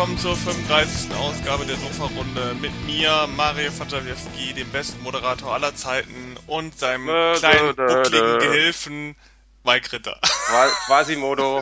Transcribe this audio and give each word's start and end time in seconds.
Willkommen 0.00 0.16
zur 0.16 0.34
35. 0.34 1.14
Ausgabe 1.14 1.66
der 1.66 1.76
Sofa-Runde 1.76 2.54
mit 2.62 2.72
mir, 2.86 3.26
Mario 3.36 3.70
Fatawiewski, 3.70 4.54
dem 4.54 4.72
besten 4.72 5.02
Moderator 5.02 5.52
aller 5.52 5.74
Zeiten 5.74 6.38
und 6.46 6.78
seinem 6.78 7.06
Dö, 7.06 7.34
kleinen, 7.34 7.76
dö, 7.76 7.86
buckligen 7.86 8.38
dö. 8.38 8.38
Gehilfen 8.38 9.16
Mike 9.62 9.92
Ritter. 9.92 10.18
Qua- 10.22 10.70
Quasimodo, 10.86 11.60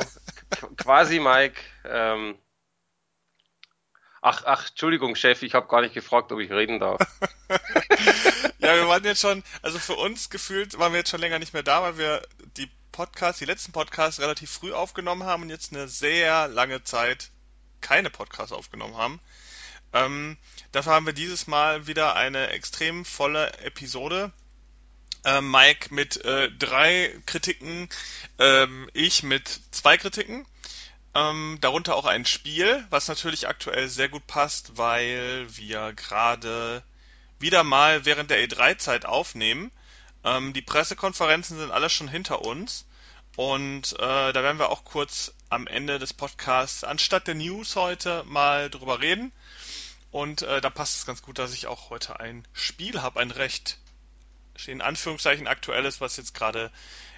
Qu- 0.53 0.77
quasi 0.77 1.19
Mike. 1.19 1.61
Ähm, 1.85 2.39
ach, 4.23 4.45
ach, 4.45 4.69
Entschuldigung, 4.69 5.17
Chef, 5.17 5.43
ich 5.43 5.55
habe 5.55 5.67
gar 5.67 5.81
nicht 5.81 5.95
gefragt, 5.95 6.31
ob 6.31 6.39
ich 6.39 6.53
reden 6.53 6.79
darf. 6.79 7.01
Ja, 8.61 8.77
wir 8.77 8.87
waren 8.87 9.03
jetzt 9.03 9.21
schon, 9.21 9.43
also 9.63 9.81
für 9.81 9.95
uns 9.95 10.31
gefühlt 10.31 10.79
waren 10.79 10.93
wir 10.93 10.99
jetzt 11.01 11.11
schon 11.11 11.21
länger 11.21 11.41
nicht 11.41 11.55
mehr 11.55 11.65
da, 11.65 11.83
weil 11.83 11.99
wir 11.99 12.23
die 12.57 12.71
Podcasts, 12.93 13.41
die 13.41 13.47
letzten 13.47 13.73
Podcasts 13.73 14.21
relativ 14.21 14.49
früh 14.49 14.73
aufgenommen 14.73 15.25
haben 15.25 15.43
und 15.43 15.51
jetzt 15.51 15.73
eine 15.73 15.89
sehr 15.89 16.47
lange 16.47 16.85
Zeit 16.85 17.31
keine 17.81 18.11
Podcasts 18.11 18.53
aufgenommen 18.53 18.97
haben. 18.97 19.21
Ähm, 19.93 20.37
dafür 20.73 20.93
haben 20.93 21.07
wir 21.07 21.13
dieses 21.13 21.47
Mal 21.47 21.87
wieder 21.87 22.15
eine 22.15 22.49
extrem 22.49 23.05
volle 23.05 23.53
Episode. 23.61 24.33
Ähm, 25.25 25.51
Mike 25.51 25.93
mit 25.93 26.25
äh, 26.25 26.51
drei 26.51 27.15
Kritiken, 27.27 27.89
ähm, 28.39 28.89
ich 28.93 29.23
mit 29.23 29.61
zwei 29.71 29.97
Kritiken. 29.97 30.47
Ähm, 31.15 31.59
darunter 31.61 31.97
auch 31.97 32.05
ein 32.05 32.27
Spiel, 32.27 32.87
was 32.91 33.09
natürlich 33.09 33.49
aktuell 33.49 33.89
sehr 33.89 34.09
gut 34.09 34.27
passt, 34.27 34.77
weil 34.77 35.47
wir 35.57 35.93
gerade 35.95 36.83
wieder 37.41 37.65
mal 37.65 38.05
während 38.05 38.31
der 38.31 38.47
E3-Zeit 38.47 39.07
aufnehmen. 39.07 39.73
Ähm, 40.25 40.53
die 40.53 40.63
Pressekonferenzen 40.63 41.59
sind 41.59 41.71
alle 41.71 41.91
schon 41.91 42.09
hinter 42.09 42.43
uns. 42.43 42.85
Und 43.37 43.93
äh, 43.95 44.33
da 44.33 44.43
werden 44.43 44.59
wir 44.59 44.69
auch 44.69 44.85
kurz 44.85 45.33
am 45.51 45.67
Ende 45.67 45.99
des 45.99 46.13
Podcasts 46.13 46.85
anstatt 46.85 47.27
der 47.27 47.35
News 47.35 47.77
heute 47.77 48.25
mal 48.25 48.71
drüber 48.71 49.01
reden. 49.01 49.33
Und 50.11 50.43
äh, 50.43 50.61
da 50.61 50.71
passt 50.71 50.97
es 50.97 51.07
ganz 51.07 51.23
gut, 51.23 51.39
dass 51.39 51.53
ich 51.53 51.67
auch 51.67 51.91
heute 51.91 52.19
ein 52.21 52.47
Spiel 52.53 53.03
habe, 53.03 53.21
ein 53.21 53.31
recht 53.31 53.79
in 54.67 54.81
Anführungszeichen 54.81 55.47
aktuelles, 55.47 56.01
was 56.01 56.17
jetzt 56.17 56.35
gerade 56.35 56.73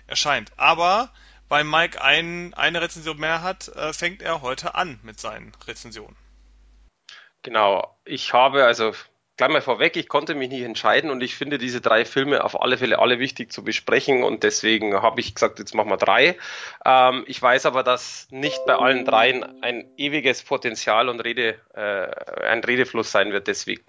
erscheint. 0.06 0.52
Aber 0.58 1.10
weil 1.48 1.64
Mike 1.64 2.00
ein, 2.02 2.54
eine 2.54 2.80
Rezension 2.80 3.18
mehr 3.18 3.42
hat, 3.42 3.68
äh, 3.68 3.92
fängt 3.92 4.22
er 4.22 4.42
heute 4.42 4.74
an 4.74 5.00
mit 5.02 5.18
seinen 5.18 5.52
Rezensionen. 5.66 6.16
Genau, 7.42 7.96
ich 8.04 8.34
habe 8.34 8.64
also 8.64 8.94
gleich 9.40 9.52
mal 9.52 9.62
vorweg, 9.62 9.96
ich 9.96 10.06
konnte 10.06 10.34
mich 10.34 10.50
nicht 10.50 10.64
entscheiden 10.64 11.10
und 11.10 11.22
ich 11.22 11.34
finde 11.34 11.56
diese 11.56 11.80
drei 11.80 12.04
Filme 12.04 12.44
auf 12.44 12.60
alle 12.60 12.76
Fälle 12.76 12.98
alle 12.98 13.18
wichtig 13.18 13.50
zu 13.50 13.64
besprechen 13.64 14.22
und 14.22 14.42
deswegen 14.42 15.00
habe 15.00 15.18
ich 15.20 15.34
gesagt, 15.34 15.58
jetzt 15.58 15.74
machen 15.74 15.88
wir 15.88 15.96
drei. 15.96 16.36
Ähm, 16.84 17.24
ich 17.26 17.40
weiß 17.40 17.64
aber, 17.64 17.82
dass 17.82 18.28
nicht 18.30 18.60
bei 18.66 18.74
allen 18.74 19.06
dreien 19.06 19.62
ein 19.62 19.90
ewiges 19.96 20.42
Potenzial 20.42 21.08
und 21.08 21.20
Rede, 21.20 21.58
äh, 21.74 22.44
ein 22.44 22.62
Redefluss 22.62 23.12
sein 23.12 23.32
wird 23.32 23.46
deswegen. 23.46 23.82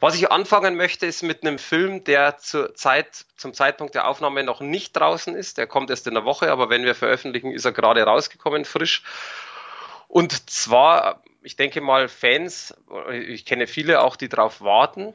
Was 0.00 0.16
ich 0.16 0.32
anfangen 0.32 0.74
möchte, 0.74 1.06
ist 1.06 1.22
mit 1.22 1.44
einem 1.44 1.60
Film, 1.60 2.02
der 2.02 2.38
zur 2.38 2.74
Zeit, 2.74 3.24
zum 3.36 3.54
Zeitpunkt 3.54 3.94
der 3.94 4.08
Aufnahme 4.08 4.42
noch 4.42 4.60
nicht 4.60 4.96
draußen 4.96 5.36
ist. 5.36 5.58
Der 5.58 5.68
kommt 5.68 5.90
erst 5.90 6.08
in 6.08 6.14
der 6.14 6.24
Woche, 6.24 6.50
aber 6.50 6.70
wenn 6.70 6.82
wir 6.82 6.96
veröffentlichen, 6.96 7.52
ist 7.52 7.64
er 7.64 7.70
gerade 7.70 8.02
rausgekommen, 8.02 8.64
frisch. 8.64 9.04
Und 10.08 10.50
zwar, 10.50 11.22
ich 11.48 11.56
denke 11.56 11.80
mal, 11.80 12.10
Fans, 12.10 12.74
ich 13.10 13.46
kenne 13.46 13.66
viele 13.66 14.02
auch, 14.02 14.16
die 14.16 14.28
drauf 14.28 14.60
warten 14.60 15.14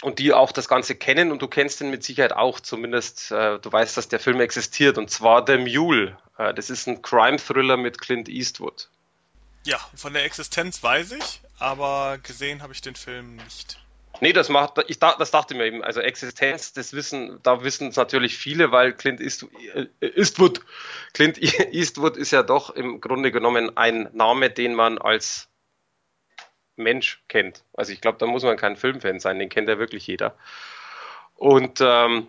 und 0.00 0.20
die 0.20 0.32
auch 0.32 0.52
das 0.52 0.68
Ganze 0.68 0.94
kennen 0.94 1.32
und 1.32 1.42
du 1.42 1.48
kennst 1.48 1.80
ihn 1.80 1.90
mit 1.90 2.04
Sicherheit 2.04 2.32
auch, 2.32 2.60
zumindest 2.60 3.32
äh, 3.32 3.58
du 3.58 3.72
weißt, 3.72 3.96
dass 3.96 4.06
der 4.06 4.20
Film 4.20 4.40
existiert 4.40 4.98
und 4.98 5.10
zwar 5.10 5.44
The 5.44 5.58
Mule. 5.58 6.16
Äh, 6.38 6.54
das 6.54 6.70
ist 6.70 6.86
ein 6.86 7.02
Crime-Thriller 7.02 7.76
mit 7.76 8.00
Clint 8.00 8.28
Eastwood. 8.28 8.88
Ja, 9.64 9.80
von 9.96 10.12
der 10.12 10.24
Existenz 10.24 10.80
weiß 10.80 11.10
ich, 11.10 11.40
aber 11.58 12.18
gesehen 12.22 12.62
habe 12.62 12.72
ich 12.72 12.80
den 12.80 12.94
Film 12.94 13.34
nicht. 13.34 13.81
Nee, 14.22 14.32
das 14.32 14.48
macht, 14.48 14.74
ich 14.86 15.00
da, 15.00 15.16
das 15.18 15.32
dachte 15.32 15.56
mir 15.56 15.66
eben, 15.66 15.82
also 15.82 16.00
Existenz, 16.00 16.72
das 16.72 16.92
wissen, 16.92 17.40
da 17.42 17.64
wissen 17.64 17.88
es 17.88 17.96
natürlich 17.96 18.38
viele, 18.38 18.70
weil 18.70 18.92
Clint 18.92 19.20
East, 19.20 19.48
äh, 19.74 20.06
Eastwood, 20.14 20.60
Clint 21.12 21.42
Eastwood 21.42 22.16
ist 22.16 22.30
ja 22.30 22.44
doch 22.44 22.70
im 22.70 23.00
Grunde 23.00 23.32
genommen 23.32 23.76
ein 23.76 24.08
Name, 24.12 24.48
den 24.48 24.74
man 24.74 24.98
als 24.98 25.48
Mensch 26.76 27.24
kennt. 27.26 27.64
Also 27.72 27.92
ich 27.92 28.00
glaube, 28.00 28.18
da 28.18 28.26
muss 28.26 28.44
man 28.44 28.56
kein 28.56 28.76
Filmfan 28.76 29.18
sein, 29.18 29.40
den 29.40 29.48
kennt 29.48 29.68
ja 29.68 29.80
wirklich 29.80 30.06
jeder. 30.06 30.36
Und 31.34 31.80
ähm, 31.80 32.28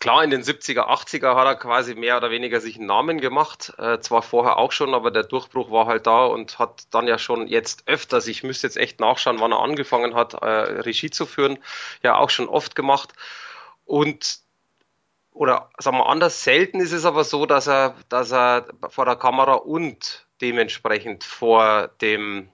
klar, 0.00 0.24
in 0.24 0.30
den 0.30 0.42
70er, 0.42 0.88
80er 0.88 1.36
hat 1.36 1.46
er 1.46 1.54
quasi 1.54 1.94
mehr 1.94 2.16
oder 2.16 2.30
weniger 2.30 2.60
sich 2.60 2.76
einen 2.76 2.86
Namen 2.86 3.20
gemacht. 3.20 3.72
Äh, 3.78 4.00
zwar 4.00 4.22
vorher 4.22 4.56
auch 4.56 4.72
schon, 4.72 4.94
aber 4.94 5.10
der 5.10 5.24
Durchbruch 5.24 5.70
war 5.70 5.86
halt 5.86 6.06
da 6.06 6.24
und 6.24 6.58
hat 6.58 6.84
dann 6.90 7.06
ja 7.06 7.18
schon 7.18 7.46
jetzt 7.46 7.86
öfters, 7.86 8.26
ich 8.26 8.42
müsste 8.42 8.66
jetzt 8.66 8.78
echt 8.78 8.98
nachschauen, 8.98 9.38
wann 9.40 9.52
er 9.52 9.60
angefangen 9.60 10.14
hat, 10.14 10.34
äh, 10.34 10.46
Regie 10.46 11.10
zu 11.10 11.26
führen, 11.26 11.58
ja 12.02 12.16
auch 12.16 12.30
schon 12.30 12.48
oft 12.48 12.74
gemacht. 12.74 13.12
Und 13.84 14.40
oder 15.32 15.70
sagen 15.78 15.98
wir 15.98 16.06
anders, 16.06 16.42
selten 16.42 16.80
ist 16.80 16.92
es 16.92 17.04
aber 17.04 17.24
so, 17.24 17.46
dass 17.46 17.68
er, 17.68 17.94
dass 18.08 18.32
er 18.32 18.66
vor 18.88 19.04
der 19.04 19.16
Kamera 19.16 19.54
und 19.54 20.26
dementsprechend 20.40 21.24
vor 21.24 21.88
dem 22.00 22.50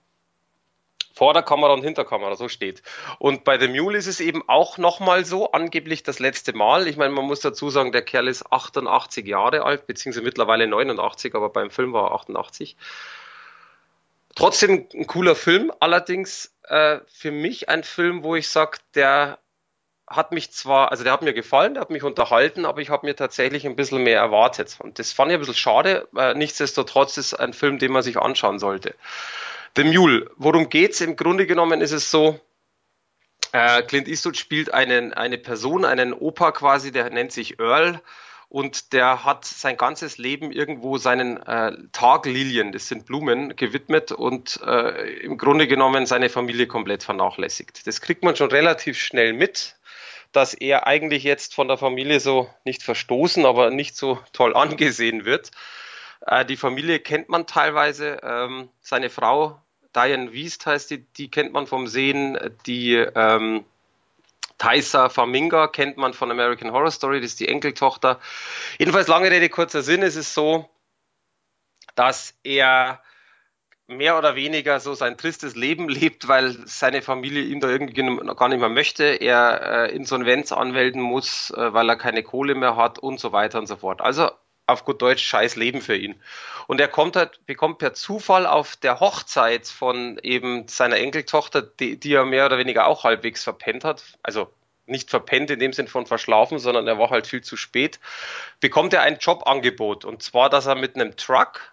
vor 1.17 1.33
der 1.33 1.43
Kamera 1.43 1.73
und 1.73 1.83
hinter 1.83 2.05
Kamera, 2.05 2.37
so 2.37 2.49
steht. 2.49 2.83
Und 3.19 3.43
bei 3.43 3.59
The 3.59 3.69
Mule 3.69 3.97
ist 3.97 4.07
es 4.07 4.21
eben 4.21 4.47
auch 4.49 4.77
nochmal 4.77 5.25
so, 5.25 5.51
angeblich 5.51 6.03
das 6.03 6.19
letzte 6.19 6.53
Mal. 6.53 6.87
Ich 6.87 6.99
meine, 6.99 7.15
man 7.15 7.25
muss 7.25 7.41
dazu 7.41 7.71
sagen, 7.71 7.91
der 7.91 8.03
Kerl 8.03 8.29
ist 8.29 8.53
88 8.53 9.27
Jahre 9.27 9.65
alt, 9.65 9.87
beziehungsweise 9.87 10.23
mittlerweile 10.23 10.67
89, 10.67 11.35
aber 11.35 11.49
beim 11.49 11.71
Film 11.71 11.95
war 11.95 12.11
er 12.11 12.15
88. 12.17 12.77
Trotzdem 14.35 14.87
ein 14.93 15.07
cooler 15.07 15.35
Film, 15.35 15.73
allerdings 15.81 16.55
äh, 16.65 16.99
für 17.07 17.31
mich 17.31 17.71
ein 17.71 17.83
Film, 17.83 18.23
wo 18.23 18.37
ich 18.37 18.51
sage, 18.51 18.79
der 18.95 19.39
hat 20.07 20.33
mich 20.33 20.53
zwar, 20.53 20.91
also 20.91 21.03
der 21.03 21.15
hat 21.15 21.23
mir 21.23 21.33
gefallen, 21.33 21.75
der 21.75 21.81
hat 21.81 21.91
mich 21.91 22.03
unterhalten, 22.03 22.67
aber 22.67 22.83
ich 22.83 22.91
habe 22.91 23.07
mir 23.07 23.17
tatsächlich 23.17 23.67
ein 23.67 23.75
bisschen 23.75 24.03
mehr 24.03 24.21
erwartet. 24.21 24.77
Und 24.81 24.99
das 24.99 25.13
fand 25.13 25.31
ich 25.31 25.37
ein 25.37 25.41
bisschen 25.41 25.55
schade. 25.55 26.07
Nichtsdestotrotz 26.35 27.17
ist 27.17 27.33
ein 27.33 27.55
Film, 27.55 27.79
den 27.79 27.91
man 27.91 28.03
sich 28.03 28.19
anschauen 28.19 28.59
sollte. 28.59 28.95
The 29.77 29.85
Mule, 29.85 30.31
worum 30.37 30.71
geht's? 30.71 31.03
Im 31.03 31.17
Grunde 31.17 31.47
genommen 31.47 31.83
ist 31.83 31.93
es 31.93 32.11
so, 32.11 32.41
äh, 33.53 33.83
Clint 33.83 34.09
Eastwood 34.09 34.39
spielt 34.39 34.73
einen, 34.73 35.13
eine 35.13 35.37
Person, 35.37 35.85
einen 35.85 36.15
Opa 36.15 36.53
quasi, 36.53 36.93
der 36.93 37.11
nennt 37.11 37.31
sich 37.31 37.61
Earl 37.61 38.01
und 38.49 38.95
der 38.95 39.25
hat 39.25 39.45
sein 39.45 39.77
ganzes 39.77 40.17
Leben 40.17 40.51
irgendwo 40.51 40.97
seinen 40.97 41.37
äh, 41.43 41.73
Taglilien, 41.93 42.73
das 42.73 42.89
sind 42.89 43.05
Blumen, 43.05 43.55
gewidmet 43.57 44.13
und 44.13 44.61
äh, 44.65 45.13
im 45.21 45.37
Grunde 45.37 45.67
genommen 45.67 46.07
seine 46.07 46.31
Familie 46.31 46.67
komplett 46.67 47.03
vernachlässigt. 47.03 47.87
Das 47.87 48.01
kriegt 48.01 48.23
man 48.25 48.35
schon 48.35 48.51
relativ 48.51 48.99
schnell 48.99 49.35
mit, 49.35 49.77
dass 50.33 50.55
er 50.55 50.87
eigentlich 50.87 51.23
jetzt 51.23 51.55
von 51.55 51.69
der 51.69 51.77
Familie 51.77 52.21
so 52.21 52.49
nicht 52.65 52.83
verstoßen, 52.83 53.45
aber 53.45 53.69
nicht 53.71 53.95
so 53.95 54.19
toll 54.33 54.57
angesehen 54.57 55.27
wird. 55.27 55.51
Äh, 56.27 56.47
die 56.47 56.57
Familie 56.57 56.99
kennt 56.99 57.29
man 57.29 57.47
teilweise. 57.47 58.21
Ähm, 58.23 58.71
seine 58.81 59.11
Frau, 59.11 59.61
Diane 59.97 60.33
Wiest 60.33 60.67
heißt 60.67 60.91
die, 60.91 60.99
die 60.99 61.31
kennt 61.31 61.53
man 61.53 61.67
vom 61.67 61.87
Sehen. 61.87 62.39
Die 62.67 62.95
ähm, 62.95 63.65
Thaisa 64.59 65.09
Faminga 65.09 65.69
kennt 65.69 65.97
man 65.97 66.15
von 66.15 66.31
American 66.31 66.73
Horror 66.73 66.91
Story, 66.91 67.21
das 67.21 67.33
ist 67.33 67.41
die 67.41 67.49
Enkeltochter. 67.49 68.21
Jedenfalls 68.79 69.09
lange 69.09 69.31
Rede, 69.31 69.49
kurzer 69.49 69.83
Sinn, 69.83 70.03
ist 70.03 70.17
es 70.17 70.35
so, 70.35 70.69
dass 71.95 72.35
er 72.43 73.03
mehr 73.87 74.19
oder 74.19 74.35
weniger 74.35 74.81
so 74.81 74.95
sein 74.95 75.17
tristes 75.17 75.55
Leben 75.57 75.89
lebt, 75.89 76.29
weil 76.29 76.67
seine 76.67 77.03
Familie 77.03 77.43
ihn 77.43 77.61
da 77.61 77.69
irgendwie 77.69 77.95
gar 78.35 78.49
nicht 78.49 78.61
mehr 78.61 78.69
möchte. 78.69 79.05
Er 79.05 79.89
äh, 79.89 79.95
Insolvenz 79.95 80.53
anmelden 80.53 81.01
muss, 81.01 81.51
äh, 81.51 81.73
weil 81.73 81.89
er 81.89 81.97
keine 81.97 82.23
Kohle 82.23 82.55
mehr 82.55 82.77
hat 82.77 82.99
und 82.99 83.21
so 83.21 83.33
weiter 83.33 83.59
und 83.59 83.67
so 83.67 83.77
fort. 83.77 84.01
Also 84.01 84.31
auf 84.67 84.85
gut 84.85 85.01
Deutsch 85.01 85.25
scheiß 85.25 85.57
Leben 85.57 85.81
für 85.81 85.97
ihn. 85.97 86.21
Und 86.67 86.81
er 86.81 86.89
kommt 86.89 87.17
halt, 87.17 87.45
bekommt 87.47 87.79
per 87.79 87.95
Zufall 87.95 88.47
auf 88.47 88.77
der 88.77 89.01
Hochzeit 89.01 89.69
von 89.69 90.19
eben 90.23 90.67
seiner 90.69 90.97
Enkeltochter, 90.97 91.63
die, 91.63 91.99
die 91.99 92.15
er 92.15 92.25
mehr 92.25 92.47
oder 92.47 92.59
weniger 92.59 92.87
auch 92.87 93.05
halbwegs 93.05 93.45
verpennt 93.45 93.85
hat, 93.85 94.03
also 94.23 94.49
nicht 94.87 95.11
verpennt 95.11 95.51
in 95.51 95.59
dem 95.59 95.73
Sinn 95.73 95.89
von 95.89 96.07
verschlafen, 96.07 96.59
sondern 96.59 96.87
er 96.87 96.99
war 96.99 97.11
halt 97.11 97.27
viel 97.27 97.43
zu 97.43 97.57
spät, 97.57 97.99
bekommt 98.61 98.93
er 98.93 99.03
ein 99.03 99.19
Jobangebot. 99.19 100.05
Und 100.05 100.23
zwar, 100.23 100.49
dass 100.49 100.67
er 100.67 100.77
mit 100.77 100.95
einem 100.95 101.17
Truck 101.17 101.73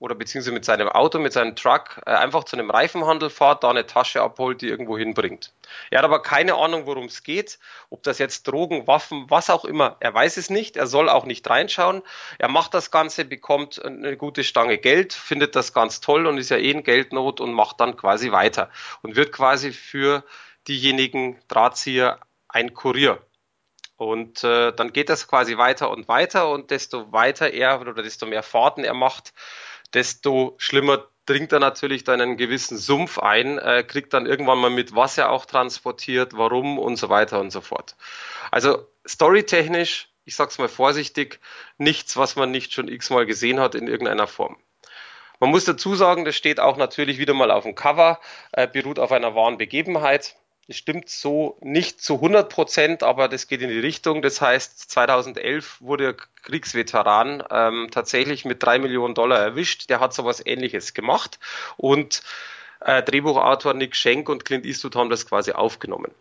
oder 0.00 0.14
beziehungsweise 0.14 0.54
mit 0.54 0.64
seinem 0.64 0.88
Auto, 0.88 1.18
mit 1.18 1.32
seinem 1.32 1.54
Truck 1.54 2.00
äh, 2.06 2.10
einfach 2.10 2.44
zu 2.44 2.56
einem 2.56 2.70
Reifenhandel 2.70 3.30
fahrt, 3.30 3.62
da 3.62 3.70
eine 3.70 3.86
Tasche 3.86 4.22
abholt, 4.22 4.62
die 4.62 4.68
irgendwo 4.68 4.98
hinbringt. 4.98 5.52
Er 5.90 5.98
hat 5.98 6.04
aber 6.06 6.22
keine 6.22 6.54
Ahnung, 6.56 6.86
worum 6.86 7.04
es 7.04 7.22
geht, 7.22 7.58
ob 7.90 8.02
das 8.02 8.18
jetzt 8.18 8.48
Drogen, 8.48 8.86
Waffen, 8.86 9.26
was 9.28 9.50
auch 9.50 9.64
immer. 9.64 9.96
Er 10.00 10.12
weiß 10.12 10.38
es 10.38 10.48
nicht, 10.50 10.76
er 10.76 10.86
soll 10.86 11.08
auch 11.10 11.26
nicht 11.26 11.48
reinschauen. 11.48 12.02
Er 12.38 12.48
macht 12.48 12.72
das 12.72 12.90
Ganze, 12.90 13.26
bekommt 13.26 13.84
eine 13.84 14.16
gute 14.16 14.42
Stange 14.42 14.78
Geld, 14.78 15.12
findet 15.12 15.54
das 15.54 15.74
ganz 15.74 16.00
toll 16.00 16.26
und 16.26 16.38
ist 16.38 16.50
ja 16.50 16.56
eh 16.56 16.70
in 16.70 16.82
Geldnot 16.82 17.40
und 17.40 17.52
macht 17.52 17.78
dann 17.78 17.96
quasi 17.96 18.32
weiter 18.32 18.70
und 19.02 19.16
wird 19.16 19.32
quasi 19.32 19.72
für 19.72 20.24
diejenigen 20.66 21.38
Drahtzieher 21.48 22.20
ein 22.48 22.72
Kurier. 22.72 23.20
Und 23.96 24.44
äh, 24.44 24.72
dann 24.72 24.94
geht 24.94 25.10
das 25.10 25.28
quasi 25.28 25.58
weiter 25.58 25.90
und 25.90 26.08
weiter 26.08 26.48
und 26.48 26.70
desto 26.70 27.12
weiter 27.12 27.50
er 27.50 27.82
oder 27.82 27.92
desto 27.92 28.24
mehr 28.24 28.42
Fahrten 28.42 28.82
er 28.82 28.94
macht, 28.94 29.34
desto 29.94 30.54
schlimmer 30.58 31.06
dringt 31.26 31.52
er 31.52 31.60
natürlich 31.60 32.04
dann 32.04 32.20
einen 32.20 32.36
gewissen 32.36 32.76
Sumpf 32.76 33.18
ein, 33.18 33.58
äh, 33.58 33.84
kriegt 33.84 34.12
dann 34.12 34.26
irgendwann 34.26 34.58
mal 34.58 34.70
mit, 34.70 34.94
was 34.94 35.16
er 35.16 35.30
auch 35.30 35.46
transportiert, 35.46 36.32
warum 36.34 36.78
und 36.78 36.96
so 36.96 37.08
weiter 37.08 37.38
und 37.40 37.50
so 37.50 37.60
fort. 37.60 37.96
Also 38.50 38.86
storytechnisch, 39.06 40.08
ich 40.24 40.34
sag's 40.34 40.58
mal 40.58 40.68
vorsichtig, 40.68 41.40
nichts, 41.78 42.16
was 42.16 42.36
man 42.36 42.50
nicht 42.50 42.72
schon 42.72 42.88
x-mal 42.88 43.26
gesehen 43.26 43.60
hat 43.60 43.74
in 43.74 43.86
irgendeiner 43.86 44.26
Form. 44.26 44.56
Man 45.38 45.50
muss 45.50 45.64
dazu 45.64 45.94
sagen, 45.94 46.24
das 46.24 46.36
steht 46.36 46.60
auch 46.60 46.76
natürlich 46.76 47.18
wieder 47.18 47.32
mal 47.32 47.50
auf 47.50 47.64
dem 47.64 47.74
Cover, 47.74 48.20
äh, 48.52 48.66
beruht 48.66 48.98
auf 48.98 49.12
einer 49.12 49.34
wahren 49.34 49.56
Begebenheit. 49.56 50.36
Das 50.70 50.76
stimmt 50.76 51.08
so 51.08 51.58
nicht 51.62 52.00
zu 52.00 52.14
100 52.14 52.48
Prozent, 52.48 53.02
aber 53.02 53.26
das 53.26 53.48
geht 53.48 53.60
in 53.60 53.70
die 53.70 53.80
Richtung. 53.80 54.22
Das 54.22 54.40
heißt, 54.40 54.88
2011 54.88 55.80
wurde 55.80 56.14
Kriegsveteran 56.44 57.42
ähm, 57.50 57.88
tatsächlich 57.90 58.44
mit 58.44 58.62
drei 58.62 58.78
Millionen 58.78 59.16
Dollar 59.16 59.40
erwischt. 59.40 59.90
Der 59.90 59.98
hat 59.98 60.14
sowas 60.14 60.40
ähnliches 60.46 60.94
gemacht 60.94 61.40
und 61.76 62.22
äh, 62.82 63.02
Drehbuchautor 63.02 63.74
Nick 63.74 63.96
Schenk 63.96 64.28
und 64.28 64.44
Clint 64.44 64.64
Eastwood 64.64 64.94
haben 64.94 65.10
das 65.10 65.26
quasi 65.26 65.50
aufgenommen. 65.50 66.12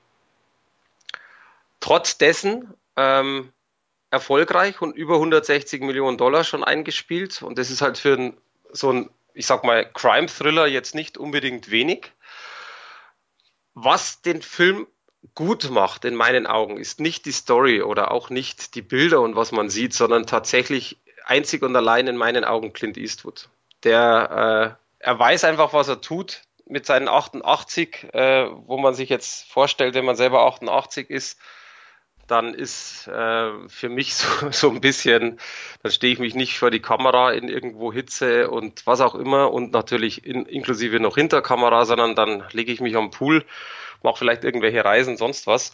Trotz 1.79 2.17
dessen 2.17 2.73
ähm, 2.97 3.53
erfolgreich 4.09 4.81
und 4.81 4.95
über 4.95 5.13
160 5.17 5.83
Millionen 5.83 6.17
Dollar 6.17 6.43
schon 6.43 6.63
eingespielt 6.63 7.43
und 7.43 7.59
das 7.59 7.69
ist 7.69 7.83
halt 7.83 7.99
für 7.99 8.33
so 8.71 8.93
ein, 8.93 9.11
ich 9.35 9.45
sag 9.45 9.63
mal, 9.63 9.85
Crime-Thriller 9.93 10.65
jetzt 10.65 10.95
nicht 10.95 11.19
unbedingt 11.19 11.69
wenig. 11.69 12.11
Was 13.73 14.21
den 14.21 14.41
Film 14.41 14.87
gut 15.35 15.69
macht, 15.69 16.05
in 16.05 16.15
meinen 16.15 16.47
Augen, 16.47 16.77
ist 16.77 16.99
nicht 16.99 17.25
die 17.25 17.31
Story 17.31 17.81
oder 17.81 18.11
auch 18.11 18.29
nicht 18.29 18.75
die 18.75 18.81
Bilder 18.81 19.21
und 19.21 19.35
was 19.35 19.51
man 19.51 19.69
sieht, 19.69 19.93
sondern 19.93 20.25
tatsächlich 20.25 20.99
einzig 21.25 21.61
und 21.61 21.75
allein 21.75 22.07
in 22.07 22.17
meinen 22.17 22.45
Augen 22.45 22.73
Clint 22.73 22.97
Eastwood. 22.97 23.49
Der, 23.83 24.77
äh, 24.99 25.05
er 25.05 25.19
weiß 25.19 25.43
einfach, 25.43 25.73
was 25.73 25.87
er 25.87 26.01
tut 26.01 26.41
mit 26.65 26.85
seinen 26.85 27.07
88, 27.07 28.13
äh, 28.13 28.49
wo 28.67 28.77
man 28.77 28.93
sich 28.93 29.09
jetzt 29.09 29.51
vorstellt, 29.51 29.95
wenn 29.95 30.05
man 30.05 30.15
selber 30.15 30.45
88 30.45 31.09
ist, 31.09 31.39
dann 32.31 32.53
ist 32.53 33.07
äh, 33.07 33.51
für 33.67 33.89
mich 33.89 34.13
so, 34.15 34.51
so 34.51 34.69
ein 34.69 34.81
bisschen, 34.81 35.39
dann 35.83 35.91
stehe 35.91 36.13
ich 36.13 36.19
mich 36.19 36.35
nicht 36.35 36.57
vor 36.57 36.71
die 36.71 36.81
Kamera 36.81 37.31
in 37.31 37.49
irgendwo 37.49 37.91
Hitze 37.91 38.49
und 38.49 38.85
was 38.85 39.01
auch 39.01 39.15
immer 39.15 39.51
und 39.51 39.71
natürlich 39.71 40.25
in, 40.25 40.45
inklusive 40.45 40.99
noch 40.99 41.15
hinter 41.15 41.41
Kamera, 41.41 41.85
sondern 41.85 42.15
dann 42.15 42.43
lege 42.51 42.71
ich 42.71 42.81
mich 42.81 42.95
am 42.95 43.11
Pool, 43.11 43.45
mache 44.03 44.17
vielleicht 44.17 44.43
irgendwelche 44.43 44.83
Reisen, 44.83 45.17
sonst 45.17 45.47
was. 45.47 45.73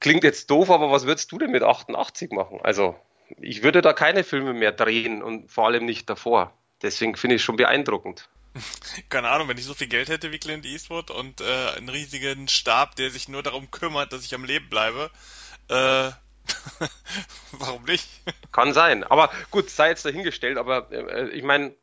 Klingt 0.00 0.24
jetzt 0.24 0.50
doof, 0.50 0.70
aber 0.70 0.90
was 0.90 1.06
würdest 1.06 1.32
du 1.32 1.38
denn 1.38 1.50
mit 1.50 1.62
88 1.62 2.30
machen? 2.32 2.60
Also 2.62 2.96
ich 3.40 3.62
würde 3.62 3.82
da 3.82 3.92
keine 3.92 4.24
Filme 4.24 4.52
mehr 4.52 4.72
drehen 4.72 5.22
und 5.22 5.50
vor 5.50 5.66
allem 5.66 5.84
nicht 5.84 6.08
davor. 6.08 6.52
Deswegen 6.82 7.16
finde 7.16 7.36
ich 7.36 7.42
es 7.42 7.44
schon 7.46 7.56
beeindruckend. 7.56 8.28
Keine 9.08 9.28
Ahnung, 9.28 9.48
wenn 9.48 9.58
ich 9.58 9.64
so 9.64 9.74
viel 9.74 9.86
Geld 9.86 10.08
hätte 10.08 10.32
wie 10.32 10.38
Clint 10.38 10.66
Eastwood 10.66 11.10
und 11.10 11.40
äh, 11.40 11.70
einen 11.76 11.88
riesigen 11.88 12.48
Stab, 12.48 12.96
der 12.96 13.10
sich 13.10 13.28
nur 13.28 13.42
darum 13.42 13.70
kümmert, 13.70 14.12
dass 14.12 14.24
ich 14.24 14.34
am 14.34 14.44
Leben 14.44 14.68
bleibe, 14.68 15.10
äh, 15.68 16.10
warum 17.52 17.84
nicht? 17.84 18.08
Kann 18.52 18.72
sein. 18.72 19.04
Aber 19.04 19.30
gut, 19.50 19.70
sei 19.70 19.88
jetzt 19.88 20.04
dahingestellt. 20.04 20.58
Aber 20.58 20.90
äh, 20.92 21.28
ich 21.30 21.42
meine, 21.42 21.74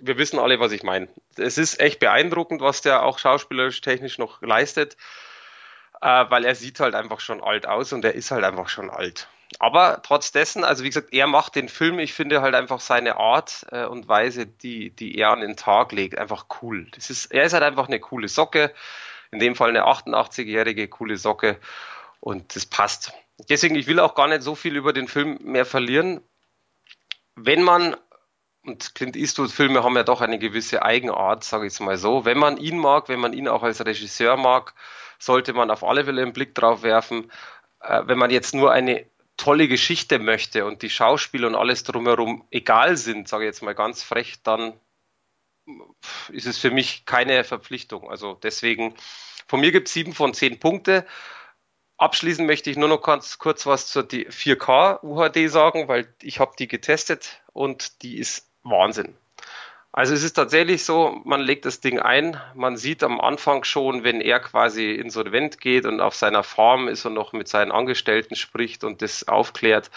wir 0.00 0.18
wissen 0.18 0.38
alle, 0.38 0.60
was 0.60 0.72
ich 0.72 0.82
meine. 0.82 1.08
Es 1.36 1.58
ist 1.58 1.80
echt 1.80 2.00
beeindruckend, 2.00 2.60
was 2.60 2.80
der 2.80 3.02
auch 3.02 3.18
schauspielerisch 3.18 3.80
technisch 3.80 4.18
noch 4.18 4.40
leistet, 4.42 4.96
äh, 6.00 6.24
weil 6.28 6.44
er 6.44 6.54
sieht 6.54 6.80
halt 6.80 6.94
einfach 6.94 7.20
schon 7.20 7.42
alt 7.42 7.66
aus 7.66 7.92
und 7.92 8.04
er 8.04 8.14
ist 8.14 8.30
halt 8.30 8.44
einfach 8.44 8.68
schon 8.68 8.90
alt. 8.90 9.28
Aber 9.58 10.00
trotz 10.02 10.30
dessen, 10.30 10.62
also 10.62 10.84
wie 10.84 10.88
gesagt, 10.88 11.12
er 11.12 11.26
macht 11.26 11.56
den 11.56 11.68
Film, 11.68 11.98
ich 11.98 12.12
finde 12.12 12.40
halt 12.40 12.54
einfach 12.54 12.80
seine 12.80 13.16
Art 13.16 13.66
äh, 13.72 13.84
und 13.84 14.06
Weise, 14.06 14.46
die, 14.46 14.90
die 14.90 15.18
er 15.18 15.30
an 15.30 15.40
den 15.40 15.56
Tag 15.56 15.90
legt, 15.92 16.16
einfach 16.18 16.46
cool. 16.62 16.86
Das 16.92 17.10
ist, 17.10 17.26
er 17.26 17.44
ist 17.44 17.52
halt 17.52 17.64
einfach 17.64 17.88
eine 17.88 17.98
coole 17.98 18.28
Socke, 18.28 18.72
in 19.32 19.40
dem 19.40 19.56
Fall 19.56 19.70
eine 19.70 19.86
88-jährige 19.86 20.88
coole 20.88 21.16
Socke 21.16 21.58
und 22.20 22.54
das 22.54 22.64
passt. 22.66 23.12
Deswegen, 23.48 23.74
ich 23.74 23.86
will 23.86 24.00
auch 24.00 24.14
gar 24.14 24.28
nicht 24.28 24.42
so 24.42 24.54
viel 24.54 24.76
über 24.76 24.92
den 24.92 25.08
Film 25.08 25.38
mehr 25.42 25.64
verlieren. 25.64 26.20
Wenn 27.36 27.62
man, 27.62 27.96
und 28.62 28.94
Clint 28.94 29.16
Eastwood-Filme 29.16 29.82
haben 29.82 29.96
ja 29.96 30.02
doch 30.02 30.20
eine 30.20 30.38
gewisse 30.38 30.82
Eigenart, 30.82 31.44
sage 31.44 31.66
ich 31.66 31.72
es 31.72 31.80
mal 31.80 31.96
so, 31.96 32.24
wenn 32.24 32.38
man 32.38 32.56
ihn 32.56 32.78
mag, 32.78 33.08
wenn 33.08 33.20
man 33.20 33.32
ihn 33.32 33.48
auch 33.48 33.62
als 33.62 33.84
Regisseur 33.84 34.36
mag, 34.36 34.74
sollte 35.18 35.52
man 35.52 35.70
auf 35.70 35.84
alle 35.84 36.04
Fälle 36.04 36.22
einen 36.22 36.32
Blick 36.32 36.54
drauf 36.54 36.82
werfen. 36.82 37.30
Äh, 37.80 38.02
wenn 38.06 38.18
man 38.18 38.30
jetzt 38.30 38.54
nur 38.54 38.72
eine 38.72 39.06
tolle 39.36 39.68
Geschichte 39.68 40.18
möchte 40.18 40.66
und 40.66 40.82
die 40.82 40.90
Schauspieler 40.90 41.48
und 41.48 41.54
alles 41.54 41.82
drumherum 41.84 42.46
egal 42.50 42.96
sind, 42.96 43.28
sage 43.28 43.44
ich 43.44 43.48
jetzt 43.48 43.62
mal 43.62 43.74
ganz 43.74 44.02
frech, 44.02 44.42
dann 44.42 44.78
ist 46.30 46.46
es 46.46 46.58
für 46.58 46.70
mich 46.70 47.04
keine 47.06 47.44
Verpflichtung. 47.44 48.10
Also 48.10 48.34
deswegen, 48.34 48.94
von 49.46 49.60
mir 49.60 49.72
gibt 49.72 49.88
es 49.88 49.94
sieben 49.94 50.12
von 50.12 50.34
zehn 50.34 50.58
Punkte. 50.58 51.06
Abschließend 52.00 52.46
möchte 52.46 52.70
ich 52.70 52.78
nur 52.78 52.88
noch 52.88 53.02
ganz 53.02 53.38
kurz 53.38 53.66
was 53.66 53.86
zur 53.86 54.04
4K 54.04 55.04
UHD 55.04 55.50
sagen, 55.50 55.86
weil 55.86 56.10
ich 56.22 56.40
habe 56.40 56.52
die 56.58 56.66
getestet 56.66 57.42
und 57.52 58.00
die 58.00 58.16
ist 58.16 58.48
Wahnsinn. 58.62 59.18
Also 59.92 60.14
es 60.14 60.22
ist 60.22 60.32
tatsächlich 60.32 60.86
so, 60.86 61.20
man 61.26 61.42
legt 61.42 61.66
das 61.66 61.80
Ding 61.80 62.00
ein, 62.00 62.40
man 62.54 62.78
sieht 62.78 63.02
am 63.02 63.20
Anfang 63.20 63.64
schon, 63.64 64.02
wenn 64.02 64.22
er 64.22 64.40
quasi 64.40 64.92
insolvent 64.92 65.60
geht 65.60 65.84
und 65.84 66.00
auf 66.00 66.14
seiner 66.14 66.42
Farm 66.42 66.88
ist 66.88 67.04
und 67.04 67.12
noch 67.12 67.34
mit 67.34 67.48
seinen 67.48 67.70
Angestellten 67.70 68.34
spricht 68.34 68.82
und 68.82 69.02
das 69.02 69.28
aufklärt, 69.28 69.90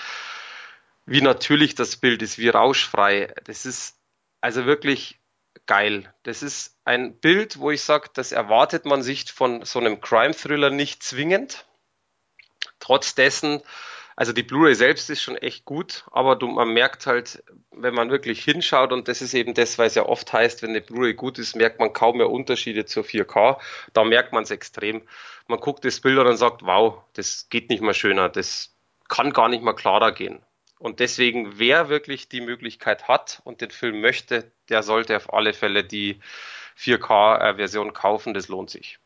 wie 1.06 1.22
natürlich 1.22 1.74
das 1.74 1.96
Bild 1.96 2.22
ist, 2.22 2.38
wie 2.38 2.50
rauschfrei. 2.50 3.34
Das 3.46 3.66
ist 3.66 3.98
also 4.42 4.66
wirklich 4.66 5.22
geil. 5.68 6.14
Das 6.24 6.44
ist 6.44 6.76
ein 6.84 7.18
Bild, 7.18 7.60
wo 7.60 7.72
ich 7.72 7.82
sage, 7.82 8.10
das 8.14 8.34
erwartet 8.34 8.84
man 8.84 9.02
sich 9.04 9.32
von 9.32 9.64
so 9.64 9.80
einem 9.80 10.02
Crime-Thriller 10.02 10.70
nicht 10.70 11.02
zwingend 11.02 11.66
trotz 12.84 13.16
dessen, 13.16 13.62
also 14.16 14.34
die 14.34 14.44
Blu-ray 14.44 14.76
selbst 14.76 15.10
ist 15.10 15.22
schon 15.22 15.38
echt 15.38 15.66
gut, 15.66 16.04
aber 16.12 16.36
du, 16.36 16.48
man 16.48 16.74
merkt 16.74 17.08
halt, 17.08 17.44
wenn 17.72 17.96
man 17.96 18.12
wirklich 18.12 18.44
hinschaut, 18.44 18.92
und 18.92 19.08
das 19.08 19.22
ist 19.22 19.34
eben 19.34 19.54
das, 19.54 19.80
es 19.80 19.96
ja 19.96 20.06
oft 20.06 20.32
heißt, 20.32 20.62
wenn 20.62 20.72
eine 20.72 20.82
Blu-ray 20.82 21.14
gut 21.14 21.40
ist, 21.40 21.56
merkt 21.56 21.80
man 21.80 21.94
kaum 21.94 22.18
mehr 22.18 22.30
Unterschiede 22.30 22.86
zur 22.86 23.04
4K. 23.04 23.58
Da 23.94 24.04
merkt 24.04 24.34
man 24.34 24.44
es 24.44 24.52
extrem. 24.52 25.02
Man 25.48 25.60
guckt 25.60 25.84
das 25.84 26.00
Bild 26.00 26.20
und 26.20 26.38
sagt, 26.38 26.64
wow, 26.64 27.02
das 27.14 27.48
geht 27.50 27.70
nicht 27.70 27.82
mehr 27.82 27.94
schöner, 27.94 28.30
das 28.30 28.76
kann 29.10 29.34
gar 29.34 29.50
nicht 29.50 29.64
mehr 29.64 29.74
klarer 29.74 30.12
gehen. 30.12 30.42
Und 30.78 31.00
deswegen, 31.00 31.58
wer 31.58 31.90
wirklich 31.90 32.28
die 32.28 32.42
Möglichkeit 32.42 33.08
hat 33.08 33.42
und 33.46 33.62
den 33.62 33.72
Film 33.72 34.02
möchte, 34.02 34.52
der 34.70 34.84
sollte 34.84 35.16
auf 35.16 35.34
alle 35.34 35.54
Fälle 35.54 35.84
die 35.84 36.20
4K-Version 36.78 37.94
kaufen, 37.94 38.34
das 38.34 38.48
lohnt 38.48 38.70
sich. 38.70 39.00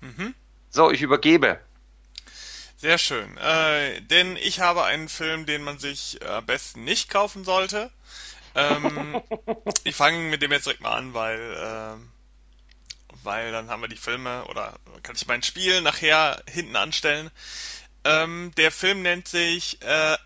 Mhm. 0.00 0.34
So, 0.68 0.90
ich 0.90 1.02
übergebe. 1.02 1.60
Sehr 2.78 2.98
schön. 2.98 3.38
Äh, 3.38 4.02
denn 4.02 4.36
ich 4.36 4.60
habe 4.60 4.84
einen 4.84 5.08
Film, 5.08 5.46
den 5.46 5.64
man 5.64 5.78
sich 5.78 6.20
am 6.26 6.44
besten 6.44 6.84
nicht 6.84 7.08
kaufen 7.08 7.44
sollte. 7.44 7.90
Ähm, 8.54 9.22
ich 9.84 9.96
fange 9.96 10.18
mit 10.18 10.42
dem 10.42 10.52
jetzt 10.52 10.66
direkt 10.66 10.82
mal 10.82 10.92
an, 10.92 11.14
weil, 11.14 11.40
äh, 11.40 13.14
weil 13.22 13.50
dann 13.50 13.70
haben 13.70 13.80
wir 13.80 13.88
die 13.88 13.96
Filme 13.96 14.44
oder 14.46 14.78
kann 15.02 15.16
ich 15.16 15.26
mein 15.26 15.42
Spiel 15.42 15.80
nachher 15.80 16.42
hinten 16.50 16.76
anstellen. 16.76 17.30
Ähm, 18.04 18.52
der 18.58 18.70
Film 18.70 19.00
nennt 19.00 19.26
sich 19.26 19.80
äh, 19.80 20.16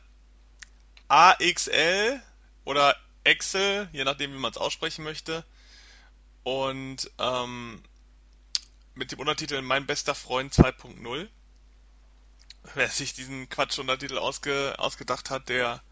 AXL 1.07 2.21
oder 2.65 2.97
Excel, 3.23 3.89
je 3.93 4.03
nachdem, 4.03 4.33
wie 4.33 4.39
man 4.39 4.51
es 4.51 4.59
aussprechen 4.59 5.05
möchte. 5.05 5.45
Und 6.43 7.11
ähm, 7.19 7.81
mit 8.95 9.13
dem 9.13 9.21
Untertitel 9.21 9.63
Mein 9.63 9.87
bester 9.87 10.17
Freund 10.17 10.53
2.0 10.53 11.29
wer 12.75 12.89
sich 12.89 13.15
diesen 13.15 13.49
Quatsch-Untertitel 13.49 14.19
ausge, 14.19 14.75
ausgedacht 14.79 15.31
hat, 15.31 15.49
der, 15.49 15.83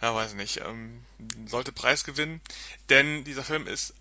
ja, 0.00 0.14
weiß 0.14 0.34
nicht, 0.34 0.58
ähm, 0.58 1.04
sollte 1.46 1.72
Preis 1.72 2.04
gewinnen, 2.04 2.40
denn 2.88 3.24
dieser 3.24 3.44
Film 3.44 3.66
ist 3.66 3.94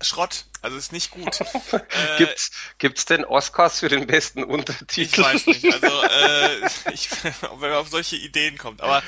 Schrott, 0.00 0.46
also 0.60 0.76
ist 0.76 0.92
nicht 0.92 1.10
gut. 1.10 1.40
äh, 1.72 2.18
gibt's, 2.18 2.50
gibt's 2.78 3.04
denn 3.06 3.24
Oscars 3.24 3.80
für 3.80 3.88
den 3.88 4.06
besten 4.06 4.44
Untertitel? 4.44 5.20
Ich 5.20 5.24
weiß 5.24 5.46
nicht, 5.46 5.64
also 5.72 6.02
äh, 6.10 6.66
ich, 6.92 7.10
wenn 7.22 7.58
man 7.58 7.72
auf 7.74 7.88
solche 7.88 8.16
Ideen 8.16 8.58
kommt, 8.58 8.80
aber 8.82 9.02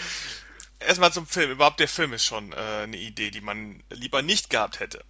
erstmal 0.78 1.12
zum 1.12 1.26
Film. 1.26 1.50
Überhaupt 1.50 1.80
der 1.80 1.88
Film 1.88 2.12
ist 2.12 2.24
schon 2.24 2.52
äh, 2.52 2.56
eine 2.56 2.96
Idee, 2.96 3.30
die 3.30 3.40
man 3.40 3.82
lieber 3.90 4.22
nicht 4.22 4.50
gehabt 4.50 4.80
hätte. 4.80 5.04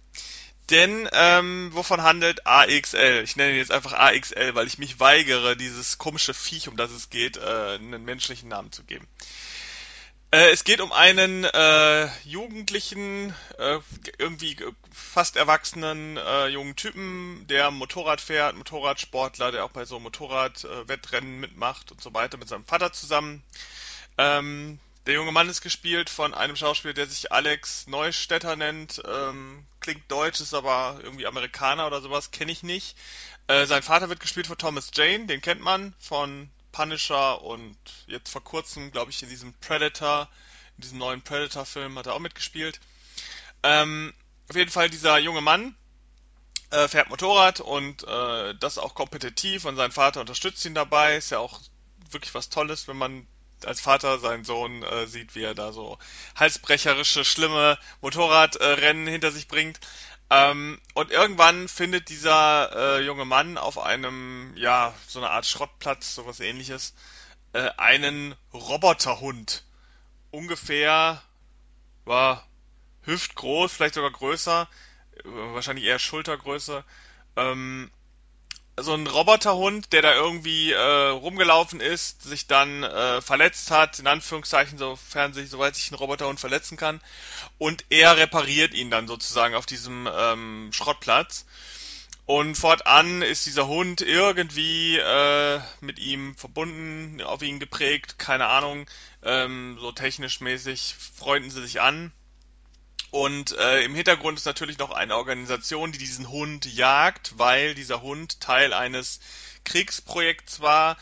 Denn 0.69 1.07
ähm, 1.13 1.69
wovon 1.73 2.03
handelt 2.03 2.45
AXL? 2.45 3.21
Ich 3.23 3.37
nenne 3.37 3.51
ihn 3.51 3.57
jetzt 3.57 3.71
einfach 3.71 3.93
AXL, 3.93 4.53
weil 4.53 4.67
ich 4.67 4.77
mich 4.77 4.99
weigere, 4.99 5.55
dieses 5.55 5.97
komische 5.97 6.33
Viech, 6.33 6.67
um 6.67 6.75
das 6.75 6.91
es 6.91 7.09
geht, 7.09 7.37
äh, 7.37 7.75
einen 7.75 8.03
menschlichen 8.03 8.49
Namen 8.49 8.71
zu 8.71 8.83
geben. 8.83 9.07
Äh, 10.29 10.49
es 10.51 10.65
geht 10.65 10.81
um 10.81 10.91
einen 10.91 11.45
äh, 11.45 12.07
jugendlichen, 12.25 13.33
äh, 13.57 13.79
irgendwie 14.17 14.57
fast 14.91 15.37
erwachsenen 15.37 16.17
äh, 16.17 16.47
jungen 16.47 16.75
Typen, 16.75 17.45
der 17.47 17.71
Motorrad 17.71 18.19
fährt, 18.19 18.57
Motorradsportler, 18.57 19.53
der 19.53 19.63
auch 19.63 19.71
bei 19.71 19.85
so 19.85 20.01
Motorradwettrennen 20.01 21.39
mitmacht 21.39 21.93
und 21.93 22.01
so 22.01 22.13
weiter, 22.13 22.37
mit 22.37 22.49
seinem 22.49 22.65
Vater 22.65 22.91
zusammen. 22.91 23.41
Ähm, 24.17 24.79
Der 25.07 25.15
junge 25.15 25.31
Mann 25.31 25.47
ist 25.47 25.61
gespielt 25.61 26.09
von 26.09 26.33
einem 26.33 26.57
Schauspieler, 26.57 26.93
der 26.93 27.07
sich 27.07 27.31
Alex 27.31 27.87
Neustädter 27.87 28.57
nennt. 28.57 29.01
Ähm, 29.07 29.65
klingt 29.79 30.11
deutsch, 30.11 30.41
ist 30.41 30.53
aber 30.53 30.99
irgendwie 31.01 31.25
Amerikaner 31.25 31.87
oder 31.87 32.01
sowas, 32.01 32.31
kenne 32.31 32.51
ich 32.51 32.61
nicht. 32.61 32.97
Äh, 33.47 33.65
sein 33.67 33.83
Vater 33.83 34.09
wird 34.09 34.19
gespielt 34.19 34.47
von 34.47 34.57
Thomas 34.57 34.91
Jane, 34.93 35.25
den 35.25 35.39
kennt 35.39 35.61
man 35.61 35.95
von 35.97 36.49
Punisher 36.73 37.41
und 37.41 37.77
jetzt 38.07 38.29
vor 38.29 38.43
kurzem, 38.43 38.91
glaube 38.91 39.11
ich, 39.11 39.23
in 39.23 39.29
diesem 39.29 39.53
Predator, 39.61 40.27
in 40.75 40.81
diesem 40.81 40.97
neuen 40.97 41.21
Predator-Film 41.21 41.97
hat 41.97 42.07
er 42.07 42.13
auch 42.13 42.19
mitgespielt. 42.19 42.81
Ähm, 43.63 44.13
auf 44.49 44.57
jeden 44.57 44.71
Fall 44.71 44.89
dieser 44.89 45.19
junge 45.19 45.39
Mann 45.39 45.73
äh, 46.69 46.89
fährt 46.89 47.09
Motorrad 47.09 47.61
und 47.61 48.03
äh, 48.05 48.55
das 48.55 48.77
auch 48.77 48.93
kompetitiv 48.93 49.63
und 49.63 49.77
sein 49.77 49.93
Vater 49.93 50.19
unterstützt 50.19 50.65
ihn 50.65 50.75
dabei. 50.75 51.15
Ist 51.15 51.29
ja 51.29 51.39
auch 51.39 51.61
wirklich 52.11 52.33
was 52.33 52.49
Tolles, 52.49 52.89
wenn 52.89 52.97
man 52.97 53.25
als 53.65 53.81
Vater 53.81 54.19
seinen 54.19 54.43
Sohn 54.43 54.83
äh, 54.83 55.07
sieht, 55.07 55.35
wie 55.35 55.43
er 55.43 55.55
da 55.55 55.71
so 55.71 55.97
halsbrecherische, 56.35 57.25
schlimme 57.25 57.77
Motorradrennen 58.01 59.07
hinter 59.07 59.31
sich 59.31 59.47
bringt. 59.47 59.79
Ähm, 60.29 60.79
und 60.93 61.11
irgendwann 61.11 61.67
findet 61.67 62.09
dieser 62.09 62.97
äh, 62.99 63.05
junge 63.05 63.25
Mann 63.25 63.57
auf 63.57 63.79
einem, 63.79 64.53
ja, 64.57 64.93
so 65.07 65.19
eine 65.19 65.29
Art 65.29 65.45
Schrottplatz, 65.45 66.15
sowas 66.15 66.39
ähnliches, 66.39 66.93
äh, 67.53 67.69
einen 67.77 68.35
Roboterhund. 68.53 69.63
Ungefähr, 70.31 71.21
war 72.03 72.45
hüftgroß, 73.03 73.71
vielleicht 73.71 73.95
sogar 73.95 74.11
größer, 74.11 74.67
äh, 75.15 75.21
wahrscheinlich 75.25 75.85
eher 75.85 75.99
Schultergröße. 75.99 76.83
Ähm, 77.37 77.89
so 78.79 78.93
ein 78.93 79.07
Roboterhund, 79.07 79.91
der 79.91 80.03
da 80.03 80.13
irgendwie 80.13 80.71
äh, 80.71 81.07
rumgelaufen 81.09 81.79
ist, 81.79 82.21
sich 82.21 82.45
dann 82.45 82.83
äh, 82.83 83.21
verletzt 83.21 83.71
hat, 83.71 83.97
in 83.97 84.05
Anführungszeichen, 84.05 84.77
sofern 84.77 85.33
sich, 85.33 85.49
soweit 85.49 85.75
sich 85.75 85.91
ein 85.91 85.95
Roboterhund 85.95 86.39
verletzen 86.39 86.77
kann, 86.77 87.01
und 87.57 87.85
er 87.89 88.17
repariert 88.17 88.75
ihn 88.75 88.91
dann 88.91 89.07
sozusagen 89.07 89.55
auf 89.55 89.65
diesem 89.65 90.07
ähm, 90.15 90.69
Schrottplatz. 90.71 91.45
Und 92.27 92.55
fortan 92.55 93.21
ist 93.21 93.45
dieser 93.45 93.67
Hund 93.67 94.01
irgendwie 94.01 94.97
äh, 94.97 95.59
mit 95.79 95.97
ihm 95.97 96.35
verbunden, 96.35 97.21
auf 97.21 97.41
ihn 97.41 97.59
geprägt, 97.59 98.19
keine 98.19 98.47
Ahnung, 98.47 98.85
ähm, 99.23 99.77
so 99.79 99.91
technisch 99.93 100.41
mäßig 100.41 100.95
freunden 101.15 101.49
sie 101.49 101.61
sich 101.61 101.81
an. 101.81 102.11
Und 103.11 103.57
äh, 103.57 103.83
im 103.83 103.95
Hintergrund 103.95 104.37
ist 104.37 104.45
natürlich 104.45 104.77
noch 104.77 104.91
eine 104.91 105.15
Organisation, 105.15 105.91
die 105.91 105.97
diesen 105.97 106.29
Hund 106.29 106.65
jagt, 106.65 107.37
weil 107.37 107.73
dieser 107.73 108.01
Hund 108.01 108.41
Teil 108.41 108.73
eines 108.73 109.19
Kriegsprojekts 109.63 110.59
war. 110.59 110.97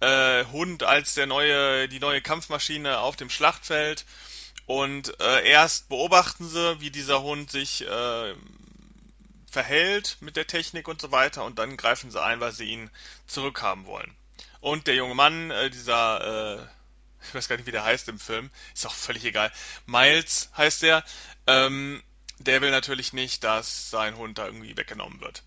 Äh, 0.00 0.44
Hund 0.46 0.82
als 0.82 1.14
der 1.14 1.26
neue, 1.26 1.88
die 1.88 2.00
neue 2.00 2.22
Kampfmaschine 2.22 3.00
auf 3.00 3.16
dem 3.16 3.28
Schlachtfeld. 3.28 4.06
Und 4.66 5.20
äh, 5.20 5.46
erst 5.48 5.88
beobachten 5.88 6.48
sie, 6.48 6.80
wie 6.80 6.90
dieser 6.90 7.22
Hund 7.22 7.50
sich 7.50 7.86
äh, 7.86 8.34
verhält 9.50 10.16
mit 10.20 10.36
der 10.36 10.46
Technik 10.46 10.88
und 10.88 11.00
so 11.00 11.10
weiter, 11.10 11.44
und 11.44 11.58
dann 11.58 11.76
greifen 11.76 12.10
sie 12.10 12.22
ein, 12.22 12.40
weil 12.40 12.52
sie 12.52 12.66
ihn 12.66 12.90
zurückhaben 13.26 13.86
wollen. 13.86 14.14
Und 14.60 14.86
der 14.86 14.94
junge 14.94 15.14
Mann, 15.14 15.50
äh, 15.50 15.70
dieser 15.70 16.60
äh, 16.60 16.66
ich 17.28 17.34
weiß 17.34 17.48
gar 17.48 17.56
nicht, 17.56 17.66
wie 17.66 17.72
der 17.72 17.84
heißt 17.84 18.08
im 18.08 18.18
Film, 18.18 18.50
ist 18.74 18.86
auch 18.86 18.94
völlig 18.94 19.24
egal. 19.24 19.52
Miles 19.86 20.50
heißt 20.56 20.82
der, 20.82 21.04
ähm, 21.46 22.02
der 22.38 22.62
will 22.62 22.70
natürlich 22.70 23.12
nicht, 23.12 23.44
dass 23.44 23.90
sein 23.90 24.16
Hund 24.16 24.38
da 24.38 24.46
irgendwie 24.46 24.76
weggenommen 24.76 25.20
wird. 25.20 25.42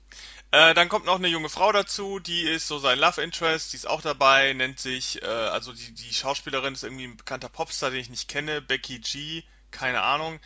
Äh, 0.52 0.76
dann 0.76 0.88
kommt 0.88 1.06
noch 1.06 1.16
eine 1.16 1.28
junge 1.28 1.50
Frau 1.50 1.72
dazu, 1.72 2.20
die 2.20 2.44
ist 2.44 2.68
so 2.68 2.78
sein 2.78 3.00
Love 3.00 3.24
Interest, 3.24 3.74
die 3.74 3.78
ist 3.78 3.88
auch 3.88 4.04
dabei, 4.04 4.54
nennt 4.54 4.80
sich, 4.80 5.20
äh, 5.24 5.26
also 5.26 5.74
die, 5.74 5.94
die 5.94 6.14
Schauspielerin 6.14 6.76
ist 6.76 6.84
irgendwie 6.84 7.06
ein 7.06 7.18
bekannter 7.18 7.50
Popstar, 7.50 7.90
den 7.90 8.00
ich 8.00 8.12
nicht 8.12 8.30
kenne, 8.30 8.62
Becky 8.62 9.00
G, 9.00 9.44
keine 9.72 10.04
Ahnung. 10.04 10.40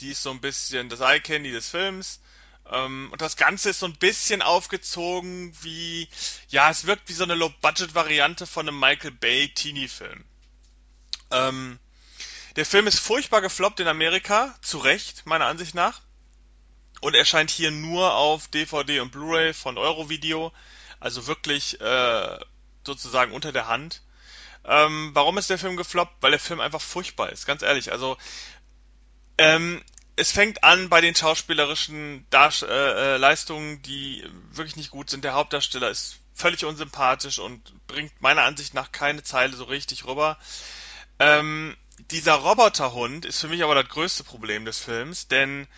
Die 0.00 0.10
ist 0.10 0.24
so 0.24 0.32
ein 0.32 0.40
bisschen 0.40 0.88
das 0.88 0.98
Eye 0.98 1.20
Candy 1.20 1.52
des 1.52 1.68
Films. 1.68 2.20
Ähm, 2.68 3.08
und 3.12 3.20
das 3.20 3.36
Ganze 3.36 3.70
ist 3.70 3.78
so 3.78 3.86
ein 3.86 3.96
bisschen 3.96 4.42
aufgezogen 4.42 5.56
wie, 5.62 6.08
ja, 6.48 6.68
es 6.68 6.86
wirkt 6.86 7.08
wie 7.08 7.12
so 7.12 7.22
eine 7.22 7.36
Low-Budget-Variante 7.36 8.48
von 8.48 8.68
einem 8.68 8.80
Michael 8.80 9.12
Bay 9.12 9.48
Teenie-Film. 9.48 10.24
Ähm, 11.32 11.78
der 12.56 12.66
Film 12.66 12.86
ist 12.86 12.98
furchtbar 12.98 13.40
gefloppt 13.40 13.80
in 13.80 13.88
Amerika, 13.88 14.54
zu 14.62 14.78
Recht, 14.78 15.26
meiner 15.26 15.46
Ansicht 15.46 15.74
nach. 15.74 16.00
Und 17.00 17.14
erscheint 17.14 17.50
hier 17.50 17.70
nur 17.70 18.14
auf 18.14 18.48
DVD 18.48 19.00
und 19.00 19.10
Blu-ray 19.10 19.54
von 19.54 19.76
Eurovideo, 19.76 20.52
also 21.00 21.26
wirklich 21.26 21.80
äh, 21.80 22.38
sozusagen 22.84 23.32
unter 23.32 23.50
der 23.50 23.66
Hand. 23.66 24.02
Ähm, 24.64 25.10
warum 25.12 25.38
ist 25.38 25.50
der 25.50 25.58
Film 25.58 25.76
gefloppt? 25.76 26.14
Weil 26.20 26.30
der 26.30 26.40
Film 26.40 26.60
einfach 26.60 26.80
furchtbar 26.80 27.30
ist, 27.30 27.46
ganz 27.46 27.62
ehrlich. 27.62 27.90
Also 27.90 28.16
ähm, 29.38 29.82
es 30.14 30.30
fängt 30.30 30.62
an 30.62 30.88
bei 30.88 31.00
den 31.00 31.14
schauspielerischen 31.14 32.26
Dar 32.30 32.52
äh, 32.62 32.66
äh, 32.66 33.16
Leistungen, 33.16 33.82
die 33.82 34.24
wirklich 34.50 34.76
nicht 34.76 34.90
gut 34.90 35.10
sind. 35.10 35.24
Der 35.24 35.32
Hauptdarsteller 35.32 35.90
ist 35.90 36.20
völlig 36.34 36.64
unsympathisch 36.64 37.38
und 37.38 37.72
bringt 37.86 38.20
meiner 38.20 38.42
Ansicht 38.42 38.74
nach 38.74 38.92
keine 38.92 39.22
Zeile 39.22 39.56
so 39.56 39.64
richtig 39.64 40.04
rüber. 40.04 40.38
Ähm, 41.22 41.76
dieser 42.10 42.34
Roboterhund 42.34 43.24
ist 43.24 43.40
für 43.40 43.46
mich 43.46 43.62
aber 43.62 43.76
das 43.76 43.88
größte 43.88 44.24
Problem 44.24 44.64
des 44.64 44.80
Films, 44.80 45.28
denn 45.28 45.68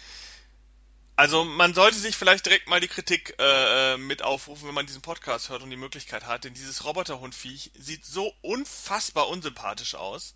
also 1.16 1.44
man 1.44 1.74
sollte 1.74 1.98
sich 1.98 2.16
vielleicht 2.16 2.46
direkt 2.46 2.66
mal 2.66 2.80
die 2.80 2.88
Kritik 2.88 3.34
äh, 3.38 3.98
mit 3.98 4.22
aufrufen, 4.22 4.66
wenn 4.66 4.74
man 4.74 4.86
diesen 4.86 5.02
Podcast 5.02 5.50
hört 5.50 5.62
und 5.62 5.68
die 5.68 5.76
Möglichkeit 5.76 6.24
hat, 6.24 6.44
denn 6.44 6.54
dieses 6.54 6.84
Roboterhundviech 6.84 7.72
sieht 7.78 8.06
so 8.06 8.32
unfassbar 8.40 9.28
unsympathisch 9.28 9.94
aus. 9.96 10.34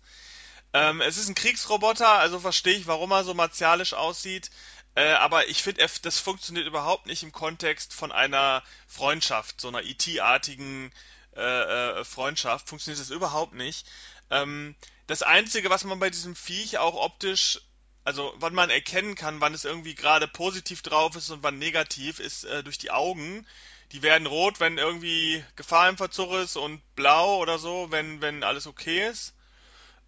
Ähm, 0.73 1.01
es 1.01 1.17
ist 1.17 1.27
ein 1.27 1.35
Kriegsroboter, 1.35 2.07
also 2.07 2.39
verstehe 2.39 2.75
ich, 2.75 2.85
warum 2.85 3.11
er 3.11 3.23
so 3.23 3.33
martialisch 3.33 3.93
aussieht. 3.93 4.51
Äh, 4.93 5.13
aber 5.13 5.47
ich 5.47 5.63
finde, 5.63 5.87
das 6.03 6.19
funktioniert 6.19 6.67
überhaupt 6.67 7.07
nicht 7.07 7.23
im 7.23 7.31
Kontext 7.31 7.95
von 7.95 8.11
einer 8.11 8.61
Freundschaft, 8.87 9.59
so 9.59 9.69
einer 9.69 9.83
IT-artigen 9.83 10.91
e 11.35 11.39
äh, 11.39 11.99
äh, 11.99 12.03
Freundschaft. 12.05 12.69
Funktioniert 12.69 13.01
das 13.01 13.09
überhaupt 13.09 13.53
nicht. 13.53 13.87
Ähm, 14.29 14.75
das 15.09 15.23
Einzige, 15.23 15.71
was 15.71 15.85
man 15.85 15.97
bei 15.97 16.11
diesem 16.11 16.35
Viech 16.35 16.77
auch 16.77 16.93
optisch, 16.93 17.61
also 18.03 18.31
wann 18.37 18.53
man 18.53 18.69
erkennen 18.69 19.15
kann, 19.15 19.41
wann 19.41 19.55
es 19.55 19.65
irgendwie 19.65 19.95
gerade 19.95 20.27
positiv 20.27 20.83
drauf 20.83 21.15
ist 21.15 21.31
und 21.31 21.41
wann 21.41 21.57
negativ, 21.57 22.19
ist 22.19 22.43
äh, 22.43 22.63
durch 22.63 22.77
die 22.77 22.91
Augen. 22.91 23.47
Die 23.91 24.03
werden 24.03 24.27
rot, 24.27 24.59
wenn 24.59 24.77
irgendwie 24.77 25.43
Gefahr 25.55 25.89
im 25.89 25.97
Verzug 25.97 26.33
ist 26.33 26.57
und 26.57 26.83
blau 26.93 27.39
oder 27.39 27.57
so, 27.57 27.87
wenn, 27.89 28.21
wenn 28.21 28.43
alles 28.43 28.67
okay 28.67 29.09
ist. 29.09 29.33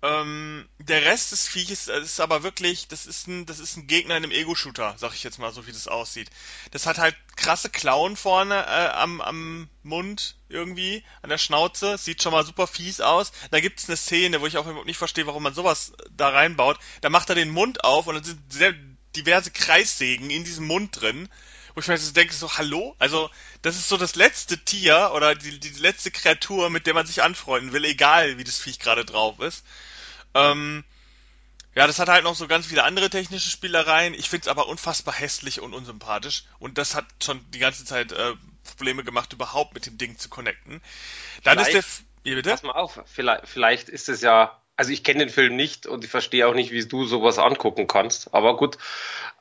Ähm, 0.04 0.68
der 0.80 1.06
Rest 1.06 1.32
des 1.32 1.48
Vieches 1.48 1.88
ist 1.88 2.20
aber 2.20 2.42
wirklich, 2.42 2.88
das 2.88 3.06
ist 3.06 3.28
ein, 3.28 3.46
das 3.46 3.60
ist 3.60 3.78
ein 3.78 3.86
Gegner 3.86 4.18
in 4.18 4.24
einem 4.24 4.32
Ego-Shooter, 4.32 4.96
sag 4.98 5.14
ich 5.14 5.24
jetzt 5.24 5.38
mal, 5.38 5.52
so 5.54 5.68
wie 5.68 5.72
das 5.72 5.88
aussieht. 5.88 6.30
Das 6.72 6.88
hat 6.88 6.98
halt 6.98 7.16
krasse 7.36 7.70
Klauen 7.70 8.16
vorne 8.16 8.56
äh, 8.56 8.90
am, 8.90 9.22
am 9.22 9.70
Mund 9.84 10.38
irgendwie, 10.50 11.04
an 11.22 11.30
der 11.30 11.38
Schnauze, 11.38 12.00
sieht 12.00 12.24
schon 12.24 12.32
mal 12.32 12.46
super 12.46 12.66
fies 12.66 13.00
aus. 13.00 13.32
Da 13.52 13.60
gibt's 13.60 13.88
eine 13.88 13.98
Szene, 13.98 14.42
wo 14.42 14.48
ich 14.48 14.58
auch 14.58 14.86
nicht 14.86 14.98
verstehe, 14.98 15.28
warum 15.28 15.44
man 15.44 15.54
sowas 15.54 15.94
da 16.10 16.30
reinbaut. 16.30 16.80
Da 17.02 17.10
macht 17.10 17.30
er 17.30 17.36
den 17.36 17.52
Mund 17.52 17.84
auf 17.84 18.08
und 18.08 18.16
dann 18.16 18.24
sind 18.24 18.42
sehr 18.52 18.74
diverse 19.16 19.52
Kreissägen 19.52 20.32
in 20.32 20.44
diesem 20.44 20.66
Mund 20.66 21.00
drin. 21.00 21.30
Wo 21.74 21.80
ich 21.80 21.88
mir 21.88 21.98
so 21.98 22.12
denke, 22.12 22.34
so, 22.34 22.58
hallo? 22.58 22.96
Also, 23.00 23.30
das 23.62 23.78
ist 23.78 23.88
so 23.88 23.96
das 23.96 24.16
letzte 24.16 24.58
Tier 24.58 25.12
oder 25.14 25.36
die, 25.36 25.60
die 25.60 25.70
letzte 25.80 26.12
Kreatur, 26.12 26.70
mit 26.70 26.86
der 26.86 26.94
man 26.94 27.06
sich 27.06 27.24
anfreunden 27.24 27.72
will, 27.72 27.86
egal 27.86 28.38
wie 28.38 28.44
das 28.44 28.58
Viech 28.58 28.80
gerade 28.80 29.06
drauf 29.06 29.40
ist. 29.40 29.64
Ähm, 30.34 30.84
ja, 31.74 31.88
das 31.88 32.00
hat 32.00 32.10
halt 32.10 32.26
noch 32.26 32.36
so 32.36 32.48
ganz 32.48 32.68
viele 32.68 32.84
andere 32.84 33.10
technische 33.10 33.50
Spielereien. 33.50 34.14
Ich 34.14 34.30
finde 34.30 34.44
es 34.44 34.48
aber 34.48 34.68
unfassbar 34.68 35.14
hässlich 35.14 35.62
und 35.62 35.74
unsympathisch. 35.74 36.44
Und 36.60 36.78
das 36.78 36.96
hat 36.96 37.06
schon 37.24 37.40
die 37.52 37.60
ganze 37.60 37.86
Zeit 37.86 38.12
äh, 38.12 38.34
Probleme 38.64 39.04
gemacht, 39.04 39.32
überhaupt 39.34 39.74
mit 39.74 39.86
dem 39.86 39.98
Ding 39.98 40.18
zu 40.18 40.30
connecten. 40.30 40.82
Dann 41.44 41.58
vielleicht, 41.58 41.76
ist 41.76 42.00
der. 42.00 42.06
Wie 42.24 42.36
bitte? 42.36 42.52
Pass 42.52 42.64
mal 42.64 42.74
auf, 42.74 43.00
vielleicht, 43.06 43.48
vielleicht 43.48 43.90
ist 43.90 44.10
es 44.10 44.22
ja 44.22 44.62
also 44.82 44.94
ich 44.94 45.04
kenne 45.04 45.20
den 45.20 45.30
Film 45.30 45.56
nicht 45.56 45.86
und 45.86 46.04
ich 46.04 46.10
verstehe 46.10 46.48
auch 46.48 46.56
nicht, 46.56 46.72
wie 46.72 46.84
du 46.84 47.06
sowas 47.06 47.38
angucken 47.38 47.86
kannst. 47.86 48.34
Aber 48.34 48.58
gut, 48.58 48.80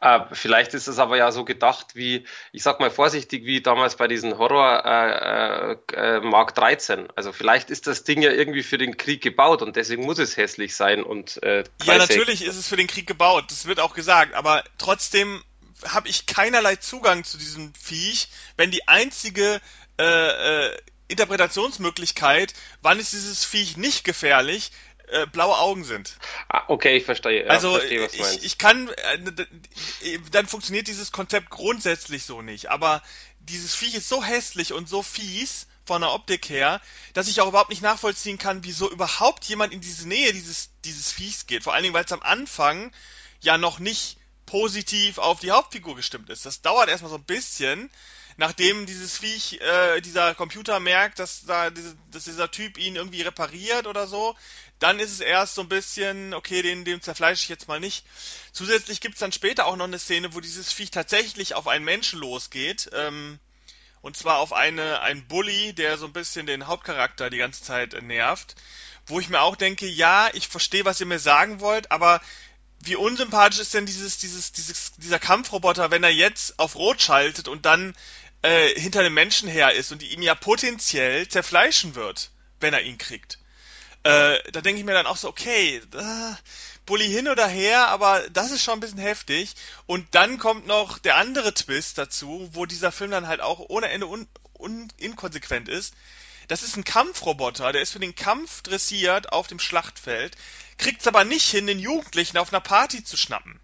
äh, 0.03 0.21
vielleicht 0.33 0.75
ist 0.75 0.87
es 0.87 0.99
aber 0.99 1.17
ja 1.17 1.33
so 1.33 1.47
gedacht 1.47 1.95
wie, 1.95 2.27
ich 2.53 2.63
sag 2.63 2.79
mal 2.79 2.91
vorsichtig, 2.91 3.47
wie 3.47 3.63
damals 3.63 3.97
bei 3.97 4.07
diesen 4.07 4.37
Horror 4.37 4.85
äh, 4.85 5.95
äh, 5.97 6.21
Mark 6.21 6.55
13. 6.57 7.09
Also 7.17 7.33
vielleicht 7.33 7.71
ist 7.71 7.87
das 7.87 8.05
Ding 8.05 8.21
ja 8.21 8.31
irgendwie 8.31 8.63
für 8.63 8.77
den 8.77 8.99
Krieg 8.99 9.23
gebaut 9.23 9.63
und 9.63 9.77
deswegen 9.77 10.05
muss 10.05 10.19
es 10.19 10.37
hässlich 10.37 10.77
sein 10.77 11.03
und 11.03 11.43
äh, 11.43 11.65
Ja, 11.85 11.97
natürlich 11.97 12.45
ist 12.45 12.57
es 12.57 12.69
für 12.69 12.77
den 12.77 12.87
Krieg 12.87 13.07
gebaut, 13.07 13.47
das 13.49 13.65
wird 13.65 13.81
auch 13.81 13.95
gesagt, 13.95 14.35
aber 14.35 14.63
trotzdem 14.77 15.43
habe 15.89 16.11
ich 16.11 16.27
keinerlei 16.27 16.77
Zugang 16.77 17.25
zu 17.25 17.39
diesem 17.39 17.73
Viech, 17.73 18.29
wenn 18.59 18.71
die 18.71 18.87
einzige 18.89 19.59
äh, 19.99 20.67
äh, 20.67 20.77
Interpretationsmöglichkeit, 21.09 22.53
wann 22.83 23.01
ist 23.01 23.15
dieses 23.15 23.45
Viech 23.45 23.79
nicht 23.79 24.05
gefährlich, 24.05 24.71
äh, 25.11 25.27
blaue 25.27 25.59
Augen 25.59 25.85
sind. 25.85 26.17
Ah, 26.49 26.65
okay, 26.69 26.97
ich 26.97 27.05
verstehe. 27.05 27.45
Ja, 27.45 27.51
also 27.51 27.79
verstehe, 27.79 28.07
ich, 28.13 28.45
ich 28.45 28.59
kann, 28.59 28.89
äh, 28.89 30.19
dann 30.31 30.47
funktioniert 30.47 30.89
dieses 30.89 31.13
Konzept 31.13 31.51
grundsätzlich 31.51 32.25
so 32.25 32.43
nicht. 32.43 32.71
Aber 32.71 33.03
dieses 33.41 33.75
Viech 33.75 33.95
ist 33.95 34.09
so 34.09 34.23
hässlich 34.23 34.73
und 34.73 34.89
so 34.89 35.03
fies, 35.03 35.67
von 35.91 36.03
der 36.03 36.13
Optik 36.13 36.49
her, 36.49 36.81
dass 37.15 37.27
ich 37.27 37.41
auch 37.41 37.49
überhaupt 37.49 37.71
nicht 37.71 37.83
nachvollziehen 37.83 38.39
kann, 38.39 38.63
wieso 38.63 38.89
überhaupt 38.89 39.45
jemand 39.47 39.73
in 39.73 39.81
diese 39.81 40.07
Nähe 40.07 40.33
dieses, 40.33 40.71
dieses 40.85 41.11
Viechs 41.11 41.47
geht. 41.47 41.65
Vor 41.65 41.75
allen 41.75 41.83
Dingen, 41.83 41.95
weil 41.95 42.05
es 42.05 42.13
am 42.13 42.23
Anfang 42.23 42.93
ja 43.41 43.59
noch 43.59 43.81
nicht 43.81 44.17
positiv 44.47 45.19
auf 45.19 45.41
die 45.41 45.51
Hauptfigur 45.51 45.97
gestimmt 45.97 46.31
ist. 46.31 46.47
Das 46.47 46.63
dauert 46.63 46.89
erstmal 46.89 47.11
so 47.11 47.17
ein 47.17 47.25
bisschen, 47.25 47.91
nachdem 48.37 48.87
dieses 48.87 49.19
Viech, 49.19 49.61
äh, 49.61 50.01
dieser 50.01 50.35
Computer 50.37 50.79
merkt, 50.79 51.19
dass 51.19 51.45
da 51.47 51.71
dass 51.71 52.25
dieser 52.25 52.53
Typ 52.53 52.79
ihn 52.79 52.95
irgendwie 52.95 53.23
repariert 53.23 53.89
oder 53.89 54.07
so, 54.07 54.37
dann 54.81 54.99
ist 54.99 55.13
es 55.13 55.21
erst 55.21 55.55
so 55.55 55.63
ein 55.63 55.69
bisschen, 55.69 56.35
okay, 56.35 56.63
den, 56.63 56.85
den 56.85 57.03
zerfleische 57.03 57.45
ich 57.45 57.49
jetzt 57.49 57.69
mal 57.69 57.79
nicht. 57.79 58.05
Zusätzlich 58.53 59.01
gibt's 59.01 59.21
dann 59.21 59.31
später 59.31 59.67
auch 59.67 59.77
noch 59.77 59.85
eine 59.85 59.99
Szene, 59.99 60.35
wo 60.35 60.41
dieses 60.41 60.73
Viech 60.73 60.91
tatsächlich 60.91 61.55
auf 61.55 61.69
einen 61.69 61.85
Menschen 61.85 62.19
losgeht. 62.19 62.91
Ähm, 62.95 63.39
und 64.01 64.17
zwar 64.17 64.39
auf 64.39 64.55
eine, 64.55 65.01
einen 65.01 65.27
Bully, 65.29 65.75
der 65.75 65.99
so 65.99 66.07
ein 66.07 66.15
bisschen 66.15 66.47
den 66.47 66.67
Hauptcharakter 66.67 67.29
die 67.29 67.37
ganze 67.37 67.63
Zeit 67.63 68.03
nervt. 68.03 68.57
Wo 69.07 69.21
ich 69.21 69.29
mir 69.29 69.43
auch 69.43 69.57
denke, 69.57 69.87
ja, 69.87 70.31
ich 70.33 70.49
verstehe, 70.49 70.87
was 70.87 70.99
ihr 71.01 71.07
mir 71.07 71.19
sagen 71.19 71.61
wollt, 71.61 71.91
aber 71.93 72.23
wie 72.83 72.97
unsympathisch 72.97 73.61
ist 73.61 73.75
denn 73.75 73.85
dieses, 73.85 74.17
dieses, 74.17 74.53
dieses, 74.53 74.93
dieser 74.97 75.19
Kampfroboter, 75.19 75.91
wenn 75.91 76.03
er 76.03 76.11
jetzt 76.11 76.59
auf 76.59 76.77
Rot 76.77 77.03
schaltet 77.03 77.49
und 77.49 77.67
dann 77.67 77.95
äh, 78.41 78.69
hinter 78.81 79.03
dem 79.03 79.13
Menschen 79.13 79.49
her 79.49 79.75
ist 79.75 79.93
und 79.93 80.03
ihn 80.03 80.23
ja 80.23 80.35
potenziell 80.35 81.29
zerfleischen 81.29 81.95
wird, 81.95 82.31
wenn 82.61 82.73
er 82.73 82.81
ihn 82.81 82.97
kriegt. 82.97 83.39
Äh, 84.03 84.51
da 84.53 84.63
denke 84.63 84.81
ich 84.81 84.87
mir 84.87 84.95
dann 84.95 85.07
auch 85.07 85.17
so, 85.17 85.29
okay, 85.29 85.83
äh, 85.95 86.35
Bully 86.87 87.07
hin 87.07 87.29
oder 87.29 87.47
her, 87.47 87.89
aber 87.89 88.29
das 88.31 88.51
ist 88.51 88.63
schon 88.63 88.75
ein 88.75 88.81
bisschen 88.81 88.99
heftig. 88.99 89.55
Und 89.87 90.15
dann 90.15 90.39
kommt 90.39 90.67
noch 90.67 90.99
der 90.99 91.17
andere 91.17 91.53
Twist 91.53 91.99
dazu, 91.99 92.49
wo 92.53 92.67
dieser 92.67 92.93
Film 92.93 93.11
dann 93.11 93.27
halt 93.27 93.41
auch 93.41 93.61
ohne 93.69 93.91
Ende 93.91 94.07
un, 94.07 94.27
un 94.59 94.89
inkonsequent 94.97 95.69
ist. 95.69 95.95
Das 96.49 96.63
ist 96.63 96.77
ein 96.77 96.85
Kampfroboter, 96.85 97.73
der 97.73 97.83
ist 97.83 97.93
für 97.93 98.01
den 98.01 98.17
Kampf 98.17 98.63
dressiert 98.63 99.33
auf 99.33 99.47
dem 99.47 99.61
Schlachtfeld, 99.61 100.37
kriegt 100.79 101.03
es 101.03 101.07
aber 101.07 101.23
nicht 101.25 101.49
hin, 101.49 101.67
den 101.67 101.79
Jugendlichen 101.79 102.39
auf 102.39 102.53
einer 102.53 102.61
Party 102.61 103.05
zu 103.05 103.17
schnappen. 103.17 103.61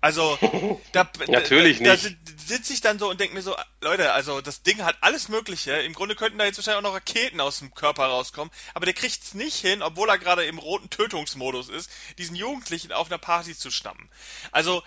Also, 0.00 0.38
da, 0.92 1.10
Natürlich 1.26 1.78
da, 1.78 1.96
da 1.96 1.96
sitze 1.96 2.72
ich 2.72 2.80
dann 2.80 2.98
so 2.98 3.10
und 3.10 3.18
denke 3.20 3.34
mir 3.34 3.42
so, 3.42 3.56
Leute, 3.80 4.12
also 4.12 4.40
das 4.40 4.62
Ding 4.62 4.82
hat 4.84 4.96
alles 5.00 5.28
Mögliche. 5.28 5.72
Im 5.72 5.92
Grunde 5.92 6.14
könnten 6.14 6.38
da 6.38 6.44
jetzt 6.44 6.56
wahrscheinlich 6.58 6.78
auch 6.78 6.90
noch 6.90 6.94
Raketen 6.94 7.40
aus 7.40 7.58
dem 7.58 7.74
Körper 7.74 8.06
rauskommen, 8.06 8.52
aber 8.74 8.86
der 8.86 8.94
kriegt 8.94 9.22
es 9.22 9.34
nicht 9.34 9.56
hin, 9.56 9.82
obwohl 9.82 10.08
er 10.08 10.18
gerade 10.18 10.44
im 10.44 10.58
roten 10.58 10.88
Tötungsmodus 10.88 11.68
ist, 11.68 11.90
diesen 12.18 12.36
Jugendlichen 12.36 12.92
auf 12.92 13.08
einer 13.08 13.18
Party 13.18 13.56
zu 13.56 13.70
schnappen. 13.70 14.08
Also, 14.52 14.82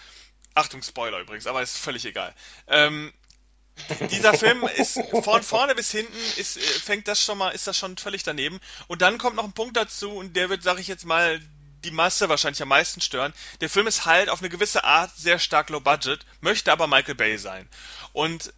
Achtung, 0.55 0.81
Spoiler 0.81 1.19
übrigens, 1.19 1.47
aber 1.47 1.61
ist 1.61 1.77
völlig 1.77 2.05
egal. 2.05 2.33
Ähm, 2.67 3.13
dieser 4.11 4.33
Film 4.33 4.67
ist 4.75 4.99
von 5.23 5.43
vorne 5.43 5.75
bis 5.75 5.91
hinten 5.91 6.17
ist, 6.37 6.57
äh, 6.57 6.61
fängt 6.61 7.07
das 7.07 7.23
schon 7.23 7.37
mal, 7.37 7.49
ist 7.49 7.67
das 7.67 7.77
schon 7.77 7.97
völlig 7.97 8.23
daneben. 8.23 8.59
Und 8.87 9.01
dann 9.01 9.17
kommt 9.17 9.35
noch 9.35 9.43
ein 9.43 9.53
Punkt 9.53 9.77
dazu 9.77 10.11
und 10.11 10.35
der 10.35 10.49
wird, 10.49 10.63
sag 10.63 10.79
ich 10.79 10.87
jetzt 10.87 11.05
mal, 11.05 11.41
die 11.83 11.91
Masse 11.91 12.29
wahrscheinlich 12.29 12.61
am 12.61 12.69
meisten 12.69 13.01
stören. 13.01 13.33
Der 13.61 13.69
Film 13.69 13.87
ist 13.87 14.05
halt 14.05 14.29
auf 14.29 14.39
eine 14.39 14.49
gewisse 14.49 14.83
Art 14.83 15.11
sehr 15.15 15.39
stark 15.39 15.69
low 15.69 15.79
budget, 15.79 16.25
möchte 16.41 16.71
aber 16.71 16.87
Michael 16.87 17.15
Bay 17.15 17.37
sein. 17.37 17.67
Und 18.13 18.53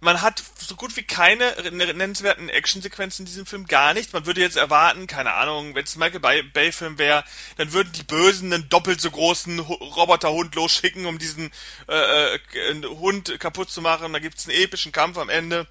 man 0.00 0.22
hat 0.22 0.42
so 0.56 0.76
gut 0.76 0.96
wie 0.96 1.02
keine 1.02 1.50
nennenswerten 1.72 2.48
Actionsequenzen 2.48 3.24
in 3.24 3.26
diesem 3.26 3.46
Film, 3.46 3.66
gar 3.66 3.94
nicht. 3.94 4.12
Man 4.12 4.26
würde 4.26 4.40
jetzt 4.40 4.56
erwarten, 4.56 5.08
keine 5.08 5.34
Ahnung, 5.34 5.74
wenn 5.74 5.84
es 5.84 5.96
ein 5.96 5.98
Michael 5.98 6.44
Bay-Film 6.44 6.98
wäre, 6.98 7.24
dann 7.56 7.72
würden 7.72 7.92
die 7.92 8.04
Bösen 8.04 8.52
einen 8.52 8.68
doppelt 8.68 9.00
so 9.00 9.10
großen 9.10 9.58
Roboterhund 9.58 10.54
losschicken, 10.54 11.06
um 11.06 11.18
diesen 11.18 11.50
äh, 11.88 12.36
äh, 12.36 12.84
Hund 12.84 13.40
kaputt 13.40 13.70
zu 13.70 13.82
machen. 13.82 14.12
Da 14.12 14.20
gibt 14.20 14.38
es 14.38 14.48
einen 14.48 14.56
epischen 14.56 14.92
Kampf 14.92 15.18
am 15.18 15.28
Ende 15.28 15.66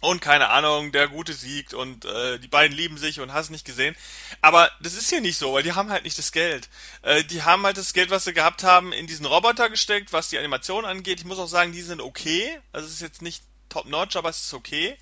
und 0.00 0.20
keine 0.20 0.50
Ahnung, 0.50 0.92
der 0.92 1.08
Gute 1.08 1.32
siegt 1.32 1.72
und 1.72 2.04
äh, 2.04 2.38
die 2.38 2.48
beiden 2.48 2.76
lieben 2.76 2.98
sich 2.98 3.20
und 3.20 3.32
hast 3.32 3.50
nicht 3.50 3.64
gesehen. 3.64 3.96
Aber 4.42 4.70
das 4.80 4.94
ist 4.94 5.08
hier 5.08 5.20
nicht 5.20 5.38
so, 5.38 5.54
weil 5.54 5.62
die 5.62 5.72
haben 5.72 5.90
halt 5.90 6.04
nicht 6.04 6.18
das 6.18 6.32
Geld. 6.32 6.68
Äh, 7.02 7.24
die 7.24 7.42
haben 7.42 7.64
halt 7.64 7.78
das 7.78 7.94
Geld, 7.94 8.10
was 8.10 8.24
sie 8.24 8.34
gehabt 8.34 8.64
haben, 8.64 8.92
in 8.92 9.06
diesen 9.06 9.26
Roboter 9.26 9.70
gesteckt, 9.70 10.12
was 10.12 10.28
die 10.28 10.38
Animation 10.38 10.84
angeht. 10.84 11.20
Ich 11.20 11.24
muss 11.24 11.38
auch 11.38 11.48
sagen, 11.48 11.72
die 11.72 11.82
sind 11.82 12.02
okay. 12.02 12.58
Also 12.72 12.86
es 12.86 12.94
ist 12.94 13.02
jetzt 13.02 13.22
nicht 13.22 13.42
top-notch, 13.68 14.16
aber 14.16 14.28
es 14.28 14.42
ist 14.42 14.54
okay. 14.54 14.96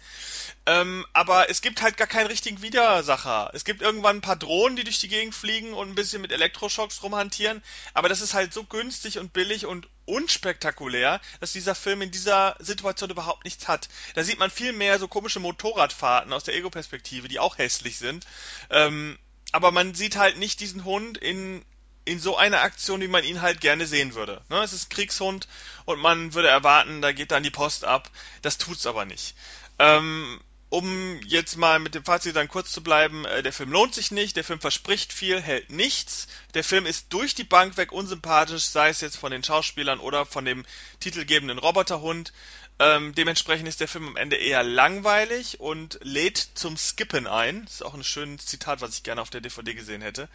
Ähm, 0.64 1.05
aber 1.12 1.51
es 1.51 1.61
gibt 1.61 1.83
halt 1.83 1.96
gar 1.96 2.07
keinen 2.07 2.29
richtigen 2.29 2.62
Widersacher. 2.62 3.51
Es 3.55 3.64
gibt 3.64 3.83
irgendwann 3.83 4.18
ein 4.18 4.22
paar 4.22 4.37
Drohnen, 4.37 4.77
die 4.77 4.85
durch 4.85 5.01
die 5.01 5.09
Gegend 5.09 5.35
fliegen 5.35 5.75
und 5.75 5.88
ein 5.88 5.94
bisschen 5.94 6.22
mit 6.22 6.33
Elektroschocks 6.33 7.03
rumhantieren. 7.03 7.62
Aber 7.94 8.09
das 8.09 8.20
ist 8.20 8.35
halt 8.35 8.53
so 8.55 8.64
günstig 8.64 9.18
und 9.18 9.33
billig 9.33 9.66
und 9.66 9.88
unspektakulär, 10.05 11.20
dass 11.40 11.53
dieser 11.53 11.75
Film 11.75 12.03
in 12.03 12.11
dieser 12.11 12.57
Situation 12.59 13.11
überhaupt 13.11 13.44
nichts 13.44 13.68
hat. 13.68 13.88
Da 14.14 14.25
sieht 14.25 14.38
man 14.38 14.51
viel 14.51 14.72
mehr 14.72 14.98
so 14.98 15.09
komische 15.09 15.40
Motorradfahrten 15.40 16.33
aus 16.33 16.44
der 16.44 16.55
Ego-Perspektive, 16.55 17.29
die 17.29 17.38
auch 17.38 17.59
hässlich 17.59 17.98
sind. 17.98 18.27
Ähm, 18.70 19.18
aber 19.53 19.70
man 19.70 19.94
sieht 19.94 20.16
halt 20.16 20.38
nicht 20.38 20.61
diesen 20.61 20.85
Hund 20.85 21.18
in 21.18 21.64
in 22.04 22.18
so 22.18 22.36
einer 22.36 22.62
Aktion, 22.62 23.00
wie 23.00 23.08
man 23.08 23.24
ihn 23.24 23.42
halt 23.42 23.60
gerne 23.60 23.86
sehen 23.86 24.14
würde. 24.14 24.42
Ne? 24.48 24.62
Es 24.62 24.72
ist 24.72 24.90
Kriegshund 24.90 25.48
und 25.84 26.00
man 26.00 26.34
würde 26.34 26.48
erwarten, 26.48 27.02
da 27.02 27.12
geht 27.12 27.30
dann 27.30 27.42
die 27.42 27.50
Post 27.50 27.84
ab. 27.84 28.10
Das 28.42 28.58
tut's 28.58 28.86
aber 28.86 29.04
nicht. 29.04 29.34
Ähm, 29.78 30.40
um 30.72 31.20
jetzt 31.26 31.58
mal 31.58 31.78
mit 31.78 31.94
dem 31.94 32.02
Fazit 32.02 32.34
dann 32.34 32.48
kurz 32.48 32.72
zu 32.72 32.82
bleiben, 32.82 33.26
äh, 33.26 33.42
der 33.42 33.52
Film 33.52 33.70
lohnt 33.72 33.94
sich 33.94 34.10
nicht, 34.10 34.36
der 34.36 34.44
Film 34.44 34.58
verspricht 34.58 35.12
viel, 35.12 35.38
hält 35.38 35.70
nichts. 35.70 36.28
Der 36.54 36.64
Film 36.64 36.86
ist 36.86 37.06
durch 37.10 37.34
die 37.34 37.44
Bank 37.44 37.76
weg 37.76 37.92
unsympathisch, 37.92 38.64
sei 38.64 38.88
es 38.88 39.02
jetzt 39.02 39.18
von 39.18 39.32
den 39.32 39.44
Schauspielern 39.44 40.00
oder 40.00 40.24
von 40.24 40.46
dem 40.46 40.64
titelgebenden 40.98 41.58
Roboterhund. 41.58 42.32
Ähm, 42.78 43.14
dementsprechend 43.14 43.68
ist 43.68 43.80
der 43.80 43.88
Film 43.88 44.08
am 44.08 44.16
Ende 44.16 44.37
eher 44.37 44.62
langweilig 44.62 45.61
und 45.61 45.98
lädt 46.02 46.38
zum 46.54 46.76
Skippen 46.76 47.26
ein. 47.26 47.64
Das 47.64 47.74
ist 47.74 47.82
auch 47.82 47.94
ein 47.94 48.04
schönes 48.04 48.46
Zitat, 48.46 48.80
was 48.80 48.94
ich 48.96 49.02
gerne 49.02 49.20
auf 49.20 49.30
der 49.30 49.40
DVD 49.40 49.74
gesehen 49.74 50.02
hätte. 50.02 50.28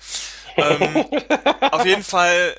Ähm, 0.56 1.06
auf 1.62 1.86
jeden 1.86 2.04
Fall, 2.04 2.58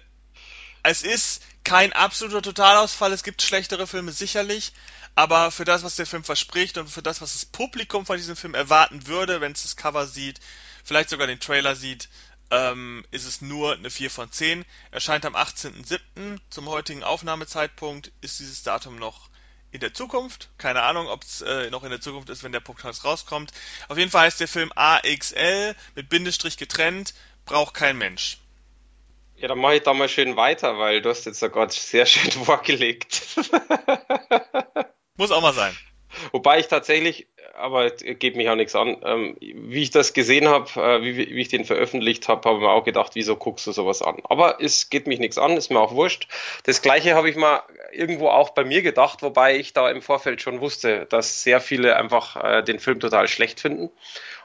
es 0.83 1.03
ist 1.03 1.43
kein 1.65 1.93
absoluter 1.93 2.43
Totalausfall. 2.43 3.13
Es 3.13 3.23
gibt 3.23 3.41
schlechtere 3.41 3.87
Filme 3.87 4.13
sicherlich, 4.13 4.73
aber 5.15 5.51
für 5.51 5.65
das, 5.65 5.85
was 5.85 5.97
der 5.97 6.07
Film 6.07 6.25
verspricht 6.25 6.77
und 6.79 6.89
für 6.89 7.03
das, 7.03 7.21
was 7.21 7.33
das 7.33 7.45
Publikum 7.45 8.05
von 8.05 8.17
diesem 8.17 8.37
Film 8.37 8.55
erwarten 8.55 9.07
würde, 9.07 9.41
wenn 9.41 9.53
es 9.53 9.63
das 9.63 9.77
Cover 9.77 10.07
sieht, 10.07 10.41
vielleicht 10.85 11.11
sogar 11.11 11.27
den 11.27 11.41
Trailer 11.41 11.77
sieht, 11.77 12.09
ähm, 12.51 13.05
ist 13.11 13.27
es 13.27 13.41
nur 13.41 13.75
eine 13.75 13.91
4 13.91 14.11
von 14.11 14.31
10. 14.31 14.65
Erscheint 14.91 15.25
am 15.25 15.37
18.07. 15.37 16.39
Zum 16.51 16.69
heutigen 16.69 17.03
Aufnahmezeitpunkt 17.03 18.13
ist 18.21 18.39
dieses 18.39 18.63
Datum 18.63 18.97
noch 18.97 19.29
in 19.71 19.81
der 19.81 19.95
Zukunft. 19.95 20.49
Keine 20.59 20.83
Ahnung, 20.83 21.07
ob 21.09 21.23
es 21.23 21.43
äh, 21.43 21.71
noch 21.71 21.85
in 21.85 21.91
der 21.91 22.01
Zukunft 22.01 22.31
ist, 22.31 22.43
wenn 22.43 22.53
der 22.53 22.61
Podcast 22.61 23.05
rauskommt. 23.05 23.53
Auf 23.89 23.99
jeden 23.99 24.11
Fall 24.11 24.27
heißt 24.27 24.41
der 24.41 24.49
Film 24.49 24.73
AXL 24.75 25.75
mit 25.95 26.09
Bindestrich 26.09 26.57
getrennt, 26.57 27.15
braucht 27.45 27.75
kein 27.75 27.99
Mensch. 27.99 28.39
Ja, 29.37 29.47
dann 29.47 29.59
mache 29.59 29.77
ich 29.77 29.83
da 29.83 29.95
mal 29.95 30.09
schön 30.09 30.37
weiter, 30.37 30.79
weil 30.79 31.01
du 31.01 31.11
hast 31.11 31.25
jetzt 31.27 31.39
sogar 31.39 31.71
sehr 31.71 32.07
schön 32.07 32.31
vorgelegt. 32.45 33.23
Muss 35.17 35.31
auch 35.31 35.43
mal 35.43 35.55
sein. 35.55 35.77
Wobei 36.33 36.59
ich 36.59 36.69
tatsächlich, 36.69 37.29
aber 37.59 37.91
geht 37.91 38.37
mich 38.37 38.49
auch 38.49 38.55
nichts 38.55 38.75
an, 38.75 38.97
ähm, 39.05 39.37
wie 39.41 39.83
ich 39.83 39.91
das 39.91 40.13
gesehen 40.13 40.49
habe, 40.49 40.69
äh, 40.81 41.03
wie, 41.03 41.17
wie, 41.17 41.41
ich 41.41 41.49
den 41.49 41.65
veröffentlicht 41.65 42.29
habe, 42.29 42.49
habe 42.49 42.59
ich 42.59 42.65
mir 42.65 42.71
auch 42.71 42.85
gedacht, 42.85 43.13
wieso 43.15 43.37
guckst 43.37 43.67
du 43.67 43.73
sowas 43.73 44.03
an? 44.03 44.17
Aber 44.25 44.61
es 44.61 44.91
geht 44.91 45.07
mich 45.07 45.19
nichts 45.19 45.39
an, 45.39 45.57
ist 45.57 45.71
mir 45.71 45.81
auch 45.81 45.95
wurscht. 45.95 46.29
Das 46.65 46.83
gleiche 46.83 47.15
habe 47.15 47.29
ich 47.29 47.37
mal 47.37 47.63
irgendwo 47.93 48.29
auch 48.29 48.51
bei 48.51 48.65
mir 48.65 48.83
gedacht, 48.83 49.23
wobei 49.23 49.57
ich 49.57 49.73
da 49.73 49.91
im 49.91 50.03
Vorfeld 50.03 50.43
schon 50.43 50.61
wusste, 50.61 51.07
dass 51.07 51.43
sehr 51.43 51.61
viele 51.61 51.97
einfach 51.97 52.37
äh, 52.37 52.63
den 52.63 52.79
Film 52.79 53.01
total 53.01 53.29
schlecht 53.29 53.61
finden. 53.61 53.91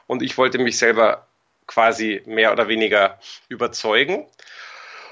Und 0.06 0.22
ich 0.22 0.36
wollte 0.36 0.58
mich 0.58 0.78
selber 0.78 1.26
quasi 1.66 2.22
mehr 2.26 2.52
oder 2.52 2.68
weniger 2.68 3.18
überzeugen. 3.48 4.26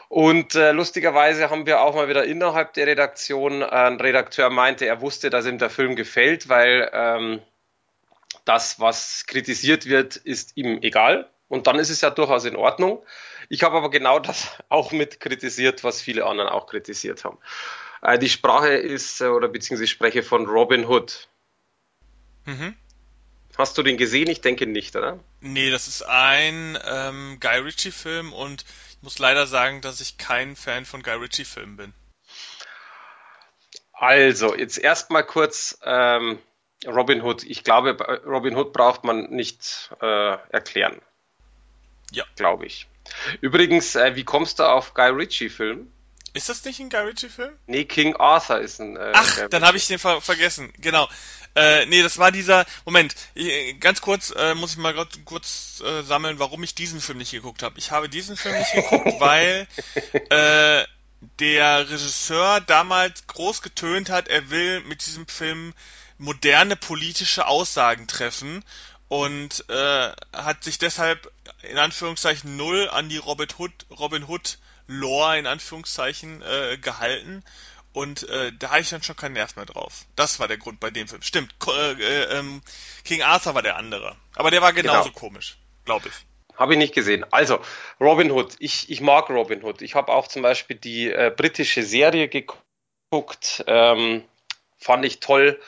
Und 0.08 0.54
äh, 0.56 0.72
lustigerweise 0.72 1.48
haben 1.48 1.64
wir 1.64 1.80
auch 1.80 1.94
mal 1.94 2.06
wieder 2.06 2.24
innerhalb 2.24 2.74
der 2.74 2.86
Redaktion, 2.86 3.62
äh, 3.62 3.64
ein 3.64 3.98
Redakteur 3.98 4.50
meinte, 4.50 4.84
er 4.84 5.00
wusste, 5.00 5.30
dass 5.30 5.46
ihm 5.46 5.56
der 5.56 5.70
Film 5.70 5.96
gefällt, 5.96 6.50
weil 6.50 6.90
ähm, 6.92 7.40
das, 8.44 8.81
was 8.81 9.24
kritisiert 9.26 9.87
wird, 9.87 10.16
ist 10.16 10.57
ihm 10.57 10.83
egal. 10.83 11.31
Und 11.48 11.66
dann 11.66 11.78
ist 11.78 11.90
es 11.90 12.00
ja 12.00 12.11
durchaus 12.11 12.44
in 12.44 12.57
Ordnung. 12.57 13.05
Ich 13.48 13.62
habe 13.62 13.76
aber 13.76 13.90
genau 13.90 14.18
das 14.18 14.50
auch 14.68 14.92
mit 14.92 15.20
kritisiert, 15.20 15.85
was 15.85 16.00
viele 16.00 16.26
anderen 16.26 16.48
auch 16.48 16.66
kritisiert 16.66 17.24
haben. 17.24 17.38
Äh, 18.00 18.18
die 18.18 18.28
Sprache 18.28 18.72
ist, 18.72 19.20
äh, 19.20 19.26
oder 19.26 19.48
beziehungsweise 19.48 19.85
ich 19.85 19.90
spreche 19.90 20.22
von 20.22 20.46
Robin 20.46 20.87
Hood. 20.87 21.28
Mhm. 22.46 22.76
Hast 23.59 23.76
du 23.76 23.83
den 23.83 23.98
gesehen? 23.98 24.31
Ich 24.31 24.40
denke 24.40 24.66
nicht, 24.66 24.96
oder? 24.96 25.20
Nee, 25.40 25.70
das 25.70 25.87
ist 25.87 26.02
ein 26.02 26.78
ähm, 26.85 27.37
Guy 27.38 27.59
Ritchie-Film 27.59 28.33
und 28.33 28.64
muss 29.02 29.18
leider 29.18 29.46
sagen, 29.46 29.83
dass 29.83 30.00
ich 30.00 30.16
kein 30.16 30.57
Fan 30.57 30.87
von 30.87 31.02
Guy 31.02 31.16
Ritchie-Filmen 31.16 31.76
bin. 31.76 31.92
Also, 33.92 34.57
jetzt 34.57 34.78
erstmal 34.78 35.24
kurz 35.24 35.78
ähm, 35.85 36.38
Robin 36.86 37.22
Hood. 37.22 37.44
Ich 37.44 37.64
glaube, 37.64 37.96
Robin 38.26 38.56
Hood 38.56 38.72
braucht 38.72 39.04
man 39.04 39.30
nicht 39.30 39.90
äh, 40.00 40.36
erklären. 40.50 41.00
Ja. 42.12 42.24
Glaube 42.36 42.66
ich. 42.66 42.86
Übrigens, 43.40 43.94
äh, 43.96 44.16
wie 44.16 44.24
kommst 44.24 44.58
du 44.58 44.64
auf 44.64 44.94
Guy 44.94 45.08
Ritchie-Film? 45.08 45.90
Ist 46.34 46.48
das 46.48 46.64
nicht 46.64 46.80
ein 46.80 46.88
Guy 46.88 47.00
Ritchie-Film? 47.00 47.52
Nee, 47.66 47.84
King 47.84 48.16
Arthur 48.16 48.60
ist 48.60 48.80
ein. 48.80 48.96
Äh, 48.96 49.12
Ach, 49.14 49.48
dann 49.48 49.64
habe 49.64 49.76
ich 49.76 49.86
den 49.86 49.98
ver 49.98 50.20
vergessen. 50.20 50.72
Genau. 50.78 51.08
Äh, 51.54 51.84
nee, 51.86 52.02
das 52.02 52.18
war 52.18 52.32
dieser. 52.32 52.64
Moment, 52.86 53.14
ich, 53.34 53.78
ganz 53.80 54.00
kurz 54.00 54.30
äh, 54.30 54.54
muss 54.54 54.72
ich 54.72 54.78
mal 54.78 54.94
kurz 55.24 55.82
äh, 55.84 56.02
sammeln, 56.02 56.38
warum 56.38 56.62
ich 56.62 56.74
diesen 56.74 57.00
Film 57.00 57.18
nicht 57.18 57.32
geguckt 57.32 57.62
habe. 57.62 57.78
Ich 57.78 57.90
habe 57.90 58.08
diesen 58.08 58.36
Film 58.36 58.56
nicht 58.58 58.72
geguckt, 58.72 59.12
weil 59.20 59.66
äh, 60.30 60.84
der 61.38 61.90
Regisseur 61.90 62.60
damals 62.62 63.26
groß 63.26 63.60
getönt 63.60 64.08
hat, 64.08 64.28
er 64.28 64.50
will 64.50 64.80
mit 64.80 65.04
diesem 65.04 65.26
Film 65.26 65.74
moderne 66.18 66.77
politische 66.77 67.46
Aussagen 67.46 68.07
treffen 68.07 68.64
und 69.09 69.68
äh, 69.68 70.12
hat 70.33 70.64
sich 70.64 70.79
deshalb 70.79 71.31
in 71.62 71.79
Anführungszeichen 71.79 72.57
null 72.57 72.88
an 72.88 73.09
die 73.09 73.18
Robin 73.18 73.48
Hood 73.59 73.72
Robin 73.90 74.27
Hood 74.29 74.59
Lore 74.87 75.38
in 75.38 75.46
Anführungszeichen 75.46 76.42
äh, 76.42 76.79
gehalten 76.79 77.44
und 77.92 78.29
äh, 78.29 78.53
da 78.59 78.70
hatte 78.70 78.81
ich 78.81 78.90
dann 78.90 79.03
schon 79.03 79.16
keinen 79.16 79.35
Nerv 79.35 79.57
mehr 79.57 79.66
drauf. 79.66 80.07
Das 80.16 80.40
war 80.40 80.48
der 80.48 80.57
Grund 80.57 80.81
bei 80.81 80.90
dem 80.90 81.09
Film. 81.09 81.22
Stimmt, 81.22 81.55
äh, 81.68 81.92
äh, 81.92 82.38
ähm, 82.38 82.62
King 83.05 83.22
Arthur 83.22 83.55
war 83.55 83.62
der 83.62 83.77
andere, 83.77 84.16
aber 84.35 84.51
der 84.51 84.62
war 84.62 84.72
genauso 84.72 85.11
genau. 85.11 85.18
komisch, 85.18 85.59
glaube 85.85 86.09
ich. 86.09 86.14
Habe 86.57 86.75
ich 86.75 86.79
nicht 86.79 86.94
gesehen. 86.94 87.25
Also, 87.31 87.61
Robin 88.01 88.31
Hood. 88.31 88.57
Ich, 88.59 88.90
ich 88.90 89.01
mag 89.01 89.29
Robin 89.31 89.62
Hood. 89.62 89.83
Ich 89.83 89.94
habe 89.94 90.12
auch 90.12 90.29
zum 90.29 90.42
Beispiel 90.42 90.77
die 90.77 91.11
äh, 91.11 91.33
britische 91.35 91.83
Serie 91.83 92.29
geguckt. 92.29 93.64
Ähm, 93.66 94.25
fand 94.79 95.05
ich 95.05 95.20
toll. 95.20 95.61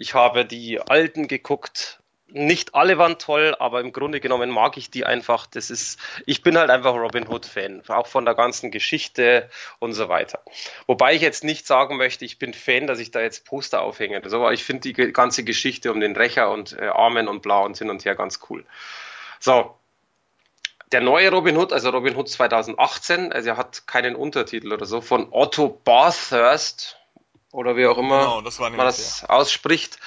Ich 0.00 0.14
habe 0.14 0.44
die 0.44 0.80
alten 0.80 1.26
geguckt. 1.26 1.98
Nicht 2.28 2.74
alle 2.74 2.98
waren 2.98 3.18
toll, 3.18 3.56
aber 3.58 3.80
im 3.80 3.90
Grunde 3.90 4.20
genommen 4.20 4.50
mag 4.50 4.76
ich 4.76 4.90
die 4.90 5.04
einfach. 5.04 5.46
Das 5.46 5.70
ist, 5.70 5.98
ich 6.24 6.42
bin 6.42 6.56
halt 6.56 6.70
einfach 6.70 6.94
Robin 6.94 7.26
Hood-Fan, 7.26 7.82
auch 7.88 8.06
von 8.06 8.24
der 8.24 8.34
ganzen 8.34 8.70
Geschichte 8.70 9.48
und 9.80 9.94
so 9.94 10.08
weiter. 10.08 10.40
Wobei 10.86 11.14
ich 11.14 11.22
jetzt 11.22 11.42
nicht 11.42 11.66
sagen 11.66 11.96
möchte, 11.96 12.24
ich 12.24 12.38
bin 12.38 12.54
Fan, 12.54 12.86
dass 12.86 13.00
ich 13.00 13.10
da 13.10 13.20
jetzt 13.20 13.44
Poster 13.44 13.80
aufhänge. 13.80 14.22
Aber 14.24 14.52
ich 14.52 14.62
finde 14.62 14.92
die 14.92 15.12
ganze 15.12 15.42
Geschichte 15.42 15.90
um 15.90 16.00
den 16.00 16.14
Rächer 16.14 16.50
und 16.50 16.78
äh, 16.78 16.88
Armen 16.88 17.26
und 17.26 17.42
Blau 17.42 17.64
und 17.64 17.76
hin 17.76 17.90
und 17.90 18.04
her 18.04 18.14
ganz 18.14 18.40
cool. 18.50 18.64
So, 19.40 19.74
der 20.92 21.00
neue 21.00 21.30
Robin 21.30 21.56
Hood, 21.56 21.72
also 21.72 21.90
Robin 21.90 22.14
Hood 22.14 22.28
2018, 22.28 23.32
also 23.32 23.48
er 23.48 23.56
hat 23.56 23.86
keinen 23.86 24.14
Untertitel 24.14 24.72
oder 24.72 24.86
so, 24.86 25.00
von 25.00 25.28
Otto 25.32 25.80
Bathurst 25.82 26.97
oder 27.58 27.76
wie 27.76 27.86
auch 27.86 27.98
immer 27.98 28.20
genau, 28.20 28.40
das 28.40 28.60
man 28.60 28.76
das 28.76 29.22
ja. 29.22 29.30
ausspricht, 29.30 29.98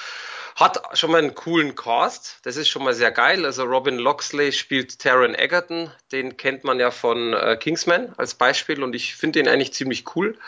hat 0.56 0.80
schon 0.96 1.10
mal 1.10 1.18
einen 1.18 1.34
coolen 1.34 1.74
Cast. 1.74 2.38
Das 2.44 2.56
ist 2.56 2.68
schon 2.68 2.82
mal 2.82 2.94
sehr 2.94 3.10
geil. 3.10 3.44
Also 3.44 3.64
Robin 3.64 3.98
Loxley 3.98 4.52
spielt 4.52 4.98
Taron 4.98 5.34
Egerton, 5.34 5.90
den 6.12 6.38
kennt 6.38 6.64
man 6.64 6.80
ja 6.80 6.90
von 6.90 7.34
äh, 7.34 7.58
Kingsman 7.60 8.14
als 8.16 8.34
Beispiel 8.34 8.82
und 8.82 8.94
ich 8.94 9.14
finde 9.14 9.40
ihn 9.40 9.48
eigentlich 9.48 9.74
ziemlich 9.74 10.16
cool. 10.16 10.38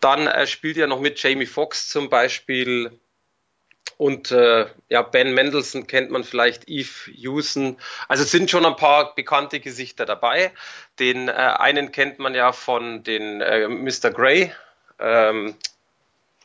Dann 0.00 0.26
äh, 0.26 0.46
spielt 0.46 0.76
er 0.76 0.86
noch 0.88 1.00
mit 1.00 1.22
Jamie 1.22 1.46
Foxx 1.46 1.88
zum 1.88 2.10
Beispiel 2.10 3.00
und 3.96 4.30
äh, 4.30 4.66
ja, 4.90 5.02
Ben 5.02 5.32
Mendelssohn 5.32 5.86
kennt 5.86 6.10
man 6.10 6.24
vielleicht, 6.24 6.68
Eve 6.68 7.10
Hewson. 7.14 7.78
Also 8.08 8.24
es 8.24 8.30
sind 8.30 8.50
schon 8.50 8.66
ein 8.66 8.76
paar 8.76 9.14
bekannte 9.14 9.60
Gesichter 9.60 10.04
dabei. 10.04 10.52
Den 10.98 11.28
äh, 11.28 11.32
einen 11.32 11.92
kennt 11.92 12.18
man 12.18 12.34
ja 12.34 12.52
von 12.52 13.04
den 13.04 13.40
äh, 13.40 13.68
Mr. 13.68 14.10
Grey. 14.10 14.52
Ähm, 14.98 15.56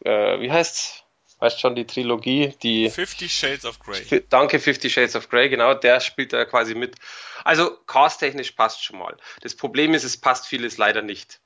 äh, 0.03 0.39
wie 0.39 0.51
heißt's? 0.51 1.03
Weißt 1.39 1.59
schon, 1.59 1.75
die 1.75 1.85
Trilogie, 1.85 2.55
die. 2.63 2.89
Fifty 2.89 3.29
Shades 3.29 3.63
of 3.65 3.79
Grey. 3.79 4.23
Danke, 4.29 4.59
Fifty 4.59 4.89
Shades 4.89 5.15
of 5.15 5.29
Grey, 5.29 5.49
genau, 5.49 5.75
der 5.75 5.99
spielt 5.99 6.33
da 6.33 6.45
quasi 6.45 6.73
mit. 6.73 6.95
Also, 7.43 7.77
casttechnisch 7.85 8.53
passt 8.53 8.83
schon 8.83 8.97
mal. 8.97 9.15
Das 9.41 9.53
Problem 9.53 9.93
ist, 9.93 10.03
es 10.03 10.17
passt 10.17 10.47
vieles 10.47 10.77
leider 10.77 11.03
nicht. 11.03 11.39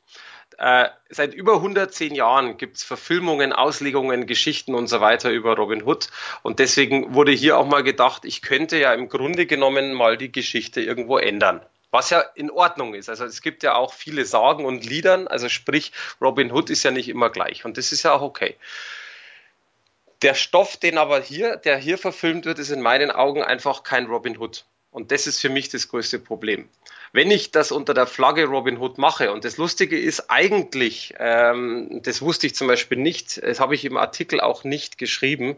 Äh, 0.57 0.89
seit 1.09 1.33
über 1.33 1.55
110 1.55 2.15
Jahren 2.15 2.57
gibt 2.57 2.77
es 2.77 2.83
Verfilmungen, 2.83 3.51
Auslegungen, 3.51 4.27
Geschichten 4.27 4.75
und 4.75 4.87
so 4.87 5.01
weiter 5.01 5.31
über 5.31 5.55
Robin 5.55 5.83
Hood. 5.83 6.09
Und 6.43 6.59
deswegen 6.59 7.13
wurde 7.13 7.31
hier 7.31 7.57
auch 7.57 7.65
mal 7.65 7.83
gedacht, 7.83 8.25
ich 8.25 8.41
könnte 8.41 8.77
ja 8.77 8.93
im 8.93 9.09
Grunde 9.09 9.45
genommen 9.45 9.93
mal 9.93 10.17
die 10.17 10.31
Geschichte 10.31 10.81
irgendwo 10.81 11.17
ändern. 11.17 11.65
Was 11.91 12.09
ja 12.09 12.21
in 12.35 12.49
Ordnung 12.49 12.93
ist. 12.93 13.09
Also 13.09 13.25
es 13.25 13.41
gibt 13.41 13.63
ja 13.63 13.75
auch 13.75 13.93
viele 13.93 14.25
Sagen 14.25 14.65
und 14.65 14.85
Liedern. 14.85 15.27
Also 15.27 15.49
sprich, 15.49 15.91
Robin 16.21 16.51
Hood 16.51 16.69
ist 16.69 16.83
ja 16.83 16.91
nicht 16.91 17.09
immer 17.09 17.29
gleich. 17.29 17.65
Und 17.65 17.77
das 17.77 17.91
ist 17.91 18.03
ja 18.03 18.13
auch 18.13 18.21
okay. 18.21 18.55
Der 20.21 20.33
Stoff, 20.33 20.77
den 20.77 20.97
aber 20.97 21.19
hier, 21.19 21.57
der 21.57 21.77
hier 21.77 21.97
verfilmt 21.97 22.45
wird, 22.45 22.59
ist 22.59 22.69
in 22.69 22.81
meinen 22.81 23.11
Augen 23.11 23.43
einfach 23.43 23.83
kein 23.83 24.05
Robin 24.05 24.37
Hood. 24.37 24.65
Und 24.91 25.11
das 25.11 25.27
ist 25.27 25.39
für 25.41 25.49
mich 25.49 25.69
das 25.69 25.87
größte 25.87 26.19
Problem. 26.19 26.69
Wenn 27.13 27.29
ich 27.29 27.51
das 27.51 27.73
unter 27.73 27.93
der 27.93 28.07
Flagge 28.07 28.45
Robin 28.45 28.77
Hood 28.77 28.97
mache, 28.97 29.33
und 29.33 29.43
das 29.43 29.57
Lustige 29.57 29.99
ist 29.99 30.29
eigentlich, 30.29 31.13
ähm, 31.19 32.01
das 32.03 32.21
wusste 32.21 32.47
ich 32.47 32.55
zum 32.55 32.67
Beispiel 32.67 32.97
nicht, 32.97 33.41
das 33.43 33.59
habe 33.59 33.75
ich 33.75 33.83
im 33.83 33.97
Artikel 33.97 34.39
auch 34.39 34.63
nicht 34.63 34.97
geschrieben, 34.97 35.57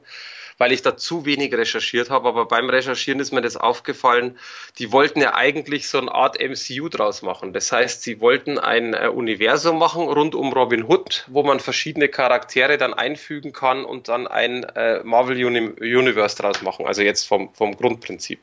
weil 0.58 0.72
ich 0.72 0.82
da 0.82 0.98
zu 0.98 1.26
wenig 1.26 1.54
recherchiert 1.54 2.10
habe, 2.10 2.28
aber 2.28 2.46
beim 2.46 2.70
Recherchieren 2.70 3.20
ist 3.20 3.32
mir 3.32 3.42
das 3.42 3.58
aufgefallen, 3.58 4.38
die 4.80 4.92
wollten 4.92 5.22
ja 5.22 5.36
eigentlich 5.36 5.88
so 5.88 6.00
eine 6.00 6.12
Art 6.12 6.40
MCU 6.40 6.90
draus 6.90 7.22
machen. 7.22 7.54
Das 7.54 7.72
heißt, 7.72 8.02
sie 8.02 8.20
wollten 8.20 8.58
ein 8.58 8.94
äh, 8.94 9.08
Universum 9.08 9.78
machen 9.78 10.04
rund 10.04 10.36
um 10.36 10.54
Robin 10.54 10.84
Hood, 10.84 11.26
wo 11.28 11.44
man 11.44 11.60
verschiedene 11.60 12.10
Charaktere 12.10 12.78
dann 12.78 12.94
einfügen 12.94 13.54
kann 13.54 13.86
und 13.86 14.08
dann 14.08 14.28
ein 14.28 14.64
äh, 14.64 15.04
Marvel 15.04 15.44
Uni 15.46 15.70
Universe 15.80 16.36
draus 16.36 16.62
machen, 16.62 16.86
also 16.88 17.04
jetzt 17.04 17.28
vom, 17.28 17.54
vom 17.54 17.76
Grundprinzip. 17.76 18.40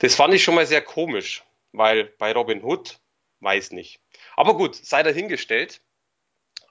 Das 0.00 0.14
fand 0.14 0.32
ich 0.34 0.44
schon 0.44 0.54
mal 0.54 0.66
sehr 0.66 0.82
komisch, 0.82 1.42
weil 1.78 2.04
bei 2.18 2.32
Robin 2.32 2.62
Hood 2.62 3.00
weiß 3.40 3.70
nicht. 3.70 4.00
Aber 4.36 4.54
gut, 4.54 4.74
sei 4.74 5.02
dahingestellt. 5.02 5.80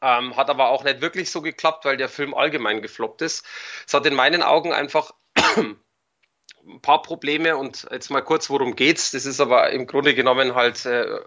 Ähm, 0.02 0.36
hat 0.36 0.52
aber 0.52 0.70
auch 0.70 0.84
nicht 0.84 1.02
wirklich 1.02 1.32
so 1.32 1.42
geklappt, 1.42 1.86
weil 1.86 1.98
der 1.98 2.10
Film 2.10 2.36
allgemein 2.36 2.84
gefloppt 2.84 3.24
ist. 3.24 3.44
Es 3.88 3.96
hat 3.96 4.06
in 4.06 4.14
meinen 4.14 4.44
Augen 4.44 4.72
einfach 4.72 5.12
ein 5.56 6.82
paar 6.82 7.02
Probleme 7.02 7.58
und 7.58 7.88
jetzt 7.90 8.12
mal 8.12 8.22
kurz, 8.22 8.50
worum 8.52 8.76
geht's. 8.76 9.12
Das 9.12 9.26
ist 9.26 9.40
aber 9.40 9.72
im 9.72 9.88
Grunde 9.88 10.14
genommen 10.14 10.54
halt 10.54 10.86
äh, 10.86 11.20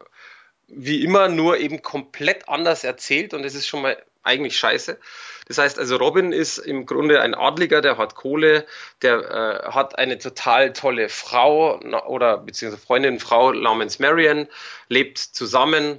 wie 0.68 1.02
immer 1.02 1.28
nur 1.28 1.58
eben 1.58 1.82
komplett 1.82 2.48
anders 2.48 2.84
erzählt 2.84 3.34
und 3.34 3.44
es 3.44 3.56
ist 3.56 3.66
schon 3.66 3.82
mal 3.82 4.00
eigentlich 4.22 4.58
scheiße. 4.58 4.98
Das 5.46 5.58
heißt 5.58 5.78
also, 5.78 5.96
Robin 5.96 6.32
ist 6.32 6.58
im 6.58 6.86
Grunde 6.86 7.20
ein 7.20 7.34
Adliger, 7.34 7.80
der 7.80 7.98
hat 7.98 8.14
Kohle, 8.14 8.66
der 9.02 9.64
äh, 9.66 9.72
hat 9.72 9.98
eine 9.98 10.18
total 10.18 10.72
tolle 10.72 11.08
Frau 11.08 11.80
oder 12.06 12.38
beziehungsweise 12.38 12.80
Freundin, 12.80 13.18
Frau 13.18 13.52
namens 13.52 13.98
Marion, 13.98 14.46
lebt 14.88 15.18
zusammen. 15.18 15.98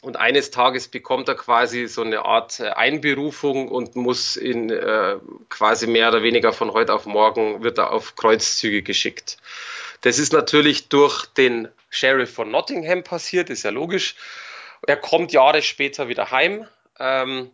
Und 0.00 0.16
eines 0.16 0.50
Tages 0.50 0.88
bekommt 0.88 1.28
er 1.28 1.36
quasi 1.36 1.86
so 1.86 2.02
eine 2.02 2.24
Art 2.24 2.60
äh, 2.60 2.70
Einberufung 2.70 3.68
und 3.68 3.96
muss 3.96 4.36
in 4.36 4.70
äh, 4.70 5.16
quasi 5.48 5.86
mehr 5.86 6.08
oder 6.08 6.22
weniger 6.22 6.52
von 6.52 6.72
heute 6.72 6.92
auf 6.94 7.06
morgen 7.06 7.62
wird 7.62 7.78
er 7.78 7.92
auf 7.92 8.16
Kreuzzüge 8.16 8.82
geschickt. 8.82 9.38
Das 10.02 10.18
ist 10.18 10.32
natürlich 10.32 10.88
durch 10.88 11.26
den 11.26 11.68
Sheriff 11.88 12.34
von 12.34 12.50
Nottingham 12.50 13.04
passiert, 13.04 13.50
ist 13.50 13.62
ja 13.62 13.70
logisch. 13.70 14.16
Er 14.86 14.96
kommt 14.96 15.32
Jahre 15.32 15.62
später 15.62 16.08
wieder 16.08 16.32
heim, 16.32 16.66
ähm, 16.98 17.50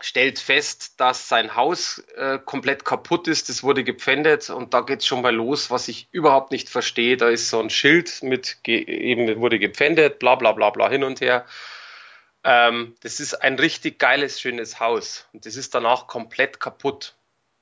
stellt 0.00 0.38
fest, 0.38 1.00
dass 1.00 1.28
sein 1.28 1.54
Haus 1.54 1.98
äh, 2.16 2.38
komplett 2.44 2.84
kaputt 2.84 3.28
ist. 3.28 3.48
Das 3.48 3.62
wurde 3.62 3.84
gepfändet 3.84 4.50
und 4.50 4.74
da 4.74 4.80
geht's 4.80 5.06
schon 5.06 5.22
mal 5.22 5.34
los, 5.34 5.70
was 5.70 5.88
ich 5.88 6.08
überhaupt 6.10 6.50
nicht 6.50 6.68
verstehe. 6.68 7.16
Da 7.16 7.28
ist 7.28 7.48
so 7.50 7.60
ein 7.60 7.70
Schild 7.70 8.22
mit 8.22 8.58
eben 8.66 9.40
wurde 9.40 9.58
gepfändet, 9.58 10.18
bla 10.18 10.34
bla 10.34 10.52
bla 10.52 10.70
bla 10.70 10.88
hin 10.88 11.04
und 11.04 11.20
her. 11.20 11.46
Ähm, 12.42 12.94
das 13.02 13.20
ist 13.20 13.34
ein 13.34 13.58
richtig 13.58 13.98
geiles, 13.98 14.40
schönes 14.40 14.80
Haus 14.80 15.26
und 15.32 15.46
das 15.46 15.56
ist 15.56 15.74
danach 15.74 16.06
komplett 16.06 16.60
kaputt. 16.60 17.14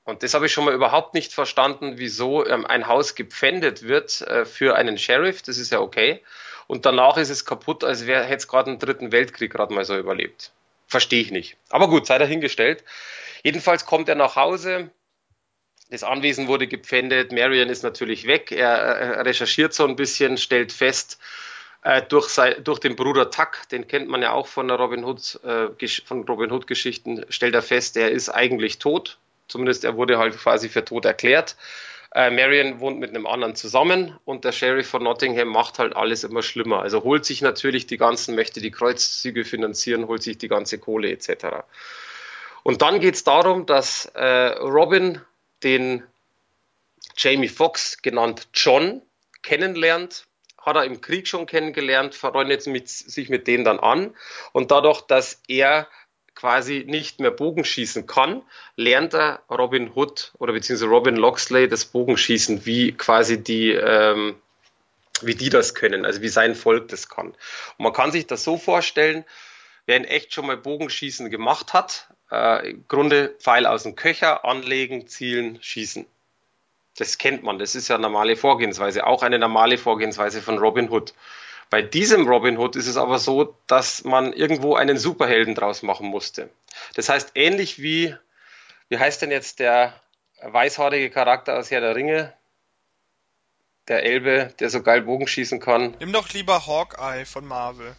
Und 0.04 0.24
das 0.24 0.34
habe 0.34 0.46
ich 0.46 0.52
schon 0.52 0.64
mal 0.64 0.74
überhaupt 0.74 1.14
nicht 1.14 1.32
verstanden, 1.32 1.92
wieso 1.96 2.44
ähm, 2.44 2.66
ein 2.66 2.88
Haus 2.88 3.14
gepfändet 3.14 3.84
wird 3.84 4.20
äh, 4.22 4.44
für 4.44 4.74
einen 4.74 4.98
Sheriff. 4.98 5.42
Das 5.42 5.58
ist 5.58 5.70
ja 5.70 5.80
okay. 5.80 6.22
Und 6.66 6.86
danach 6.86 7.18
ist 7.18 7.30
es 7.30 7.44
kaputt, 7.44 7.84
als 7.84 8.06
wäre 8.06 8.26
es 8.26 8.48
gerade 8.48 8.70
einen 8.70 8.80
dritten 8.80 9.12
Weltkrieg 9.12 9.52
gerade 9.52 9.72
mal 9.72 9.84
so 9.84 9.96
überlebt. 9.96 10.50
Verstehe 10.86 11.22
ich 11.22 11.30
nicht. 11.30 11.56
Aber 11.70 11.88
gut, 11.88 12.06
sei 12.06 12.18
dahingestellt. 12.18 12.84
Jedenfalls 13.42 13.86
kommt 13.86 14.08
er 14.08 14.14
nach 14.14 14.36
Hause. 14.36 14.90
Das 15.90 16.04
Anwesen 16.04 16.48
wurde 16.48 16.66
gepfändet. 16.66 17.32
Marion 17.32 17.68
ist 17.68 17.82
natürlich 17.82 18.26
weg. 18.26 18.52
Er, 18.52 18.68
er 18.68 19.26
recherchiert 19.26 19.74
so 19.74 19.86
ein 19.86 19.96
bisschen, 19.96 20.38
stellt 20.38 20.72
fest, 20.72 21.18
äh, 21.82 22.02
durch, 22.02 22.28
sein, 22.28 22.62
durch 22.62 22.78
den 22.78 22.96
Bruder 22.96 23.30
Tuck, 23.30 23.68
den 23.70 23.88
kennt 23.88 24.08
man 24.08 24.22
ja 24.22 24.32
auch 24.32 24.46
von 24.46 24.68
der 24.68 24.78
Robin 24.78 25.04
Hood, 25.04 25.40
äh, 25.44 25.88
von 26.04 26.22
Robin 26.24 26.50
Hood 26.52 26.66
Geschichten, 26.66 27.24
stellt 27.28 27.54
er 27.54 27.62
fest, 27.62 27.96
er 27.96 28.10
ist 28.10 28.28
eigentlich 28.28 28.78
tot. 28.78 29.18
Zumindest 29.48 29.84
er 29.84 29.96
wurde 29.96 30.18
halt 30.18 30.38
quasi 30.38 30.68
für 30.68 30.84
tot 30.84 31.04
erklärt. 31.04 31.56
Äh, 32.14 32.30
Marion 32.30 32.80
wohnt 32.80 32.98
mit 32.98 33.10
einem 33.10 33.26
anderen 33.26 33.54
zusammen 33.54 34.18
und 34.26 34.44
der 34.44 34.52
Sheriff 34.52 34.88
von 34.88 35.02
Nottingham 35.02 35.48
macht 35.48 35.78
halt 35.78 35.96
alles 35.96 36.24
immer 36.24 36.42
schlimmer. 36.42 36.82
Also 36.82 37.04
holt 37.04 37.24
sich 37.24 37.40
natürlich 37.40 37.86
die 37.86 37.96
ganzen, 37.96 38.34
möchte 38.34 38.60
die 38.60 38.70
Kreuzzüge 38.70 39.44
finanzieren, 39.44 40.08
holt 40.08 40.22
sich 40.22 40.36
die 40.36 40.48
ganze 40.48 40.78
Kohle 40.78 41.10
etc. 41.10 41.64
Und 42.62 42.82
dann 42.82 43.00
geht 43.00 43.14
es 43.14 43.24
darum, 43.24 43.64
dass 43.64 44.06
äh, 44.14 44.48
Robin 44.58 45.22
den 45.62 46.02
Jamie 47.16 47.48
Foxx, 47.48 48.02
genannt 48.02 48.48
John, 48.52 49.02
kennenlernt. 49.42 50.26
Hat 50.58 50.76
er 50.76 50.84
im 50.84 51.00
Krieg 51.00 51.26
schon 51.26 51.46
kennengelernt, 51.46 52.14
verfreundet 52.14 52.66
mit, 52.66 52.88
sich 52.88 53.30
mit 53.30 53.46
denen 53.46 53.64
dann 53.64 53.80
an. 53.80 54.14
Und 54.52 54.70
dadurch, 54.70 55.00
dass 55.00 55.42
er 55.48 55.88
quasi 56.42 56.84
nicht 56.88 57.20
mehr 57.20 57.30
Bogenschießen 57.30 58.08
kann, 58.08 58.42
lernt 58.74 59.14
er 59.14 59.44
Robin 59.48 59.92
Hood 59.94 60.32
oder 60.40 60.52
beziehungsweise 60.52 60.90
Robin 60.90 61.14
Loxley 61.14 61.68
das 61.68 61.84
Bogenschießen, 61.84 62.66
wie 62.66 62.90
quasi 62.90 63.40
die, 63.40 63.70
ähm, 63.70 64.34
wie 65.20 65.36
die 65.36 65.50
das 65.50 65.76
können, 65.76 66.04
also 66.04 66.20
wie 66.20 66.28
sein 66.28 66.56
Volk 66.56 66.88
das 66.88 67.08
kann. 67.08 67.28
Und 67.28 67.36
man 67.78 67.92
kann 67.92 68.10
sich 68.10 68.26
das 68.26 68.42
so 68.42 68.56
vorstellen, 68.58 69.24
wer 69.86 69.96
in 69.96 70.04
echt 70.04 70.34
schon 70.34 70.48
mal 70.48 70.56
Bogenschießen 70.56 71.30
gemacht 71.30 71.74
hat, 71.74 72.08
äh, 72.32 72.70
im 72.70 72.88
Grunde 72.88 73.36
Pfeil 73.38 73.64
aus 73.64 73.84
dem 73.84 73.94
Köcher 73.94 74.44
anlegen, 74.44 75.06
zielen, 75.06 75.62
schießen. 75.62 76.06
Das 76.98 77.18
kennt 77.18 77.44
man, 77.44 77.60
das 77.60 77.76
ist 77.76 77.86
ja 77.86 77.98
normale 77.98 78.34
Vorgehensweise, 78.34 79.06
auch 79.06 79.22
eine 79.22 79.38
normale 79.38 79.78
Vorgehensweise 79.78 80.42
von 80.42 80.58
Robin 80.58 80.90
Hood. 80.90 81.14
Bei 81.72 81.80
diesem 81.80 82.28
Robin 82.28 82.58
Hood 82.58 82.76
ist 82.76 82.86
es 82.86 82.98
aber 82.98 83.18
so, 83.18 83.56
dass 83.66 84.04
man 84.04 84.34
irgendwo 84.34 84.74
einen 84.74 84.98
Superhelden 84.98 85.54
draus 85.54 85.82
machen 85.82 86.06
musste. 86.06 86.50
Das 86.96 87.08
heißt, 87.08 87.32
ähnlich 87.34 87.80
wie, 87.80 88.14
wie 88.90 88.98
heißt 88.98 89.22
denn 89.22 89.30
jetzt 89.30 89.58
der 89.58 89.98
weißhaarige 90.42 91.08
Charakter 91.08 91.58
aus 91.58 91.70
Herr 91.70 91.80
der 91.80 91.96
Ringe? 91.96 92.34
Der 93.88 94.02
Elbe, 94.02 94.52
der 94.60 94.68
so 94.68 94.82
geil 94.82 95.00
Bogen 95.00 95.26
schießen 95.26 95.60
kann. 95.60 95.96
Nimm 95.98 96.12
doch 96.12 96.28
lieber 96.34 96.66
Hawkeye 96.66 97.24
von 97.24 97.46
Marvel. 97.46 97.96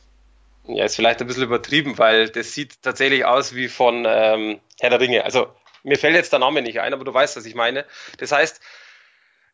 Ja, 0.68 0.86
ist 0.86 0.96
vielleicht 0.96 1.22
ein 1.22 1.28
bisschen 1.28 1.42
übertrieben, 1.42 1.98
weil 1.98 2.30
das 2.30 2.54
sieht 2.54 2.80
tatsächlich 2.84 3.26
aus 3.26 3.56
wie 3.56 3.70
von 3.70 4.06
ähm, 4.08 4.60
Herr 4.82 4.92
der 4.92 5.00
Ringe. 5.00 5.26
Also 5.26 5.48
mir 5.82 5.98
fällt 5.98 6.14
jetzt 6.14 6.32
der 6.32 6.38
Name 6.38 6.62
nicht 6.62 6.80
ein, 6.80 6.94
aber 6.94 7.06
du 7.06 7.14
weißt, 7.14 7.38
was 7.38 7.46
ich 7.48 7.56
meine. 7.56 7.86
Das 8.20 8.32
heißt, 8.32 8.62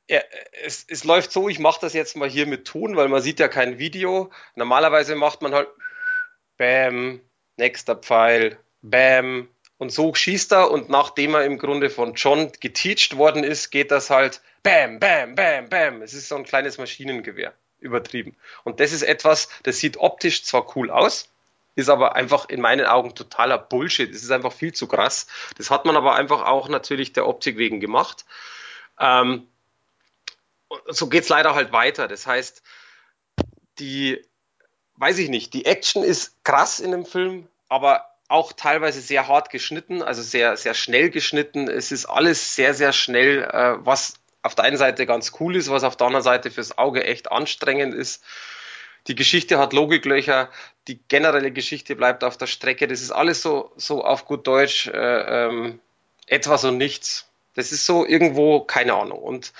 ja, 0.09 0.21
es, 0.63 0.85
es 0.89 1.03
läuft 1.03 1.31
so, 1.31 1.49
ich 1.49 1.59
mache 1.59 1.79
das 1.81 1.93
jetzt 1.93 2.17
mal 2.17 2.27
hier 2.27 2.47
mit 2.47 2.65
Ton, 2.65 2.95
weil 2.95 3.07
man 3.09 3.21
sieht 3.21 3.39
ja 3.39 3.47
kein 3.47 3.77
Video. 3.77 4.31
Normalerweise 4.55 5.15
macht 5.15 5.43
man 5.43 5.53
halt 5.53 5.69
Bam, 6.57 7.21
nächster 7.57 7.95
Pfeil, 7.95 8.57
Bam. 8.81 9.47
Und 9.77 9.91
so 9.91 10.13
schießt 10.13 10.51
er 10.51 10.71
und 10.71 10.89
nachdem 10.89 11.35
er 11.35 11.45
im 11.45 11.59
Grunde 11.59 11.91
von 11.91 12.15
John 12.15 12.51
geteacht 12.59 13.17
worden 13.17 13.43
ist, 13.43 13.69
geht 13.69 13.91
das 13.91 14.09
halt 14.09 14.41
Bam, 14.63 14.99
Bam, 14.99 15.35
Bam, 15.35 15.69
Bam. 15.69 16.01
Es 16.01 16.15
ist 16.15 16.27
so 16.27 16.35
ein 16.35 16.43
kleines 16.43 16.79
Maschinengewehr. 16.79 17.53
Übertrieben. 17.79 18.35
Und 18.63 18.79
das 18.79 18.91
ist 18.91 19.03
etwas, 19.03 19.47
das 19.63 19.79
sieht 19.79 19.97
optisch 19.97 20.43
zwar 20.43 20.75
cool 20.75 20.89
aus, 20.89 21.29
ist 21.75 21.89
aber 21.89 22.15
einfach 22.15 22.49
in 22.49 22.59
meinen 22.59 22.85
Augen 22.85 23.15
totaler 23.15 23.57
Bullshit. 23.57 24.13
Es 24.13 24.23
ist 24.23 24.31
einfach 24.31 24.51
viel 24.51 24.73
zu 24.73 24.87
krass. 24.87 25.27
Das 25.57 25.69
hat 25.69 25.85
man 25.85 25.95
aber 25.95 26.15
einfach 26.15 26.45
auch 26.45 26.67
natürlich 26.67 27.13
der 27.13 27.25
Optik 27.25 27.57
wegen 27.57 27.79
gemacht. 27.79 28.25
Ähm, 28.99 29.47
so 30.87 31.07
geht's 31.07 31.29
leider 31.29 31.55
halt 31.55 31.71
weiter. 31.71 32.07
Das 32.07 32.27
heißt, 32.27 32.61
die, 33.79 34.23
weiß 34.95 35.17
ich 35.19 35.29
nicht, 35.29 35.53
die 35.53 35.65
Action 35.65 36.03
ist 36.03 36.43
krass 36.43 36.79
in 36.79 36.91
dem 36.91 37.05
Film, 37.05 37.47
aber 37.69 38.05
auch 38.27 38.53
teilweise 38.53 39.01
sehr 39.01 39.27
hart 39.27 39.49
geschnitten, 39.49 40.03
also 40.03 40.21
sehr, 40.21 40.55
sehr 40.55 40.75
schnell 40.75 41.09
geschnitten. 41.09 41.67
Es 41.67 41.91
ist 41.91 42.05
alles 42.05 42.55
sehr, 42.55 42.73
sehr 42.73 42.93
schnell, 42.93 43.43
äh, 43.43 43.75
was 43.79 44.13
auf 44.43 44.55
der 44.55 44.65
einen 44.65 44.77
Seite 44.77 45.05
ganz 45.05 45.33
cool 45.39 45.55
ist, 45.55 45.69
was 45.69 45.83
auf 45.83 45.97
der 45.97 46.07
anderen 46.07 46.23
Seite 46.23 46.51
fürs 46.51 46.77
Auge 46.77 47.03
echt 47.03 47.31
anstrengend 47.31 47.93
ist. 47.93 48.23
Die 49.07 49.15
Geschichte 49.15 49.57
hat 49.57 49.73
Logiklöcher, 49.73 50.49
die 50.87 50.99
generelle 51.07 51.51
Geschichte 51.51 51.95
bleibt 51.95 52.23
auf 52.23 52.37
der 52.37 52.47
Strecke. 52.47 52.87
Das 52.87 53.01
ist 53.01 53.11
alles 53.11 53.41
so, 53.41 53.71
so 53.75 54.03
auf 54.03 54.25
gut 54.25 54.45
Deutsch 54.45 54.87
äh, 54.87 55.47
ähm, 55.47 55.79
etwas 56.27 56.63
und 56.63 56.77
nichts. 56.77 57.27
Das 57.55 57.71
ist 57.71 57.85
so 57.85 58.05
irgendwo, 58.05 58.61
keine 58.61 58.93
Ahnung. 58.93 59.19
Und 59.19 59.53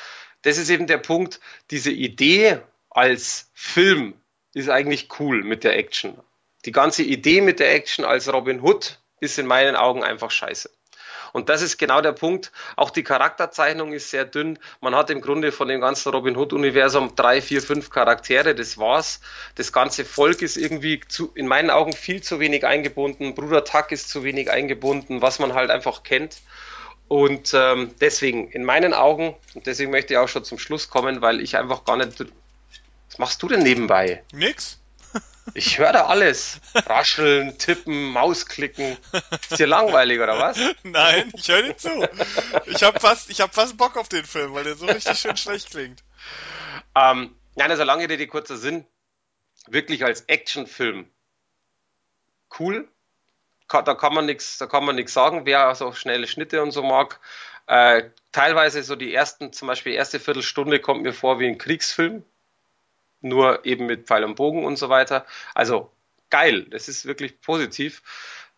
das 0.43 0.57
ist 0.57 0.69
eben 0.69 0.87
der 0.87 0.97
Punkt, 0.97 1.39
diese 1.71 1.91
Idee 1.91 2.59
als 2.89 3.49
Film 3.53 4.13
ist 4.53 4.69
eigentlich 4.69 5.09
cool 5.19 5.43
mit 5.43 5.63
der 5.63 5.77
Action. 5.77 6.19
Die 6.65 6.71
ganze 6.71 7.03
Idee 7.03 7.41
mit 7.41 7.59
der 7.59 7.73
Action 7.73 8.03
als 8.03 8.31
Robin 8.31 8.61
Hood 8.61 8.99
ist 9.19 9.39
in 9.39 9.45
meinen 9.45 9.75
Augen 9.75 10.03
einfach 10.03 10.31
scheiße. 10.31 10.69
Und 11.31 11.49
das 11.49 11.61
ist 11.61 11.77
genau 11.77 12.01
der 12.01 12.13
Punkt. 12.13 12.51
Auch 12.75 12.89
die 12.89 13.03
Charakterzeichnung 13.03 13.93
ist 13.93 14.09
sehr 14.09 14.25
dünn. 14.25 14.57
Man 14.81 14.95
hat 14.95 15.09
im 15.09 15.21
Grunde 15.21 15.51
von 15.51 15.67
dem 15.67 15.81
ganzen 15.81 16.11
Robin 16.11 16.35
Hood-Universum 16.35 17.15
drei, 17.15 17.41
vier, 17.41 17.61
fünf 17.61 17.89
Charaktere. 17.89 18.55
Das 18.55 18.77
war's. 18.77 19.21
Das 19.55 19.71
ganze 19.71 20.05
Volk 20.05 20.41
ist 20.41 20.57
irgendwie 20.57 21.01
zu, 21.07 21.31
in 21.35 21.47
meinen 21.47 21.69
Augen 21.69 21.93
viel 21.93 22.21
zu 22.23 22.39
wenig 22.39 22.65
eingebunden. 22.65 23.35
Bruder 23.35 23.63
Tuck 23.63 23.91
ist 23.91 24.09
zu 24.09 24.23
wenig 24.23 24.49
eingebunden, 24.49 25.21
was 25.21 25.39
man 25.39 25.53
halt 25.53 25.69
einfach 25.69 26.03
kennt. 26.03 26.41
Und 27.09 27.53
ähm, 27.55 27.93
deswegen, 27.99 28.49
in 28.51 28.63
meinen 28.63 28.93
Augen, 28.93 29.35
und 29.55 29.65
deswegen 29.65 29.91
möchte 29.91 30.13
ich 30.13 30.17
auch 30.19 30.29
schon 30.29 30.45
zum 30.45 30.59
Schluss 30.59 30.89
kommen, 30.89 31.21
weil 31.21 31.41
ich 31.41 31.57
einfach 31.57 31.83
gar 31.83 31.97
nicht. 31.97 32.23
Was 33.09 33.17
machst 33.17 33.43
du 33.43 33.47
denn 33.47 33.63
nebenbei? 33.63 34.23
Nix. 34.31 34.79
Ich 35.55 35.79
höre 35.79 35.91
da 35.91 36.05
alles. 36.05 36.61
Rascheln, 36.75 37.57
tippen, 37.57 38.11
Mausklicken. 38.11 38.95
Ist 39.49 39.59
dir 39.59 39.65
langweilig, 39.65 40.19
oder 40.19 40.37
was? 40.37 40.59
Nein, 40.83 41.31
ich 41.35 41.47
höre 41.47 41.63
dir 41.63 41.75
zu. 41.75 42.07
Ich 42.67 42.83
habe 42.83 42.99
fast, 42.99 43.31
ich 43.31 43.41
hab 43.41 43.55
fast 43.55 43.75
Bock 43.75 43.97
auf 43.97 44.07
den 44.07 44.25
Film, 44.25 44.53
weil 44.53 44.63
der 44.63 44.75
so 44.75 44.85
richtig 44.85 45.17
schön 45.17 45.35
schlecht 45.35 45.71
klingt. 45.71 46.03
Ähm, 46.95 47.35
nein, 47.55 47.71
also 47.71 47.83
lange 47.83 48.07
Rede, 48.07 48.27
kurzer 48.27 48.57
Sinn. 48.57 48.85
Wirklich 49.65 50.05
als 50.05 50.21
Actionfilm 50.21 51.09
cool, 52.59 52.87
da 53.69 53.95
kann 53.95 54.13
man 54.13 54.25
nichts, 54.25 54.57
da 54.57 54.67
kann 54.67 54.85
man 54.85 54.95
nichts 54.95 55.13
sagen, 55.13 55.45
wer 55.45 55.67
also 55.67 55.93
schnelle 55.93 56.27
Schnitte 56.27 56.61
und 56.61 56.71
so 56.71 56.83
mag. 56.83 57.19
Äh, 57.67 58.09
teilweise 58.31 58.83
so 58.83 58.95
die 58.95 59.13
ersten, 59.13 59.53
zum 59.53 59.67
Beispiel 59.67 59.93
erste 59.93 60.19
Viertelstunde 60.19 60.79
kommt 60.79 61.03
mir 61.03 61.13
vor 61.13 61.39
wie 61.39 61.47
ein 61.47 61.57
Kriegsfilm, 61.57 62.23
nur 63.21 63.65
eben 63.65 63.85
mit 63.85 64.07
Pfeil 64.07 64.23
und 64.23 64.35
Bogen 64.35 64.65
und 64.65 64.77
so 64.77 64.89
weiter. 64.89 65.25
Also 65.53 65.91
geil, 66.29 66.65
das 66.71 66.87
ist 66.87 67.05
wirklich 67.05 67.41
positiv. 67.41 68.01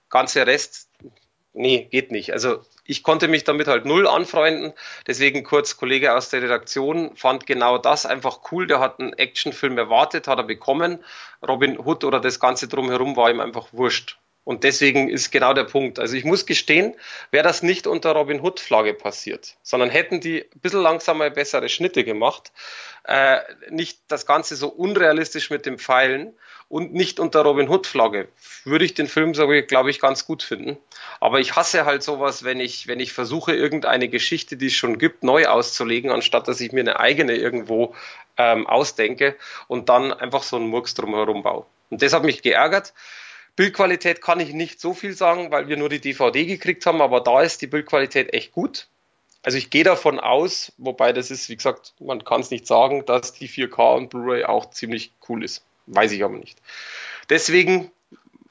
Ganze 0.10 0.48
Rest, 0.48 0.90
nee, 1.54 1.88
geht 1.92 2.12
nicht. 2.12 2.32
Also 2.34 2.64
ich 2.86 3.04
konnte 3.04 3.28
mich 3.28 3.44
damit 3.44 3.68
halt 3.68 3.86
null 3.86 4.08
anfreunden. 4.08 4.74
Deswegen 5.08 5.44
kurz 5.44 5.78
Kollege 5.78 6.14
aus 6.14 6.30
der 6.30 6.42
Redaktion 6.42 7.16
fand 7.16 7.46
genau 7.46 7.78
das 7.78 8.06
einfach 8.06 8.40
cool. 8.52 8.68
Der 8.68 8.80
hat 8.80 9.00
einen 9.00 9.14
Actionfilm 9.14 9.78
erwartet, 9.78 10.28
hat 10.28 10.40
er 10.40 10.44
bekommen. 10.44 11.04
Robin 11.46 11.78
Hood 11.80 12.04
oder 12.04 12.20
das 12.20 12.40
Ganze 12.40 12.68
drumherum 12.68 13.16
war 13.16 13.30
ihm 13.30 13.40
einfach 13.40 13.68
wurscht. 13.72 14.18
Und 14.44 14.64
deswegen 14.64 15.08
ist 15.08 15.32
genau 15.32 15.54
der 15.54 15.66
Punkt. 15.66 16.00
Also 16.00 16.16
ich 16.16 16.26
muss 16.26 16.48
gestehen, 16.48 16.96
wäre 17.30 17.44
das 17.44 17.62
nicht 17.62 17.86
unter 17.86 18.14
Robin 18.14 18.42
Hood 18.42 18.60
Flagge 18.60 18.96
passiert, 18.96 19.56
sondern 19.62 19.92
hätten 19.92 20.20
die 20.20 20.42
ein 20.42 20.60
bisschen 20.60 20.82
langsamer 20.82 21.30
bessere 21.30 21.70
Schnitte 21.70 22.04
gemacht, 22.04 22.52
äh, 23.04 23.40
nicht 23.70 24.00
das 24.08 24.26
Ganze 24.26 24.56
so 24.56 24.68
unrealistisch 24.68 25.52
mit 25.52 25.68
dem 25.68 25.78
Pfeilen 25.78 26.34
und 26.70 26.94
nicht 26.94 27.20
unter 27.20 27.42
Robin 27.42 27.70
Hood 27.70 27.86
Flagge, 27.86 28.30
würde 28.64 28.86
ich 28.86 28.94
den 28.96 29.08
Film, 29.08 29.34
glaube 29.34 29.90
ich, 29.90 30.00
ganz 30.00 30.26
gut 30.26 30.42
finden. 30.42 30.78
Aber 31.20 31.40
ich 31.40 31.56
hasse 31.56 31.86
halt 31.86 32.02
sowas, 32.02 32.44
wenn 32.44 32.60
ich, 32.60 32.88
wenn 32.88 33.00
ich 33.00 33.14
versuche, 33.14 33.54
irgendeine 33.54 34.08
Geschichte, 34.08 34.58
die 34.58 34.68
es 34.68 34.74
schon 34.74 34.98
gibt, 34.98 35.24
neu 35.24 35.48
auszulegen, 35.48 36.12
anstatt 36.12 36.48
dass 36.48 36.62
ich 36.62 36.72
mir 36.72 36.80
eine 36.80 37.00
eigene 37.00 37.36
irgendwo 37.36 37.94
ähm, 38.38 38.66
ausdenke 38.66 39.36
und 39.68 39.90
dann 39.90 40.14
einfach 40.14 40.44
so 40.44 40.56
einen 40.56 40.68
Murks 40.68 40.94
drumherum 40.96 41.44
baue. 41.44 41.66
Und 41.90 42.02
das 42.02 42.14
hat 42.14 42.24
mich 42.24 42.42
geärgert. 42.42 42.94
Bildqualität 43.56 44.22
kann 44.22 44.40
ich 44.40 44.54
nicht 44.54 44.80
so 44.80 44.94
viel 44.94 45.14
sagen, 45.14 45.52
weil 45.52 45.68
wir 45.68 45.78
nur 45.78 45.90
die 45.90 46.00
DVD 46.00 46.46
gekriegt 46.46 46.86
haben, 46.86 47.02
aber 47.02 47.22
da 47.22 47.42
ist 47.42 47.62
die 47.62 47.68
Bildqualität 47.68 48.34
echt 48.34 48.52
gut. 48.52 48.88
Also 49.44 49.58
ich 49.58 49.70
gehe 49.70 49.84
davon 49.84 50.20
aus, 50.20 50.72
wobei 50.78 51.14
das 51.14 51.32
ist, 51.32 51.50
wie 51.50 51.56
gesagt, 51.56 51.94
man 52.00 52.24
kann 52.24 52.42
es 52.42 52.52
nicht 52.52 52.68
sagen, 52.68 53.06
dass 53.06 53.34
die 53.34 53.50
4K 53.50 53.96
und 53.96 54.10
Blu-ray 54.10 54.46
auch 54.46 54.70
ziemlich 54.70 55.14
cool 55.28 55.44
ist. 55.44 55.66
Weiß 55.88 56.12
ich 56.12 56.24
aber 56.24 56.38
nicht. 56.38 56.62
Deswegen 57.30 57.92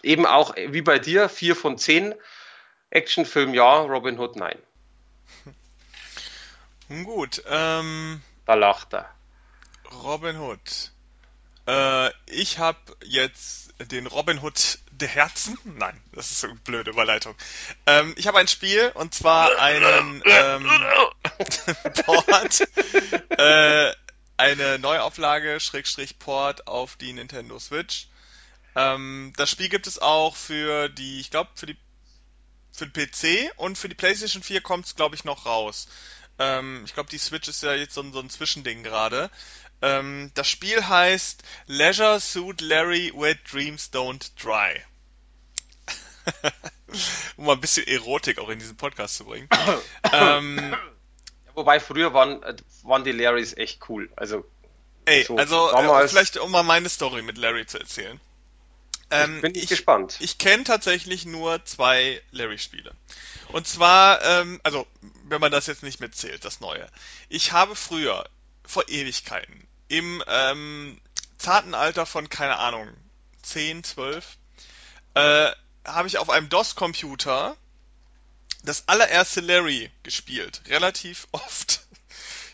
eben 0.03 0.27
auch 0.27 0.55
wie 0.57 0.83
bei 0.83 0.99
dir, 0.99 1.29
4 1.29 1.55
von 1.55 1.79
10. 1.79 2.15
Actionfilm 2.91 3.55
ja, 3.55 3.79
Robin 3.83 4.19
Hood 4.19 4.35
nein. 4.37 4.59
Gut, 7.05 7.43
ähm. 7.49 8.21
Da 8.47 8.55
lacht 8.55 8.95
er. 8.95 9.15
Robin 10.03 10.41
Hood. 10.41 10.91
Äh, 11.71 12.11
ich 12.27 12.59
habe 12.59 12.79
jetzt 13.05 13.75
den 13.79 14.09
Robin 14.09 14.43
Hood 14.43 14.79
der 14.91 15.09
Herzen. 15.09 15.57
Nein, 15.65 15.99
das 16.13 16.31
ist 16.33 16.41
so 16.41 16.49
eine 16.49 16.57
blöde 16.57 16.91
Überleitung. 16.91 17.37
Ähm, 17.87 18.13
ich 18.17 18.27
habe 18.27 18.39
ein 18.39 18.49
Spiel 18.49 18.91
und 18.95 19.15
zwar 19.15 19.57
einen 19.61 20.23
ähm, 20.27 20.69
Port, 22.05 22.69
äh, 23.39 23.93
eine 24.37 24.79
Neuauflage, 24.81 25.61
Schrägstrich 25.61 26.19
Port 26.19 26.67
auf 26.67 26.97
die 26.97 27.13
Nintendo 27.13 27.59
Switch. 27.61 28.09
Ähm, 28.75 29.33
das 29.37 29.51
Spiel 29.51 29.69
gibt 29.69 29.87
es 29.87 30.01
auch 30.01 30.35
für 30.35 30.89
die, 30.89 31.21
ich 31.21 31.31
glaube, 31.31 31.51
für 31.55 31.67
die 31.67 31.77
für 32.73 32.87
den 32.87 32.93
PC 32.93 33.53
und 33.57 33.79
für 33.79 33.89
die 33.89 33.95
PlayStation 33.95 34.43
4 34.43 34.61
kommt 34.61 34.87
es, 34.87 34.97
glaube 34.97 35.15
ich, 35.15 35.25
noch 35.25 35.47
raus. 35.47 35.87
Ähm, 36.39 36.83
ich 36.87 36.95
glaube, 36.95 37.11
die 37.11 37.19
Switch 37.19 37.49
ist 37.49 37.63
ja 37.63 37.75
jetzt 37.75 37.95
so, 37.95 38.11
so 38.11 38.21
ein 38.21 38.31
Zwischending 38.31 38.83
gerade. 38.83 39.31
Ähm, 39.83 40.31
das 40.35 40.49
Spiel 40.49 40.87
heißt 40.87 41.43
Leisure 41.67 42.21
Suit 42.21 42.61
Larry 42.61 43.13
Wet 43.15 43.39
Dreams 43.51 43.91
Don't 43.93 44.31
Dry. 44.43 44.81
um 47.37 47.47
mal 47.47 47.53
ein 47.55 47.61
bisschen 47.61 47.87
Erotik 47.87 48.39
auch 48.39 48.49
in 48.49 48.59
diesen 48.59 48.77
Podcast 48.77 49.17
zu 49.17 49.25
bringen. 49.25 49.49
ähm, 50.13 50.77
Wobei 51.55 51.81
früher 51.81 52.15
waren, 52.15 52.41
waren 52.83 53.05
die 53.05 53.13
Larrys 53.13 53.57
echt 53.57 53.89
cool. 53.89 54.11
Also, 54.17 54.45
ey, 55.05 55.25
so 55.25 55.37
also 55.37 55.71
äh, 55.73 56.09
vielleicht 56.09 56.37
um 56.39 56.51
mal 56.51 56.63
meine 56.63 56.89
Story 56.89 57.23
mit 57.23 57.39
Larry 57.39 57.67
zu 57.67 57.79
erzählen. 57.79 58.21
Ähm, 59.11 59.41
bin 59.41 59.55
ich, 59.57 59.65
ich 59.65 59.69
gespannt. 59.69 60.17
Ich 60.21 60.39
kenne 60.39 60.63
tatsächlich 60.63 61.27
nur 61.27 61.65
zwei 61.65 62.23
Larry-Spiele. 62.31 62.93
Und 63.49 63.67
zwar, 63.67 64.23
ähm, 64.25 64.61
also, 64.63 64.87
wenn 65.25 65.41
man 65.41 65.51
das 65.51 65.67
jetzt 65.67 65.83
nicht 65.83 65.99
mitzählt, 65.99 66.45
das 66.45 66.61
Neue. 66.61 66.89
Ich 67.29 67.51
habe 67.51 67.75
früher, 67.75 68.25
vor 68.65 68.89
Ewigkeiten, 68.89 69.67
im 69.91 70.23
ähm, 70.29 71.01
zarten 71.37 71.75
Alter 71.75 72.07
von, 72.07 72.29
keine 72.29 72.59
Ahnung, 72.59 72.89
10, 73.43 73.83
12, 73.83 74.39
äh, 75.15 75.51
habe 75.85 76.09
ich 76.09 76.19
auf 76.19 76.31
einem 76.31 76.49
DOS-Computer 76.49 77.57
das 78.63 78.89
allererste 78.89 79.41
Larry 79.41 79.91
gespielt. 80.05 80.63
Relativ 80.69 81.27
oft. 81.33 81.83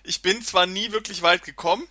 Ich 0.02 0.22
bin 0.22 0.42
zwar 0.42 0.66
nie 0.66 0.92
wirklich 0.92 1.20
weit 1.22 1.44
gekommen, 1.44 1.86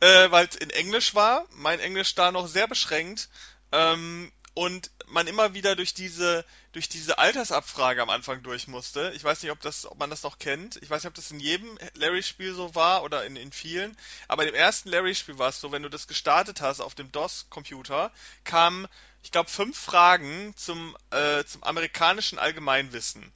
äh, 0.00 0.30
weil 0.30 0.46
es 0.48 0.56
in 0.56 0.70
Englisch 0.70 1.14
war, 1.14 1.46
mein 1.52 1.78
Englisch 1.78 2.14
da 2.16 2.32
noch 2.32 2.48
sehr 2.48 2.66
beschränkt, 2.66 3.28
ähm, 3.70 4.32
und 4.54 4.92
man 5.06 5.26
immer 5.26 5.52
wieder 5.52 5.76
durch 5.76 5.94
diese 5.94 6.44
durch 6.72 6.88
diese 6.88 7.18
Altersabfrage 7.18 8.02
am 8.02 8.10
Anfang 8.10 8.42
durch 8.42 8.66
musste. 8.68 9.12
Ich 9.14 9.22
weiß 9.22 9.42
nicht, 9.42 9.52
ob 9.52 9.60
das, 9.60 9.86
ob 9.86 9.98
man 9.98 10.10
das 10.10 10.22
noch 10.22 10.38
kennt. 10.38 10.76
Ich 10.82 10.90
weiß 10.90 11.02
nicht, 11.02 11.08
ob 11.08 11.14
das 11.14 11.30
in 11.30 11.40
jedem 11.40 11.78
Larry-Spiel 11.94 12.54
so 12.54 12.74
war 12.74 13.04
oder 13.04 13.24
in, 13.24 13.36
in 13.36 13.52
vielen. 13.52 13.96
Aber 14.26 14.46
im 14.46 14.54
ersten 14.54 14.88
Larry-Spiel 14.88 15.38
war 15.38 15.50
es 15.50 15.60
so, 15.60 15.70
wenn 15.70 15.82
du 15.82 15.88
das 15.88 16.08
gestartet 16.08 16.60
hast 16.60 16.80
auf 16.80 16.94
dem 16.96 17.12
DOS-Computer, 17.12 18.12
kamen, 18.42 18.88
ich 19.22 19.30
glaube, 19.30 19.50
fünf 19.50 19.78
Fragen 19.78 20.52
zum, 20.56 20.96
äh, 21.10 21.44
zum 21.44 21.62
amerikanischen 21.62 22.38
Allgemeinwissen. 22.38 23.32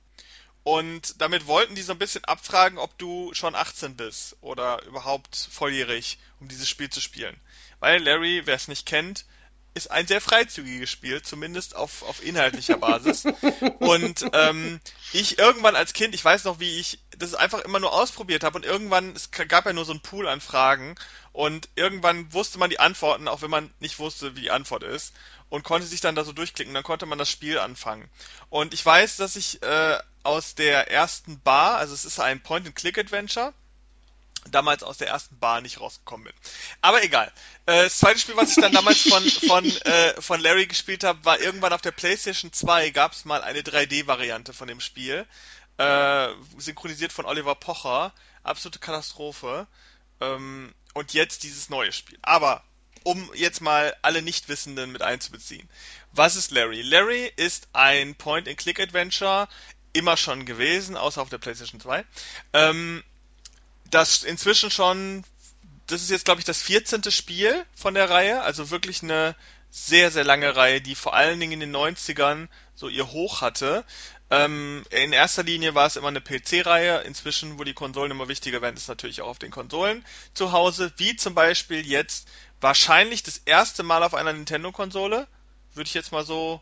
Und 0.65 1.21
damit 1.23 1.47
wollten 1.47 1.77
die 1.77 1.83
so 1.83 1.93
ein 1.93 1.99
bisschen 1.99 2.25
abfragen, 2.25 2.79
ob 2.79 2.99
du 2.99 3.33
schon 3.35 3.55
18 3.55 3.97
bist 3.97 4.37
oder 4.41 4.83
überhaupt 4.85 5.49
volljährig, 5.51 6.19
um 6.41 6.49
dieses 6.49 6.69
Spiel 6.69 6.91
zu 6.91 7.01
spielen. 7.01 7.41
Weil 7.79 8.03
Larry, 8.03 8.43
wer 8.45 8.57
es 8.57 8.69
nicht 8.69 8.85
kennt, 8.85 9.25
ist 9.79 9.91
ein 9.91 10.07
sehr 10.07 10.21
freizügiges 10.21 10.91
Spiel, 10.91 11.23
zumindest 11.23 11.75
auf, 11.75 12.03
auf 12.03 12.23
inhaltlicher 12.25 12.77
Basis. 12.77 13.25
und 13.79 14.27
ähm, 14.33 14.81
ich 15.13 15.39
irgendwann 15.39 15.77
als 15.77 15.95
Kind, 15.95 16.15
ich 16.15 16.25
weiß 16.25 16.45
noch, 16.45 16.61
wie 16.61 16.79
ich 16.79 16.99
das 17.17 17.35
einfach 17.35 17.61
immer 17.61 17.81
nur 17.81 17.93
ausprobiert 17.93 18.45
habe 18.45 18.59
und 18.59 18.67
irgendwann, 18.67 19.15
es 19.17 19.31
gab 19.31 19.65
ja 19.65 19.73
nur 19.73 19.85
so 19.85 19.93
einen 19.93 20.01
Pool 20.01 20.29
an 20.29 20.41
Fragen 20.41 20.97
und 21.33 21.69
irgendwann 21.77 22.33
wusste 22.33 22.59
man 22.59 22.69
die 22.69 22.81
Antworten, 22.81 23.29
auch 23.29 23.41
wenn 23.41 23.51
man 23.51 23.73
nicht 23.81 23.99
wusste, 23.99 24.37
wie 24.37 24.43
die 24.43 24.51
Antwort 24.51 24.83
ist 24.83 25.15
und 25.49 25.65
konnte 25.65 25.87
sich 25.87 26.01
dann 26.01 26.15
da 26.15 26.25
so 26.25 26.33
durchklicken, 26.33 26.75
dann 26.75 26.83
konnte 26.83 27.07
man 27.07 27.19
das 27.19 27.31
Spiel 27.31 27.59
anfangen. 27.59 28.09
Und 28.51 28.75
ich 28.75 28.85
weiß, 28.85 29.17
dass 29.17 29.37
ich 29.37 29.63
äh, 29.63 29.99
aus 30.23 30.55
der 30.55 30.91
ersten 30.91 31.41
Bar, 31.41 31.79
also 31.79 31.95
es 31.95 32.05
ist 32.05 32.21
ein 32.21 32.43
Point-and-Click-Adventure, 32.43 33.55
damals 34.51 34.83
aus 34.83 34.99
der 34.99 35.09
ersten 35.09 35.39
Bar 35.39 35.61
nicht 35.61 35.81
rausgekommen 35.81 36.25
bin. 36.25 36.35
Aber 36.81 37.03
egal. 37.03 37.33
Äh, 37.67 37.85
das 37.85 37.99
zweite 37.99 38.19
Spiel, 38.19 38.37
was 38.37 38.51
ich 38.51 38.63
dann 38.63 38.73
damals 38.73 39.03
von, 39.09 39.23
von, 39.49 39.65
äh, 39.65 40.21
von 40.21 40.41
Larry 40.41 40.67
gespielt 40.67 41.05
habe, 41.05 41.25
war 41.25 41.41
irgendwann 41.41 41.73
auf 41.73 41.81
der 41.81 41.93
PlayStation 41.93 42.53
2 42.53 42.91
gab 42.91 43.13
es 43.13 43.25
mal 43.25 43.43
eine 43.43 43.61
3D-Variante 43.61 44.53
von 44.53 44.69
dem 44.69 44.81
Spiel. 44.81 45.27
Äh, 45.79 46.29
synchronisiert 46.59 47.13
von 47.13 47.25
Oliver 47.25 47.55
Pocher. 47.55 48.13
Absolute 48.43 48.79
Katastrophe. 48.79 49.67
Ähm, 50.21 50.75
und 50.95 51.13
jetzt 51.13 51.45
dieses 51.45 51.69
neue 51.69 51.93
Spiel. 51.93 52.19
Aber 52.23 52.65
um 53.05 53.31
jetzt 53.35 53.61
mal 53.61 53.97
alle 54.03 54.23
Nichtwissenden 54.23 54.93
mit 54.93 55.03
einzubeziehen. 55.03 55.69
Was 56.13 56.37
ist 56.37 56.51
Larry? 56.51 56.83
Larry 56.83 57.33
ist 57.37 57.69
ein 57.73 58.15
Point-and-Click-Adventure, 58.15 59.49
immer 59.93 60.17
schon 60.17 60.45
gewesen, 60.45 60.97
außer 60.97 61.23
auf 61.23 61.31
der 61.31 61.39
PlayStation 61.39 61.81
2. 61.81 62.05
Ähm, 62.53 63.03
das 63.91 64.25
inzwischen 64.25 64.71
schon, 64.71 65.25
das 65.87 66.03
ist 66.03 66.11
jetzt 66.11 66.25
glaube 66.25 66.41
ich 66.41 66.45
das 66.45 66.63
14. 66.63 67.11
Spiel 67.11 67.65
von 67.75 67.95
der 67.95 68.11
Reihe, 68.11 68.43
also 68.43 68.71
wirklich 68.71 69.03
eine 69.03 69.35
sehr, 69.71 70.11
sehr 70.11 70.25
lange 70.25 70.57
Reihe, 70.57 70.81
die 70.81 70.95
vor 70.95 71.15
allen 71.15 71.39
Dingen 71.41 71.53
in 71.53 71.61
den 71.61 71.77
90ern 71.77 72.49
so 72.75 72.89
ihr 72.89 73.11
Hoch 73.13 73.41
hatte. 73.41 73.85
Ähm, 74.31 74.85
in 74.91 75.13
erster 75.13 75.43
Linie 75.43 75.75
war 75.75 75.87
es 75.87 75.97
immer 75.97 76.09
eine 76.09 76.21
PC-Reihe. 76.21 77.01
Inzwischen, 77.03 77.59
wo 77.59 77.65
die 77.65 77.75
Konsolen 77.75 78.11
immer 78.11 78.29
wichtiger 78.29 78.61
werden, 78.63 78.77
ist 78.77 78.89
natürlich 78.89 79.23
auch 79.23 79.29
auf 79.29 79.39
den 79.39 79.51
Konsolen 79.51 80.05
zu 80.35 80.53
Hause. 80.53 80.93
Wie 80.97 81.17
zum 81.17 81.35
Beispiel 81.35 81.87
jetzt 81.87 82.29
wahrscheinlich 82.61 83.23
das 83.23 83.39
erste 83.45 83.83
Mal 83.83 84.03
auf 84.03 84.15
einer 84.15 84.33
Nintendo-Konsole. 84.33 85.27
Würde 85.75 85.89
ich 85.89 85.95
jetzt 85.95 86.13
mal 86.13 86.25
so 86.25 86.61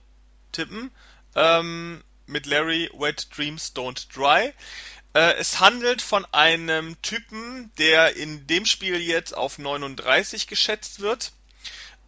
tippen. 0.52 0.90
Ähm, 1.34 2.02
mit 2.26 2.46
Larry 2.46 2.90
Wet 2.92 3.28
Dreams 3.36 3.72
Don't 3.74 4.12
Dry. 4.14 4.52
Äh, 5.16 5.36
es 5.38 5.60
handelt 5.60 6.02
von 6.02 6.26
einem 6.26 7.00
Typen, 7.00 7.72
der 7.78 8.16
in 8.16 8.46
dem 8.46 8.66
Spiel 8.66 9.00
jetzt 9.00 9.34
auf 9.34 9.56
39 9.56 10.46
geschätzt 10.46 11.00
wird. 11.00 11.32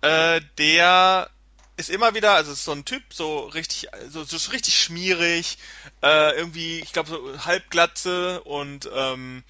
Äh, 0.02 0.42
der 0.58 1.30
ist 1.78 1.88
immer 1.88 2.14
wieder, 2.14 2.34
also 2.34 2.52
ist 2.52 2.66
so 2.66 2.72
ein 2.72 2.84
Typ, 2.84 3.02
so 3.10 3.46
richtig, 3.46 3.88
so, 4.10 4.24
so 4.24 4.50
richtig 4.50 4.78
schmierig, 4.78 5.56
äh, 6.02 6.36
irgendwie, 6.36 6.80
ich 6.80 6.92
glaube, 6.92 7.08
so 7.08 7.46
halbglatze 7.46 8.42
und 8.42 8.90
ähm, 8.92 9.42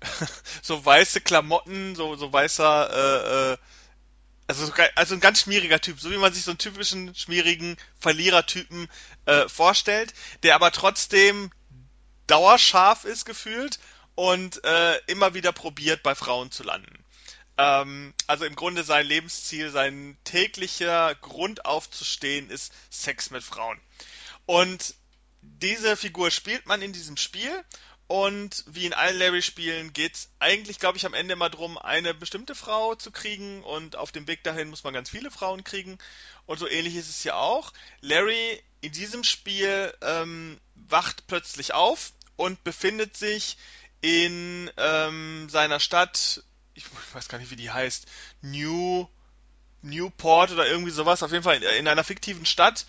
so 0.62 0.84
weiße 0.84 1.22
Klamotten, 1.22 1.96
so, 1.96 2.14
so 2.14 2.32
weißer, 2.32 3.54
äh, 3.54 3.56
also, 4.46 4.72
also 4.94 5.14
ein 5.14 5.20
ganz 5.20 5.40
schmieriger 5.40 5.80
Typ, 5.80 5.98
so 5.98 6.08
wie 6.12 6.18
man 6.18 6.32
sich 6.32 6.44
so 6.44 6.52
einen 6.52 6.58
typischen 6.58 7.16
schmierigen 7.16 7.76
Verlierertypen 7.98 8.88
äh, 9.26 9.48
vorstellt, 9.48 10.14
der 10.44 10.54
aber 10.54 10.70
trotzdem 10.70 11.50
dauerscharf 12.26 13.04
ist 13.04 13.24
gefühlt 13.24 13.78
und 14.14 14.62
äh, 14.64 14.98
immer 15.06 15.34
wieder 15.34 15.52
probiert, 15.52 16.02
bei 16.02 16.14
Frauen 16.14 16.50
zu 16.50 16.62
landen. 16.62 17.04
Ähm, 17.58 18.14
also 18.26 18.44
im 18.44 18.56
Grunde 18.56 18.84
sein 18.84 19.06
Lebensziel, 19.06 19.70
sein 19.70 20.16
täglicher 20.24 21.14
Grund 21.16 21.64
aufzustehen 21.64 22.50
ist 22.50 22.72
Sex 22.90 23.30
mit 23.30 23.42
Frauen. 23.42 23.80
Und 24.46 24.94
diese 25.42 25.96
Figur 25.96 26.30
spielt 26.30 26.66
man 26.66 26.82
in 26.82 26.92
diesem 26.92 27.16
Spiel 27.16 27.64
und 28.06 28.64
wie 28.66 28.84
in 28.84 28.92
allen 28.92 29.18
Larry-Spielen 29.18 29.92
geht 29.92 30.16
es 30.16 30.28
eigentlich, 30.38 30.78
glaube 30.78 30.98
ich, 30.98 31.06
am 31.06 31.14
Ende 31.14 31.32
immer 31.32 31.48
darum, 31.48 31.78
eine 31.78 32.12
bestimmte 32.12 32.54
Frau 32.54 32.94
zu 32.94 33.10
kriegen 33.10 33.62
und 33.62 33.96
auf 33.96 34.12
dem 34.12 34.26
Weg 34.26 34.44
dahin 34.44 34.68
muss 34.68 34.84
man 34.84 34.92
ganz 34.92 35.08
viele 35.08 35.30
Frauen 35.30 35.64
kriegen. 35.64 35.96
Und 36.46 36.58
so 36.58 36.68
ähnlich 36.68 36.96
ist 36.96 37.08
es 37.08 37.22
hier 37.22 37.36
auch. 37.36 37.72
Larry 38.00 38.62
in 38.80 38.92
diesem 38.92 39.24
Spiel 39.24 39.94
ähm, 40.02 40.58
wacht 40.74 41.26
plötzlich 41.26 41.72
auf 41.74 42.12
und 42.36 42.62
befindet 42.64 43.16
sich 43.16 43.56
in 44.00 44.70
ähm, 44.76 45.48
seiner 45.48 45.78
Stadt, 45.78 46.42
ich 46.74 46.84
weiß 47.12 47.28
gar 47.28 47.38
nicht, 47.38 47.50
wie 47.50 47.56
die 47.56 47.70
heißt, 47.70 48.06
New 48.42 49.08
Newport 49.82 50.52
oder 50.52 50.66
irgendwie 50.66 50.92
sowas, 50.92 51.22
auf 51.22 51.32
jeden 51.32 51.44
Fall 51.44 51.56
in, 51.56 51.62
in 51.62 51.88
einer 51.88 52.04
fiktiven 52.04 52.46
Stadt 52.46 52.86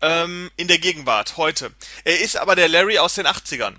ähm, 0.00 0.50
in 0.56 0.68
der 0.68 0.78
Gegenwart, 0.78 1.36
heute. 1.36 1.72
Er 2.04 2.20
ist 2.20 2.36
aber 2.36 2.56
der 2.56 2.68
Larry 2.68 2.98
aus 2.98 3.14
den 3.14 3.26
80ern. 3.26 3.74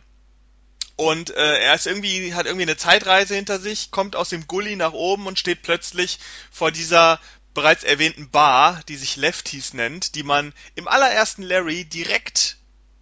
Und 0.97 1.31
äh, 1.31 1.59
er 1.59 1.73
ist 1.73 1.87
irgendwie, 1.87 2.33
hat 2.35 2.45
irgendwie 2.45 2.63
eine 2.63 2.77
Zeitreise 2.77 3.33
hinter 3.33 3.59
sich, 3.59 3.89
kommt 3.89 4.15
aus 4.15 4.29
dem 4.29 4.45
Gully 4.47 4.75
nach 4.75 4.93
oben 4.93 5.25
und 5.25 5.39
steht 5.39 5.63
plötzlich 5.63 6.19
vor 6.51 6.71
dieser 6.71 7.19
bereits 7.53 7.83
erwähnten 7.83 8.29
Bar, 8.29 8.81
die 8.87 8.95
sich 8.95 9.15
Lefties 9.15 9.73
nennt, 9.73 10.15
die 10.15 10.23
man 10.23 10.53
im 10.75 10.87
allerersten 10.87 11.43
Larry 11.43 11.85
direkt 11.85 12.57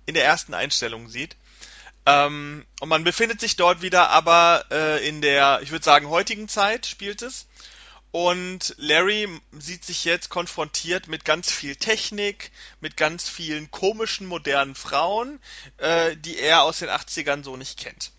in 0.05 0.15
der 0.15 0.25
ersten 0.25 0.53
Einstellung 0.53 1.09
sieht. 1.09 1.35
Ähm, 2.05 2.65
und 2.79 2.89
man 2.89 3.03
befindet 3.03 3.39
sich 3.39 3.55
dort 3.55 3.81
wieder, 3.81 4.09
aber 4.09 4.65
äh, 4.71 5.07
in 5.07 5.21
der, 5.21 5.59
ich 5.61 5.71
würde 5.71 5.85
sagen, 5.85 6.09
heutigen 6.09 6.47
Zeit 6.47 6.85
spielt 6.85 7.21
es. 7.21 7.47
Und 8.11 8.73
Larry 8.77 9.27
sieht 9.51 9.85
sich 9.85 10.03
jetzt 10.03 10.29
konfrontiert 10.29 11.07
mit 11.07 11.25
ganz 11.25 11.51
viel 11.51 11.75
Technik, 11.75 12.51
mit 12.81 12.97
ganz 12.97 13.29
vielen 13.29 13.69
komischen 13.69 14.25
modernen 14.25 14.73
Frauen, 14.73 15.39
äh, 15.77 16.15
die 16.17 16.39
er 16.39 16.63
aus 16.63 16.79
den 16.79 16.89
80ern 16.89 17.43
so 17.43 17.55
nicht 17.55 17.79
kennt. 17.79 18.11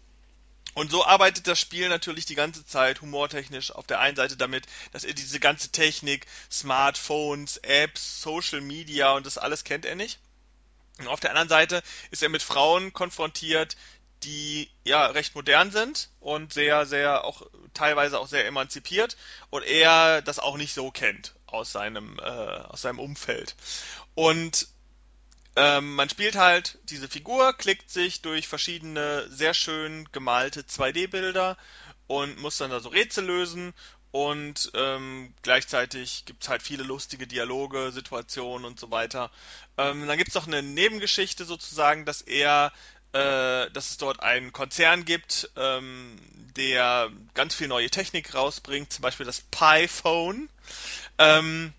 Und 0.74 0.90
so 0.90 1.04
arbeitet 1.04 1.46
das 1.46 1.58
Spiel 1.58 1.88
natürlich 1.88 2.26
die 2.26 2.34
ganze 2.34 2.64
Zeit 2.64 3.00
humortechnisch 3.00 3.72
auf 3.72 3.86
der 3.86 4.00
einen 4.00 4.16
Seite 4.16 4.36
damit, 4.36 4.66
dass 4.92 5.04
er 5.04 5.14
diese 5.14 5.40
ganze 5.40 5.70
Technik, 5.70 6.26
Smartphones, 6.50 7.58
Apps, 7.58 8.22
Social 8.22 8.60
Media 8.60 9.12
und 9.12 9.26
das 9.26 9.38
alles 9.38 9.64
kennt 9.64 9.84
er 9.84 9.96
nicht. 9.96 10.18
Und 10.98 11.08
auf 11.08 11.20
der 11.20 11.30
anderen 11.30 11.48
Seite 11.48 11.82
ist 12.10 12.22
er 12.22 12.28
mit 12.28 12.42
Frauen 12.42 12.92
konfrontiert, 12.92 13.76
die 14.22 14.70
ja 14.84 15.06
recht 15.06 15.34
modern 15.34 15.70
sind 15.70 16.10
und 16.20 16.52
sehr, 16.52 16.84
sehr 16.84 17.24
auch 17.24 17.42
teilweise 17.72 18.18
auch 18.18 18.28
sehr 18.28 18.46
emanzipiert 18.46 19.16
und 19.48 19.64
er 19.64 20.20
das 20.22 20.38
auch 20.38 20.56
nicht 20.56 20.74
so 20.74 20.90
kennt 20.90 21.34
aus 21.46 21.72
seinem 21.72 22.18
äh, 22.18 22.22
aus 22.22 22.82
seinem 22.82 22.98
Umfeld. 22.98 23.56
Und 24.14 24.68
ähm, 25.56 25.94
man 25.94 26.08
spielt 26.08 26.36
halt 26.36 26.78
diese 26.84 27.08
Figur, 27.08 27.52
klickt 27.54 27.90
sich 27.90 28.22
durch 28.22 28.48
verschiedene 28.48 29.28
sehr 29.30 29.54
schön 29.54 30.08
gemalte 30.12 30.62
2D-Bilder 30.62 31.56
und 32.06 32.38
muss 32.40 32.58
dann 32.58 32.70
da 32.70 32.80
so 32.80 32.88
Rätsel 32.88 33.24
lösen 33.24 33.74
und 34.12 34.72
ähm, 34.74 35.32
gleichzeitig 35.42 36.24
gibt's 36.24 36.48
halt 36.48 36.62
viele 36.62 36.82
lustige 36.82 37.26
Dialoge, 37.26 37.92
Situationen 37.92 38.64
und 38.64 38.80
so 38.80 38.90
weiter. 38.90 39.30
Ähm, 39.78 40.06
dann 40.06 40.18
gibt's 40.18 40.34
noch 40.34 40.46
eine 40.46 40.62
Nebengeschichte 40.62 41.44
sozusagen, 41.44 42.04
dass 42.04 42.20
er, 42.22 42.72
äh, 43.12 43.70
dass 43.70 43.90
es 43.90 43.96
dort 43.98 44.20
einen 44.20 44.52
Konzern 44.52 45.04
gibt, 45.04 45.50
ähm, 45.56 46.16
der 46.56 47.10
ganz 47.34 47.54
viel 47.54 47.68
neue 47.68 47.90
Technik 47.90 48.34
rausbringt, 48.34 48.92
zum 48.92 49.02
Beispiel 49.02 49.26
das 49.26 49.42
Pi-Phone. 49.42 50.48
Ähm, 51.18 51.72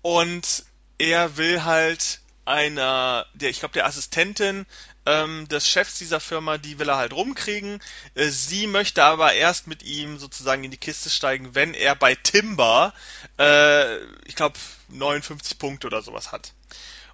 und 0.00 0.64
er 0.98 1.36
will 1.36 1.64
halt 1.64 2.20
einer, 2.44 3.26
der, 3.34 3.50
ich 3.50 3.60
glaube, 3.60 3.74
der 3.74 3.86
Assistentin 3.86 4.66
ähm, 5.06 5.48
des 5.48 5.68
Chefs 5.68 5.98
dieser 5.98 6.20
Firma, 6.20 6.58
die 6.58 6.78
will 6.78 6.88
er 6.88 6.96
halt 6.96 7.12
rumkriegen. 7.12 7.80
Äh, 8.14 8.28
sie 8.28 8.66
möchte 8.66 9.02
aber 9.02 9.32
erst 9.32 9.66
mit 9.66 9.82
ihm 9.82 10.18
sozusagen 10.18 10.64
in 10.64 10.70
die 10.70 10.76
Kiste 10.76 11.10
steigen, 11.10 11.54
wenn 11.54 11.74
er 11.74 11.94
bei 11.94 12.14
Timber, 12.14 12.92
äh, 13.38 13.98
ich 14.26 14.36
glaube, 14.36 14.58
59 14.88 15.58
Punkte 15.58 15.86
oder 15.86 16.02
sowas 16.02 16.32
hat. 16.32 16.52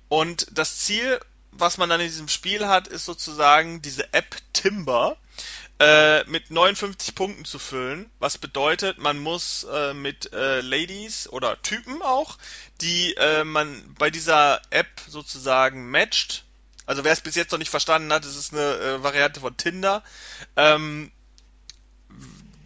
Und 0.08 0.46
das 0.50 0.78
Ziel, 0.78 1.20
was 1.52 1.78
man 1.78 1.88
dann 1.88 2.00
in 2.00 2.08
diesem 2.08 2.28
Spiel 2.28 2.66
hat, 2.66 2.88
ist 2.88 3.04
sozusagen 3.04 3.82
diese 3.82 4.12
App 4.12 4.36
Timber 4.52 5.16
äh, 5.80 6.24
mit 6.24 6.50
59 6.50 7.14
Punkten 7.14 7.46
zu 7.46 7.58
füllen, 7.58 8.10
was 8.18 8.36
bedeutet, 8.36 8.98
man 8.98 9.18
muss 9.18 9.64
äh, 9.64 9.94
mit 9.94 10.30
äh, 10.34 10.60
Ladies 10.60 11.26
oder 11.26 11.60
Typen 11.62 12.02
auch, 12.02 12.36
die 12.82 13.14
äh, 13.16 13.44
man 13.44 13.94
bei 13.98 14.10
dieser 14.10 14.60
App 14.68 15.00
sozusagen 15.08 15.90
matcht. 15.90 16.44
Also 16.84 17.02
wer 17.02 17.12
es 17.12 17.22
bis 17.22 17.34
jetzt 17.34 17.50
noch 17.52 17.58
nicht 17.58 17.70
verstanden 17.70 18.12
hat, 18.12 18.26
es 18.26 18.36
ist 18.36 18.52
eine 18.52 18.60
äh, 18.60 19.02
Variante 19.02 19.40
von 19.40 19.56
Tinder. 19.56 20.04
Ähm, 20.54 21.10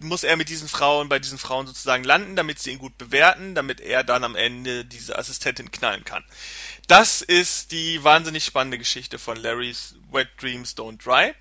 muss 0.00 0.24
er 0.24 0.36
mit 0.36 0.48
diesen 0.48 0.68
Frauen, 0.68 1.08
bei 1.08 1.20
diesen 1.20 1.38
Frauen 1.38 1.68
sozusagen 1.68 2.02
landen, 2.02 2.34
damit 2.34 2.58
sie 2.58 2.72
ihn 2.72 2.78
gut 2.78 2.98
bewerten, 2.98 3.54
damit 3.54 3.80
er 3.80 4.02
dann 4.02 4.24
am 4.24 4.34
Ende 4.34 4.84
diese 4.84 5.16
Assistentin 5.16 5.70
knallen 5.70 6.04
kann. 6.04 6.24
Das 6.88 7.22
ist 7.22 7.70
die 7.70 8.02
wahnsinnig 8.02 8.44
spannende 8.44 8.76
Geschichte 8.76 9.20
von 9.20 9.36
Larry's 9.36 9.94
Wet 10.10 10.28
Dreams 10.40 10.76
Don't 10.76 11.02
Dry. 11.02 11.32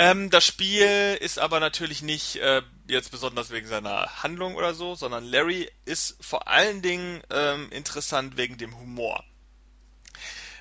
Ähm, 0.00 0.30
das 0.30 0.46
Spiel 0.46 1.18
ist 1.20 1.38
aber 1.38 1.60
natürlich 1.60 2.00
nicht 2.00 2.36
äh, 2.36 2.62
jetzt 2.88 3.10
besonders 3.10 3.50
wegen 3.50 3.66
seiner 3.66 4.22
Handlung 4.22 4.54
oder 4.54 4.72
so, 4.72 4.94
sondern 4.94 5.24
Larry 5.24 5.70
ist 5.84 6.16
vor 6.24 6.48
allen 6.48 6.80
Dingen 6.80 7.22
ähm, 7.28 7.70
interessant 7.70 8.38
wegen 8.38 8.56
dem 8.56 8.78
Humor. 8.78 9.22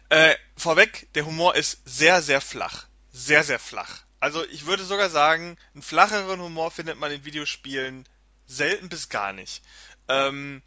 Äh, 0.09 0.35
vorweg, 0.57 1.07
der 1.13 1.25
Humor 1.25 1.55
ist 1.55 1.79
sehr, 1.85 2.21
sehr 2.21 2.41
flach. 2.41 2.87
Sehr, 3.13 3.45
sehr 3.45 3.59
flach. 3.59 4.01
Also 4.19 4.45
ich 4.47 4.65
würde 4.65 4.83
sogar 4.83 5.09
sagen, 5.09 5.57
einen 5.73 5.83
flacheren 5.83 6.41
Humor 6.41 6.69
findet 6.69 6.99
man 6.99 7.09
in 7.09 7.23
Videospielen 7.23 8.03
selten 8.45 8.89
bis 8.89 9.07
gar 9.07 9.31
nicht. 9.31 9.63
Ähm, 10.09 10.61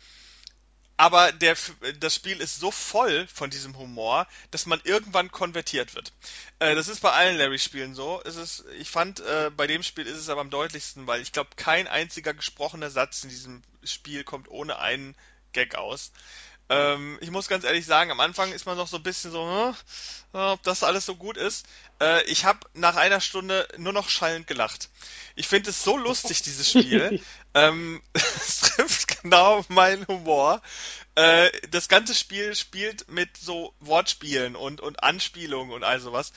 aber 0.96 1.32
der, 1.32 1.56
das 1.98 2.14
Spiel 2.14 2.40
ist 2.40 2.60
so 2.60 2.70
voll 2.70 3.26
von 3.32 3.50
diesem 3.50 3.76
Humor, 3.78 4.26
dass 4.50 4.66
man 4.66 4.80
irgendwann 4.84 5.30
konvertiert 5.30 5.94
wird. 5.94 6.12
Äh, 6.58 6.74
das 6.74 6.88
ist 6.88 7.00
bei 7.00 7.10
allen 7.10 7.36
Larry-Spielen 7.36 7.94
so. 7.94 8.20
Es 8.24 8.36
ist, 8.36 8.64
ich 8.78 8.90
fand, 8.90 9.20
äh, 9.20 9.50
bei 9.56 9.66
dem 9.66 9.82
Spiel 9.82 10.06
ist 10.06 10.18
es 10.18 10.28
aber 10.28 10.40
am 10.40 10.50
deutlichsten, 10.50 11.06
weil 11.06 11.22
ich 11.22 11.32
glaube, 11.32 11.50
kein 11.56 11.88
einziger 11.88 12.34
gesprochener 12.34 12.90
Satz 12.90 13.24
in 13.24 13.30
diesem 13.30 13.62
Spiel 13.82 14.24
kommt 14.24 14.48
ohne 14.48 14.78
einen 14.78 15.16
Gag 15.52 15.74
aus. 15.74 16.12
Ähm, 16.68 17.18
ich 17.20 17.30
muss 17.30 17.48
ganz 17.48 17.64
ehrlich 17.64 17.84
sagen, 17.84 18.10
am 18.10 18.20
Anfang 18.20 18.52
ist 18.52 18.64
man 18.64 18.78
noch 18.78 18.88
so 18.88 18.96
ein 18.96 19.02
bisschen 19.02 19.30
so, 19.30 19.46
hm, 19.46 19.74
ob 20.40 20.62
das 20.62 20.82
alles 20.82 21.04
so 21.04 21.16
gut 21.16 21.36
ist. 21.36 21.66
Äh, 22.00 22.24
ich 22.24 22.44
habe 22.44 22.60
nach 22.72 22.96
einer 22.96 23.20
Stunde 23.20 23.68
nur 23.76 23.92
noch 23.92 24.08
schallend 24.08 24.46
gelacht. 24.46 24.88
Ich 25.34 25.48
finde 25.48 25.70
es 25.70 25.84
so 25.84 25.96
lustig, 25.96 26.42
dieses 26.42 26.70
Spiel. 26.70 27.20
ähm, 27.54 28.00
genau 29.22 29.64
meinen 29.68 30.06
Humor. 30.06 30.60
Äh, 31.14 31.50
das 31.70 31.88
ganze 31.88 32.14
Spiel 32.14 32.54
spielt 32.54 33.08
mit 33.08 33.36
so 33.36 33.74
Wortspielen 33.80 34.56
und, 34.56 34.80
und 34.80 35.02
Anspielungen 35.02 35.72
und 35.72 35.84
all 35.84 36.00
sowas. 36.00 36.32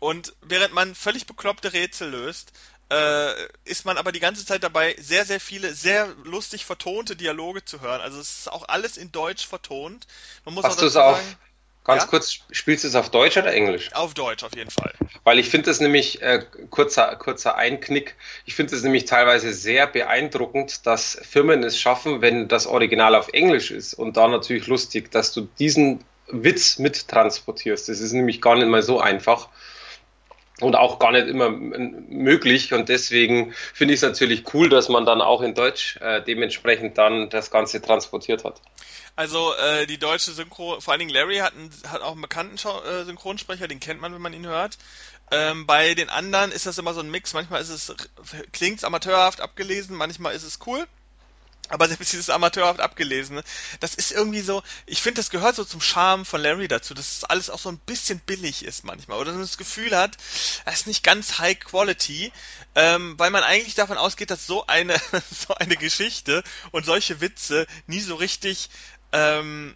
Und 0.00 0.34
während 0.42 0.74
man 0.74 0.94
völlig 0.94 1.26
bekloppte 1.26 1.72
Rätsel 1.72 2.10
löst, 2.10 2.52
äh, 2.90 3.32
ist 3.64 3.86
man 3.86 3.96
aber 3.96 4.12
die 4.12 4.20
ganze 4.20 4.44
Zeit 4.44 4.62
dabei, 4.62 4.94
sehr, 5.00 5.24
sehr 5.24 5.40
viele, 5.40 5.74
sehr 5.74 6.08
lustig 6.24 6.64
vertonte 6.64 7.16
Dialoge 7.16 7.64
zu 7.64 7.80
hören. 7.80 8.00
Also 8.00 8.20
es 8.20 8.40
ist 8.40 8.52
auch 8.52 8.68
alles 8.68 8.96
in 8.96 9.10
Deutsch 9.12 9.46
vertont. 9.46 10.06
Man 10.44 10.54
muss 10.54 10.64
Hast 10.64 10.82
du 10.82 10.86
es 10.86 10.96
auf, 10.96 11.18
ganz 11.84 12.02
ja? 12.02 12.08
kurz, 12.08 12.38
spielst 12.50 12.84
du 12.84 12.88
es 12.88 12.94
auf 12.94 13.10
Deutsch 13.10 13.36
oder 13.36 13.52
Englisch? 13.52 13.92
Auf 13.94 14.14
Deutsch, 14.14 14.42
auf 14.42 14.56
jeden 14.56 14.70
Fall. 14.70 14.92
Weil 15.22 15.38
ich 15.38 15.48
finde 15.48 15.70
es 15.70 15.80
nämlich, 15.80 16.22
äh, 16.22 16.44
kurzer, 16.70 17.14
kurzer 17.16 17.56
Einknick, 17.56 18.16
ich 18.46 18.54
finde 18.54 18.74
es 18.74 18.82
nämlich 18.82 19.04
teilweise 19.04 19.52
sehr 19.52 19.86
beeindruckend, 19.86 20.86
dass 20.86 21.18
Firmen 21.22 21.62
es 21.62 21.78
schaffen, 21.78 22.22
wenn 22.22 22.48
das 22.48 22.66
Original 22.66 23.14
auf 23.14 23.28
Englisch 23.28 23.70
ist 23.70 23.94
und 23.94 24.16
da 24.16 24.28
natürlich 24.28 24.66
lustig, 24.66 25.10
dass 25.10 25.32
du 25.32 25.48
diesen 25.58 26.04
Witz 26.28 26.78
mittransportierst. 26.78 27.88
Das 27.88 28.00
ist 28.00 28.12
nämlich 28.12 28.40
gar 28.40 28.56
nicht 28.56 28.68
mal 28.68 28.82
so 28.82 28.98
einfach 29.00 29.48
und 30.60 30.76
auch 30.76 30.98
gar 30.98 31.12
nicht 31.12 31.26
immer 31.26 31.50
möglich. 31.50 32.72
Und 32.72 32.88
deswegen 32.88 33.52
finde 33.72 33.94
ich 33.94 33.98
es 33.98 34.02
natürlich 34.02 34.54
cool, 34.54 34.68
dass 34.68 34.88
man 34.88 35.04
dann 35.04 35.20
auch 35.20 35.42
in 35.42 35.54
Deutsch 35.54 35.98
äh, 36.00 36.22
dementsprechend 36.22 36.96
dann 36.96 37.28
das 37.28 37.50
Ganze 37.50 37.82
transportiert 37.82 38.44
hat. 38.44 38.60
Also 39.16 39.54
äh, 39.54 39.86
die 39.86 39.98
deutsche 39.98 40.32
Synchro, 40.32 40.80
vor 40.80 40.92
allen 40.92 40.98
Dingen 40.98 41.12
Larry 41.12 41.38
hat, 41.38 41.54
einen, 41.54 41.70
hat 41.88 42.02
auch 42.02 42.12
einen 42.12 42.22
bekannten 42.22 42.56
äh, 42.56 43.04
Synchronsprecher, 43.04 43.68
den 43.68 43.78
kennt 43.78 44.00
man, 44.00 44.12
wenn 44.12 44.22
man 44.22 44.32
ihn 44.32 44.46
hört. 44.46 44.76
Ähm, 45.30 45.66
bei 45.66 45.94
den 45.94 46.10
anderen 46.10 46.52
ist 46.52 46.66
das 46.66 46.78
immer 46.78 46.94
so 46.94 47.00
ein 47.00 47.10
Mix. 47.10 47.32
Manchmal 47.32 47.62
ist 47.62 47.70
es 47.70 47.94
klingt's 48.52 48.84
amateurhaft 48.84 49.40
abgelesen, 49.40 49.96
manchmal 49.96 50.34
ist 50.34 50.42
es 50.42 50.58
cool. 50.66 50.86
Aber 51.70 51.88
selbst 51.88 52.12
dieses 52.12 52.28
amateurhaft 52.28 52.80
abgelesene, 52.80 53.42
das 53.80 53.94
ist 53.94 54.12
irgendwie 54.12 54.42
so, 54.42 54.62
ich 54.84 55.00
finde, 55.00 55.20
das 55.20 55.30
gehört 55.30 55.56
so 55.56 55.64
zum 55.64 55.80
Charme 55.80 56.26
von 56.26 56.42
Larry 56.42 56.68
dazu, 56.68 56.92
dass 56.92 57.16
es 57.16 57.24
alles 57.24 57.48
auch 57.48 57.58
so 57.58 57.70
ein 57.70 57.78
bisschen 57.78 58.18
billig 58.18 58.66
ist 58.66 58.84
manchmal. 58.84 59.18
Oder 59.18 59.32
man 59.32 59.40
das 59.40 59.56
Gefühl 59.56 59.96
hat, 59.96 60.18
es 60.66 60.80
ist 60.80 60.86
nicht 60.86 61.02
ganz 61.02 61.38
high 61.38 61.58
quality, 61.58 62.32
ähm, 62.74 63.18
weil 63.18 63.30
man 63.30 63.42
eigentlich 63.42 63.74
davon 63.74 63.96
ausgeht, 63.96 64.30
dass 64.30 64.46
so 64.46 64.66
eine, 64.66 64.94
so 65.48 65.54
eine 65.54 65.76
Geschichte 65.76 66.44
und 66.70 66.84
solche 66.84 67.22
Witze 67.22 67.66
nie 67.86 68.00
so 68.00 68.16
richtig 68.16 68.68
ähm, 69.14 69.74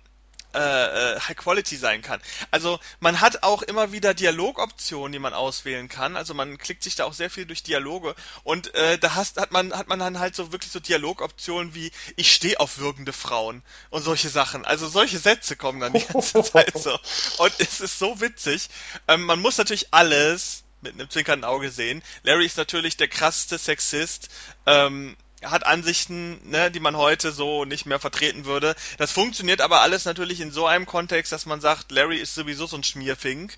äh, 0.54 0.58
äh, 0.58 1.20
High 1.20 1.36
Quality 1.36 1.76
sein 1.76 2.00
kann. 2.00 2.20
Also 2.50 2.80
man 3.00 3.20
hat 3.20 3.42
auch 3.42 3.60
immer 3.60 3.92
wieder 3.92 4.14
Dialogoptionen, 4.14 5.12
die 5.12 5.18
man 5.18 5.34
auswählen 5.34 5.88
kann. 5.88 6.16
Also 6.16 6.32
man 6.32 6.56
klickt 6.56 6.82
sich 6.82 6.96
da 6.96 7.04
auch 7.04 7.12
sehr 7.12 7.28
viel 7.28 7.44
durch 7.44 7.62
Dialoge 7.62 8.14
und 8.44 8.74
äh, 8.74 8.98
da 8.98 9.14
hast, 9.14 9.38
hat 9.38 9.52
man 9.52 9.74
hat 9.74 9.88
man 9.88 9.98
dann 9.98 10.18
halt 10.18 10.34
so 10.34 10.50
wirklich 10.50 10.72
so 10.72 10.80
Dialogoptionen 10.80 11.74
wie 11.74 11.92
ich 12.16 12.32
stehe 12.32 12.58
auf 12.60 12.78
würgende 12.78 13.12
Frauen 13.12 13.62
und 13.90 14.02
solche 14.02 14.30
Sachen. 14.30 14.64
Also 14.64 14.88
solche 14.88 15.18
Sätze 15.18 15.54
kommen 15.54 15.80
dann 15.80 15.92
die 15.92 16.04
ganze 16.04 16.42
Zeit 16.52 16.78
so 16.78 16.98
und 17.36 17.52
es 17.58 17.80
ist 17.80 17.98
so 17.98 18.20
witzig. 18.22 18.70
Ähm, 19.06 19.24
man 19.24 19.40
muss 19.40 19.58
natürlich 19.58 19.92
alles 19.92 20.64
mit 20.80 20.94
einem 20.94 21.10
zwinkernden 21.10 21.44
Auge 21.44 21.70
sehen. 21.70 22.02
Larry 22.22 22.46
ist 22.46 22.56
natürlich 22.56 22.96
der 22.96 23.08
krasseste 23.08 23.58
Sexist. 23.58 24.30
Ähm, 24.64 25.16
hat 25.44 25.64
Ansichten, 25.64 26.40
ne, 26.50 26.70
die 26.70 26.80
man 26.80 26.96
heute 26.96 27.32
so 27.32 27.64
nicht 27.64 27.86
mehr 27.86 28.00
vertreten 28.00 28.44
würde. 28.44 28.74
Das 28.96 29.12
funktioniert 29.12 29.60
aber 29.60 29.82
alles 29.82 30.04
natürlich 30.04 30.40
in 30.40 30.50
so 30.50 30.66
einem 30.66 30.86
Kontext, 30.86 31.32
dass 31.32 31.46
man 31.46 31.60
sagt, 31.60 31.92
Larry 31.92 32.18
ist 32.18 32.34
sowieso 32.34 32.66
so 32.66 32.76
ein 32.76 32.84
Schmierfink 32.84 33.56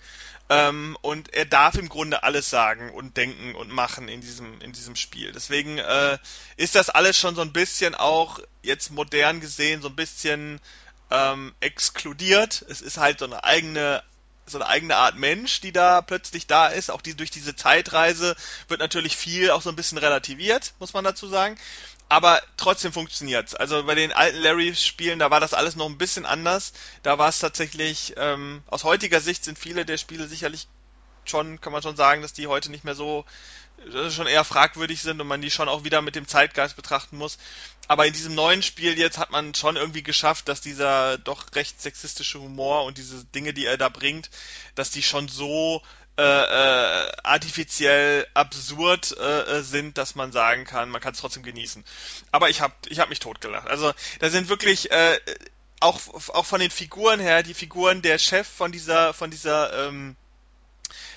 ähm, 0.51 0.99
und 1.01 1.33
er 1.33 1.47
darf 1.47 1.77
im 1.77 1.89
Grunde 1.89 2.23
alles 2.23 2.51
sagen 2.51 2.91
und 2.91 3.17
denken 3.17 3.55
und 3.55 3.71
machen 3.71 4.09
in 4.09 4.21
diesem 4.21 4.61
in 4.61 4.73
diesem 4.73 4.97
Spiel. 4.97 5.33
Deswegen 5.33 5.79
äh, 5.79 6.19
ist 6.57 6.75
das 6.75 6.91
alles 6.91 7.17
schon 7.17 7.35
so 7.35 7.41
ein 7.41 7.53
bisschen 7.53 7.95
auch 7.95 8.41
jetzt 8.63 8.91
modern 8.91 9.41
gesehen 9.41 9.81
so 9.81 9.89
ein 9.89 9.97
bisschen 9.97 10.61
ähm, 11.11 11.55
exkludiert. 11.61 12.65
Es 12.69 12.83
ist 12.83 12.99
halt 12.99 13.21
so 13.21 13.25
eine 13.25 13.45
eigene 13.45 14.03
so 14.47 14.59
eine 14.59 14.67
eigene 14.67 14.97
Art 14.97 15.17
Mensch, 15.17 15.61
die 15.61 15.73
da 15.73 16.03
plötzlich 16.03 16.47
da 16.47 16.69
ist. 16.69 16.91
Auch 16.91 17.03
die, 17.03 17.15
durch 17.15 17.31
diese 17.31 17.55
Zeitreise 17.55 18.35
wird 18.69 18.81
natürlich 18.81 19.17
viel 19.17 19.51
auch 19.51 19.63
so 19.63 19.71
ein 19.71 19.77
bisschen 19.77 19.99
relativiert, 19.99 20.75
muss 20.79 20.93
man 20.93 21.05
dazu 21.05 21.29
sagen. 21.29 21.57
Aber 22.09 22.43
trotzdem 22.57 22.93
funktioniert's. 22.93 23.55
Also 23.55 23.85
bei 23.85 23.95
den 23.95 24.13
alten 24.13 24.39
Larry-Spielen, 24.39 25.21
da 25.21 25.31
war 25.31 25.39
das 25.39 25.55
alles 25.55 25.77
noch 25.77 25.87
ein 25.87 25.99
bisschen 25.99 26.27
anders. 26.27 26.73
Da 27.05 27.19
war 27.19 27.29
es 27.29 27.39
tatsächlich, 27.39 28.15
ähm, 28.17 28.65
aus 28.67 28.83
heutiger 28.83 29.21
Sicht 29.21 29.45
sind 29.45 29.59
viele 29.59 29.85
der 29.85 29.97
Spiele 29.97 30.27
sicherlich 30.27 30.67
schon, 31.25 31.61
kann 31.61 31.73
man 31.73 31.83
schon 31.83 31.97
sagen, 31.97 32.23
dass 32.23 32.33
die 32.33 32.49
heute 32.49 32.71
nicht 32.71 32.85
mehr 32.85 32.97
so 32.97 33.25
schon 34.11 34.27
eher 34.27 34.45
fragwürdig 34.45 35.03
sind 35.03 35.21
und 35.21 35.27
man 35.27 35.41
die 35.41 35.51
schon 35.51 35.69
auch 35.69 35.85
wieder 35.85 36.03
mit 36.03 36.15
dem 36.15 36.29
Zeitgeist 36.29 36.77
betrachten 36.77 37.17
muss. 37.17 37.39
Aber 37.89 38.07
in 38.07 38.13
diesem 38.13 38.35
neuen 38.35 38.63
Spiel 38.63 38.99
jetzt 38.99 39.19
hat 39.19 39.31
man 39.31 39.55
schon 39.55 39.77
irgendwie 39.77 40.03
geschafft, 40.03 40.49
dass 40.49 40.61
dieser 40.61 41.19
doch 41.19 41.47
recht 41.55 41.81
sexistische 41.81 42.41
Humor 42.41 42.85
und 42.85 42.99
diese 42.99 43.25
Dinge, 43.25 43.53
die 43.53 43.67
er 43.67 43.79
da 43.79 43.89
bringt, 43.89 44.31
dass 44.75 44.91
die 44.91 45.03
schon 45.03 45.29
so 45.29 45.83
äh, 46.17 46.23
äh, 46.23 47.13
artifiziell 47.25 48.27
absurd 48.35 49.17
äh, 49.19 49.59
äh 49.59 49.63
sind, 49.63 49.97
dass 49.97 50.15
man 50.15 50.33
sagen 50.33 50.65
kann, 50.65 50.91
man 50.91 51.01
kann 51.01 51.15
es 51.15 51.21
trotzdem 51.21 51.43
genießen. 51.43 51.83
Aber 52.31 52.51
ich 52.51 52.61
habe 52.61 52.75
ich 52.89 53.01
hab 53.01 53.09
mich 53.09 53.21
totgelacht. 53.21 53.69
Also 53.69 53.93
da 54.19 54.29
sind 54.29 54.49
wirklich 54.49 54.91
äh, 54.91 55.19
auch 55.81 55.99
auch 56.35 56.45
von 56.45 56.61
den 56.61 56.71
Figuren 56.71 57.21
her, 57.21 57.43
die 57.43 57.55
Figuren 57.55 58.03
der 58.03 58.19
Chef 58.19 58.47
von 58.47 58.71
dieser 58.71 59.15
von 59.15 59.31
dieser 59.31 59.89
ähm, 59.89 60.15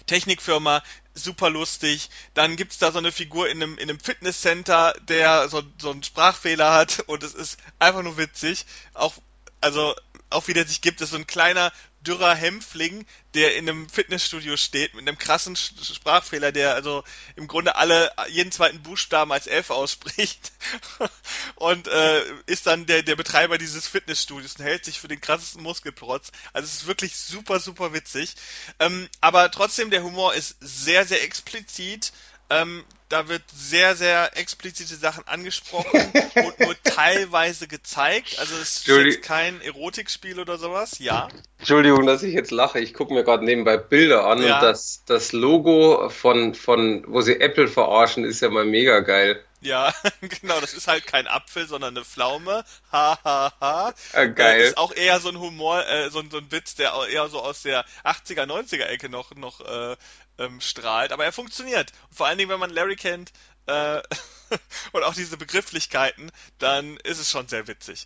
Technikfirma, 0.06 0.84
super 1.14 1.50
lustig. 1.50 2.10
Dann 2.34 2.56
gibt's 2.56 2.78
da 2.78 2.92
so 2.92 2.98
eine 2.98 3.12
Figur 3.12 3.50
in 3.50 3.62
einem, 3.62 3.78
in 3.78 3.90
einem 3.90 4.00
Fitnesscenter, 4.00 4.94
der 5.02 5.50
so, 5.50 5.62
so 5.80 5.92
einen 5.92 6.04
Sprachfehler 6.04 6.74
hat 6.74 7.00
und 7.08 7.24
es 7.24 7.34
ist 7.34 7.60
einfach 7.80 8.04
nur 8.04 8.18
witzig. 8.18 8.66
Auch, 8.94 9.14
also, 9.62 9.96
auch 10.30 10.48
wie 10.48 10.54
der 10.54 10.66
sich 10.66 10.82
gibt, 10.82 11.02
ist 11.02 11.12
so 11.12 11.18
ein 11.18 11.28
kleiner, 11.28 11.72
dürrer 12.04 12.36
Hämpfling, 12.36 13.06
der 13.34 13.56
in 13.56 13.68
einem 13.68 13.90
Fitnessstudio 13.90 14.58
steht 14.58 14.94
mit 14.94 15.08
einem 15.08 15.18
krassen 15.18 15.56
Sprachfehler, 15.56 16.52
der 16.52 16.76
also 16.76 17.04
im 17.36 17.48
Grunde 17.48 17.76
alle 17.76 18.12
jeden 18.30 18.52
zweiten 18.52 18.84
Buchstaben 18.84 19.32
als 19.32 19.48
F 19.48 19.70
ausspricht 19.70 20.52
und 21.56 21.88
äh, 21.88 22.22
ist 22.46 22.68
dann 22.68 22.86
der 22.86 23.04
der 23.04 23.16
Betreiber 23.16 23.58
dieses 23.58 23.88
Fitnessstudios 23.88 24.56
und 24.58 24.66
hält 24.66 24.86
sich 24.86 25.00
für 25.00 25.08
den 25.08 25.22
krassesten 25.22 25.64
Muskelprotz. 25.64 26.32
Also 26.52 26.68
es 26.68 26.74
ist 26.82 26.88
wirklich 26.88 27.16
super 27.16 27.60
super 27.60 27.94
witzig. 27.94 28.36
Ähm, 28.80 29.10
aber 29.22 29.50
trotzdem 29.52 29.90
der 29.90 30.04
Humor 30.04 30.34
ist 30.34 30.58
sehr 30.60 31.06
sehr 31.06 31.24
explizit. 31.24 32.12
Ähm, 32.50 32.84
da 33.10 33.28
wird 33.28 33.44
sehr, 33.54 33.96
sehr 33.96 34.36
explizite 34.38 34.96
Sachen 34.96 35.28
angesprochen 35.28 36.02
und 36.36 36.60
nur 36.60 36.76
teilweise 36.84 37.68
gezeigt. 37.68 38.40
Also 38.40 38.56
es 38.56 38.78
ist 38.78 38.88
jetzt 38.88 39.22
kein 39.22 39.62
Erotikspiel 39.62 40.40
oder 40.40 40.58
sowas, 40.58 40.98
ja. 40.98 41.30
Entschuldigung, 41.60 42.08
dass 42.08 42.24
ich 42.24 42.34
jetzt 42.34 42.52
lache. 42.52 42.80
Ich 42.80 42.94
gucke 42.94 43.14
mir 43.14 43.24
gerade 43.24 43.46
nebenbei 43.46 43.78
Bilder 43.78 44.26
an 44.26 44.42
ja. 44.42 44.56
und 44.56 44.64
das, 44.64 45.04
das 45.06 45.32
Logo 45.32 46.10
von, 46.10 46.56
von, 46.56 47.04
wo 47.08 47.22
sie 47.22 47.40
Apple 47.40 47.68
verarschen, 47.68 48.24
ist 48.24 48.42
ja 48.42 48.50
mal 48.50 48.66
mega 48.66 49.02
geil. 49.02 49.44
Ja, 49.64 49.94
genau, 50.22 50.60
das 50.60 50.74
ist 50.74 50.88
halt 50.88 51.08
kein 51.08 51.28
Apfel, 51.28 51.68
sondern 51.68 51.96
eine 51.96 52.06
Pflaume. 52.06 52.66
Ha, 52.92 53.18
ha, 53.24 53.54
ha. 53.60 53.94
Ah, 54.12 54.26
geil. 54.26 54.60
Äh, 54.60 54.68
ist 54.68 54.78
auch 54.78 54.94
eher 54.94 55.20
so 55.20 55.30
ein 55.30 55.40
Humor, 55.40 55.88
äh, 55.88 56.10
so, 56.10 56.22
so 56.30 56.38
ein 56.38 56.52
Witz, 56.52 56.76
der 56.76 56.94
eher 57.10 57.30
so 57.30 57.40
aus 57.42 57.62
der 57.62 57.86
80er, 58.04 58.46
90er 58.46 58.86
Ecke 58.86 59.10
noch, 59.10 59.34
noch 59.36 59.62
äh, 59.62 59.96
ähm, 60.44 60.62
strahlt, 60.62 61.12
aber 61.12 61.26
er 61.26 61.32
funktioniert. 61.32 61.92
Vor 62.12 62.28
allen 62.28 62.38
Dingen, 62.38 62.50
wenn 62.50 62.60
man 62.60 62.70
Larry 62.70 62.96
kennt 62.96 63.32
äh, 63.68 64.02
und 64.92 65.04
auch 65.04 65.14
diese 65.14 65.38
Begrifflichkeiten, 65.38 66.32
dann 66.60 66.98
ist 66.98 67.20
es 67.20 67.30
schon 67.30 67.48
sehr 67.48 67.68
witzig. 67.68 68.06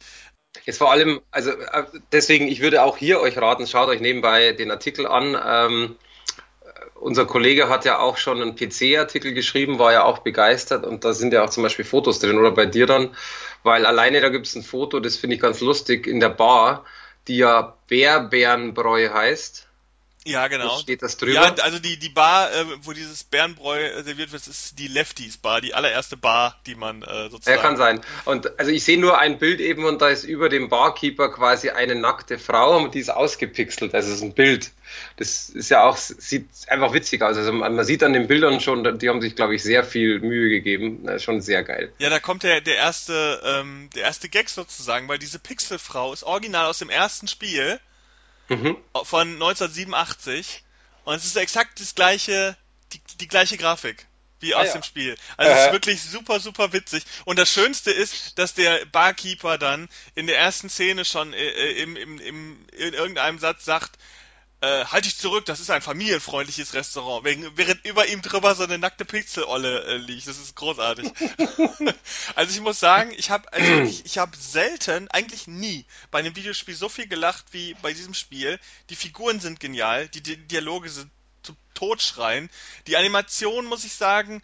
Jetzt 0.65 0.77
vor 0.77 0.91
allem, 0.91 1.21
also 1.31 1.51
äh, 1.51 1.85
deswegen, 2.11 2.47
ich 2.47 2.61
würde 2.61 2.83
auch 2.83 2.97
hier 2.97 3.19
euch 3.19 3.38
raten, 3.38 3.67
schaut 3.67 3.89
euch 3.89 4.01
nebenbei 4.01 4.53
den 4.53 4.71
Artikel 4.71 5.05
an. 5.05 5.38
Ähm, 5.43 5.95
unser 6.95 7.25
Kollege 7.25 7.69
hat 7.69 7.85
ja 7.85 7.99
auch 7.99 8.17
schon 8.17 8.41
einen 8.41 8.55
PC-Artikel 8.55 9.33
geschrieben, 9.33 9.79
war 9.79 9.93
ja 9.93 10.03
auch 10.03 10.19
begeistert 10.19 10.85
und 10.85 11.05
da 11.05 11.13
sind 11.13 11.33
ja 11.33 11.43
auch 11.43 11.49
zum 11.49 11.63
Beispiel 11.63 11.85
Fotos 11.85 12.19
drin 12.19 12.38
oder 12.38 12.51
bei 12.51 12.65
dir 12.65 12.85
dann, 12.85 13.15
weil 13.63 13.85
alleine 13.85 14.21
da 14.21 14.29
gibt 14.29 14.47
es 14.47 14.55
ein 14.55 14.63
Foto, 14.63 14.99
das 14.99 15.15
finde 15.15 15.35
ich 15.35 15.41
ganz 15.41 15.61
lustig, 15.61 16.07
in 16.07 16.19
der 16.19 16.29
Bar, 16.29 16.85
die 17.27 17.38
ja 17.38 17.77
Bärbärenbräu 17.88 19.09
heißt. 19.09 19.66
Ja, 20.28 20.47
genau. 20.49 20.78
Steht 20.80 21.01
das 21.01 21.15
drüber? 21.15 21.34
Ja, 21.34 21.55
also 21.63 21.80
die, 21.80 21.97
die 21.97 22.09
Bar, 22.09 22.51
äh, 22.51 22.65
wo 22.84 22.91
dieses 22.91 23.23
Bärenbräu 23.23 23.82
äh, 23.82 24.03
serviert 24.03 24.34
wird, 24.34 24.45
ist 24.45 24.78
die 24.78 24.88
Lefties 24.88 25.38
Bar, 25.38 25.61
die 25.61 25.73
allererste 25.73 26.17
Bar, 26.17 26.59
die 26.65 26.75
man 26.75 27.01
äh, 27.01 27.30
sozusagen. 27.30 27.55
Ja, 27.55 27.61
kann 27.61 27.78
sein. 27.78 28.01
Und 28.25 28.59
also 28.59 28.71
ich 28.71 28.84
sehe 28.84 28.99
nur 28.99 29.19
ein 29.19 29.39
Bild 29.39 29.61
eben 29.61 29.86
und 29.86 30.01
da 30.01 30.09
ist 30.09 30.25
über 30.25 30.49
dem 30.49 30.67
Barkeeper 30.67 31.32
quasi 31.32 31.69
eine 31.69 31.95
nackte 31.95 32.39
Frau 32.39 32.78
und 32.78 32.93
die 32.93 32.99
ist 32.99 33.09
ausgepixelt. 33.09 33.95
Also 33.95 34.09
es 34.09 34.17
ist 34.17 34.23
ein 34.23 34.34
Bild. 34.34 34.71
Das 35.15 35.49
ist 35.49 35.69
ja 35.69 35.84
auch, 35.84 35.95
sieht 35.95 36.47
einfach 36.67 36.93
witzig 36.93 37.21
aus. 37.21 37.38
Also 37.38 37.53
man, 37.53 37.75
man 37.75 37.86
sieht 37.86 38.03
an 38.03 38.13
den 38.13 38.28
Bildern 38.28 38.59
schon, 38.59 38.99
die 38.99 39.09
haben 39.09 39.21
sich, 39.21 39.36
glaube 39.36 39.55
ich, 39.55 39.63
sehr 39.63 39.86
viel 39.86 40.19
Mühe 40.19 40.49
gegeben. 40.49 41.05
Das 41.05 41.17
ist 41.17 41.23
schon 41.23 41.41
sehr 41.41 41.63
geil. 41.63 41.93
Ja, 41.99 42.09
da 42.09 42.19
kommt 42.19 42.43
der, 42.43 42.59
der 42.59 42.75
erste, 42.75 43.41
ähm, 43.45 43.89
der 43.95 44.03
erste 44.03 44.28
Gag 44.28 44.49
sozusagen, 44.49 45.07
weil 45.07 45.19
diese 45.19 45.39
Pixelfrau 45.39 46.11
ist 46.11 46.23
original 46.23 46.65
aus 46.65 46.80
dem 46.80 46.89
ersten 46.89 47.28
Spiel 47.28 47.80
mhm. 48.50 48.78
von 49.04 49.34
1987 49.34 50.64
und 51.04 51.16
es 51.16 51.26
ist 51.26 51.38
exakt 51.38 51.80
das 51.80 51.95
gleiche, 51.95 52.58
die, 52.93 53.02
die 53.20 53.28
gleiche 53.28 53.58
Grafik 53.58 54.08
wie 54.39 54.54
ah, 54.54 54.60
aus 54.60 54.68
ja. 54.68 54.74
dem 54.74 54.84
Spiel. 54.84 55.18
Also 55.36 55.52
es 55.52 55.66
ist 55.66 55.72
wirklich 55.72 56.02
super, 56.02 56.39
super 56.39 56.74
witzig. 56.74 57.04
Und 57.26 57.39
das 57.39 57.52
Schönste 57.52 57.91
ist, 57.91 58.38
dass 58.38 58.54
der 58.54 58.86
Barkeeper 58.86 59.58
dann 59.58 59.89
in 60.16 60.28
der 60.28 60.38
ersten 60.38 60.70
Szene 60.70 61.06
schon 61.06 61.34
äh, 61.34 61.38
äh 61.38 61.82
im, 61.82 61.95
im, 61.95 62.20
im, 62.20 62.66
in 62.72 62.93
irgendeinem 62.93 63.39
Satz 63.39 63.66
sagt, 63.66 63.98
äh, 64.62 64.86
halt 64.86 65.05
dich 65.05 65.18
zurück, 65.18 65.45
das 65.45 65.60
ist 65.60 65.70
ein 65.70 65.82
familienfreundliches 65.82 66.74
Restaurant, 66.74 67.24
während 67.24 67.86
über 67.86 68.08
ihm 68.08 68.22
drüber 68.22 68.55
so 68.55 68.64
eine 68.64 68.80
nackte 68.80 69.05
Pixelolle 69.05 69.84
äh, 69.84 69.97
liegt. 69.97 70.28
Das 70.28 70.38
ist 70.38 70.55
großartig. 70.55 71.12
also 72.36 72.51
ich 72.51 72.62
muss 72.62 72.80
sagen, 72.80 73.12
ich 73.16 73.30
habe 73.30 73.51
also 73.53 73.72
ich, 73.84 74.05
ich 74.05 74.18
habe 74.18 74.36
selten, 74.36 75.10
eigentlich 75.10 75.47
nie 75.47 75.86
bei 76.10 76.20
einem 76.20 76.36
Videospiel 76.36 76.76
so 76.76 76.89
viel 76.89 77.08
gelacht 77.08 77.45
wie 77.51 77.76
bei 77.82 77.93
diesem 77.93 78.16
Spiel. 78.16 78.60
Die 78.89 78.95
Figuren 78.95 79.39
sind 79.39 79.60
genial, 79.60 80.08
die, 80.08 80.22
die 80.22 80.38
Dialoge 80.38 80.89
sind 80.89 81.12
zum 81.43 81.55
Totschreien. 81.76 82.49
Die 82.88 82.97
Animation, 82.97 83.66
muss 83.66 83.86
ich 83.86 83.93
sagen, 83.93 84.41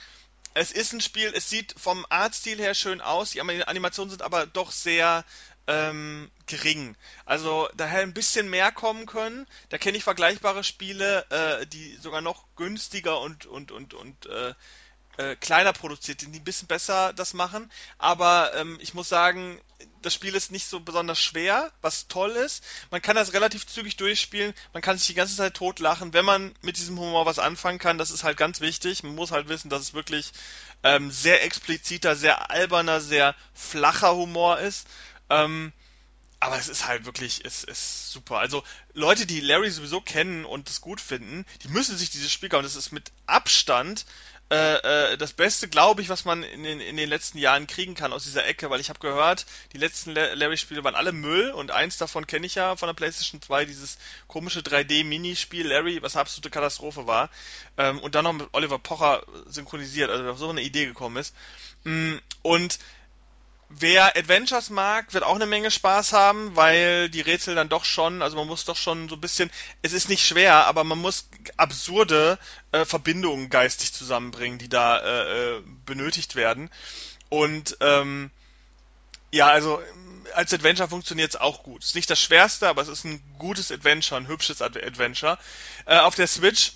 es 0.53 0.71
ist 0.71 0.93
ein 0.93 1.01
Spiel, 1.01 1.31
es 1.35 1.49
sieht 1.49 1.73
vom 1.77 2.05
Artstil 2.09 2.59
her 2.59 2.75
schön 2.75 3.01
aus, 3.01 3.31
die 3.31 3.41
Animationen 3.41 4.11
sind 4.11 4.21
aber 4.21 4.45
doch 4.45 4.71
sehr 4.71 5.25
ähm, 5.67 6.29
gering. 6.45 6.95
Also 7.25 7.69
da 7.75 7.85
hätte 7.85 8.03
ein 8.03 8.13
bisschen 8.13 8.49
mehr 8.49 8.71
kommen 8.71 9.05
können. 9.05 9.47
Da 9.69 9.77
kenne 9.77 9.97
ich 9.97 10.03
vergleichbare 10.03 10.63
Spiele, 10.63 11.25
äh, 11.29 11.65
die 11.67 11.95
sogar 11.97 12.21
noch 12.21 12.45
günstiger 12.55 13.19
und 13.21 13.45
und 13.45 13.71
und 13.71 13.93
und 13.93 14.25
äh, 14.25 14.53
äh, 15.17 15.35
kleiner 15.35 15.73
produziert 15.73 16.21
die 16.21 16.25
ein 16.25 16.43
bisschen 16.43 16.67
besser 16.67 17.13
das 17.13 17.33
machen. 17.33 17.71
Aber 17.97 18.51
ähm, 18.55 18.77
ich 18.81 18.93
muss 18.93 19.09
sagen, 19.09 19.59
das 20.01 20.13
Spiel 20.13 20.35
ist 20.35 20.51
nicht 20.51 20.67
so 20.67 20.79
besonders 20.79 21.19
schwer, 21.19 21.71
was 21.81 22.07
toll 22.07 22.31
ist. 22.31 22.63
Man 22.89 23.01
kann 23.01 23.15
das 23.15 23.33
relativ 23.33 23.67
zügig 23.67 23.95
durchspielen. 23.95 24.53
Man 24.73 24.81
kann 24.81 24.97
sich 24.97 25.07
die 25.07 25.13
ganze 25.13 25.35
Zeit 25.35 25.53
totlachen, 25.53 26.13
wenn 26.13 26.25
man 26.25 26.55
mit 26.61 26.77
diesem 26.77 26.99
Humor 26.99 27.25
was 27.25 27.39
anfangen 27.39 27.79
kann. 27.79 27.97
Das 27.97 28.11
ist 28.11 28.23
halt 28.23 28.37
ganz 28.37 28.59
wichtig. 28.59 29.03
Man 29.03 29.15
muss 29.15 29.31
halt 29.31 29.49
wissen, 29.49 29.69
dass 29.69 29.81
es 29.81 29.93
wirklich 29.93 30.31
ähm, 30.83 31.11
sehr 31.11 31.43
expliziter, 31.43 32.15
sehr 32.15 32.49
alberner, 32.49 32.99
sehr 32.99 33.35
flacher 33.53 34.15
Humor 34.15 34.59
ist. 34.59 34.87
Ähm, 35.29 35.73
aber 36.39 36.57
es 36.57 36.67
ist 36.67 36.87
halt 36.87 37.05
wirklich, 37.05 37.41
es 37.45 37.63
ist 37.63 38.11
super. 38.11 38.39
Also 38.39 38.63
Leute, 38.93 39.25
die 39.25 39.39
Larry 39.39 39.69
sowieso 39.69 40.01
kennen 40.01 40.43
und 40.43 40.69
es 40.69 40.81
gut 40.81 40.99
finden, 40.99 41.45
die 41.63 41.69
müssen 41.69 41.97
sich 41.97 42.09
dieses 42.09 42.33
Spiel 42.33 42.49
kaufen. 42.49 42.63
Das 42.63 42.75
ist 42.75 42.91
mit 42.91 43.11
Abstand 43.27 44.05
äh, 44.53 45.13
äh, 45.13 45.17
das 45.17 45.33
Beste, 45.33 45.67
glaube 45.67 46.01
ich, 46.01 46.09
was 46.09 46.25
man 46.25 46.43
in 46.43 46.63
den, 46.63 46.79
in 46.79 46.97
den 46.97 47.09
letzten 47.09 47.37
Jahren 47.37 47.65
kriegen 47.65 47.95
kann 47.95 48.13
aus 48.13 48.25
dieser 48.25 48.45
Ecke, 48.45 48.69
weil 48.69 48.81
ich 48.81 48.89
habe 48.89 48.99
gehört, 48.99 49.47
die 49.71 49.77
letzten 49.77 50.11
Larry-Spiele 50.11 50.83
waren 50.83 50.95
alle 50.95 51.11
Müll 51.11 51.49
und 51.51 51.71
eins 51.71 51.97
davon 51.97 52.27
kenne 52.27 52.45
ich 52.45 52.55
ja 52.55 52.75
von 52.75 52.87
der 52.87 52.93
PlayStation 52.93 53.41
2, 53.41 53.65
dieses 53.65 53.97
komische 54.27 54.59
3D-Minispiel 54.59 55.65
Larry, 55.65 56.03
was 56.03 56.15
eine 56.15 56.21
absolute 56.21 56.49
Katastrophe 56.49 57.07
war. 57.07 57.29
Ähm, 57.77 57.99
und 57.99 58.15
dann 58.15 58.25
noch 58.25 58.33
mit 58.33 58.49
Oliver 58.51 58.79
Pocher 58.79 59.23
synchronisiert, 59.47 60.11
also 60.11 60.29
auf 60.29 60.37
so 60.37 60.49
eine 60.49 60.61
Idee 60.61 60.85
gekommen 60.85 61.17
ist. 61.17 61.33
Mm, 61.85 62.17
und 62.41 62.77
Wer 63.79 64.15
Adventures 64.15 64.69
mag, 64.69 65.13
wird 65.13 65.23
auch 65.23 65.35
eine 65.35 65.47
Menge 65.47 65.71
Spaß 65.71 66.13
haben, 66.13 66.55
weil 66.55 67.09
die 67.09 67.21
Rätsel 67.21 67.55
dann 67.55 67.69
doch 67.69 67.85
schon, 67.85 68.21
also 68.21 68.37
man 68.37 68.47
muss 68.47 68.65
doch 68.65 68.75
schon 68.75 69.09
so 69.09 69.15
ein 69.15 69.21
bisschen, 69.21 69.49
es 69.81 69.93
ist 69.93 70.09
nicht 70.09 70.25
schwer, 70.25 70.65
aber 70.67 70.83
man 70.83 70.99
muss 70.99 71.27
absurde 71.57 72.37
äh, 72.71 72.85
Verbindungen 72.85 73.49
geistig 73.49 73.91
zusammenbringen, 73.91 74.59
die 74.59 74.69
da 74.69 74.99
äh, 74.99 75.57
äh 75.57 75.61
benötigt 75.85 76.35
werden. 76.35 76.69
Und 77.29 77.77
ähm, 77.79 78.29
ja, 79.31 79.47
also 79.47 79.81
als 80.35 80.53
Adventure 80.53 80.87
funktioniert 80.87 81.31
es 81.31 81.35
auch 81.35 81.63
gut. 81.63 81.83
Ist 81.83 81.95
nicht 81.95 82.09
das 82.09 82.21
schwerste, 82.21 82.67
aber 82.67 82.81
es 82.83 82.87
ist 82.87 83.05
ein 83.05 83.21
gutes 83.39 83.71
Adventure, 83.71 84.19
ein 84.19 84.27
hübsches 84.27 84.61
Adventure. 84.61 85.39
Äh, 85.85 85.97
auf 85.97 86.13
der 86.13 86.27
Switch 86.27 86.73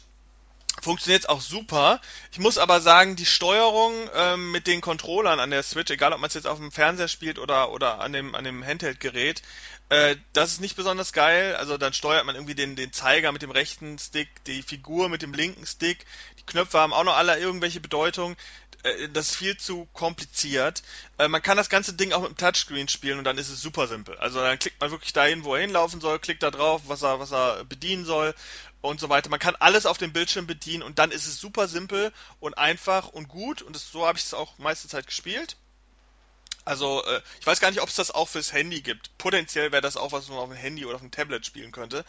funktioniert 0.81 1.29
auch 1.29 1.41
super. 1.41 2.01
Ich 2.31 2.39
muss 2.39 2.57
aber 2.57 2.81
sagen, 2.81 3.15
die 3.15 3.25
Steuerung 3.25 3.93
ähm, 4.13 4.51
mit 4.51 4.67
den 4.67 4.81
Controllern 4.81 5.39
an 5.39 5.49
der 5.49 5.63
Switch, 5.63 5.91
egal 5.91 6.13
ob 6.13 6.19
man 6.19 6.27
es 6.27 6.33
jetzt 6.33 6.47
auf 6.47 6.59
dem 6.59 6.71
Fernseher 6.71 7.07
spielt 7.07 7.39
oder, 7.39 7.71
oder 7.71 7.99
an 7.99 8.13
dem, 8.13 8.35
an 8.35 8.43
dem 8.43 8.63
Handheld-Gerät, 8.63 9.41
äh, 9.89 10.17
das 10.33 10.53
ist 10.53 10.61
nicht 10.61 10.75
besonders 10.75 11.13
geil. 11.13 11.55
Also 11.55 11.77
dann 11.77 11.93
steuert 11.93 12.25
man 12.25 12.35
irgendwie 12.35 12.55
den, 12.55 12.75
den 12.75 12.91
Zeiger 12.91 13.31
mit 13.31 13.41
dem 13.41 13.51
rechten 13.51 13.97
Stick, 13.99 14.27
die 14.45 14.61
Figur 14.61 15.09
mit 15.09 15.21
dem 15.21 15.33
linken 15.33 15.65
Stick. 15.65 16.05
Die 16.39 16.45
Knöpfe 16.45 16.79
haben 16.79 16.93
auch 16.93 17.03
noch 17.03 17.15
alle 17.15 17.39
irgendwelche 17.39 17.79
Bedeutung. 17.79 18.35
Äh, 18.83 19.09
das 19.09 19.29
ist 19.29 19.35
viel 19.35 19.57
zu 19.57 19.87
kompliziert. 19.93 20.83
Äh, 21.17 21.27
man 21.27 21.41
kann 21.41 21.57
das 21.57 21.69
ganze 21.69 21.93
Ding 21.93 22.11
auch 22.11 22.21
mit 22.21 22.31
dem 22.31 22.37
Touchscreen 22.37 22.87
spielen 22.87 23.17
und 23.17 23.23
dann 23.23 23.37
ist 23.37 23.49
es 23.49 23.61
super 23.61 23.87
simpel. 23.87 24.17
Also 24.17 24.39
dann 24.39 24.59
klickt 24.59 24.79
man 24.81 24.91
wirklich 24.91 25.13
dahin, 25.13 25.43
wo 25.43 25.55
er 25.55 25.61
hinlaufen 25.61 26.01
soll, 26.01 26.19
klickt 26.19 26.43
da 26.43 26.51
drauf, 26.51 26.83
was 26.87 27.01
er, 27.01 27.19
was 27.19 27.31
er 27.31 27.63
bedienen 27.65 28.05
soll 28.05 28.35
und 28.81 28.99
so 28.99 29.09
weiter. 29.09 29.29
Man 29.29 29.39
kann 29.39 29.55
alles 29.55 29.85
auf 29.85 29.97
dem 29.97 30.13
Bildschirm 30.13 30.47
bedienen 30.47 30.83
und 30.83 30.99
dann 30.99 31.11
ist 31.11 31.27
es 31.27 31.39
super 31.39 31.67
simpel 31.67 32.11
und 32.39 32.57
einfach 32.57 33.09
und 33.09 33.27
gut 33.27 33.61
und 33.61 33.75
das, 33.75 33.91
so 33.91 34.05
habe 34.05 34.17
ich 34.17 34.25
es 34.25 34.33
auch 34.33 34.57
meiste 34.57 34.87
Zeit 34.87 35.07
gespielt. 35.07 35.57
Also 36.65 37.03
äh, 37.05 37.21
ich 37.39 37.47
weiß 37.47 37.61
gar 37.61 37.71
nicht, 37.71 37.81
ob 37.81 37.87
es 37.87 37.95
das 37.95 38.11
auch 38.11 38.27
fürs 38.27 38.51
Handy 38.51 38.81
gibt. 38.81 39.17
Potenziell 39.17 39.71
wäre 39.71 39.81
das 39.81 39.95
auch 39.95 40.11
was, 40.11 40.23
was 40.23 40.29
man 40.29 40.39
auf 40.39 40.49
dem 40.49 40.57
Handy 40.57 40.85
oder 40.85 40.95
auf 40.95 41.01
dem 41.01 41.11
Tablet 41.11 41.45
spielen 41.45 41.71
könnte. 41.71 42.03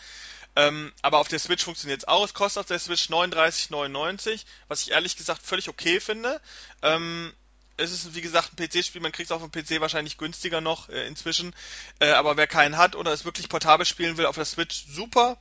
Ähm, 0.56 0.92
aber 1.02 1.18
auf 1.18 1.28
der 1.28 1.38
Switch 1.38 1.62
funktioniert 1.62 2.00
es 2.00 2.08
auch. 2.08 2.24
Es 2.24 2.34
kostet 2.34 2.60
auf 2.60 2.66
der 2.66 2.80
Switch 2.80 3.08
39,99, 3.08 4.44
was 4.66 4.82
ich 4.82 4.90
ehrlich 4.90 5.16
gesagt 5.16 5.42
völlig 5.42 5.68
okay 5.68 6.00
finde. 6.00 6.40
Ähm, 6.82 7.32
es 7.76 7.92
ist 7.92 8.16
wie 8.16 8.20
gesagt 8.20 8.52
ein 8.52 8.68
PC-Spiel, 8.68 9.00
man 9.00 9.12
kriegt 9.12 9.30
es 9.30 9.32
auf 9.32 9.40
dem 9.40 9.52
PC 9.52 9.80
wahrscheinlich 9.80 10.18
günstiger 10.18 10.60
noch 10.60 10.88
äh, 10.88 11.06
inzwischen. 11.06 11.54
Äh, 12.00 12.10
aber 12.10 12.36
wer 12.36 12.48
keinen 12.48 12.76
hat 12.76 12.96
oder 12.96 13.12
es 13.12 13.24
wirklich 13.24 13.48
portabel 13.48 13.86
spielen 13.86 14.16
will 14.16 14.26
auf 14.26 14.34
der 14.34 14.44
Switch, 14.44 14.86
super. 14.88 15.38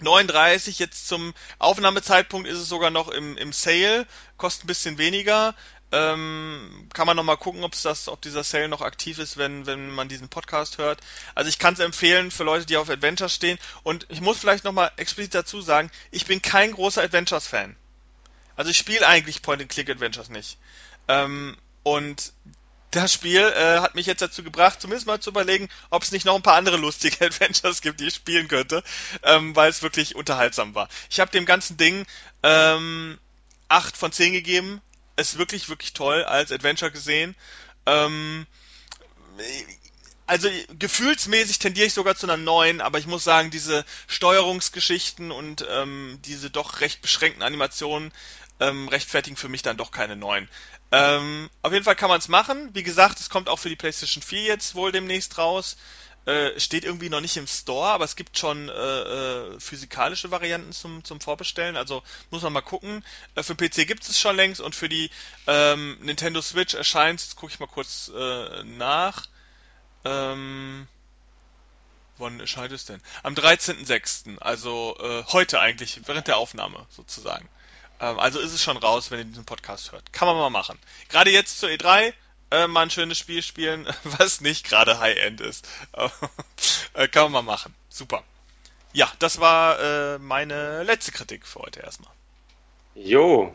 39, 0.00 0.78
jetzt 0.78 1.08
zum 1.08 1.34
Aufnahmezeitpunkt 1.58 2.48
ist 2.48 2.58
es 2.58 2.68
sogar 2.68 2.90
noch 2.90 3.08
im, 3.08 3.36
im 3.36 3.52
Sale, 3.52 4.06
kostet 4.36 4.64
ein 4.64 4.66
bisschen 4.68 4.98
weniger. 4.98 5.50
Äh, 5.50 5.76
Ähm, 5.92 6.88
kann 6.92 7.06
man 7.06 7.16
noch 7.16 7.22
mal 7.22 7.36
gucken, 7.36 7.62
ob 7.62 7.72
das, 7.80 8.08
ob 8.08 8.20
dieser 8.20 8.42
Sale 8.42 8.68
noch 8.68 8.80
aktiv 8.82 9.18
ist, 9.20 9.36
wenn, 9.36 9.66
wenn 9.66 9.88
man 9.90 10.08
diesen 10.08 10.28
Podcast 10.28 10.78
hört. 10.78 11.00
Also 11.36 11.48
ich 11.48 11.60
kann 11.60 11.74
es 11.74 11.80
empfehlen 11.80 12.32
für 12.32 12.42
Leute, 12.42 12.66
die 12.66 12.76
auf 12.76 12.90
Adventures 12.90 13.32
stehen. 13.32 13.56
Und 13.84 14.04
ich 14.10 14.20
muss 14.20 14.38
vielleicht 14.38 14.64
noch 14.64 14.72
mal 14.72 14.90
explizit 14.96 15.34
dazu 15.34 15.60
sagen, 15.62 15.90
ich 16.10 16.26
bin 16.26 16.42
kein 16.42 16.72
großer 16.72 17.02
Adventures-Fan. 17.02 17.76
Also 18.56 18.70
ich 18.72 18.78
spiele 18.78 19.06
eigentlich 19.06 19.42
Point-and-Click-Adventures 19.42 20.28
nicht. 20.28 20.58
Ähm, 21.06 21.56
und 21.84 22.32
das 22.90 23.12
Spiel 23.12 23.40
äh, 23.40 23.80
hat 23.80 23.94
mich 23.94 24.06
jetzt 24.06 24.22
dazu 24.22 24.42
gebracht, 24.42 24.80
zumindest 24.80 25.06
mal 25.06 25.20
zu 25.20 25.30
überlegen, 25.30 25.68
ob 25.90 26.02
es 26.02 26.12
nicht 26.12 26.24
noch 26.24 26.34
ein 26.34 26.42
paar 26.42 26.56
andere 26.56 26.76
lustige 26.76 27.24
Adventures 27.26 27.80
gibt, 27.80 28.00
die 28.00 28.06
ich 28.06 28.14
spielen 28.14 28.48
könnte, 28.48 28.82
ähm, 29.22 29.54
weil 29.56 29.70
es 29.70 29.82
wirklich 29.82 30.14
unterhaltsam 30.14 30.74
war. 30.74 30.88
Ich 31.10 31.20
habe 31.20 31.30
dem 31.30 31.46
ganzen 31.46 31.76
Ding 31.76 32.06
ähm, 32.42 33.18
8 33.68 33.96
von 33.96 34.12
10 34.12 34.32
gegeben. 34.32 34.80
Ist 35.16 35.38
wirklich, 35.38 35.68
wirklich 35.68 35.94
toll 35.94 36.24
als 36.24 36.52
Adventure 36.52 36.90
gesehen. 36.90 37.34
Ähm, 37.86 38.46
also 40.26 40.48
gefühlsmäßig 40.78 41.58
tendiere 41.58 41.86
ich 41.86 41.94
sogar 41.94 42.16
zu 42.16 42.26
einer 42.26 42.36
9, 42.36 42.80
aber 42.80 42.98
ich 42.98 43.06
muss 43.06 43.24
sagen, 43.24 43.50
diese 43.50 43.84
Steuerungsgeschichten 44.08 45.30
und 45.30 45.64
ähm, 45.70 46.18
diese 46.24 46.50
doch 46.50 46.80
recht 46.80 47.00
beschränkten 47.00 47.42
Animationen 47.42 48.12
ähm, 48.60 48.88
rechtfertigen 48.88 49.36
für 49.36 49.48
mich 49.48 49.62
dann 49.62 49.76
doch 49.76 49.90
keine 49.90 50.16
9. 50.16 50.48
Ähm, 50.92 51.50
auf 51.62 51.72
jeden 51.72 51.84
Fall 51.84 51.96
kann 51.96 52.08
man 52.08 52.18
es 52.18 52.28
machen. 52.28 52.70
Wie 52.74 52.82
gesagt, 52.82 53.20
es 53.20 53.30
kommt 53.30 53.48
auch 53.48 53.58
für 53.58 53.68
die 53.68 53.76
PlayStation 53.76 54.22
4 54.22 54.42
jetzt 54.42 54.74
wohl 54.74 54.92
demnächst 54.92 55.38
raus. 55.38 55.76
Äh, 56.26 56.58
steht 56.58 56.84
irgendwie 56.84 57.08
noch 57.08 57.20
nicht 57.20 57.36
im 57.36 57.46
Store, 57.46 57.90
aber 57.90 58.04
es 58.04 58.16
gibt 58.16 58.36
schon 58.36 58.68
äh, 58.68 58.72
äh, 58.72 59.60
physikalische 59.60 60.32
Varianten 60.32 60.72
zum, 60.72 61.04
zum 61.04 61.20
Vorbestellen. 61.20 61.76
Also 61.76 62.02
muss 62.30 62.42
man 62.42 62.52
mal 62.52 62.62
gucken. 62.62 63.04
Äh, 63.36 63.44
für 63.44 63.54
PC 63.54 63.86
gibt 63.86 64.02
es 64.08 64.18
schon 64.18 64.34
längst 64.34 64.60
und 64.60 64.74
für 64.74 64.88
die 64.88 65.10
ähm, 65.46 65.96
Nintendo 66.00 66.42
Switch 66.42 66.74
erscheint, 66.74 67.20
jetzt 67.20 67.36
gucke 67.36 67.52
ich 67.52 67.60
mal 67.60 67.68
kurz 67.68 68.10
äh, 68.12 68.64
nach. 68.64 69.26
Ähm, 70.04 70.88
wann 72.18 72.40
erscheint 72.40 72.72
es 72.72 72.86
denn? 72.86 73.00
Am 73.22 73.34
13.06., 73.34 74.38
also 74.38 74.96
äh, 74.98 75.22
heute 75.32 75.60
eigentlich, 75.60 76.00
während 76.06 76.26
der 76.26 76.38
Aufnahme 76.38 76.86
sozusagen. 76.90 77.48
Ähm, 78.00 78.18
also 78.18 78.40
ist 78.40 78.52
es 78.52 78.62
schon 78.62 78.76
raus, 78.76 79.10
wenn 79.10 79.18
ihr 79.18 79.24
diesen 79.24 79.44
Podcast 79.44 79.92
hört. 79.92 80.12
Kann 80.12 80.28
man 80.28 80.36
mal 80.36 80.50
machen. 80.50 80.78
Gerade 81.08 81.30
jetzt 81.30 81.58
zur 81.58 81.68
E3 81.68 82.12
äh, 82.50 82.66
mal 82.66 82.82
ein 82.82 82.90
schönes 82.90 83.18
Spiel 83.18 83.42
spielen, 83.42 83.86
was 84.04 84.40
nicht 84.40 84.66
gerade 84.66 84.98
High-End 84.98 85.40
ist. 85.40 85.68
äh, 86.94 87.08
kann 87.08 87.24
man 87.24 87.32
mal 87.32 87.52
machen. 87.52 87.74
Super. 87.88 88.22
Ja, 88.92 89.10
das 89.18 89.40
war 89.40 89.78
äh, 89.78 90.18
meine 90.18 90.82
letzte 90.84 91.12
Kritik 91.12 91.46
für 91.46 91.60
heute 91.60 91.80
erstmal. 91.80 92.10
Jo, 92.94 93.54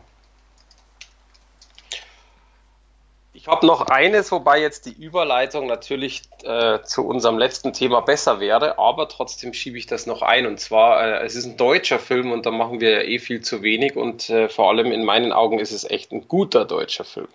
Ich 3.34 3.46
habe 3.46 3.66
noch 3.66 3.86
eines, 3.86 4.30
wobei 4.30 4.60
jetzt 4.60 4.84
die 4.84 4.92
Überleitung 4.92 5.66
natürlich 5.66 6.22
äh, 6.44 6.80
zu 6.82 7.06
unserem 7.06 7.38
letzten 7.38 7.72
Thema 7.72 8.00
besser 8.00 8.40
wäre, 8.40 8.78
aber 8.78 9.08
trotzdem 9.08 9.54
schiebe 9.54 9.78
ich 9.78 9.86
das 9.86 10.06
noch 10.06 10.20
ein. 10.20 10.44
Und 10.44 10.60
zwar, 10.60 11.02
äh, 11.02 11.24
es 11.24 11.34
ist 11.34 11.46
ein 11.46 11.56
deutscher 11.56 11.98
Film 11.98 12.30
und 12.30 12.44
da 12.44 12.50
machen 12.50 12.80
wir 12.80 12.90
ja 12.90 13.00
eh 13.00 13.18
viel 13.18 13.40
zu 13.40 13.62
wenig 13.62 13.96
und 13.96 14.28
äh, 14.28 14.50
vor 14.50 14.68
allem 14.68 14.92
in 14.92 15.02
meinen 15.04 15.32
Augen 15.32 15.60
ist 15.60 15.72
es 15.72 15.88
echt 15.88 16.12
ein 16.12 16.28
guter 16.28 16.66
deutscher 16.66 17.04
Film. 17.04 17.28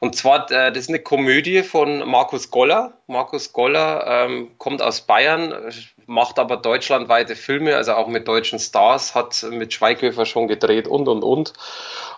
Und 0.00 0.16
zwar, 0.16 0.50
äh, 0.50 0.72
das 0.72 0.84
ist 0.84 0.88
eine 0.88 0.98
Komödie 0.98 1.62
von 1.62 2.08
Markus 2.08 2.50
Goller. 2.50 2.94
Markus 3.06 3.52
Goller 3.52 4.04
ähm, 4.06 4.50
kommt 4.56 4.80
aus 4.80 5.02
Bayern, 5.02 5.54
macht 6.06 6.38
aber 6.38 6.56
deutschlandweite 6.56 7.36
Filme, 7.36 7.76
also 7.76 7.92
auch 7.92 8.08
mit 8.08 8.26
deutschen 8.26 8.58
Stars, 8.58 9.14
hat 9.14 9.42
mit 9.50 9.74
Schweighöfer 9.74 10.24
schon 10.24 10.48
gedreht 10.48 10.88
und 10.88 11.06
und 11.06 11.22
und. 11.22 11.52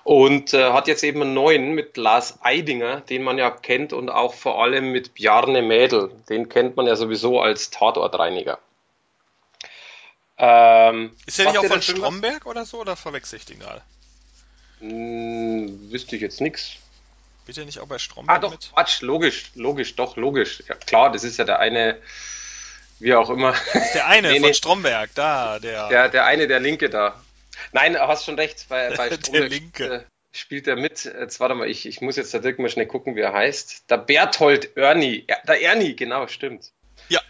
Und 0.05 0.55
äh, 0.55 0.71
hat 0.71 0.87
jetzt 0.87 1.03
eben 1.03 1.23
einen 1.23 1.35
neuen 1.35 1.73
mit 1.73 1.97
Lars 1.97 2.39
Eidinger, 2.43 3.01
den 3.01 3.25
man 3.25 3.37
ja 3.37 3.51
kennt, 3.51 3.93
und 3.93 4.11
auch 4.11 4.35
vor 4.35 4.63
allem 4.63 4.93
mit 4.93 5.15
Bjarne 5.15 5.61
Mädel. 5.61 6.13
Den 6.29 6.49
kennt 6.49 6.77
man 6.77 6.87
ja 6.87 6.95
sowieso 6.95 7.41
als 7.41 7.71
Tatortreiniger. 7.71 8.61
Ähm, 10.39 11.17
ist 11.27 11.37
der 11.37 11.47
nicht 11.47 11.59
auch 11.59 11.65
von 11.65 11.83
Stromberg 11.83 12.47
oder 12.47 12.65
so, 12.65 12.81
oder 12.81 12.95
verwechsel 12.95 13.41
ich 13.41 13.45
den 13.45 13.59
gerade? 13.59 13.83
Hm, 14.79 15.91
wüsste 15.91 16.15
ich 16.15 16.23
jetzt 16.23 16.41
nichts. 16.41 16.77
Bitte 17.45 17.65
nicht 17.65 17.81
auch 17.81 17.87
bei 17.87 17.99
Stromberg 17.99 18.37
Ah, 18.37 18.41
doch, 18.41 18.51
mit? 18.53 18.71
Quatsch, 18.73 19.03
logisch, 19.03 19.51
logisch, 19.55 19.97
doch, 19.97 20.17
logisch. 20.17 20.63
Ja, 20.69 20.75
klar, 20.77 21.11
das 21.11 21.25
ist 21.25 21.39
ja 21.39 21.45
der 21.45 21.59
eine, 21.59 22.01
wie 23.01 23.15
auch 23.15 23.31
immer. 23.31 23.55
Der 23.95 24.07
eine 24.07 24.29
nee, 24.33 24.41
von 24.41 24.49
nee. 24.49 24.55
Stromberg, 24.55 25.11
da, 25.15 25.59
der. 25.59 25.89
Der, 25.89 26.09
der 26.09 26.25
eine, 26.27 26.47
der 26.47 26.61
Linke 26.61 26.89
da. 26.89 27.21
Nein, 27.73 27.99
hast 27.99 28.25
schon 28.25 28.37
recht, 28.37 28.67
bei, 28.69 28.95
bei 28.97 29.09
der 29.33 29.49
Linke. 29.49 29.85
Äh, 29.85 30.05
spielt 30.33 30.67
er 30.67 30.77
mit. 30.77 31.05
Jetzt 31.05 31.41
warte 31.41 31.55
mal, 31.55 31.69
ich, 31.69 31.87
ich 31.87 32.01
muss 32.01 32.17
jetzt 32.17 32.33
da 32.33 32.39
Dirk 32.39 32.59
mal 32.59 32.69
schnell 32.69 32.87
gucken, 32.87 33.17
wie 33.17 33.21
er 33.21 33.33
heißt. 33.33 33.91
Der 33.91 33.99
Berthold 33.99 34.77
Ernie. 34.77 35.25
Ja, 35.29 35.37
der 35.47 35.61
Ernie, 35.61 35.95
genau, 35.95 36.27
stimmt. 36.27 36.73
Ja. 37.09 37.21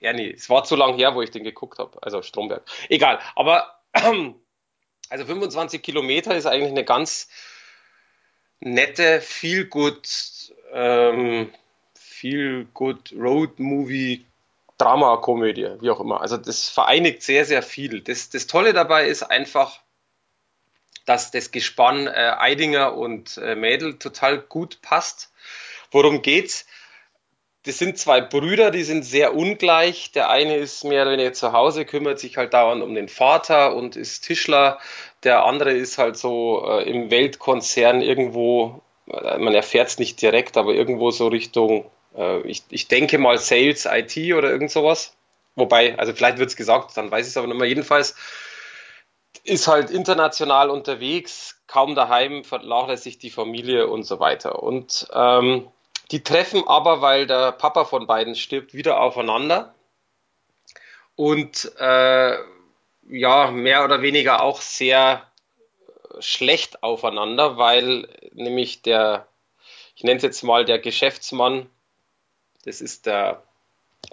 Ernie. 0.00 0.32
Es 0.32 0.50
war 0.50 0.64
zu 0.64 0.76
lang 0.76 0.96
her, 0.96 1.14
wo 1.14 1.22
ich 1.22 1.30
den 1.30 1.44
geguckt 1.44 1.78
habe. 1.78 1.98
Also 2.02 2.22
Stromberg. 2.22 2.62
Egal. 2.88 3.20
Aber 3.34 3.80
also 5.08 5.26
25 5.26 5.82
Kilometer 5.82 6.36
ist 6.36 6.46
eigentlich 6.46 6.72
eine 6.72 6.84
ganz 6.84 7.28
nette, 8.62 9.20
viel 9.20 9.66
gut, 9.66 10.52
ähm, 10.72 11.52
viel 11.94 12.66
gut 12.72 13.12
Road 13.16 13.58
Movie 13.58 14.24
Drama, 14.78 15.16
Komödie, 15.18 15.68
wie 15.80 15.90
auch 15.90 16.00
immer. 16.00 16.20
Also 16.20 16.36
das 16.36 16.68
vereinigt 16.68 17.22
sehr, 17.22 17.44
sehr 17.44 17.62
viel. 17.62 18.00
Das, 18.00 18.30
das 18.30 18.46
Tolle 18.46 18.72
dabei 18.72 19.06
ist 19.06 19.22
einfach, 19.22 19.80
dass 21.04 21.30
das 21.30 21.50
Gespann 21.50 22.06
äh, 22.06 22.34
Eidinger 22.38 22.96
und 22.96 23.36
äh, 23.38 23.54
Mädel 23.54 23.98
total 23.98 24.38
gut 24.40 24.80
passt. 24.82 25.32
Worum 25.90 26.22
geht's? 26.22 26.66
Das 27.64 27.78
sind 27.78 27.96
zwei 27.96 28.20
Brüder, 28.20 28.72
die 28.72 28.82
sind 28.82 29.04
sehr 29.04 29.34
ungleich. 29.34 30.10
Der 30.12 30.30
eine 30.30 30.56
ist 30.56 30.82
mehr 30.82 31.02
oder 31.02 31.12
weniger 31.12 31.32
zu 31.32 31.52
Hause, 31.52 31.84
kümmert 31.84 32.18
sich 32.18 32.36
halt 32.36 32.54
dauernd 32.54 32.82
um 32.82 32.94
den 32.94 33.08
Vater 33.08 33.76
und 33.76 33.94
ist 33.94 34.22
Tischler. 34.22 34.80
Der 35.24 35.44
andere 35.44 35.72
ist 35.72 35.98
halt 35.98 36.16
so 36.16 36.64
äh, 36.66 36.88
im 36.88 37.10
Weltkonzern 37.10 38.02
irgendwo, 38.02 38.82
äh, 39.06 39.38
man 39.38 39.54
erfährt 39.54 39.88
es 39.88 39.98
nicht 39.98 40.20
direkt, 40.20 40.56
aber 40.56 40.74
irgendwo 40.74 41.10
so 41.10 41.28
Richtung 41.28 41.90
äh, 42.16 42.40
ich, 42.42 42.64
ich 42.70 42.88
denke 42.88 43.18
mal 43.18 43.38
Sales, 43.38 43.86
IT 43.86 44.16
oder 44.34 44.50
irgend 44.50 44.70
sowas. 44.70 45.16
Wobei, 45.54 45.98
also 45.98 46.14
vielleicht 46.14 46.38
wird 46.38 46.50
es 46.50 46.56
gesagt, 46.56 46.96
dann 46.96 47.10
weiß 47.10 47.26
ich 47.26 47.32
es 47.32 47.36
aber 47.36 47.46
nicht 47.46 47.58
mehr. 47.58 47.68
Jedenfalls 47.68 48.14
ist 49.44 49.68
halt 49.68 49.90
international 49.90 50.70
unterwegs, 50.70 51.62
kaum 51.66 51.94
daheim, 51.94 52.44
vernachlässigt 52.44 53.22
die 53.22 53.30
Familie 53.30 53.88
und 53.88 54.04
so 54.04 54.20
weiter. 54.20 54.62
Und 54.62 55.08
ähm, 55.12 55.68
die 56.10 56.22
treffen 56.22 56.66
aber, 56.66 57.00
weil 57.00 57.26
der 57.26 57.52
Papa 57.52 57.84
von 57.84 58.06
beiden 58.06 58.34
stirbt, 58.34 58.74
wieder 58.74 59.00
aufeinander. 59.00 59.74
Und 61.16 61.72
äh, 61.78 62.36
ja, 63.08 63.50
mehr 63.50 63.84
oder 63.84 64.02
weniger 64.02 64.42
auch 64.42 64.60
sehr 64.60 65.26
schlecht 66.20 66.82
aufeinander, 66.82 67.56
weil 67.56 68.08
nämlich 68.32 68.82
der, 68.82 69.26
ich 69.96 70.04
nenne 70.04 70.16
es 70.16 70.22
jetzt 70.22 70.42
mal 70.42 70.64
der 70.64 70.78
Geschäftsmann, 70.78 71.68
das 72.64 72.80
ist 72.80 73.06
der 73.06 73.42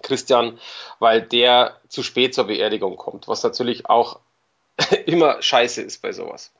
Christian, 0.01 0.59
weil 0.99 1.21
der 1.21 1.79
zu 1.87 2.03
spät 2.03 2.33
zur 2.33 2.45
Beerdigung 2.45 2.95
kommt, 2.95 3.27
was 3.27 3.43
natürlich 3.43 3.87
auch 3.87 4.19
immer 5.05 5.41
scheiße 5.41 5.81
ist 5.81 6.01
bei 6.01 6.11
sowas. 6.11 6.51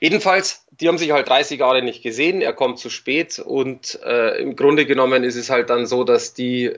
Jedenfalls, 0.00 0.66
die 0.70 0.88
haben 0.88 0.98
sich 0.98 1.12
halt 1.12 1.28
30 1.28 1.60
Jahre 1.60 1.82
nicht 1.82 2.02
gesehen, 2.02 2.42
er 2.42 2.52
kommt 2.52 2.78
zu 2.78 2.90
spät 2.90 3.38
und 3.38 4.00
äh, 4.02 4.38
im 4.40 4.56
Grunde 4.56 4.86
genommen 4.86 5.24
ist 5.24 5.36
es 5.36 5.50
halt 5.50 5.70
dann 5.70 5.86
so, 5.86 6.04
dass 6.04 6.34
die 6.34 6.76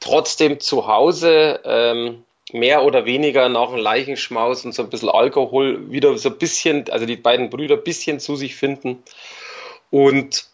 trotzdem 0.00 0.60
zu 0.60 0.86
Hause 0.86 1.60
ähm, 1.64 2.24
mehr 2.52 2.84
oder 2.84 3.04
weniger 3.04 3.48
nach 3.48 3.68
einem 3.68 3.78
Leichenschmaus 3.78 4.64
und 4.64 4.72
so 4.72 4.82
ein 4.82 4.90
bisschen 4.90 5.08
Alkohol 5.08 5.90
wieder 5.90 6.16
so 6.18 6.28
ein 6.30 6.38
bisschen, 6.38 6.88
also 6.90 7.06
die 7.06 7.16
beiden 7.16 7.50
Brüder 7.50 7.76
ein 7.76 7.84
bisschen 7.84 8.20
zu 8.20 8.36
sich 8.36 8.54
finden 8.54 9.02
und 9.90 10.46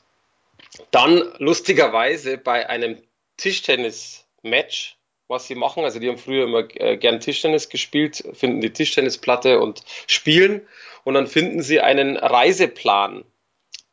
dann 0.91 1.23
lustigerweise 1.39 2.39
bei 2.39 2.69
einem 2.69 3.03
Tischtennis-Match, 3.37 4.97
was 5.29 5.47
sie 5.47 5.55
machen. 5.55 5.85
Also 5.85 5.99
die 5.99 6.09
haben 6.09 6.19
früher 6.19 6.45
immer 6.45 6.65
äh, 6.75 6.97
gern 6.97 7.21
Tischtennis 7.21 7.69
gespielt, 7.69 8.23
finden 8.35 8.61
die 8.61 8.73
Tischtennisplatte 8.73 9.61
und 9.61 9.83
spielen. 10.07 10.67
Und 11.05 11.15
dann 11.15 11.27
finden 11.27 11.63
sie 11.63 11.81
einen 11.81 12.17
Reiseplan, 12.17 13.25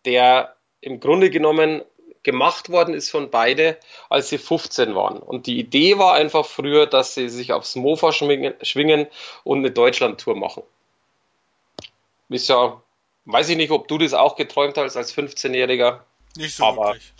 der 0.06 0.56
im 0.82 1.00
Grunde 1.00 1.30
genommen 1.30 1.82
gemacht 2.24 2.70
worden 2.70 2.94
ist 2.94 3.10
von 3.10 3.30
beide, 3.30 3.78
als 4.10 4.30
sie 4.30 4.38
15 4.38 4.96
waren. 4.96 5.18
Und 5.18 5.48
die 5.48 5.60
Idee 5.60 5.98
war 5.98 6.14
einfach 6.14 6.46
früher, 6.46 6.86
dass 6.86 7.14
sie 7.14 7.30
sich 7.30 7.54
aufs 7.54 7.76
Mofa 7.76 8.12
schwingen, 8.12 9.08
und 9.44 9.60
eine 9.60 9.72
Deutschlandtour 9.72 10.36
machen. 10.36 10.64
Ist 12.30 12.50
ja, 12.50 12.82
weiß 13.26 13.50
ich 13.50 13.58
nicht, 13.58 13.72
ob 13.72 13.88
du 13.88 13.98
das 13.98 14.14
auch 14.14 14.36
geträumt 14.36 14.78
hast 14.78 14.98
als 14.98 15.16
15-Jähriger. 15.16 16.02
Nicht 16.36 16.56
so 16.56 16.66
aber 16.66 16.88
wirklich. 16.88 17.12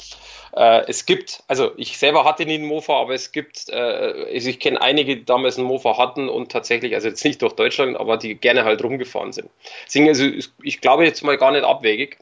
Äh, 0.56 0.86
es 0.88 1.06
gibt, 1.06 1.44
also 1.48 1.72
ich 1.78 1.98
selber 1.98 2.26
hatte 2.26 2.46
nie 2.46 2.56
einen 2.56 2.66
Mofa, 2.66 3.00
aber 3.00 3.14
es 3.14 3.32
gibt, 3.32 3.70
äh, 3.70 4.30
ich 4.30 4.60
kenne 4.60 4.82
einige, 4.82 5.16
die 5.16 5.26
damals 5.26 5.58
einen 5.58 5.68
Mofa 5.68 5.98
hatten 5.98 6.28
und 6.28 6.52
tatsächlich, 6.52 6.96
also 6.96 7.08
jetzt 7.08 7.24
nicht 7.24 7.42
durch 7.42 7.54
Deutschland, 7.54 7.98
aber 7.98 8.18
die 8.18 8.36
gerne 8.36 8.64
halt 8.64 8.84
rumgefahren 8.84 9.32
sind. 9.32 9.50
Deswegen, 9.86 10.08
also 10.08 10.26
ich 10.64 10.82
glaube 10.82 11.06
jetzt 11.06 11.24
mal 11.24 11.38
gar 11.38 11.52
nicht 11.52 11.64
abwegig. 11.64 12.18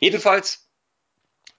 Jedenfalls 0.00 0.67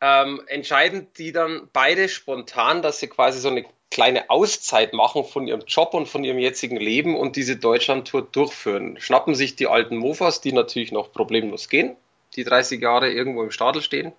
ähm, 0.02 0.42
entscheiden 0.48 1.08
die 1.18 1.32
dann 1.32 1.70
beide 1.74 2.10
spontan, 2.10 2.82
dass 2.82 3.00
sie 3.00 3.08
quasi 3.08 3.40
so 3.40 3.50
eine 3.50 3.66
kleine 3.92 4.30
Auszeit 4.30 4.94
machen 4.94 5.24
von 5.24 5.48
ihrem 5.48 5.64
Job 5.66 5.94
und 5.94 6.08
von 6.08 6.24
ihrem 6.24 6.38
jetzigen 6.38 6.78
Leben 6.78 7.18
und 7.18 7.36
diese 7.36 7.58
Deutschlandtour 7.58 8.22
durchführen. 8.22 9.00
Schnappen 9.00 9.36
sich 9.36 9.56
die 9.56 9.68
alten 9.68 9.98
Mofas, 9.98 10.42
die 10.42 10.54
natürlich 10.54 10.92
noch 10.92 11.12
problemlos 11.12 11.70
gehen, 11.70 11.96
die 12.36 12.44
30 12.44 12.82
Jahre 12.82 13.12
irgendwo 13.12 13.44
im 13.44 13.52
Stadel 13.52 13.82
stehen, 13.82 14.14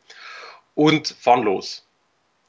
und 0.74 1.14
fahren 1.20 1.42
los. 1.42 1.86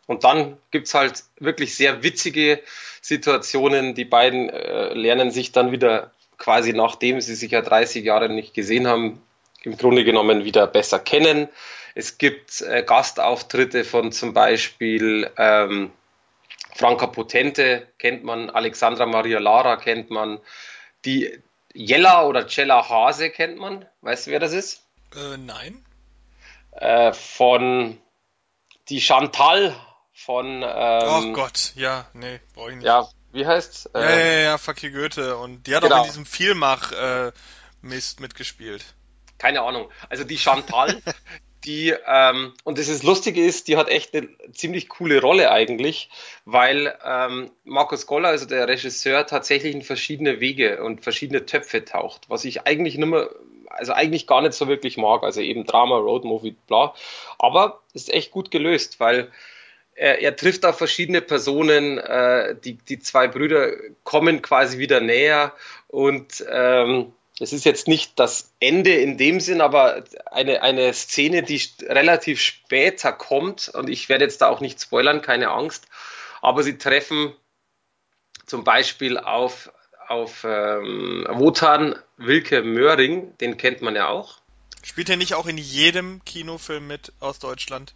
Und 0.07 0.23
dann 0.23 0.57
gibt's 0.71 0.93
halt 0.93 1.23
wirklich 1.39 1.75
sehr 1.75 2.03
witzige 2.03 2.61
Situationen. 3.01 3.93
Die 3.93 4.05
beiden 4.05 4.49
äh, 4.49 4.93
lernen 4.93 5.31
sich 5.31 5.51
dann 5.51 5.71
wieder 5.71 6.11
quasi 6.37 6.73
nachdem 6.73 7.21
sie 7.21 7.35
sich 7.35 7.51
ja 7.51 7.61
30 7.61 8.03
Jahre 8.03 8.27
nicht 8.27 8.55
gesehen 8.55 8.87
haben, 8.87 9.21
im 9.63 9.77
Grunde 9.77 10.03
genommen 10.03 10.43
wieder 10.43 10.67
besser 10.67 10.99
kennen. 10.99 11.49
Es 11.95 12.17
gibt 12.17 12.61
äh, 12.61 12.83
Gastauftritte 12.83 13.83
von 13.83 14.11
zum 14.11 14.33
Beispiel 14.33 15.29
ähm, 15.37 15.91
Franka 16.75 17.07
Potente 17.07 17.87
kennt 17.99 18.23
man, 18.23 18.49
Alexandra 18.49 19.05
Maria 19.05 19.39
Lara 19.39 19.75
kennt 19.75 20.09
man, 20.09 20.39
die 21.05 21.41
Jella 21.73 22.25
oder 22.25 22.47
Cella 22.47 22.87
Hase 22.87 23.29
kennt 23.29 23.57
man. 23.57 23.85
Weißt 24.01 24.27
du, 24.27 24.31
wer 24.31 24.39
das 24.39 24.53
ist? 24.53 24.83
Äh, 25.15 25.37
nein. 25.37 25.85
Äh, 26.71 27.13
von 27.13 27.97
die 28.89 29.01
Chantal 29.01 29.75
von. 30.13 30.63
Ähm, 30.63 31.09
oh 31.09 31.33
Gott, 31.33 31.73
ja, 31.75 32.05
nee, 32.13 32.39
brauche 32.53 32.71
ich 32.71 32.75
nicht. 32.77 32.85
Ja, 32.85 33.07
wie 33.31 33.45
heißt's? 33.45 33.89
Ja, 33.93 34.01
ja, 34.01 34.15
ja, 34.15 34.39
ja, 34.39 34.57
Fuck 34.57 34.83
you 34.83 34.91
Goethe. 34.91 35.37
Und 35.37 35.67
die 35.67 35.75
hat 35.75 35.83
genau. 35.83 35.97
auch 35.97 36.01
in 36.01 36.09
diesem 36.09 36.25
Vielmach 36.25 36.91
äh, 36.91 37.31
Mist 37.81 38.19
mitgespielt. 38.19 38.83
Keine 39.41 39.63
Ahnung. 39.63 39.89
Also 40.07 40.23
die 40.23 40.37
Chantal, 40.37 41.01
die, 41.65 41.95
ähm, 42.05 42.53
und 42.63 42.77
das 42.77 42.89
ist 42.89 43.01
Lustige 43.01 43.43
ist, 43.43 43.67
die 43.67 43.75
hat 43.75 43.89
echt 43.89 44.15
eine 44.15 44.29
ziemlich 44.53 44.87
coole 44.87 45.19
Rolle 45.19 45.49
eigentlich, 45.49 46.11
weil 46.45 46.95
ähm, 47.03 47.49
Markus 47.63 48.05
Goller, 48.05 48.29
also 48.29 48.45
der 48.45 48.67
Regisseur, 48.67 49.25
tatsächlich 49.25 49.73
in 49.73 49.81
verschiedene 49.81 50.41
Wege 50.41 50.83
und 50.83 51.01
verschiedene 51.01 51.47
Töpfe 51.47 51.83
taucht, 51.83 52.29
was 52.29 52.45
ich 52.45 52.67
eigentlich 52.67 52.99
nicht 52.99 53.07
mehr, 53.07 53.31
also 53.65 53.93
eigentlich 53.93 54.27
gar 54.27 54.43
nicht 54.43 54.53
so 54.53 54.67
wirklich 54.67 54.97
mag, 54.97 55.23
also 55.23 55.41
eben 55.41 55.65
Drama, 55.65 55.97
Roadmovie, 55.97 56.55
bla, 56.67 56.93
aber 57.39 57.81
ist 57.93 58.13
echt 58.13 58.29
gut 58.29 58.51
gelöst, 58.51 58.99
weil 58.99 59.31
er, 59.95 60.19
er 60.19 60.35
trifft 60.35 60.67
auf 60.67 60.77
verschiedene 60.77 61.21
Personen, 61.21 61.97
äh, 61.97 62.55
die, 62.63 62.73
die 62.73 62.99
zwei 62.99 63.27
Brüder 63.27 63.71
kommen 64.03 64.43
quasi 64.43 64.77
wieder 64.77 64.99
näher 64.99 65.53
und 65.87 66.45
ähm, 66.47 67.13
es 67.41 67.53
ist 67.53 67.65
jetzt 67.65 67.87
nicht 67.87 68.19
das 68.19 68.53
Ende 68.59 68.93
in 68.93 69.17
dem 69.17 69.39
Sinn, 69.39 69.61
aber 69.61 70.03
eine, 70.27 70.61
eine 70.61 70.93
Szene, 70.93 71.41
die 71.41 71.59
relativ 71.81 72.39
später 72.39 73.11
kommt, 73.11 73.69
und 73.69 73.89
ich 73.89 74.09
werde 74.09 74.25
jetzt 74.25 74.41
da 74.41 74.47
auch 74.47 74.61
nicht 74.61 74.79
spoilern, 74.79 75.23
keine 75.23 75.49
Angst, 75.49 75.87
aber 76.41 76.61
sie 76.61 76.77
treffen 76.77 77.33
zum 78.45 78.63
Beispiel 78.63 79.17
auf, 79.17 79.71
auf 80.07 80.43
ähm, 80.43 81.25
Wotan 81.31 81.95
Wilke 82.17 82.61
Möhring, 82.61 83.35
den 83.39 83.57
kennt 83.57 83.81
man 83.81 83.95
ja 83.95 84.07
auch. 84.07 84.37
Spielt 84.83 85.09
er 85.09 85.17
nicht 85.17 85.33
auch 85.33 85.47
in 85.47 85.57
jedem 85.57 86.23
Kinofilm 86.25 86.85
mit 86.85 87.11
aus 87.19 87.39
Deutschland? 87.39 87.95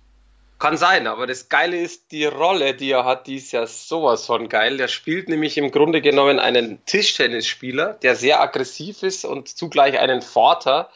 Kann 0.58 0.78
sein, 0.78 1.06
aber 1.06 1.28
das 1.28 1.50
Geile 1.50 1.78
ist, 1.78 2.12
die 2.12 2.26
Rolle, 2.26 2.76
die 2.76 2.92
er 2.92 3.04
hat, 3.04 3.28
die 3.28 3.36
ist 3.36 3.52
ja 3.52 3.68
sowas 3.68 4.26
von 4.26 4.48
geil. 4.48 4.78
Der 4.78 4.88
spielt 4.88 5.28
nämlich 5.28 5.58
im 5.58 5.70
Grunde 5.70 6.02
genommen 6.02 6.40
einen 6.40 6.84
Tischtennisspieler, 6.86 7.94
der 7.94 8.16
sehr 8.16 8.40
aggressiv 8.40 9.04
ist 9.04 9.26
und 9.26 9.50
zugleich 9.50 10.00
einen 10.00 10.22
Vater, 10.22 10.90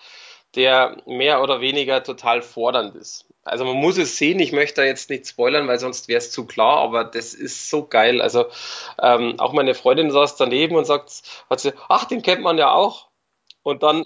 der 0.55 0.97
mehr 1.05 1.41
oder 1.43 1.59
weniger 1.59 2.03
total 2.03 2.41
fordernd 2.41 2.95
ist. 2.95 3.25
Also 3.43 3.65
man 3.65 3.75
muss 3.75 3.97
es 3.97 4.17
sehen, 4.17 4.39
ich 4.39 4.51
möchte 4.51 4.81
da 4.81 4.87
jetzt 4.87 5.09
nicht 5.09 5.27
spoilern, 5.27 5.67
weil 5.67 5.79
sonst 5.79 6.07
wäre 6.07 6.19
es 6.19 6.31
zu 6.31 6.45
klar, 6.45 6.77
aber 6.77 7.03
das 7.03 7.33
ist 7.33 7.69
so 7.69 7.85
geil. 7.85 8.21
Also 8.21 8.45
ähm, 9.01 9.39
auch 9.39 9.53
meine 9.53 9.75
Freundin 9.75 10.11
saß 10.11 10.37
daneben 10.37 10.75
und 10.75 10.85
sagt, 10.85 11.21
hat 11.49 11.59
sie, 11.59 11.73
ach, 11.89 12.05
den 12.05 12.21
kennt 12.21 12.41
man 12.41 12.57
ja 12.57 12.71
auch. 12.71 13.07
Und 13.63 13.83
dann 13.83 14.05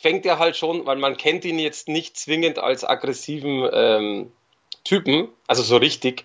fängt 0.00 0.26
er 0.26 0.38
halt 0.38 0.56
schon, 0.56 0.86
weil 0.86 0.96
man 0.96 1.16
kennt 1.16 1.44
ihn 1.44 1.58
jetzt 1.58 1.88
nicht 1.88 2.16
zwingend 2.16 2.58
als 2.58 2.84
aggressiven 2.84 3.68
ähm, 3.72 4.32
Typen, 4.84 5.28
also 5.46 5.62
so 5.62 5.76
richtig. 5.76 6.24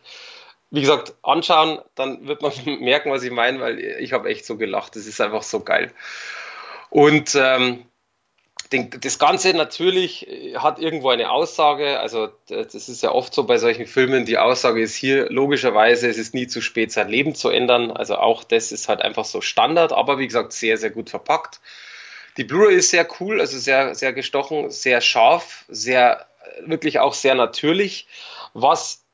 Wie 0.69 0.81
gesagt, 0.81 1.13
anschauen, 1.23 1.79
dann 1.95 2.27
wird 2.27 2.41
man 2.41 2.51
merken, 2.81 3.11
was 3.11 3.23
ich 3.23 3.31
meine, 3.31 3.59
weil 3.59 3.79
ich 3.79 4.13
habe 4.13 4.29
echt 4.29 4.45
so 4.45 4.57
gelacht. 4.57 4.95
Das 4.95 5.05
ist 5.05 5.21
einfach 5.21 5.43
so 5.43 5.61
geil. 5.61 5.93
Und 6.89 7.35
ähm, 7.35 7.85
das 8.69 9.17
Ganze 9.17 9.53
natürlich 9.53 10.27
hat 10.55 10.79
irgendwo 10.79 11.09
eine 11.09 11.31
Aussage. 11.31 11.99
Also 11.99 12.29
das 12.49 12.89
ist 12.89 13.01
ja 13.01 13.11
oft 13.11 13.33
so 13.33 13.45
bei 13.45 13.57
solchen 13.57 13.85
Filmen. 13.85 14.25
Die 14.25 14.37
Aussage 14.37 14.81
ist 14.81 14.95
hier 14.95 15.29
logischerweise, 15.29 16.09
es 16.09 16.17
ist 16.17 16.33
nie 16.33 16.47
zu 16.47 16.59
spät, 16.61 16.91
sein 16.91 17.07
Leben 17.07 17.33
zu 17.33 17.49
ändern. 17.49 17.91
Also 17.91 18.17
auch 18.17 18.43
das 18.43 18.73
ist 18.73 18.89
halt 18.89 19.01
einfach 19.01 19.25
so 19.25 19.39
Standard, 19.39 19.93
aber 19.93 20.19
wie 20.19 20.27
gesagt 20.27 20.51
sehr, 20.51 20.77
sehr 20.77 20.89
gut 20.89 21.09
verpackt. 21.09 21.61
Die 22.35 22.43
Blu-ray 22.43 22.75
ist 22.75 22.89
sehr 22.89 23.07
cool, 23.19 23.39
also 23.39 23.57
sehr, 23.57 23.95
sehr 23.95 24.13
gestochen, 24.13 24.69
sehr 24.69 25.01
scharf, 25.01 25.65
sehr 25.69 26.27
wirklich 26.65 26.99
auch 26.99 27.13
sehr 27.13 27.35
natürlich. 27.35 28.07
Was 28.53 29.05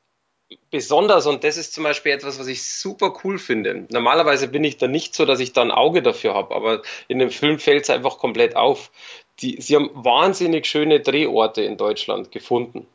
besonders, 0.70 1.26
und 1.26 1.44
das 1.44 1.56
ist 1.56 1.74
zum 1.74 1.84
Beispiel 1.84 2.12
etwas, 2.12 2.38
was 2.38 2.46
ich 2.46 2.62
super 2.62 3.14
cool 3.24 3.38
finde. 3.38 3.86
Normalerweise 3.90 4.48
bin 4.48 4.64
ich 4.64 4.76
da 4.76 4.86
nicht 4.86 5.14
so, 5.14 5.24
dass 5.24 5.40
ich 5.40 5.52
da 5.52 5.62
ein 5.62 5.70
Auge 5.70 6.02
dafür 6.02 6.34
habe, 6.34 6.54
aber 6.54 6.82
in 7.08 7.18
dem 7.18 7.30
Film 7.30 7.58
fällt 7.58 7.84
es 7.84 7.90
einfach 7.90 8.18
komplett 8.18 8.56
auf. 8.56 8.90
Die, 9.40 9.60
sie 9.60 9.74
haben 9.74 9.90
wahnsinnig 9.94 10.66
schöne 10.66 11.00
Drehorte 11.00 11.62
in 11.62 11.76
Deutschland 11.76 12.30
gefunden 12.30 12.86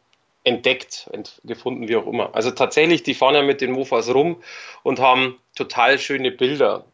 entdeckt, 0.44 1.10
ent, 1.12 1.42
gefunden, 1.44 1.88
wie 1.88 1.96
auch 1.96 2.08
immer. 2.08 2.34
Also 2.34 2.52
tatsächlich, 2.52 3.04
die 3.04 3.14
fahren 3.14 3.36
ja 3.36 3.42
mit 3.42 3.62
den 3.62 3.72
Mofas 3.72 4.14
rum 4.14 4.42
und 4.84 5.00
haben 5.00 5.38
total 5.56 6.00
schöne 6.00 6.32
Bilder. 6.32 6.86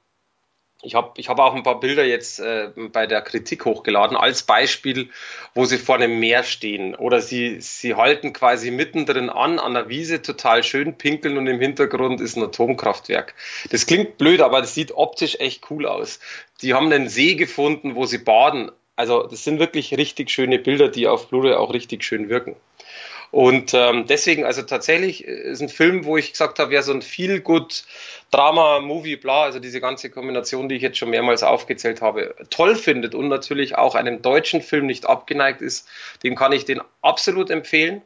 Ich 0.85 0.95
habe 0.95 1.11
ich 1.17 1.29
hab 1.29 1.39
auch 1.39 1.55
ein 1.55 1.63
paar 1.63 1.79
Bilder 1.79 2.05
jetzt 2.05 2.39
äh, 2.39 2.69
bei 2.75 3.07
der 3.07 3.21
Kritik 3.21 3.65
hochgeladen, 3.65 4.15
als 4.15 4.43
Beispiel, 4.43 5.09
wo 5.53 5.65
sie 5.65 5.77
vor 5.77 5.95
einem 5.95 6.19
Meer 6.19 6.43
stehen. 6.43 6.95
Oder 6.95 7.21
sie, 7.21 7.59
sie 7.59 7.95
halten 7.95 8.33
quasi 8.33 8.71
mittendrin 8.71 9.29
an, 9.29 9.59
an 9.59 9.73
der 9.73 9.89
Wiese, 9.89 10.21
total 10.21 10.63
schön 10.63 10.97
pinkeln 10.97 11.37
und 11.37 11.47
im 11.47 11.59
Hintergrund 11.59 12.21
ist 12.21 12.37
ein 12.37 12.43
Atomkraftwerk. 12.43 13.33
Das 13.71 13.85
klingt 13.85 14.17
blöd, 14.17 14.41
aber 14.41 14.61
das 14.61 14.75
sieht 14.75 14.91
optisch 14.91 15.37
echt 15.39 15.69
cool 15.71 15.87
aus. 15.87 16.19
Die 16.61 16.73
haben 16.73 16.91
einen 16.91 17.09
See 17.09 17.35
gefunden, 17.35 17.95
wo 17.95 18.05
sie 18.05 18.19
baden. 18.19 18.71
Also 18.95 19.23
das 19.23 19.43
sind 19.43 19.59
wirklich 19.59 19.97
richtig 19.97 20.29
schöne 20.29 20.59
Bilder, 20.59 20.87
die 20.87 21.07
auf 21.07 21.29
Blu-ray 21.29 21.53
auch 21.53 21.73
richtig 21.73 22.03
schön 22.03 22.29
wirken. 22.29 22.55
Und 23.35 23.73
ähm, 23.73 24.05
deswegen, 24.07 24.45
also 24.45 24.61
tatsächlich 24.61 25.25
ist 25.25 25.61
ein 25.61 25.67
Film, 25.67 26.05
wo 26.05 26.15
ich 26.15 26.31
gesagt 26.31 26.57
habe, 26.57 26.73
ja, 26.73 26.81
so 26.81 26.93
ein 26.93 27.01
viel 27.01 27.41
gut 27.41 27.83
Drama, 28.31 28.79
Movie, 28.79 29.17
bla, 29.17 29.43
also 29.43 29.59
diese 29.59 29.81
ganze 29.81 30.09
Kombination, 30.09 30.69
die 30.69 30.75
ich 30.75 30.81
jetzt 30.81 30.97
schon 30.97 31.09
mehrmals 31.09 31.43
aufgezählt 31.43 32.01
habe, 32.01 32.33
toll 32.49 32.77
findet 32.77 33.13
und 33.13 33.27
natürlich 33.27 33.77
auch 33.77 33.95
einem 33.95 34.21
deutschen 34.21 34.61
Film 34.61 34.85
nicht 34.85 35.05
abgeneigt 35.05 35.61
ist, 35.61 35.85
dem 36.23 36.35
kann 36.35 36.53
ich 36.53 36.63
den 36.63 36.79
absolut 37.01 37.49
empfehlen. 37.49 38.01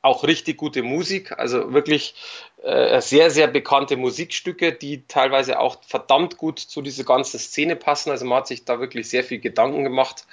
Auch 0.00 0.24
richtig 0.24 0.56
gute 0.56 0.82
Musik, 0.82 1.38
also 1.38 1.74
wirklich 1.74 2.14
äh, 2.62 2.98
sehr, 3.02 3.30
sehr 3.30 3.46
bekannte 3.46 3.98
Musikstücke, 3.98 4.72
die 4.72 5.06
teilweise 5.06 5.60
auch 5.60 5.84
verdammt 5.86 6.38
gut 6.38 6.60
zu 6.60 6.80
dieser 6.80 7.04
ganzen 7.04 7.38
Szene 7.38 7.76
passen. 7.76 8.10
Also 8.10 8.24
man 8.24 8.38
hat 8.38 8.46
sich 8.46 8.64
da 8.64 8.80
wirklich 8.80 9.10
sehr 9.10 9.22
viel 9.22 9.38
Gedanken 9.38 9.84
gemacht. 9.84 10.24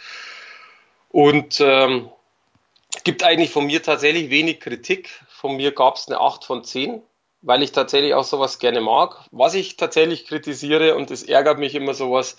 Und 1.10 1.60
ähm, 1.60 2.10
gibt 3.04 3.24
eigentlich 3.24 3.52
von 3.52 3.66
mir 3.66 3.84
tatsächlich 3.84 4.30
wenig 4.30 4.60
Kritik. 4.60 5.10
Von 5.28 5.58
mir 5.58 5.72
gab 5.72 5.98
es 5.98 6.08
eine 6.08 6.20
8 6.20 6.44
von 6.46 6.64
10, 6.64 7.02
weil 7.42 7.64
ich 7.64 7.72
tatsächlich 7.72 8.14
auch 8.14 8.24
sowas 8.24 8.60
gerne 8.60 8.82
mag. 8.82 9.26
Was 9.32 9.54
ich 9.54 9.78
tatsächlich 9.78 10.26
kritisiere, 10.26 10.96
und 10.96 11.12
es 11.12 11.24
ärgert 11.24 11.60
mich 11.60 11.76
immer 11.76 11.94
sowas, 11.94 12.38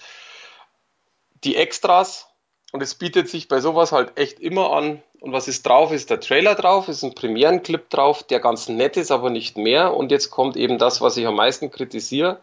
die 1.45 1.57
Extras. 1.57 2.27
Und 2.73 2.83
es 2.83 2.95
bietet 2.95 3.29
sich 3.29 3.49
bei 3.49 3.61
sowas 3.61 3.93
halt 3.93 4.19
echt 4.19 4.41
immer 4.41 4.73
an. 4.73 5.03
Und 5.21 5.33
was 5.33 5.49
ist 5.49 5.67
drauf? 5.67 5.91
Ist 5.91 6.11
der 6.11 6.21
Trailer 6.21 6.55
drauf, 6.55 6.89
ist 6.89 7.03
ein 7.03 7.15
Premierenclip 7.15 7.89
drauf, 7.89 8.23
der 8.23 8.41
ganz 8.41 8.69
nett 8.69 8.97
ist, 8.97 9.11
aber 9.11 9.31
nicht 9.31 9.57
mehr. 9.57 9.95
Und 9.95 10.11
jetzt 10.11 10.31
kommt 10.31 10.57
eben 10.57 10.79
das, 10.79 11.01
was 11.01 11.17
ich 11.17 11.27
am 11.27 11.37
meisten 11.37 11.71
kritisiere. 11.71 12.41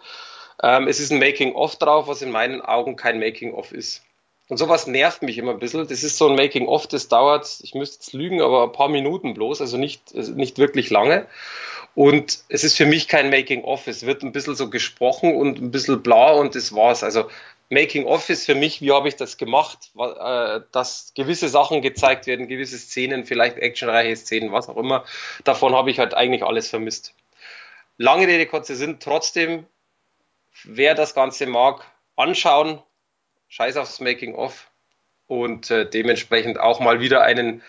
Ähm, 0.63 0.87
es 0.87 0.99
ist 0.99 1.11
ein 1.11 1.19
Making-of 1.19 1.75
drauf, 1.75 2.07
was 2.07 2.21
in 2.21 2.31
meinen 2.31 2.61
Augen 2.61 2.95
kein 2.95 3.19
Making-of 3.19 3.71
ist. 3.71 4.03
Und 4.47 4.57
sowas 4.57 4.85
nervt 4.85 5.23
mich 5.23 5.37
immer 5.37 5.51
ein 5.51 5.59
bisschen. 5.59 5.87
Das 5.87 6.03
ist 6.03 6.17
so 6.17 6.27
ein 6.29 6.35
Making-of, 6.35 6.87
das 6.87 7.07
dauert, 7.07 7.59
ich 7.63 7.73
müsste 7.73 7.97
jetzt 7.97 8.13
lügen, 8.13 8.41
aber 8.41 8.63
ein 8.63 8.71
paar 8.71 8.89
Minuten 8.89 9.33
bloß, 9.33 9.61
also 9.61 9.77
nicht, 9.77 10.13
nicht 10.13 10.59
wirklich 10.59 10.89
lange. 10.89 11.27
Und 11.95 12.43
es 12.49 12.63
ist 12.63 12.77
für 12.77 12.85
mich 12.85 13.07
kein 13.07 13.29
Making-of. 13.29 13.87
Es 13.87 14.05
wird 14.05 14.21
ein 14.21 14.33
bisschen 14.33 14.55
so 14.55 14.69
gesprochen 14.69 15.35
und 15.35 15.59
ein 15.59 15.71
bisschen 15.71 16.03
blau 16.03 16.39
und 16.39 16.53
das 16.53 16.75
war's. 16.75 17.03
Also 17.03 17.29
Making-of 17.69 18.29
ist 18.29 18.45
für 18.45 18.53
mich, 18.53 18.81
wie 18.81 18.91
habe 18.91 19.07
ich 19.07 19.15
das 19.15 19.37
gemacht, 19.37 19.91
äh, 19.97 20.59
dass 20.71 21.13
gewisse 21.15 21.49
Sachen 21.49 21.81
gezeigt 21.81 22.27
werden, 22.27 22.47
gewisse 22.47 22.77
Szenen, 22.77 23.25
vielleicht 23.25 23.57
actionreiche 23.57 24.15
Szenen, 24.15 24.51
was 24.51 24.69
auch 24.69 24.77
immer. 24.77 25.05
Davon 25.43 25.73
habe 25.73 25.89
ich 25.89 25.97
halt 25.97 26.13
eigentlich 26.13 26.43
alles 26.43 26.69
vermisst. 26.69 27.15
Lange 27.97 28.27
Rede, 28.27 28.45
kurze 28.45 28.75
Sinn. 28.75 28.99
Trotzdem, 28.99 29.65
wer 30.63 30.93
das 30.93 31.15
Ganze 31.15 31.47
mag, 31.47 31.85
anschauen, 32.15 32.81
scheiß 33.47 33.77
aufs 33.77 33.99
Making-of 33.99 34.69
und 35.27 35.71
äh, 35.71 35.89
dementsprechend 35.89 36.59
auch 36.59 36.79
mal 36.79 36.99
wieder 36.99 37.21
einen 37.21 37.61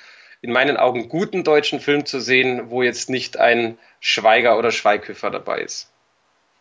in 0.42 0.52
meinen 0.52 0.76
Augen 0.76 1.08
guten 1.08 1.44
deutschen 1.44 1.80
Film 1.80 2.06
zu 2.06 2.20
sehen, 2.20 2.70
wo 2.70 2.82
jetzt 2.82 3.10
nicht 3.10 3.38
ein 3.38 3.78
Schweiger 4.00 4.58
oder 4.58 4.70
Schweighöfer 4.70 5.30
dabei 5.30 5.60
ist. 5.60 5.90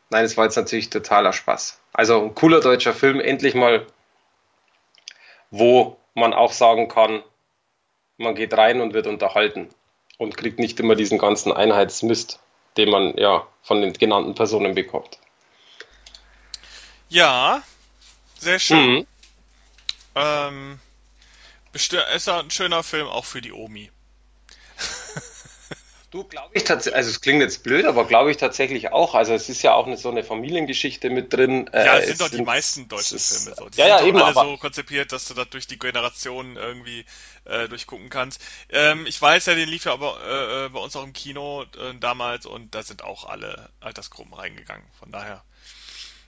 Nein, 0.10 0.26
es 0.26 0.38
war 0.38 0.46
jetzt 0.46 0.56
natürlich 0.56 0.90
totaler 0.90 1.34
Spaß. 1.34 1.82
Also 1.94 2.22
ein 2.22 2.36
cooler 2.36 2.62
deutscher 2.62 2.94
Film, 2.94 3.20
endlich 3.20 3.54
mal, 3.54 3.86
wo 5.52 5.98
man 6.14 6.34
auch 6.34 6.52
sagen 6.52 6.88
kann, 6.88 7.24
man 8.18 8.36
geht 8.36 8.54
rein 8.56 8.82
und 8.82 8.94
wird 8.94 9.08
unterhalten 9.08 9.70
und 10.18 10.38
kriegt 10.38 10.60
nicht 10.60 10.80
immer 10.80 10.96
diesen 10.96 11.18
ganzen 11.18 11.52
Einheitsmist, 11.52 12.40
den 12.78 12.90
man 12.90 13.18
ja 13.18 13.46
von 13.62 13.82
den 13.82 13.94
genannten 13.94 14.36
Personen 14.36 14.76
bekommt. 14.76 15.20
Ja, 17.10 17.62
sehr 18.40 18.60
schön. 18.60 18.94
Mhm. 18.94 19.08
Ähm, 20.16 20.80
ist 21.74 22.30
ein 22.30 22.52
schöner 22.52 22.84
Film 22.84 23.08
auch 23.08 23.26
für 23.26 23.42
die 23.42 23.52
Omi. 23.52 23.92
Du, 26.16 26.24
glaube 26.24 26.52
ich 26.54 26.64
tatsächlich, 26.64 26.96
also 26.96 27.10
es 27.10 27.20
klingt 27.20 27.42
jetzt 27.42 27.62
blöd, 27.64 27.84
aber 27.84 28.06
glaube 28.06 28.32
ich 28.32 28.38
tatsächlich 28.38 28.94
auch. 28.94 29.16
Also 29.16 29.34
es 29.34 29.50
ist 29.50 29.64
ja 29.64 29.74
auch 29.74 29.86
eine, 29.86 29.98
so 29.98 30.10
eine 30.10 30.24
Familiengeschichte 30.24 31.10
mit 31.10 31.34
drin. 31.34 31.70
Ja, 31.74 31.98
es 31.98 32.08
sind 32.08 32.22
doch 32.22 32.30
die 32.30 32.38
sind, 32.38 32.46
meisten 32.46 32.88
deutschen 32.88 33.20
Filme 33.20 33.54
so. 33.54 33.68
Die 33.68 33.78
ja, 33.78 33.88
ja, 33.88 33.98
sind 33.98 34.08
eben, 34.08 34.22
alle 34.22 34.34
so 34.34 34.56
konzipiert, 34.56 35.12
dass 35.12 35.28
du 35.28 35.34
das 35.34 35.50
durch 35.50 35.68
die 35.68 35.78
Generationen 35.78 36.56
irgendwie 36.56 37.04
äh, 37.44 37.68
durchgucken 37.68 38.10
kannst. 38.10 38.40
Ähm, 38.70 39.06
ich 39.08 39.22
weiß 39.22 39.48
ja, 39.48 39.56
den 39.56 39.68
lief 39.68 39.84
ja 39.84 39.92
aber 39.92 40.66
äh, 40.66 40.70
bei 40.70 40.80
uns 40.80 40.96
auch 40.96 41.04
im 41.04 41.12
Kino 41.12 41.64
äh, 41.64 41.94
damals 42.00 42.46
und 42.46 42.74
da 42.74 42.82
sind 42.82 43.04
auch 43.04 43.26
alle 43.26 43.70
Altersgruppen 43.82 44.34
reingegangen. 44.34 44.88
Von 44.98 45.12
daher. 45.12 45.44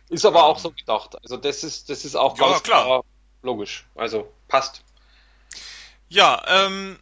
Ist 0.10 0.26
aber 0.26 0.40
ähm, 0.40 0.46
auch 0.46 0.60
so 0.60 0.72
gedacht. 0.72 1.18
Also 1.22 1.38
das 1.38 1.64
ist, 1.64 1.90
das 1.90 2.06
ist 2.06 2.16
auch 2.16 2.38
ja, 2.38 2.48
ganz 2.48 2.64
klar. 2.64 2.86
klar 2.86 3.04
logisch. 3.42 3.86
Also 3.96 4.32
passt. 4.48 4.82
Ja, 6.10 6.44
ähm, 6.48 7.00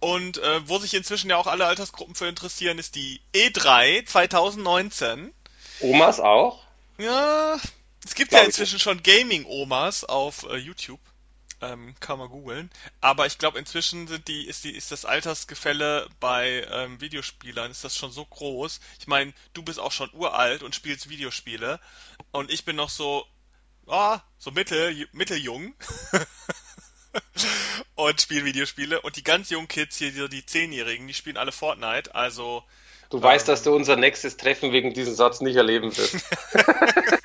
und 0.00 0.38
äh, 0.38 0.68
wo 0.68 0.78
sich 0.78 0.94
inzwischen 0.94 1.30
ja 1.30 1.36
auch 1.36 1.46
alle 1.46 1.66
Altersgruppen 1.66 2.14
für 2.14 2.26
interessieren, 2.26 2.78
ist 2.78 2.94
die 2.94 3.20
E3 3.34 4.04
2019. 4.06 5.32
Omas 5.80 6.20
auch? 6.20 6.62
Ja, 6.98 7.56
es 8.04 8.14
gibt 8.14 8.30
Glaub 8.30 8.42
ja 8.42 8.46
inzwischen 8.46 8.78
schon 8.78 9.02
Gaming-Omas 9.02 10.04
auf 10.04 10.44
äh, 10.44 10.56
YouTube. 10.56 11.00
Ähm, 11.64 11.94
kann 12.00 12.18
man 12.18 12.28
googeln. 12.28 12.70
Aber 13.00 13.26
ich 13.26 13.38
glaube, 13.38 13.58
inzwischen 13.58 14.06
sind 14.06 14.28
die, 14.28 14.46
ist, 14.46 14.64
die, 14.64 14.76
ist 14.76 14.90
das 14.92 15.04
Altersgefälle 15.04 16.08
bei 16.20 16.66
ähm, 16.70 17.00
Videospielern 17.00 17.70
ist 17.70 17.84
das 17.84 17.96
schon 17.96 18.10
so 18.10 18.24
groß. 18.24 18.80
Ich 18.98 19.06
meine, 19.06 19.32
du 19.52 19.62
bist 19.62 19.78
auch 19.78 19.92
schon 19.92 20.10
uralt 20.12 20.62
und 20.62 20.74
spielst 20.74 21.08
Videospiele. 21.08 21.80
Und 22.32 22.50
ich 22.50 22.64
bin 22.64 22.76
noch 22.76 22.90
so, 22.90 23.24
ah, 23.86 24.20
so 24.38 24.50
mittel, 24.50 25.06
mitteljung. 25.12 25.74
und 27.94 28.20
spielen 28.20 28.44
Videospiele. 28.44 29.00
Und 29.00 29.16
die 29.16 29.24
ganz 29.24 29.50
jungen 29.50 29.68
Kids 29.68 29.96
hier, 29.96 30.12
die, 30.12 30.28
die 30.28 30.46
Zehnjährigen, 30.46 31.06
die 31.06 31.14
spielen 31.14 31.36
alle 31.36 31.52
Fortnite. 31.52 32.14
Also. 32.14 32.64
Du 33.10 33.18
ähm, 33.18 33.22
weißt, 33.22 33.48
dass 33.48 33.62
du 33.62 33.74
unser 33.74 33.96
nächstes 33.96 34.36
Treffen 34.36 34.72
wegen 34.72 34.92
diesem 34.92 35.14
Satz 35.14 35.40
nicht 35.40 35.56
erleben 35.56 35.96
wirst. 35.96 36.24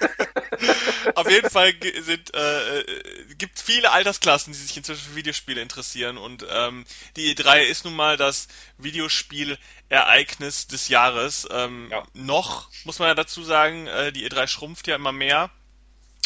Auf 1.19 1.29
jeden 1.29 1.49
Fall 1.49 1.73
sind 2.01 2.33
äh, 2.33 2.79
äh, 2.79 3.35
gibt 3.35 3.59
viele 3.59 3.91
Altersklassen, 3.91 4.53
die 4.53 4.59
sich 4.59 4.77
inzwischen 4.77 5.09
für 5.09 5.15
Videospiele 5.15 5.61
interessieren 5.61 6.17
und 6.17 6.45
ähm, 6.49 6.85
die 7.15 7.35
E3 7.35 7.61
ist 7.61 7.85
nun 7.85 7.95
mal 7.95 8.17
das 8.17 8.47
Videospielereignis 8.77 10.67
des 10.67 10.87
Jahres. 10.87 11.47
Ähm, 11.51 11.89
ja. 11.91 12.03
Noch 12.13 12.69
muss 12.85 12.99
man 12.99 13.09
ja 13.09 13.15
dazu 13.15 13.43
sagen, 13.43 13.87
äh, 13.87 14.11
die 14.11 14.29
E3 14.29 14.47
schrumpft 14.47 14.87
ja 14.87 14.95
immer 14.95 15.11
mehr. 15.11 15.49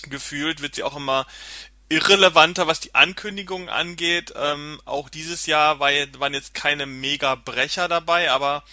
Gefühlt 0.09 0.61
wird 0.61 0.75
sie 0.75 0.83
auch 0.83 0.95
immer 0.95 1.25
irrelevanter, 1.89 2.67
was 2.67 2.79
die 2.79 2.95
Ankündigungen 2.95 3.69
angeht. 3.69 4.33
Ähm, 4.35 4.81
auch 4.85 5.09
dieses 5.09 5.45
Jahr 5.45 5.79
war, 5.79 5.91
waren 6.17 6.33
jetzt 6.33 6.53
keine 6.53 6.85
Mega-Brecher 6.85 7.87
dabei, 7.87 8.31
aber 8.31 8.63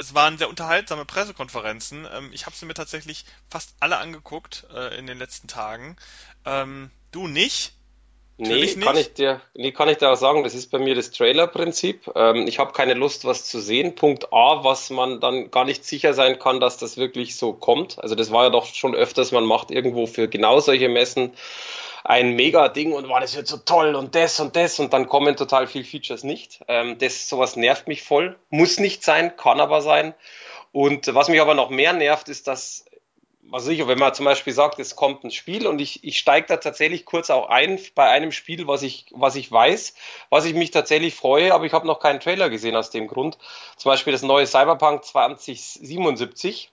es 0.00 0.14
waren 0.14 0.38
sehr 0.38 0.48
unterhaltsame 0.48 1.04
Pressekonferenzen. 1.04 2.08
Ähm, 2.12 2.30
ich 2.32 2.46
habe 2.46 2.56
sie 2.56 2.66
mir 2.66 2.74
tatsächlich 2.74 3.24
fast 3.48 3.74
alle 3.80 3.98
angeguckt 3.98 4.66
äh, 4.74 4.98
in 4.98 5.06
den 5.06 5.18
letzten 5.18 5.46
Tagen. 5.46 5.96
Ähm, 6.44 6.90
du 7.12 7.28
nicht? 7.28 7.74
Nee, 8.42 8.54
nicht. 8.54 8.80
kann 8.80 8.96
ich 8.96 9.12
dir, 9.12 9.42
nee, 9.52 9.70
kann 9.70 9.90
ich 9.90 9.98
dir 9.98 10.10
auch 10.10 10.16
sagen, 10.16 10.44
das 10.44 10.54
ist 10.54 10.70
bei 10.70 10.78
mir 10.78 10.94
das 10.94 11.10
Trailer-Prinzip. 11.10 12.10
Ähm, 12.14 12.46
ich 12.48 12.58
habe 12.58 12.72
keine 12.72 12.94
Lust, 12.94 13.26
was 13.26 13.44
zu 13.44 13.60
sehen. 13.60 13.94
Punkt 13.94 14.32
A, 14.32 14.64
was 14.64 14.88
man 14.88 15.20
dann 15.20 15.50
gar 15.50 15.66
nicht 15.66 15.84
sicher 15.84 16.14
sein 16.14 16.38
kann, 16.38 16.58
dass 16.58 16.78
das 16.78 16.96
wirklich 16.96 17.36
so 17.36 17.52
kommt. 17.52 18.02
Also 18.02 18.14
das 18.14 18.30
war 18.30 18.44
ja 18.44 18.50
doch 18.50 18.64
schon 18.64 18.94
öfters, 18.94 19.30
man 19.30 19.44
macht 19.44 19.70
irgendwo 19.70 20.06
für 20.06 20.26
genau 20.26 20.58
solche 20.60 20.88
Messen 20.88 21.34
ein 22.04 22.34
Mega-Ding 22.34 22.92
und 22.92 23.08
war 23.08 23.20
das 23.20 23.36
wird 23.36 23.46
so 23.46 23.58
toll 23.58 23.94
und 23.94 24.14
das 24.14 24.40
und 24.40 24.56
das 24.56 24.78
und 24.78 24.92
dann 24.92 25.06
kommen 25.06 25.36
total 25.36 25.66
viel 25.66 25.84
Features 25.84 26.24
nicht. 26.24 26.60
Ähm, 26.68 26.98
das 26.98 27.28
sowas 27.28 27.56
nervt 27.56 27.88
mich 27.88 28.02
voll. 28.02 28.38
Muss 28.50 28.78
nicht 28.78 29.04
sein, 29.04 29.36
kann 29.36 29.60
aber 29.60 29.82
sein. 29.82 30.14
Und 30.72 31.12
was 31.14 31.28
mich 31.28 31.40
aber 31.40 31.54
noch 31.54 31.70
mehr 31.70 31.92
nervt, 31.92 32.28
ist, 32.28 32.46
dass 32.46 32.84
was 33.50 33.66
ich, 33.66 33.86
wenn 33.86 33.98
man 33.98 34.14
zum 34.14 34.24
Beispiel 34.26 34.52
sagt, 34.52 34.78
es 34.78 34.94
kommt 34.94 35.24
ein 35.24 35.32
Spiel 35.32 35.66
und 35.66 35.80
ich, 35.80 36.04
ich 36.04 36.18
steige 36.18 36.46
da 36.46 36.56
tatsächlich 36.58 37.04
kurz 37.04 37.30
auch 37.30 37.48
ein 37.48 37.80
bei 37.96 38.08
einem 38.08 38.30
Spiel, 38.30 38.68
was 38.68 38.82
ich, 38.82 39.06
was 39.10 39.34
ich 39.34 39.50
weiß, 39.50 39.94
was 40.30 40.44
ich 40.44 40.54
mich 40.54 40.70
tatsächlich 40.70 41.16
freue, 41.16 41.52
aber 41.52 41.64
ich 41.64 41.72
habe 41.72 41.86
noch 41.86 41.98
keinen 41.98 42.20
Trailer 42.20 42.48
gesehen 42.48 42.76
aus 42.76 42.90
dem 42.90 43.08
Grund. 43.08 43.38
Zum 43.76 43.90
Beispiel 43.90 44.12
das 44.12 44.22
neue 44.22 44.46
Cyberpunk 44.46 45.04
2077 45.04 46.70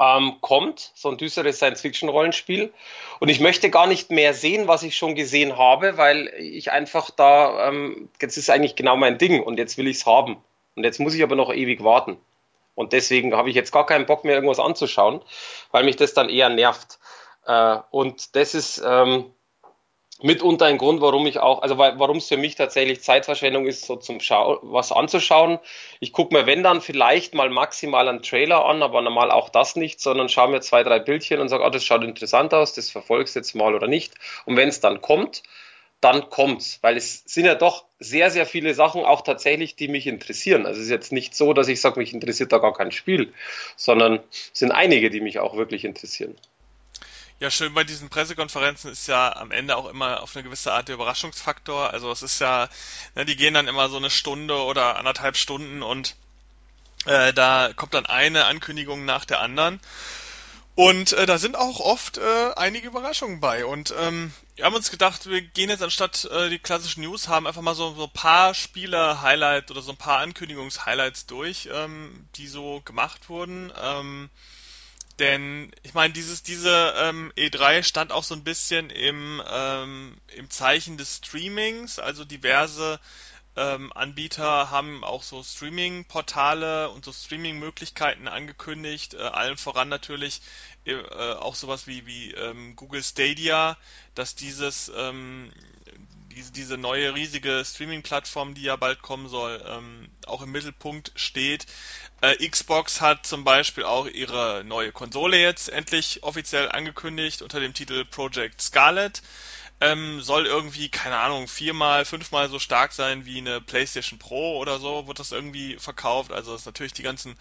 ähm, 0.00 0.36
kommt, 0.40 0.92
so 0.94 1.10
ein 1.10 1.18
düsteres 1.18 1.56
Science-Fiction-Rollenspiel. 1.56 2.72
Und 3.20 3.28
ich 3.28 3.38
möchte 3.38 3.68
gar 3.70 3.86
nicht 3.86 4.10
mehr 4.10 4.32
sehen, 4.32 4.66
was 4.66 4.82
ich 4.82 4.96
schon 4.96 5.14
gesehen 5.14 5.58
habe, 5.58 5.98
weil 5.98 6.28
ich 6.38 6.72
einfach 6.72 7.10
da, 7.10 7.68
ähm, 7.68 8.08
jetzt 8.20 8.38
ist 8.38 8.48
eigentlich 8.48 8.76
genau 8.76 8.96
mein 8.96 9.18
Ding 9.18 9.42
und 9.42 9.58
jetzt 9.58 9.76
will 9.76 9.86
ich 9.86 9.98
es 9.98 10.06
haben. 10.06 10.38
Und 10.74 10.84
jetzt 10.84 11.00
muss 11.00 11.14
ich 11.14 11.22
aber 11.22 11.36
noch 11.36 11.52
ewig 11.52 11.84
warten. 11.84 12.16
Und 12.74 12.94
deswegen 12.94 13.34
habe 13.36 13.50
ich 13.50 13.56
jetzt 13.56 13.72
gar 13.72 13.84
keinen 13.84 14.06
Bock 14.06 14.24
mehr, 14.24 14.34
irgendwas 14.34 14.58
anzuschauen, 14.58 15.20
weil 15.70 15.84
mich 15.84 15.96
das 15.96 16.14
dann 16.14 16.30
eher 16.30 16.48
nervt. 16.48 16.98
Äh, 17.44 17.76
und 17.90 18.34
das 18.36 18.54
ist, 18.54 18.82
ähm, 18.82 19.26
mitunter 20.22 20.66
ein 20.66 20.78
Grund, 20.78 21.00
warum 21.00 21.26
ich 21.26 21.38
auch, 21.38 21.62
also 21.62 21.78
warum 21.78 22.18
es 22.18 22.28
für 22.28 22.36
mich 22.36 22.54
tatsächlich 22.54 23.02
Zeitverschwendung 23.02 23.66
ist, 23.66 23.86
so 23.86 23.96
zum 23.96 24.20
Schau 24.20 24.58
was 24.62 24.92
anzuschauen. 24.92 25.58
Ich 26.00 26.12
gucke 26.12 26.34
mir, 26.34 26.46
wenn 26.46 26.62
dann 26.62 26.80
vielleicht 26.80 27.34
mal 27.34 27.50
maximal 27.50 28.08
einen 28.08 28.22
Trailer 28.22 28.64
an, 28.64 28.82
aber 28.82 29.02
normal 29.02 29.30
auch 29.30 29.48
das 29.48 29.76
nicht, 29.76 30.00
sondern 30.00 30.28
schaue 30.28 30.50
mir 30.50 30.60
zwei, 30.60 30.82
drei 30.82 30.98
Bildchen 30.98 31.40
und 31.40 31.48
sage, 31.48 31.64
ah, 31.64 31.70
das 31.70 31.84
schaut 31.84 32.04
interessant 32.04 32.54
aus, 32.54 32.72
das 32.74 32.90
verfolgst 32.90 33.36
jetzt 33.36 33.54
mal 33.54 33.74
oder 33.74 33.86
nicht. 33.86 34.14
Und 34.44 34.56
wenn 34.56 34.68
es 34.68 34.80
dann 34.80 35.00
kommt, 35.00 35.42
dann 36.00 36.30
kommt's, 36.30 36.78
weil 36.82 36.96
es 36.96 37.22
sind 37.26 37.44
ja 37.44 37.54
doch 37.54 37.84
sehr, 37.98 38.30
sehr 38.30 38.46
viele 38.46 38.74
Sachen 38.74 39.04
auch 39.04 39.20
tatsächlich, 39.20 39.76
die 39.76 39.88
mich 39.88 40.06
interessieren. 40.06 40.64
Also 40.64 40.80
es 40.80 40.86
ist 40.86 40.90
jetzt 40.90 41.12
nicht 41.12 41.34
so, 41.34 41.52
dass 41.52 41.68
ich 41.68 41.80
sage, 41.80 42.00
mich 42.00 42.14
interessiert 42.14 42.52
da 42.52 42.58
gar 42.58 42.72
kein 42.72 42.92
Spiel, 42.92 43.34
sondern 43.76 44.20
es 44.30 44.58
sind 44.58 44.72
einige, 44.72 45.10
die 45.10 45.20
mich 45.20 45.38
auch 45.38 45.56
wirklich 45.56 45.84
interessieren. 45.84 46.36
Ja, 47.40 47.50
schön 47.50 47.72
bei 47.72 47.84
diesen 47.84 48.10
Pressekonferenzen 48.10 48.92
ist 48.92 49.06
ja 49.06 49.34
am 49.34 49.50
Ende 49.50 49.74
auch 49.78 49.86
immer 49.86 50.22
auf 50.22 50.36
eine 50.36 50.42
gewisse 50.42 50.74
Art 50.74 50.88
der 50.88 50.96
Überraschungsfaktor. 50.96 51.88
Also 51.90 52.12
es 52.12 52.22
ist 52.22 52.38
ja, 52.38 52.68
ne, 53.14 53.24
die 53.24 53.34
gehen 53.34 53.54
dann 53.54 53.66
immer 53.66 53.88
so 53.88 53.96
eine 53.96 54.10
Stunde 54.10 54.62
oder 54.62 54.98
anderthalb 54.98 55.38
Stunden 55.38 55.82
und 55.82 56.16
äh, 57.06 57.32
da 57.32 57.72
kommt 57.74 57.94
dann 57.94 58.04
eine 58.04 58.44
Ankündigung 58.44 59.06
nach 59.06 59.24
der 59.24 59.40
anderen. 59.40 59.80
Und 60.74 61.14
äh, 61.14 61.24
da 61.24 61.38
sind 61.38 61.56
auch 61.56 61.80
oft 61.80 62.18
äh, 62.18 62.52
einige 62.56 62.88
Überraschungen 62.88 63.40
bei. 63.40 63.64
Und 63.64 63.94
ähm, 63.98 64.34
wir 64.56 64.66
haben 64.66 64.74
uns 64.74 64.90
gedacht, 64.90 65.24
wir 65.26 65.40
gehen 65.40 65.70
jetzt 65.70 65.82
anstatt 65.82 66.26
äh, 66.26 66.50
die 66.50 66.58
klassischen 66.58 67.04
News 67.04 67.28
haben, 67.28 67.46
einfach 67.46 67.62
mal 67.62 67.74
so, 67.74 67.94
so 67.94 68.04
ein 68.04 68.12
paar 68.12 68.52
Spieler-Highlights 68.52 69.70
oder 69.70 69.80
so 69.80 69.92
ein 69.92 69.96
paar 69.96 70.18
Ankündigungs-Highlights 70.18 71.24
durch, 71.24 71.70
ähm, 71.72 72.28
die 72.36 72.48
so 72.48 72.82
gemacht 72.84 73.30
wurden. 73.30 73.72
Ähm, 73.82 74.28
denn 75.20 75.70
ich 75.82 75.94
meine, 75.94 76.12
dieses 76.12 76.42
diese 76.42 76.94
ähm, 76.96 77.32
E3 77.36 77.82
stand 77.82 78.10
auch 78.10 78.24
so 78.24 78.34
ein 78.34 78.42
bisschen 78.42 78.90
im 78.90 79.42
ähm, 79.48 80.16
im 80.34 80.50
Zeichen 80.50 80.96
des 80.96 81.16
Streamings, 81.18 81.98
also 81.98 82.24
diverse 82.24 82.98
ähm, 83.56 83.92
Anbieter 83.92 84.70
haben 84.70 85.04
auch 85.04 85.22
so 85.22 85.42
Streaming-Portale 85.42 86.88
und 86.90 87.04
so 87.04 87.12
Streaming-Möglichkeiten 87.12 88.28
angekündigt, 88.28 89.14
äh, 89.14 89.18
allen 89.18 89.56
voran 89.56 89.88
natürlich 89.88 90.40
äh, 90.86 90.96
auch 91.34 91.54
sowas 91.54 91.86
wie 91.86 92.06
wie 92.06 92.32
ähm, 92.32 92.74
Google 92.76 93.02
Stadia, 93.02 93.76
dass 94.14 94.34
dieses 94.34 94.90
ähm, 94.96 95.52
diese, 96.30 96.52
diese 96.52 96.78
neue 96.78 97.14
riesige 97.14 97.62
Streaming-Plattform, 97.64 98.54
die 98.54 98.62
ja 98.62 98.76
bald 98.76 99.02
kommen 99.02 99.28
soll, 99.28 99.62
ähm, 99.66 100.08
auch 100.26 100.42
im 100.42 100.52
Mittelpunkt 100.52 101.12
steht. 101.16 101.66
Äh, 102.20 102.48
Xbox 102.48 103.00
hat 103.00 103.26
zum 103.26 103.44
Beispiel 103.44 103.84
auch 103.84 104.06
ihre 104.06 104.62
neue 104.64 104.92
Konsole 104.92 105.38
jetzt 105.38 105.68
endlich 105.68 106.22
offiziell 106.22 106.70
angekündigt 106.70 107.42
unter 107.42 107.60
dem 107.60 107.74
Titel 107.74 108.04
Project 108.04 108.60
Scarlet. 108.60 109.22
Ähm, 109.82 110.20
soll 110.20 110.46
irgendwie, 110.46 110.90
keine 110.90 111.16
Ahnung, 111.18 111.48
viermal, 111.48 112.04
fünfmal 112.04 112.50
so 112.50 112.58
stark 112.58 112.92
sein 112.92 113.24
wie 113.24 113.38
eine 113.38 113.62
PlayStation 113.62 114.18
Pro 114.18 114.58
oder 114.58 114.78
so, 114.78 115.06
wird 115.06 115.18
das 115.18 115.32
irgendwie 115.32 115.76
verkauft. 115.78 116.32
Also 116.32 116.54
ist 116.54 116.66
natürlich 116.66 116.92
die 116.92 117.02
ganzen 117.02 117.34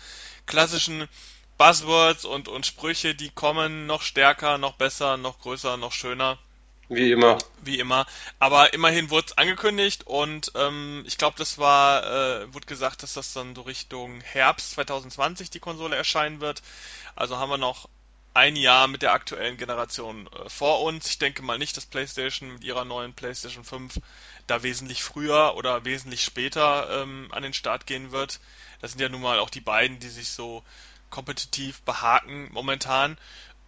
klassischen 0.45 1.09
Buzzwords 1.57 2.23
und, 2.23 2.47
und 2.47 2.65
Sprüche, 2.65 3.13
die 3.13 3.29
kommen 3.29 3.85
noch 3.85 4.01
stärker, 4.01 4.57
noch 4.57 4.75
besser, 4.75 5.17
noch 5.17 5.39
größer, 5.39 5.75
noch 5.75 5.91
schöner. 5.91 6.39
Wie 6.89 7.11
immer. 7.11 7.37
Wie 7.61 7.79
immer. 7.79 8.07
Aber 8.39 8.73
immerhin 8.73 9.11
wurde 9.11 9.27
es 9.27 9.37
angekündigt 9.37 10.07
und 10.07 10.51
ähm, 10.55 11.03
ich 11.05 11.19
glaube, 11.19 11.37
das 11.37 11.59
war, 11.59 12.03
äh, 12.03 12.53
wurde 12.53 12.65
gesagt, 12.65 13.03
dass 13.03 13.13
das 13.13 13.31
dann 13.33 13.55
so 13.55 13.61
Richtung 13.61 14.21
Herbst 14.21 14.71
2020 14.71 15.51
die 15.51 15.59
Konsole 15.59 15.95
erscheinen 15.95 16.41
wird. 16.41 16.63
Also 17.15 17.37
haben 17.37 17.51
wir 17.51 17.59
noch 17.59 17.87
ein 18.33 18.55
Jahr 18.55 18.87
mit 18.87 19.03
der 19.03 19.13
aktuellen 19.13 19.57
Generation 19.57 20.27
äh, 20.27 20.49
vor 20.49 20.81
uns. 20.81 21.07
Ich 21.07 21.19
denke 21.19 21.43
mal 21.43 21.59
nicht, 21.59 21.77
dass 21.77 21.85
PlayStation 21.85 22.53
mit 22.53 22.63
ihrer 22.63 22.85
neuen 22.85 23.13
PlayStation 23.13 23.63
5 23.63 23.99
da 24.47 24.63
wesentlich 24.63 25.03
früher 25.03 25.53
oder 25.55 25.85
wesentlich 25.85 26.23
später 26.23 27.01
ähm, 27.01 27.27
an 27.31 27.43
den 27.43 27.53
Start 27.53 27.85
gehen 27.85 28.11
wird. 28.11 28.39
Das 28.81 28.91
sind 28.91 29.01
ja 29.01 29.09
nun 29.09 29.21
mal 29.21 29.39
auch 29.39 29.51
die 29.51 29.61
beiden, 29.61 29.99
die 29.99 30.09
sich 30.09 30.29
so 30.29 30.63
kompetitiv 31.11 31.81
behaken 31.81 32.49
momentan. 32.51 33.17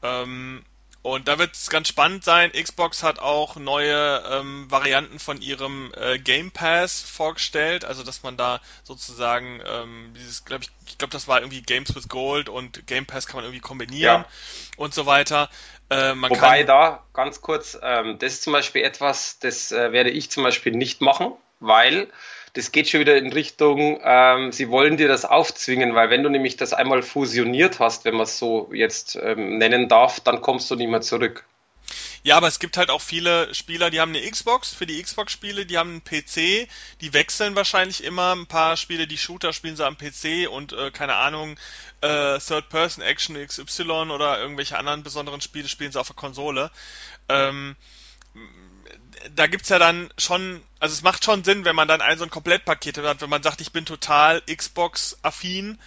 Ähm, 0.01 0.63
und 1.04 1.28
da 1.28 1.39
wird 1.39 1.56
es 1.56 1.70
ganz 1.70 1.88
spannend 1.88 2.24
sein. 2.24 2.52
Xbox 2.52 3.02
hat 3.02 3.20
auch 3.20 3.56
neue 3.56 4.24
ähm, 4.30 4.70
Varianten 4.70 5.18
von 5.18 5.41
ihrem 5.41 5.91
äh, 5.95 6.20
Game 6.20 6.52
Pass 6.52 7.02
vorgestellt, 7.02 7.86
also 7.86 8.04
dass 8.04 8.22
man 8.22 8.38
da 8.38 8.62
sozusagen 8.84 9.62
ähm, 9.66 10.14
dieses, 10.16 10.45
glaube 10.45 10.64
ich, 10.64 10.70
ich 10.88 10.97
glaube, 10.99 11.12
das 11.12 11.28
war 11.28 11.39
irgendwie 11.39 11.64
Games 11.64 11.95
with 11.95 12.08
Gold 12.08 12.49
und 12.49 12.86
Game 12.86 13.08
Pass 13.08 13.26
kann 13.26 13.38
man 13.38 13.45
irgendwie 13.45 13.62
kombinieren 13.62 14.22
Ja. 14.22 14.26
und 14.78 14.93
so 14.93 15.08
weiter. 15.08 15.49
Äh, 15.89 16.14
man 16.14 16.30
Wobei 16.30 16.60
kann, 16.60 16.68
da 16.68 17.04
ganz 17.14 17.41
kurz, 17.41 17.78
ähm, 17.82 18.20
das 18.20 18.34
ist 18.34 18.43
zum 18.43 18.54
Beispiel 18.54 18.84
etwas, 18.84 19.39
das 19.39 19.72
äh, 19.72 19.91
werde 19.91 20.12
ich 20.12 20.30
zum 20.30 20.43
Beispiel 20.43 20.72
nicht 20.74 21.02
machen, 21.02 21.34
weil 21.60 22.10
das 22.54 22.72
geht 22.72 22.89
schon 22.89 22.99
wieder 22.99 23.18
in 23.18 23.32
Richtung, 23.32 23.99
ähm, 24.04 24.52
sie 24.52 24.70
wollen 24.70 24.97
dir 24.97 25.08
das 25.08 25.26
aufzwingen, 25.26 25.95
weil 25.95 26.10
wenn 26.10 26.24
du 26.24 26.30
nämlich 26.30 26.58
das 26.58 26.74
einmal 26.74 27.02
fusioniert 27.02 27.80
hast, 27.80 28.06
wenn 28.06 28.16
man 28.16 28.24
es 28.24 28.38
so 28.38 28.70
jetzt 28.74 29.18
ähm, 29.22 29.58
nennen 29.58 29.88
darf, 29.88 30.20
dann 30.20 30.41
kommst 30.41 30.70
du 30.70 30.76
nicht 30.76 30.89
mehr 30.89 31.02
zurück. 31.02 31.45
Ja, 32.24 32.38
aber 32.38 32.47
es 32.47 32.60
gibt 32.60 32.78
halt 32.78 32.89
auch 32.89 33.02
viele 33.02 33.54
Spieler, 33.54 33.89
die 33.89 33.99
haben 33.99 34.16
eine 34.16 34.30
Xbox 34.30 34.74
für 34.74 34.86
die 34.86 35.02
Xbox-Spiele, 35.02 35.66
die 35.66 35.78
haben 35.78 35.89
einen 35.89 36.04
PC, 36.04 36.70
die 37.02 37.14
wechseln 37.14 37.56
wahrscheinlich 37.56 38.04
immer. 38.04 38.34
Ein 38.34 38.45
paar 38.45 38.78
Spiele, 38.78 39.08
die 39.08 39.18
Shooter 39.18 39.54
spielen 39.54 39.76
sie 39.76 39.86
am 39.86 39.97
PC 39.97 40.47
und 40.49 40.74
äh, 40.74 40.91
keine 40.91 41.16
Ahnung, 41.16 41.58
äh, 42.02 42.38
Third-Person-Action 42.38 43.36
XY 43.47 44.12
oder 44.12 44.39
irgendwelche 44.39 44.78
anderen 44.78 45.04
besonderen 45.04 45.41
Spiele 45.41 45.68
spielen 45.68 45.91
sie 45.91 45.99
auf 45.99 46.08
der 46.08 46.16
Konsole. 46.16 46.70
Ähm, 47.28 47.76
da 49.36 49.47
gibt's 49.47 49.69
ja 49.69 49.80
dann 49.80 50.11
schon, 50.17 50.61
also 50.80 50.93
es 50.93 51.01
macht 51.01 51.24
schon 51.24 51.43
Sinn, 51.43 51.65
wenn 51.65 51.76
man 51.76 51.88
dann 51.88 52.01
ein 52.01 52.17
so 52.17 52.24
ein 52.24 52.30
Komplettpaket 52.30 52.97
hat, 52.99 53.22
wenn 53.22 53.30
man 53.30 53.43
sagt, 53.43 53.61
ich 53.61 53.72
bin 53.72 53.86
total 53.86 54.41
Xbox-affin, 54.41 55.78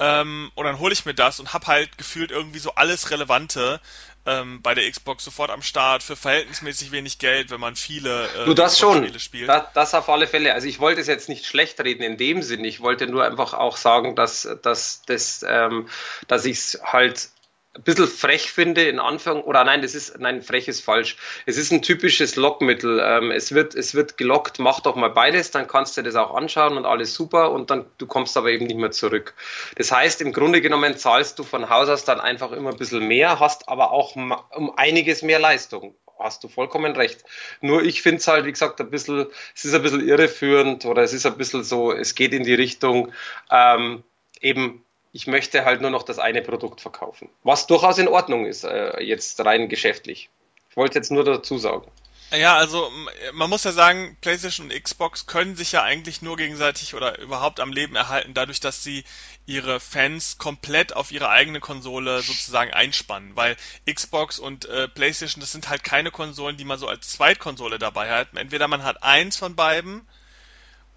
ähm, 0.00 0.50
und 0.54 0.64
dann 0.64 0.78
hole 0.78 0.94
ich 0.94 1.04
mir 1.04 1.14
das 1.14 1.40
und 1.40 1.52
hab 1.52 1.66
halt 1.66 1.98
gefühlt 1.98 2.30
irgendwie 2.30 2.58
so 2.58 2.74
alles 2.74 3.10
Relevante 3.10 3.80
ähm, 4.24 4.62
bei 4.62 4.74
der 4.74 4.90
Xbox 4.90 5.24
sofort 5.24 5.50
am 5.50 5.60
Start 5.60 6.02
für 6.02 6.16
verhältnismäßig 6.16 6.90
wenig 6.90 7.18
Geld, 7.18 7.50
wenn 7.50 7.60
man 7.60 7.76
viele 7.76 8.28
Du, 8.46 8.52
äh, 8.52 8.54
das 8.54 8.78
schon. 8.78 8.92
Xbox-Spiele 8.92 9.20
spielt. 9.20 9.48
Das, 9.50 9.64
das 9.74 9.94
auf 9.94 10.08
alle 10.08 10.26
Fälle. 10.26 10.54
Also 10.54 10.68
ich 10.68 10.80
wollte 10.80 11.02
es 11.02 11.06
jetzt 11.06 11.28
nicht 11.28 11.44
schlecht 11.44 11.78
reden 11.80 12.02
in 12.02 12.16
dem 12.16 12.42
Sinn. 12.42 12.64
Ich 12.64 12.80
wollte 12.80 13.06
nur 13.06 13.24
einfach 13.24 13.52
auch 13.52 13.76
sagen, 13.76 14.16
dass, 14.16 14.48
dass, 14.62 15.02
dass, 15.02 15.44
ähm, 15.46 15.86
dass 16.28 16.46
ich 16.46 16.56
es 16.58 16.80
halt 16.82 17.28
ein 17.76 17.82
bisschen 17.82 18.08
frech 18.08 18.50
finde, 18.50 18.82
in 18.82 18.98
Anführung, 18.98 19.42
oder 19.44 19.62
nein, 19.62 19.80
das 19.80 19.94
ist, 19.94 20.18
nein, 20.18 20.42
frech 20.42 20.66
ist 20.66 20.84
falsch. 20.84 21.16
Es 21.46 21.56
ist 21.56 21.70
ein 21.70 21.82
typisches 21.82 22.34
Lockmittel. 22.34 23.00
Ähm, 23.02 23.30
es 23.30 23.52
wird, 23.52 23.76
es 23.76 23.94
wird 23.94 24.16
gelockt, 24.16 24.58
mach 24.58 24.80
doch 24.80 24.96
mal 24.96 25.10
beides, 25.10 25.52
dann 25.52 25.68
kannst 25.68 25.96
du 25.96 26.02
das 26.02 26.16
auch 26.16 26.34
anschauen 26.34 26.76
und 26.76 26.84
alles 26.84 27.14
super 27.14 27.52
und 27.52 27.70
dann, 27.70 27.86
du 27.98 28.06
kommst 28.06 28.36
aber 28.36 28.50
eben 28.50 28.66
nicht 28.66 28.78
mehr 28.78 28.90
zurück. 28.90 29.34
Das 29.76 29.92
heißt, 29.92 30.20
im 30.20 30.32
Grunde 30.32 30.60
genommen 30.60 30.96
zahlst 30.96 31.38
du 31.38 31.44
von 31.44 31.70
Haus 31.70 31.88
aus 31.88 32.04
dann 32.04 32.20
einfach 32.20 32.50
immer 32.50 32.70
ein 32.70 32.76
bisschen 32.76 33.06
mehr, 33.06 33.38
hast 33.38 33.68
aber 33.68 33.92
auch 33.92 34.16
um 34.16 34.76
einiges 34.76 35.22
mehr 35.22 35.38
Leistung. 35.38 35.94
Hast 36.18 36.44
du 36.44 36.48
vollkommen 36.48 36.92
recht. 36.96 37.24
Nur 37.62 37.82
ich 37.82 38.02
finde 38.02 38.18
es 38.18 38.28
halt, 38.28 38.44
wie 38.44 38.52
gesagt, 38.52 38.80
ein 38.80 38.90
bisschen, 38.90 39.26
es 39.54 39.64
ist 39.64 39.74
ein 39.74 39.80
bisschen 39.80 40.06
irreführend 40.06 40.84
oder 40.84 41.02
es 41.02 41.14
ist 41.14 41.24
ein 41.24 41.38
bisschen 41.38 41.64
so, 41.64 41.92
es 41.92 42.14
geht 42.14 42.34
in 42.34 42.42
die 42.42 42.52
Richtung, 42.52 43.12
ähm, 43.50 44.02
eben, 44.40 44.84
ich 45.12 45.26
möchte 45.26 45.64
halt 45.64 45.80
nur 45.80 45.90
noch 45.90 46.02
das 46.02 46.18
eine 46.18 46.42
Produkt 46.42 46.80
verkaufen. 46.80 47.28
Was 47.42 47.66
durchaus 47.66 47.98
in 47.98 48.08
Ordnung 48.08 48.46
ist, 48.46 48.64
äh, 48.64 49.02
jetzt 49.02 49.44
rein 49.44 49.68
geschäftlich. 49.68 50.30
Ich 50.70 50.76
wollte 50.76 50.98
jetzt 50.98 51.10
nur 51.10 51.24
dazu 51.24 51.58
sagen. 51.58 51.90
Ja, 52.32 52.56
also 52.56 52.88
man 53.32 53.50
muss 53.50 53.64
ja 53.64 53.72
sagen, 53.72 54.16
PlayStation 54.20 54.70
und 54.70 54.82
Xbox 54.84 55.26
können 55.26 55.56
sich 55.56 55.72
ja 55.72 55.82
eigentlich 55.82 56.22
nur 56.22 56.36
gegenseitig 56.36 56.94
oder 56.94 57.18
überhaupt 57.18 57.58
am 57.58 57.72
Leben 57.72 57.96
erhalten, 57.96 58.34
dadurch, 58.34 58.60
dass 58.60 58.84
sie 58.84 59.02
ihre 59.46 59.80
Fans 59.80 60.38
komplett 60.38 60.94
auf 60.94 61.10
ihre 61.10 61.28
eigene 61.28 61.58
Konsole 61.58 62.22
sozusagen 62.22 62.72
einspannen. 62.72 63.34
Weil 63.34 63.56
Xbox 63.92 64.38
und 64.38 64.66
äh, 64.66 64.86
PlayStation, 64.86 65.40
das 65.40 65.50
sind 65.50 65.68
halt 65.68 65.82
keine 65.82 66.12
Konsolen, 66.12 66.56
die 66.56 66.64
man 66.64 66.78
so 66.78 66.86
als 66.86 67.08
Zweitkonsole 67.10 67.80
dabei 67.80 68.10
hat. 68.10 68.28
Entweder 68.36 68.68
man 68.68 68.84
hat 68.84 69.02
eins 69.02 69.36
von 69.36 69.56
beiden 69.56 70.06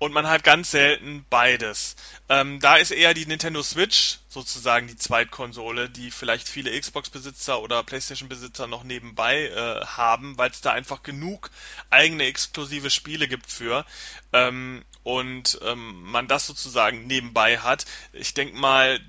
und 0.04 0.12
man 0.12 0.28
hat 0.28 0.44
ganz 0.44 0.72
selten 0.72 1.26
beides. 1.30 1.96
Ähm, 2.28 2.60
da 2.60 2.76
ist 2.76 2.92
eher 2.92 3.14
die 3.14 3.26
Nintendo 3.26 3.64
Switch 3.64 4.20
sozusagen 4.28 4.88
die 4.88 4.98
Zweitkonsole, 4.98 5.90
die 5.90 6.12
vielleicht 6.12 6.50
viele 6.50 6.78
Xbox-Besitzer 6.78 7.62
oder 7.62 7.84
PlayStation-Besitzer 7.84 8.68
noch 8.68 8.84
nebenbei 8.84 9.48
äh, 9.48 9.86
haben, 9.86 10.38
weil 10.38 10.52
es 10.52 10.60
da 10.60 10.74
einfach 10.74 11.04
genug 11.04 11.52
eigene 11.90 12.26
exklusive 12.26 12.90
Spiele 12.90 13.30
gibt 13.30 13.50
für 13.50 13.86
ähm, 14.34 14.84
und 15.04 15.60
ähm, 15.64 16.04
man 16.04 16.28
das 16.28 16.48
sozusagen 16.48 17.08
nebenbei 17.08 17.60
hat. 17.60 17.86
Ich 18.12 18.34
denke 18.34 18.58
mal, 18.58 19.00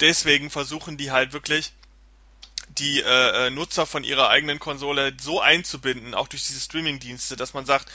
deswegen 0.00 0.50
versuchen 0.50 0.96
die 0.96 1.12
halt 1.12 1.32
wirklich 1.32 1.72
die 2.78 3.00
äh, 3.00 3.46
äh, 3.46 3.50
Nutzer 3.50 3.86
von 3.86 4.04
ihrer 4.04 4.28
eigenen 4.28 4.58
Konsole 4.58 5.12
so 5.20 5.40
einzubinden, 5.40 6.14
auch 6.14 6.28
durch 6.28 6.46
diese 6.46 6.60
Streaming-Dienste, 6.60 7.36
dass 7.36 7.54
man 7.54 7.66
sagt, 7.66 7.90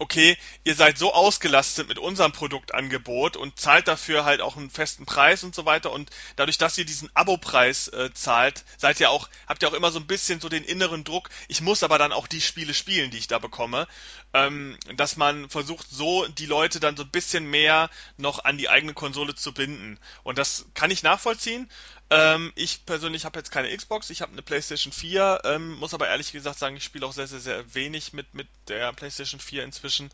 okay, 0.00 0.38
ihr 0.64 0.74
seid 0.74 0.96
so 0.96 1.12
ausgelastet 1.12 1.86
mit 1.86 1.98
unserem 1.98 2.32
Produktangebot 2.32 3.36
und 3.36 3.60
zahlt 3.60 3.86
dafür 3.86 4.24
halt 4.24 4.40
auch 4.40 4.56
einen 4.56 4.70
festen 4.70 5.04
Preis 5.04 5.44
und 5.44 5.54
so 5.54 5.66
weiter 5.66 5.92
und 5.92 6.08
dadurch, 6.36 6.56
dass 6.56 6.78
ihr 6.78 6.86
diesen 6.86 7.10
Abo-Preis 7.14 7.88
äh, 7.88 8.10
zahlt, 8.14 8.64
seid 8.78 8.98
ihr 8.98 9.10
auch, 9.10 9.28
habt 9.46 9.62
ihr 9.62 9.68
auch 9.68 9.74
immer 9.74 9.92
so 9.92 10.00
ein 10.00 10.06
bisschen 10.06 10.40
so 10.40 10.48
den 10.48 10.64
inneren 10.64 11.04
Druck, 11.04 11.28
ich 11.48 11.60
muss 11.60 11.82
aber 11.82 11.98
dann 11.98 12.12
auch 12.12 12.26
die 12.26 12.40
Spiele 12.40 12.72
spielen, 12.72 13.10
die 13.10 13.18
ich 13.18 13.28
da 13.28 13.38
bekomme, 13.38 13.86
ähm, 14.32 14.78
dass 14.96 15.18
man 15.18 15.50
versucht, 15.50 15.86
so 15.90 16.26
die 16.26 16.46
Leute 16.46 16.80
dann 16.80 16.96
so 16.96 17.02
ein 17.02 17.10
bisschen 17.10 17.50
mehr 17.50 17.90
noch 18.16 18.44
an 18.44 18.56
die 18.56 18.70
eigene 18.70 18.94
Konsole 18.94 19.34
zu 19.34 19.52
binden. 19.52 19.98
Und 20.22 20.38
das 20.38 20.64
kann 20.72 20.90
ich 20.90 21.02
nachvollziehen. 21.02 21.68
Ähm, 22.12 22.52
ich 22.56 22.84
persönlich 22.86 23.24
habe 23.24 23.38
jetzt 23.38 23.52
keine 23.52 23.74
Xbox, 23.74 24.10
ich 24.10 24.20
habe 24.20 24.32
eine 24.32 24.42
PlayStation 24.42 24.92
4, 24.92 25.42
ähm, 25.44 25.74
muss 25.74 25.94
aber 25.94 26.08
ehrlich 26.08 26.32
gesagt 26.32 26.58
sagen, 26.58 26.76
ich 26.76 26.82
spiele 26.82 27.06
auch 27.06 27.12
sehr, 27.12 27.28
sehr, 27.28 27.38
sehr 27.38 27.74
wenig 27.74 28.12
mit, 28.12 28.34
mit 28.34 28.48
der 28.66 28.92
PlayStation 28.92 29.38
4 29.38 29.62
inzwischen, 29.62 30.10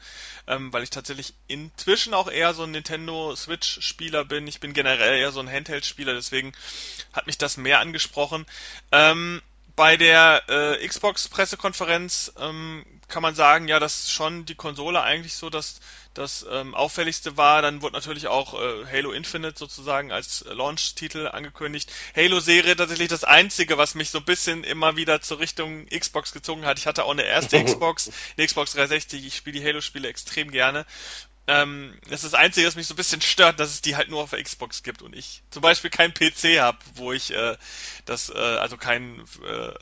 ähm, 0.46 0.70
weil 0.74 0.82
ich 0.82 0.90
tatsächlich 0.90 1.32
inzwischen 1.48 2.12
auch 2.12 2.30
eher 2.30 2.52
so 2.52 2.64
ein 2.64 2.72
Nintendo 2.72 3.34
Switch-Spieler 3.34 4.26
bin. 4.26 4.46
Ich 4.46 4.60
bin 4.60 4.74
generell 4.74 5.18
eher 5.18 5.32
so 5.32 5.40
ein 5.40 5.50
Handheld-Spieler, 5.50 6.12
deswegen 6.12 6.52
hat 7.14 7.26
mich 7.26 7.38
das 7.38 7.56
mehr 7.56 7.80
angesprochen. 7.80 8.44
Ähm, 8.92 9.40
bei 9.76 9.98
der 9.98 10.42
äh, 10.48 10.88
Xbox-Pressekonferenz 10.88 12.32
ähm, 12.40 12.84
kann 13.08 13.22
man 13.22 13.34
sagen, 13.34 13.68
ja, 13.68 13.78
dass 13.78 14.10
schon 14.10 14.46
die 14.46 14.54
Konsole 14.54 15.02
eigentlich 15.02 15.34
so 15.34 15.50
das, 15.50 15.80
das 16.14 16.46
ähm, 16.50 16.74
auffälligste 16.74 17.36
war. 17.36 17.60
Dann 17.60 17.82
wurde 17.82 17.94
natürlich 17.94 18.26
auch 18.26 18.54
äh, 18.54 18.86
Halo 18.90 19.12
Infinite 19.12 19.58
sozusagen 19.58 20.12
als 20.12 20.44
Launch-Titel 20.48 21.28
angekündigt. 21.28 21.92
Halo-Serie 22.16 22.74
tatsächlich 22.74 23.08
das 23.08 23.24
einzige, 23.24 23.76
was 23.76 23.94
mich 23.94 24.10
so 24.10 24.18
ein 24.18 24.24
bisschen 24.24 24.64
immer 24.64 24.96
wieder 24.96 25.20
zur 25.20 25.38
Richtung 25.40 25.86
Xbox 25.86 26.32
gezogen 26.32 26.64
hat. 26.64 26.78
Ich 26.78 26.86
hatte 26.86 27.04
auch 27.04 27.12
eine 27.12 27.24
erste 27.24 27.62
Xbox, 27.64 28.10
eine 28.36 28.46
Xbox 28.46 28.72
360. 28.72 29.26
Ich 29.26 29.36
spiele 29.36 29.60
die 29.60 29.66
Halo-Spiele 29.66 30.08
extrem 30.08 30.50
gerne. 30.50 30.86
Ähm, 31.48 31.96
das 32.08 32.24
ist 32.24 32.32
das 32.32 32.40
Einzige, 32.40 32.66
was 32.66 32.74
mich 32.76 32.86
so 32.86 32.94
ein 32.94 32.96
bisschen 32.96 33.20
stört, 33.20 33.60
dass 33.60 33.70
es 33.70 33.80
die 33.80 33.96
halt 33.96 34.10
nur 34.10 34.22
auf 34.22 34.30
der 34.30 34.42
Xbox 34.42 34.82
gibt 34.82 35.02
und 35.02 35.14
ich 35.14 35.42
zum 35.50 35.62
Beispiel 35.62 35.90
keinen 35.90 36.12
PC 36.12 36.60
habe, 36.60 36.78
wo 36.94 37.12
ich 37.12 37.32
äh, 37.32 37.56
das, 38.04 38.30
äh, 38.30 38.34
also 38.34 38.76
keinen 38.76 39.20
äh, 39.46 39.72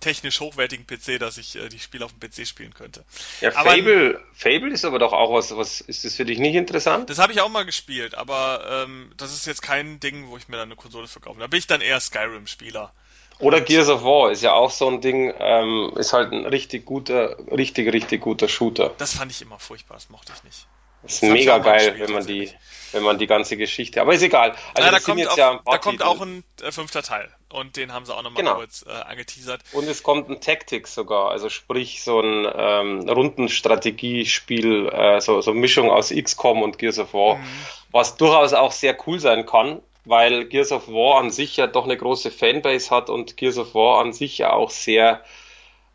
technisch 0.00 0.40
hochwertigen 0.40 0.86
PC, 0.86 1.18
dass 1.18 1.38
ich 1.38 1.56
äh, 1.56 1.68
die 1.68 1.78
Spiele 1.78 2.04
auf 2.04 2.12
dem 2.12 2.20
PC 2.20 2.46
spielen 2.46 2.74
könnte. 2.74 3.04
Ja, 3.40 3.54
Aber 3.56 3.70
Fable, 3.70 4.20
Fable 4.34 4.70
ist 4.70 4.84
aber 4.84 4.98
doch 4.98 5.12
auch 5.12 5.32
was, 5.32 5.56
was, 5.56 5.80
ist 5.80 6.04
das 6.04 6.14
für 6.14 6.24
dich 6.24 6.38
nicht 6.38 6.54
interessant? 6.54 7.10
das 7.10 7.18
habe 7.18 7.32
ich 7.32 7.40
auch 7.40 7.48
mal 7.48 7.64
gespielt, 7.64 8.14
aber 8.14 8.84
ähm, 8.84 9.10
das 9.16 9.32
ist 9.32 9.46
jetzt 9.46 9.62
kein 9.62 10.00
Ding, 10.00 10.28
wo 10.28 10.36
ich 10.36 10.48
mir 10.48 10.56
dann 10.56 10.68
eine 10.68 10.76
Konsole 10.76 11.08
verkaufe. 11.08 11.40
Da 11.40 11.46
bin 11.46 11.58
ich 11.58 11.66
dann 11.66 11.80
eher 11.80 12.00
Skyrim-Spieler. 12.00 12.92
Oder 13.40 13.60
Gears 13.60 13.88
of 13.88 14.02
War 14.02 14.32
ist 14.32 14.42
ja 14.42 14.52
auch 14.52 14.70
so 14.70 14.88
ein 14.88 15.00
Ding, 15.00 15.32
ähm, 15.38 15.92
ist 15.96 16.12
halt 16.12 16.32
ein 16.32 16.44
richtig 16.44 16.84
guter, 16.84 17.36
richtig, 17.52 17.92
richtig 17.92 18.20
guter 18.20 18.48
Shooter. 18.48 18.94
das 18.98 19.16
fand 19.16 19.30
ich 19.30 19.42
immer 19.42 19.58
furchtbar, 19.60 19.94
das 19.94 20.10
mochte 20.10 20.32
ich 20.36 20.42
nicht. 20.42 20.66
Ist 21.02 21.22
Das 21.22 21.28
ich 21.28 21.32
mega 21.32 21.58
geil, 21.58 21.94
wenn 21.98 22.12
man 22.12 22.26
die, 22.26 22.50
wenn 22.92 23.02
man 23.02 23.18
die 23.18 23.26
ganze 23.26 23.56
Geschichte, 23.56 24.00
aber 24.00 24.14
ist 24.14 24.22
egal. 24.22 24.50
Also 24.74 24.90
Na, 24.90 24.90
da 24.90 25.00
kommt 25.00 25.28
auch, 25.28 25.36
ja 25.36 25.50
ein 25.52 25.60
da 25.64 25.78
kommt 25.78 26.02
auch 26.02 26.20
ein 26.20 26.44
äh, 26.62 26.72
fünfter 26.72 27.02
Teil 27.02 27.32
und 27.50 27.76
den 27.76 27.92
haben 27.92 28.04
sie 28.04 28.14
auch 28.14 28.22
nochmal 28.22 28.42
Genau. 28.42 28.56
kurz 28.56 28.84
äh, 28.86 28.90
angeteasert. 28.90 29.62
Und 29.72 29.88
es 29.88 30.02
kommt 30.02 30.28
ein 30.28 30.40
Tactics 30.40 30.94
sogar, 30.94 31.30
also 31.30 31.48
sprich 31.50 32.02
so 32.02 32.20
ein 32.20 32.46
ähm, 32.52 33.08
Rundenstrategiespiel, 33.08 34.88
äh, 34.88 35.20
so, 35.20 35.40
so 35.40 35.54
Mischung 35.54 35.90
aus 35.90 36.10
XCOM 36.10 36.62
und 36.62 36.78
Gears 36.78 36.98
of 36.98 37.14
War, 37.14 37.36
Mhm. 37.36 37.46
was 37.92 38.16
durchaus 38.16 38.52
auch 38.52 38.72
sehr 38.72 38.96
cool 39.06 39.20
sein 39.20 39.46
kann, 39.46 39.80
weil 40.04 40.46
Gears 40.46 40.72
of 40.72 40.88
War 40.88 41.20
an 41.20 41.30
sich 41.30 41.56
ja 41.56 41.66
doch 41.66 41.84
eine 41.84 41.96
große 41.96 42.30
Fanbase 42.30 42.90
hat 42.90 43.08
und 43.10 43.36
Gears 43.36 43.58
of 43.58 43.74
War 43.74 44.00
an 44.00 44.12
sich 44.12 44.38
ja 44.38 44.52
auch 44.52 44.70
sehr 44.70 45.22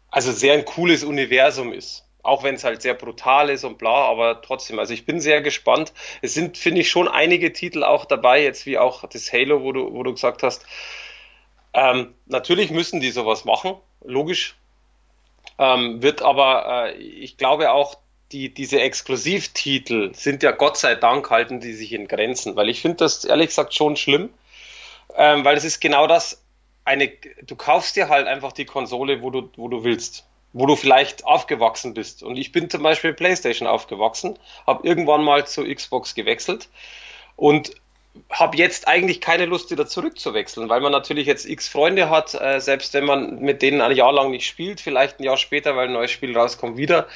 also 0.09 0.31
sehr 0.31 0.53
ein 0.53 0.63
cooles 0.63 1.03
Universum 1.03 1.73
ist. 1.73 2.02
Auch 2.23 2.43
wenn 2.43 2.55
es 2.55 2.63
halt 2.63 2.81
sehr 2.81 2.93
brutal 2.93 3.49
ist 3.49 3.65
und 3.65 3.77
bla, 3.77 4.05
aber 4.07 4.41
trotzdem, 4.41 4.79
also 4.79 4.93
ich 4.93 5.05
bin 5.05 5.19
sehr 5.19 5.41
gespannt. 5.41 5.93
Es 6.21 6.33
sind, 6.33 6.57
finde 6.57 6.81
ich, 6.81 6.89
schon 6.89 7.07
einige 7.07 7.51
Titel 7.51 7.83
auch 7.83 8.05
dabei, 8.05 8.41
jetzt 8.41 8.65
wie 8.65 8.77
auch 8.77 9.03
das 9.07 9.31
Halo, 9.31 9.61
wo 9.61 9.73
du, 9.73 9.93
wo 9.93 10.03
du 10.03 10.13
gesagt 10.13 10.41
hast. 10.41 10.65
Ähm, 11.73 12.13
natürlich 12.25 12.71
müssen 12.71 13.01
die 13.01 13.11
sowas 13.11 13.45
machen, 13.45 13.75
logisch. 14.03 14.55
Ähm, 15.59 16.01
wird 16.01 16.21
aber, 16.21 16.87
äh, 16.87 16.97
ich 16.97 17.37
glaube 17.37 17.71
auch, 17.71 17.97
die, 18.31 18.53
diese 18.53 18.81
Exklusivtitel 18.81 20.13
sind 20.13 20.43
ja 20.43 20.51
Gott 20.51 20.77
sei 20.77 20.95
Dank 20.95 21.29
halten 21.29 21.59
die 21.59 21.73
sich 21.73 21.93
in 21.93 22.07
Grenzen, 22.07 22.55
weil 22.55 22.69
ich 22.69 22.81
finde 22.81 22.97
das 22.97 23.25
ehrlich 23.25 23.49
gesagt 23.49 23.73
schon 23.73 23.95
schlimm, 23.95 24.29
ähm, 25.15 25.45
weil 25.45 25.55
es 25.55 25.63
ist 25.63 25.79
genau 25.79 26.07
das, 26.07 26.43
eine, 26.85 27.11
du 27.43 27.55
kaufst 27.55 27.95
dir 27.95 28.09
halt 28.09 28.27
einfach 28.27 28.51
die 28.51 28.65
Konsole, 28.65 29.21
wo 29.21 29.29
du, 29.29 29.49
wo 29.55 29.67
du 29.67 29.83
willst, 29.83 30.25
wo 30.53 30.65
du 30.65 30.75
vielleicht 30.75 31.25
aufgewachsen 31.25 31.93
bist. 31.93 32.23
Und 32.23 32.37
ich 32.37 32.51
bin 32.51 32.69
zum 32.69 32.83
Beispiel 32.83 33.13
PlayStation 33.13 33.67
aufgewachsen, 33.67 34.37
habe 34.65 34.87
irgendwann 34.87 35.23
mal 35.23 35.45
zu 35.45 35.63
Xbox 35.63 36.15
gewechselt 36.15 36.69
und 37.35 37.73
habe 38.29 38.57
jetzt 38.57 38.87
eigentlich 38.87 39.21
keine 39.21 39.45
Lust, 39.45 39.71
wieder 39.71 39.87
zurückzuwechseln, 39.87 40.69
weil 40.69 40.81
man 40.81 40.91
natürlich 40.91 41.25
jetzt 41.25 41.47
x 41.49 41.67
Freunde 41.67 42.09
hat, 42.09 42.35
äh, 42.35 42.59
selbst 42.59 42.93
wenn 42.93 43.05
man 43.05 43.39
mit 43.39 43.61
denen 43.61 43.81
ein 43.81 43.95
Jahr 43.95 44.13
lang 44.13 44.29
nicht 44.31 44.45
spielt, 44.45 44.81
vielleicht 44.81 45.19
ein 45.19 45.23
Jahr 45.23 45.37
später, 45.37 45.75
weil 45.75 45.87
ein 45.87 45.93
neues 45.93 46.11
Spiel 46.11 46.37
rauskommt, 46.37 46.77
wieder. 46.77 47.07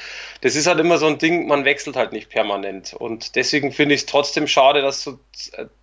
Das 0.41 0.55
ist 0.55 0.65
halt 0.65 0.79
immer 0.79 0.97
so 0.97 1.05
ein 1.05 1.19
Ding, 1.19 1.47
man 1.47 1.65
wechselt 1.65 1.95
halt 1.95 2.13
nicht 2.13 2.29
permanent. 2.29 2.93
Und 2.93 3.35
deswegen 3.35 3.71
finde 3.71 3.93
ich 3.93 4.01
es 4.01 4.05
trotzdem 4.07 4.47
schade, 4.47 4.81
dass 4.81 5.03
so 5.03 5.19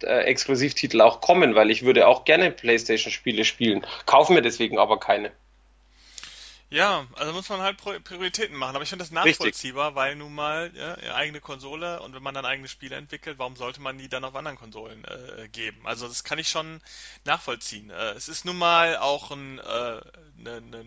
äh, 0.03 0.09
Exklusivtitel 0.25 1.01
auch 1.01 1.21
kommen, 1.21 1.55
weil 1.55 1.71
ich 1.71 1.85
würde 1.85 2.09
auch 2.09 2.25
gerne 2.25 2.51
PlayStation-Spiele 2.51 3.45
spielen, 3.45 3.87
kaufe 4.07 4.33
mir 4.33 4.43
deswegen 4.43 4.79
aber 4.79 4.99
keine. 4.99 5.31
Ja, 6.71 7.07
also 7.15 7.33
muss 7.33 7.49
man 7.49 7.61
halt 7.61 7.77
Prioritäten 7.77 8.57
machen. 8.57 8.75
Aber 8.75 8.83
ich 8.83 8.89
finde 8.89 9.05
das 9.05 9.13
nachvollziehbar, 9.13 9.89
Richtig. 9.89 9.97
weil 9.97 10.17
nun 10.17 10.35
mal 10.35 10.73
ja, 10.75 11.15
eigene 11.15 11.41
Konsole 11.41 12.01
und 12.01 12.15
wenn 12.15 12.23
man 12.23 12.35
dann 12.35 12.45
eigene 12.45 12.69
Spiele 12.69 12.97
entwickelt, 12.97 13.39
warum 13.39 13.57
sollte 13.57 13.81
man 13.81 13.99
die 13.99 14.09
dann 14.09 14.25
auf 14.25 14.35
anderen 14.35 14.59
Konsolen 14.59 15.05
äh, 15.05 15.49
geben? 15.49 15.87
Also 15.87 16.09
das 16.09 16.25
kann 16.25 16.39
ich 16.39 16.49
schon 16.49 16.81
nachvollziehen. 17.25 17.91
Äh, 17.91 18.13
es 18.13 18.29
ist 18.29 18.45
nun 18.45 18.59
mal 18.59 18.97
auch 18.97 19.31
ein, 19.31 19.59
äh, 19.59 20.01
ne, 20.37 20.61
ne, 20.61 20.85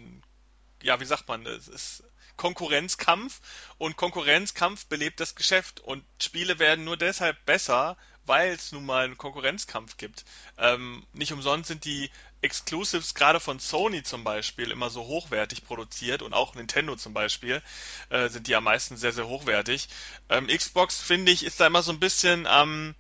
ja, 0.81 0.99
wie 0.99 1.05
sagt 1.05 1.27
man, 1.27 1.45
es 1.45 1.67
ist 1.67 2.03
Konkurrenzkampf 2.37 3.41
und 3.77 3.97
Konkurrenzkampf 3.97 4.85
belebt 4.85 5.19
das 5.19 5.35
Geschäft 5.35 5.79
und 5.79 6.03
Spiele 6.21 6.59
werden 6.59 6.85
nur 6.85 6.97
deshalb 6.97 7.43
besser, 7.45 7.97
weil 8.25 8.51
es 8.51 8.71
nun 8.71 8.85
mal 8.85 9.05
einen 9.05 9.17
Konkurrenzkampf 9.17 9.97
gibt. 9.97 10.23
Ähm, 10.57 11.05
nicht 11.13 11.33
umsonst 11.33 11.69
sind 11.69 11.85
die 11.85 12.11
Exclusives 12.41 13.15
gerade 13.15 13.39
von 13.39 13.59
Sony 13.59 14.03
zum 14.03 14.23
Beispiel 14.23 14.71
immer 14.71 14.89
so 14.89 15.05
hochwertig 15.05 15.65
produziert 15.65 16.21
und 16.21 16.33
auch 16.33 16.55
Nintendo 16.55 16.95
zum 16.95 17.13
Beispiel 17.13 17.61
äh, 18.09 18.29
sind 18.29 18.47
die 18.47 18.55
am 18.55 18.63
meisten 18.63 18.97
sehr, 18.97 19.13
sehr 19.13 19.27
hochwertig. 19.27 19.89
Ähm, 20.29 20.47
Xbox 20.47 21.01
finde 21.01 21.31
ich 21.31 21.43
ist 21.43 21.59
da 21.59 21.67
immer 21.67 21.81
so 21.81 21.91
ein 21.91 21.99
bisschen 21.99 22.47
ähm, 22.49 22.95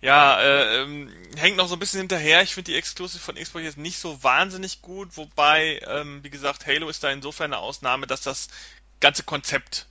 ja, 0.00 0.40
äh, 0.40 0.82
ähm, 0.82 1.10
hängt 1.36 1.56
noch 1.56 1.68
so 1.68 1.76
ein 1.76 1.78
bisschen 1.78 2.00
hinterher. 2.00 2.42
Ich 2.42 2.54
finde 2.54 2.70
die 2.70 2.76
Exclusive 2.76 3.22
von 3.22 3.36
Xbox 3.36 3.64
jetzt 3.64 3.78
nicht 3.78 3.98
so 3.98 4.22
wahnsinnig 4.22 4.82
gut, 4.82 5.16
wobei, 5.16 5.80
ähm, 5.86 6.22
wie 6.22 6.30
gesagt, 6.30 6.66
Halo 6.66 6.88
ist 6.88 7.02
da 7.02 7.10
insofern 7.10 7.52
eine 7.52 7.62
Ausnahme, 7.62 8.06
dass 8.06 8.20
das 8.20 8.48
ganze 9.00 9.22
Konzept 9.22 9.86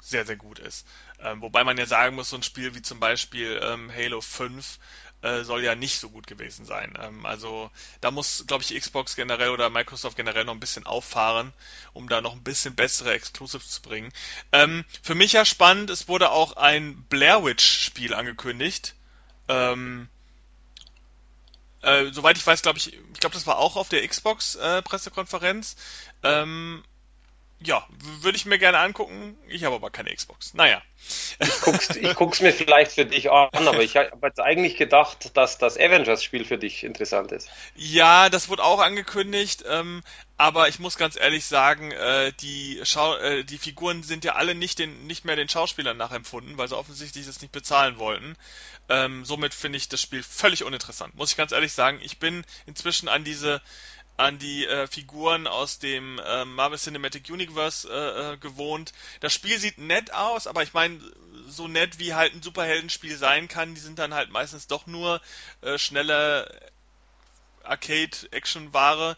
sehr, 0.00 0.26
sehr 0.26 0.36
gut 0.36 0.58
ist. 0.58 0.86
Ähm, 1.20 1.40
wobei 1.40 1.64
man 1.64 1.76
ja 1.76 1.86
sagen 1.86 2.14
muss, 2.14 2.30
so 2.30 2.36
ein 2.36 2.42
Spiel 2.42 2.74
wie 2.74 2.82
zum 2.82 3.00
Beispiel 3.00 3.60
ähm, 3.62 3.92
Halo 3.92 4.20
5 4.20 4.78
äh, 5.22 5.42
soll 5.42 5.64
ja 5.64 5.74
nicht 5.74 5.98
so 5.98 6.10
gut 6.10 6.26
gewesen 6.26 6.64
sein. 6.64 6.96
Ähm, 7.00 7.26
also 7.26 7.70
da 8.00 8.10
muss, 8.10 8.44
glaube 8.46 8.62
ich, 8.62 8.78
Xbox 8.78 9.16
generell 9.16 9.50
oder 9.50 9.70
Microsoft 9.70 10.16
generell 10.16 10.44
noch 10.44 10.54
ein 10.54 10.60
bisschen 10.60 10.86
auffahren, 10.86 11.52
um 11.92 12.08
da 12.08 12.20
noch 12.20 12.34
ein 12.34 12.42
bisschen 12.42 12.74
bessere 12.74 13.12
Exclusives 13.12 13.70
zu 13.70 13.82
bringen. 13.82 14.12
Ähm, 14.52 14.84
für 15.02 15.14
mich 15.14 15.32
ja 15.32 15.44
spannend, 15.44 15.90
es 15.90 16.08
wurde 16.08 16.30
auch 16.30 16.56
ein 16.56 17.02
Blair 17.08 17.44
Witch-Spiel 17.44 18.14
angekündigt. 18.14 18.94
Ähm, 19.48 20.08
äh, 21.82 22.06
soweit 22.12 22.36
ich 22.36 22.46
weiß, 22.46 22.62
glaube 22.62 22.78
ich, 22.78 22.92
ich 22.92 23.20
glaube, 23.20 23.34
das 23.34 23.46
war 23.46 23.58
auch 23.58 23.76
auf 23.76 23.88
der 23.88 24.06
Xbox-Pressekonferenz. 24.06 25.76
Äh, 26.22 26.42
ähm, 26.42 26.84
ja, 27.60 27.84
würde 28.20 28.36
ich 28.36 28.46
mir 28.46 28.58
gerne 28.58 28.78
angucken. 28.78 29.36
Ich 29.48 29.64
habe 29.64 29.74
aber 29.74 29.90
keine 29.90 30.14
Xbox. 30.14 30.54
Naja. 30.54 30.80
Ich 31.40 31.60
guck's, 31.60 31.96
ich 31.96 32.14
guck's 32.14 32.40
mir 32.40 32.52
vielleicht 32.52 32.92
für 32.92 33.04
dich 33.04 33.30
an, 33.30 33.48
aber 33.52 33.82
ich 33.82 33.96
habe 33.96 34.10
jetzt 34.22 34.40
eigentlich 34.40 34.76
gedacht, 34.76 35.36
dass 35.36 35.58
das 35.58 35.76
Avengers-Spiel 35.76 36.44
für 36.44 36.58
dich 36.58 36.84
interessant 36.84 37.32
ist. 37.32 37.48
Ja, 37.74 38.28
das 38.28 38.48
wurde 38.48 38.62
auch 38.62 38.80
angekündigt, 38.80 39.64
ähm, 39.68 40.02
aber 40.36 40.68
ich 40.68 40.78
muss 40.78 40.96
ganz 40.96 41.16
ehrlich 41.16 41.46
sagen, 41.46 41.90
äh, 41.90 42.32
die, 42.40 42.80
Schau 42.84 43.16
äh, 43.16 43.42
die 43.42 43.58
Figuren 43.58 44.02
sind 44.02 44.24
ja 44.24 44.34
alle 44.34 44.54
nicht, 44.54 44.78
den, 44.78 45.06
nicht 45.06 45.24
mehr 45.24 45.36
den 45.36 45.48
Schauspielern 45.48 45.96
nachempfunden, 45.96 46.58
weil 46.58 46.68
sie 46.68 46.76
offensichtlich 46.76 47.26
das 47.26 47.40
nicht 47.40 47.52
bezahlen 47.52 47.98
wollten. 47.98 48.36
Ähm, 48.88 49.24
somit 49.24 49.52
finde 49.52 49.78
ich 49.78 49.88
das 49.88 50.00
Spiel 50.00 50.22
völlig 50.22 50.64
uninteressant, 50.64 51.14
muss 51.16 51.30
ich 51.30 51.36
ganz 51.36 51.52
ehrlich 51.52 51.72
sagen. 51.72 52.00
Ich 52.02 52.18
bin 52.18 52.44
inzwischen 52.66 53.08
an 53.08 53.24
diese 53.24 53.60
an 54.18 54.38
die 54.38 54.66
äh, 54.66 54.86
Figuren 54.88 55.46
aus 55.46 55.78
dem 55.78 56.18
äh, 56.18 56.44
Marvel 56.44 56.78
Cinematic 56.78 57.30
Universe 57.30 57.88
äh, 57.88 58.32
äh, 58.32 58.36
gewohnt. 58.36 58.92
Das 59.20 59.32
Spiel 59.32 59.58
sieht 59.58 59.78
nett 59.78 60.12
aus, 60.12 60.46
aber 60.46 60.64
ich 60.64 60.74
meine, 60.74 61.00
so 61.48 61.68
nett 61.68 62.00
wie 62.00 62.14
halt 62.14 62.34
ein 62.34 62.42
Superheldenspiel 62.42 63.16
sein 63.16 63.46
kann, 63.46 63.74
die 63.74 63.80
sind 63.80 63.98
dann 63.98 64.14
halt 64.14 64.30
meistens 64.30 64.66
doch 64.66 64.86
nur 64.86 65.22
äh, 65.62 65.78
schnelle 65.78 66.52
Arcade-Action-Ware. 67.62 69.16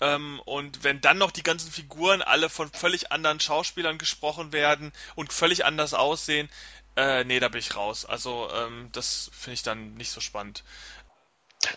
Ähm, 0.00 0.40
und 0.44 0.84
wenn 0.84 1.00
dann 1.00 1.18
noch 1.18 1.32
die 1.32 1.42
ganzen 1.42 1.72
Figuren 1.72 2.22
alle 2.22 2.48
von 2.48 2.70
völlig 2.70 3.10
anderen 3.10 3.40
Schauspielern 3.40 3.98
gesprochen 3.98 4.52
werden 4.52 4.92
und 5.16 5.32
völlig 5.32 5.64
anders 5.64 5.92
aussehen, 5.92 6.48
äh, 6.96 7.24
nee, 7.24 7.40
da 7.40 7.48
bin 7.48 7.58
ich 7.58 7.76
raus. 7.76 8.04
Also 8.04 8.48
ähm, 8.54 8.88
das 8.92 9.30
finde 9.34 9.54
ich 9.54 9.62
dann 9.62 9.94
nicht 9.94 10.10
so 10.10 10.20
spannend. 10.20 10.64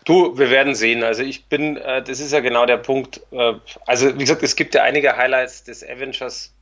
Du, 0.05 0.37
wir 0.37 0.49
werden 0.49 0.75
sehen. 0.75 1.03
Also 1.03 1.23
ich 1.23 1.45
bin, 1.45 1.77
äh, 1.77 2.03
das 2.03 2.19
ist 2.19 2.31
ja 2.31 2.39
genau 2.39 2.65
der 2.65 2.77
Punkt. 2.77 3.21
Äh, 3.31 3.53
also 3.85 4.13
wie 4.15 4.19
gesagt, 4.19 4.43
es 4.43 4.55
gibt 4.55 4.75
ja 4.75 4.83
einige 4.83 5.17
Highlights 5.17 5.63
des 5.63 5.83
Avengers, 5.83 6.53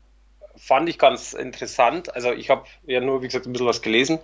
fand 0.58 0.90
ich 0.90 0.98
ganz 0.98 1.34
interessant. 1.34 2.14
Also 2.16 2.32
ich 2.32 2.50
habe 2.50 2.66
ja 2.86 3.00
nur, 3.00 3.22
wie 3.22 3.28
gesagt, 3.28 3.46
ein 3.46 3.54
bisschen 3.54 3.68
was 3.68 3.82
gelesen, 3.82 4.20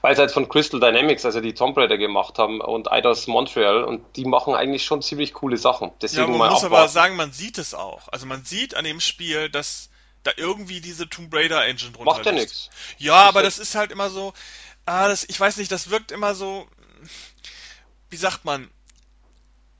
weil 0.00 0.12
es 0.12 0.18
halt 0.18 0.32
von 0.32 0.48
Crystal 0.48 0.80
Dynamics, 0.80 1.24
also 1.24 1.40
die 1.40 1.54
Tomb 1.54 1.76
Raider 1.76 1.98
gemacht 1.98 2.38
haben 2.38 2.60
und 2.60 2.90
Eidos 2.90 3.26
Montreal 3.26 3.84
und 3.84 4.16
die 4.16 4.24
machen 4.24 4.54
eigentlich 4.54 4.84
schon 4.84 5.02
ziemlich 5.02 5.34
coole 5.34 5.56
Sachen. 5.56 5.92
Deswegen 6.02 6.32
ja, 6.32 6.38
man 6.38 6.50
muss 6.50 6.64
abwarten. 6.64 6.74
aber 6.74 6.88
sagen, 6.88 7.16
man 7.16 7.32
sieht 7.32 7.58
es 7.58 7.74
auch. 7.74 8.08
Also 8.08 8.26
man 8.26 8.44
sieht 8.44 8.74
an 8.74 8.84
dem 8.84 9.00
Spiel, 9.00 9.48
dass 9.48 9.90
da 10.24 10.32
irgendwie 10.36 10.80
diese 10.80 11.08
Tomb 11.08 11.32
Raider 11.32 11.64
Engine 11.64 11.92
drunter 11.92 12.12
Macht 12.12 12.26
ja 12.26 12.32
nichts. 12.32 12.70
Ja, 12.98 13.14
aber 13.14 13.42
das 13.42 13.58
ist 13.58 13.74
halt 13.74 13.92
immer 13.92 14.10
so, 14.10 14.32
ah, 14.84 15.08
das, 15.08 15.24
ich 15.24 15.38
weiß 15.38 15.56
nicht, 15.58 15.70
das 15.70 15.90
wirkt 15.90 16.12
immer 16.12 16.34
so, 16.34 16.66
wie 18.10 18.16
sagt 18.16 18.44
man, 18.44 18.70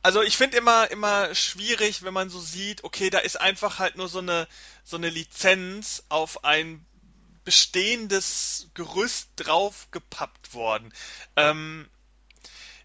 also 0.03 0.23
ich 0.23 0.37
finde 0.37 0.57
immer 0.57 0.91
immer 0.91 1.35
schwierig, 1.35 2.03
wenn 2.03 2.15
man 2.15 2.31
so 2.31 2.41
sieht, 2.41 2.85
okay, 2.85 3.11
da 3.11 3.19
ist 3.19 3.41
einfach 3.41 3.79
halt 3.79 3.97
nur 3.97 4.09
so 4.09 4.19
eine 4.19 4.49
so 4.85 4.97
eine 4.97 5.11
Lizenz 5.11 6.05
auf 6.09 6.45
ein 6.45 6.85
bestehendes 7.45 8.69
Gerüst 8.75 9.31
draufgepappt 9.37 10.55
worden. 10.55 10.93
Ähm, 11.37 11.89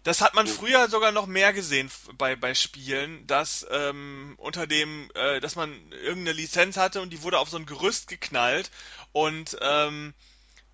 das 0.04 0.20
hat 0.20 0.34
man 0.34 0.46
früher 0.46 0.88
sogar 0.90 1.12
noch 1.12 1.26
mehr 1.26 1.54
gesehen 1.54 1.90
bei, 2.18 2.36
bei 2.36 2.54
Spielen, 2.54 3.26
dass 3.26 3.66
ähm, 3.70 4.34
unter 4.36 4.66
dem, 4.66 5.10
äh, 5.14 5.40
dass 5.40 5.56
man 5.56 5.72
irgendeine 5.92 6.32
Lizenz 6.32 6.76
hatte 6.76 7.00
und 7.00 7.10
die 7.10 7.22
wurde 7.22 7.38
auf 7.38 7.48
so 7.48 7.56
ein 7.56 7.64
Gerüst 7.64 8.06
geknallt 8.06 8.70
und 9.12 9.56
ähm, 9.62 10.12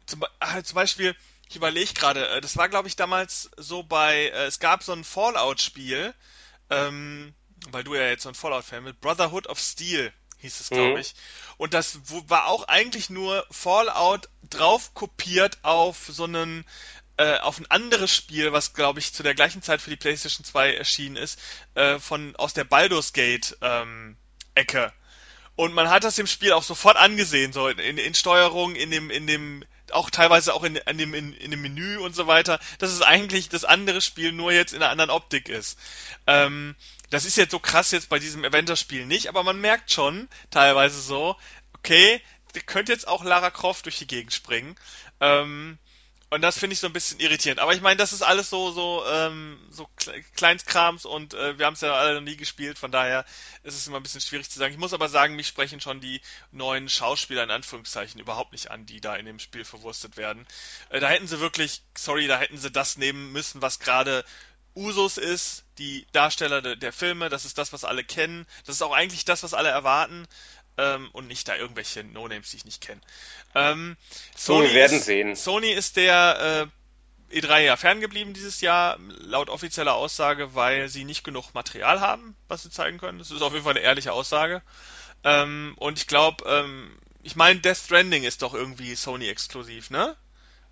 zum, 0.07 0.25
äh, 0.41 0.63
zum 0.65 0.75
Beispiel 0.75 1.15
ich 1.51 1.57
überlege 1.57 1.93
gerade, 1.95 2.29
äh, 2.29 2.41
das 2.41 2.57
war 2.57 2.69
glaube 2.69 2.89
ich 2.89 2.97
damals 2.97 3.51
so 3.57 3.83
bei, 3.83 4.29
äh, 4.29 4.47
es 4.47 4.61
gab 4.61 4.85
so 4.85 4.93
ein 4.93 5.03
Fallout-Spiel, 5.03 6.15
ähm, 6.71 7.35
weil 7.71 7.83
du 7.83 7.95
ja 7.95 8.07
jetzt 8.07 8.23
so 8.23 8.29
ein 8.29 8.37
Fallout-Fan 8.37 8.85
bist, 8.85 9.01
Brotherhood 9.01 9.49
of 9.49 9.59
Steel 9.59 10.13
hieß 10.39 10.61
es 10.61 10.71
glaube 10.71 10.93
mhm. 10.93 10.99
ich. 10.99 11.15
Und 11.59 11.75
das 11.75 11.99
war 12.29 12.47
auch 12.47 12.69
eigentlich 12.69 13.11
nur 13.11 13.45
Fallout 13.51 14.29
drauf 14.49 14.95
kopiert 14.95 15.59
auf 15.63 16.07
so 16.09 16.25
einen 16.25 16.65
äh, 17.17 17.39
auf 17.41 17.59
ein 17.59 17.71
anderes 17.71 18.15
Spiel, 18.15 18.53
was 18.53 18.73
glaube 18.73 19.01
ich 19.01 19.13
zu 19.13 19.23
der 19.25 19.35
gleichen 19.35 19.61
Zeit 19.61 19.83
für 19.83 19.91
die 19.91 19.97
PlayStation 19.97 20.45
2 20.45 20.75
erschienen 20.75 21.17
ist, 21.17 21.39
äh, 21.75 21.99
von 21.99 22.37
aus 22.37 22.55
der 22.55 22.65
Baldur's 22.65 23.13
Gate 23.13 23.59
ähm, 23.61 24.17
Ecke. 24.55 24.93
Und 25.57 25.75
man 25.75 25.91
hat 25.91 26.05
das 26.05 26.19
im 26.19 26.29
Spiel 26.29 26.53
auch 26.53 26.63
sofort 26.63 26.97
angesehen, 26.97 27.53
so 27.53 27.69
in, 27.69 27.99
in 27.99 28.15
Steuerung, 28.15 28.77
in 28.77 28.91
dem, 28.91 29.11
in 29.11 29.27
dem 29.27 29.65
auch 29.93 30.11
teilweise 30.11 30.55
auch 30.55 30.65
in, 30.65 30.77
in, 30.77 30.99
dem, 30.99 31.15
in, 31.15 31.33
in 31.35 31.51
dem 31.51 31.63
Menü 31.63 31.99
und 31.99 32.15
so 32.15 32.27
weiter, 32.27 32.59
dass 32.79 32.91
es 32.91 33.03
eigentlich 33.03 33.49
das 33.49 33.65
andere 33.65 34.01
Spiel 34.01 34.33
nur 34.33 34.53
jetzt 34.53 34.73
in 34.73 34.83
einer 34.83 34.91
anderen 34.91 35.11
Optik 35.11 35.49
ist. 35.49 35.79
Ähm, 36.27 36.77
das 37.11 37.25
ist 37.25 37.37
jetzt 37.37 37.51
so 37.51 37.59
krass 37.59 37.91
jetzt 37.91 38.09
bei 38.09 38.19
diesem 38.19 38.45
Avengers-Spiel 38.45 39.07
nicht, 39.07 39.29
aber 39.29 39.43
man 39.43 39.61
merkt 39.61 39.91
schon 39.91 40.29
teilweise 40.51 41.01
so, 41.01 41.37
okay, 41.75 42.21
ihr 42.55 42.63
könnt 42.63 42.89
jetzt 42.89 43.09
auch 43.09 43.25
Lara 43.25 43.51
Croft 43.51 43.87
durch 43.87 43.99
die 43.99 44.07
Gegend 44.07 44.33
springen. 44.33 44.77
Ähm, 45.21 45.79
Und 46.33 46.43
das 46.43 46.57
finde 46.57 46.75
ich 46.75 46.81
so 46.81 46.87
ein 46.87 46.93
bisschen 46.93 47.19
irritierend. 47.19 47.59
Aber 47.59 47.75
ich 47.75 47.81
meine, 47.81 47.97
das 47.97 48.13
ist 48.13 48.23
alles 48.23 48.51
so 48.51 48.71
so 48.71 49.05
ähm, 49.05 49.59
so 49.71 49.89
Kleinstkrams 50.37 51.05
und 51.05 51.35
äh, 51.35 51.59
wir 51.59 51.67
haben 51.67 51.75
es 51.75 51.81
ja 51.81 51.93
alle 51.93 52.15
noch 52.15 52.21
nie 52.21 52.37
gespielt, 52.37 52.79
von 52.79 52.93
daher 52.93 53.25
ist 53.65 53.75
es 53.75 53.89
immer 53.89 53.97
ein 53.97 54.05
bisschen 54.05 54.21
schwierig 54.21 54.49
zu 54.49 54.61
sagen. 54.61 54.73
Ich 54.73 54.79
muss 54.79 54.93
aber 54.93 55.09
sagen, 55.09 55.35
mich 55.35 55.49
sprechen 55.49 55.81
schon 55.81 56.01
die 56.01 56.21
neuen 56.53 56.89
Schauspieler 56.89 57.43
in 57.43 57.51
Anführungszeichen 57.51 58.21
überhaupt 58.21 58.53
nicht 58.53 58.71
an, 58.71 58.87
die 58.87 59.01
da 59.01 59.17
in 59.17 59.27
dem 59.27 59.41
Spiel 59.41 59.65
verwurstet 59.65 60.17
werden. 60.17 60.47
Äh, 60.91 61.01
da 61.01 61.09
hätten 61.09 61.27
sie 61.27 61.41
wirklich, 61.41 61.83
sorry, 61.99 62.29
da 62.29 62.39
hätten 62.39 62.59
sie 62.59 62.71
das 62.71 62.97
nehmen 62.97 63.33
müssen, 63.33 63.61
was 63.61 63.81
gerade 63.81 64.25
Usus 64.77 65.19
ist, 65.19 65.65
die 65.79 66.07
Darsteller 66.13 66.63
de, 66.63 66.77
der 66.77 66.93
Filme, 66.93 67.29
das 67.29 67.45
ist 67.45 67.59
das, 67.59 67.73
was 67.73 67.83
alle 67.83 68.05
kennen, 68.05 68.47
das 68.67 68.77
ist 68.77 68.83
auch 68.83 68.93
eigentlich 68.93 69.25
das, 69.25 69.43
was 69.43 69.53
alle 69.53 69.71
erwarten 69.71 70.29
ähm, 70.79 71.09
und 71.13 71.29
nicht 71.29 71.49
da 71.49 71.57
irgendwelche 71.57 72.05
No-Names, 72.05 72.51
die 72.51 72.57
ich 72.59 72.65
nicht 72.65 72.81
kenne. 72.81 73.01
Ähm, 73.55 73.97
Sony 74.37 74.69
wir 74.69 74.75
werden 74.75 74.99
ist, 74.99 75.05
sehen. 75.05 75.37
Sony 75.37 75.71
ist 75.71 75.97
der 75.97 76.71
äh, 77.31 77.39
E3 77.39 77.61
ja 77.61 77.77
ferngeblieben 77.77 78.35
dieses 78.35 78.61
Jahr, 78.61 78.99
laut 78.99 79.49
offizieller 79.49 79.95
Aussage, 79.95 80.55
weil 80.55 80.89
sie 80.89 81.05
nicht 81.05 81.25
genug 81.25 81.55
Material 81.55 82.01
haben, 82.01 82.37
was 82.49 82.63
sie 82.63 82.71
zeigen 82.71 82.99
können. 82.99 83.19
Das 83.19 83.31
ist 83.31 83.43
auf 83.43 83.53
jeden 83.53 83.65
Fall 83.65 83.77
eine 83.77 83.85
ehrliche 83.85 84.13
Aussage. 84.13 84.63
Ähm, 85.23 85.75
und 85.77 85.99
ich 85.99 86.07
glaube, 86.07 86.45
ähm, 86.47 86.99
ich 87.23 87.37
meine, 87.37 87.61
Death 87.61 87.77
Stranding 87.77 88.25
ist 88.25 88.43
doch 88.43 88.55
irgendwie 88.55 88.95
Sony 88.95 89.29
exklusiv, 89.29 89.91
ne? 89.91 90.17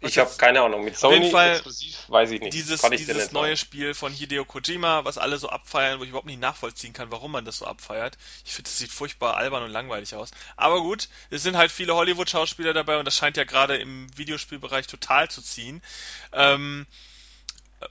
Was 0.01 0.13
ich 0.13 0.19
habe 0.19 0.31
keine 0.37 0.63
Ahnung. 0.63 0.85
Mit 0.85 0.97
Sony 0.97 1.17
auf 1.17 1.23
jeden 1.23 1.33
Fall 1.33 1.53
exklusiv 1.53 1.99
weiß 2.09 2.31
ich 2.31 2.41
nicht. 2.41 2.55
Dieses, 2.55 2.83
ich 2.85 2.91
dieses 2.97 3.33
neue 3.33 3.57
Spiel 3.57 3.95
von 3.95 4.13
Hideo 4.13 4.45
Kojima, 4.45 5.05
was 5.05 5.19
alle 5.19 5.39
so 5.39 5.49
abfeiern, 5.49 5.99
wo 5.99 6.05
ich 6.05 6.11
überhaupt 6.11 6.27
nicht 6.27 6.41
nachvollziehen 6.41 6.93
kann, 6.93 7.11
warum 7.11 7.33
man 7.33 7.45
das 7.45 7.59
so 7.59 7.67
abfeiert. 7.67 8.17
Ich 8.45 8.53
finde, 8.53 8.71
das 8.71 8.79
sieht 8.79 8.93
furchtbar 8.93 9.37
albern 9.37 9.65
und 9.65 9.71
langweilig 9.71 10.15
aus. 10.15 10.31
Aber 10.57 10.81
gut, 10.83 11.09
es 11.31 11.43
sind 11.43 11.57
halt 11.57 11.73
viele 11.73 11.95
Hollywood-Schauspieler 11.95 12.73
dabei 12.73 12.99
und 12.99 13.05
das 13.05 13.17
scheint 13.17 13.37
ja 13.37 13.45
gerade 13.45 13.77
im 13.77 14.07
Videospielbereich 14.17 14.87
total 14.87 15.29
zu 15.31 15.43
ziehen. 15.43 15.83
Ähm, 16.33 16.87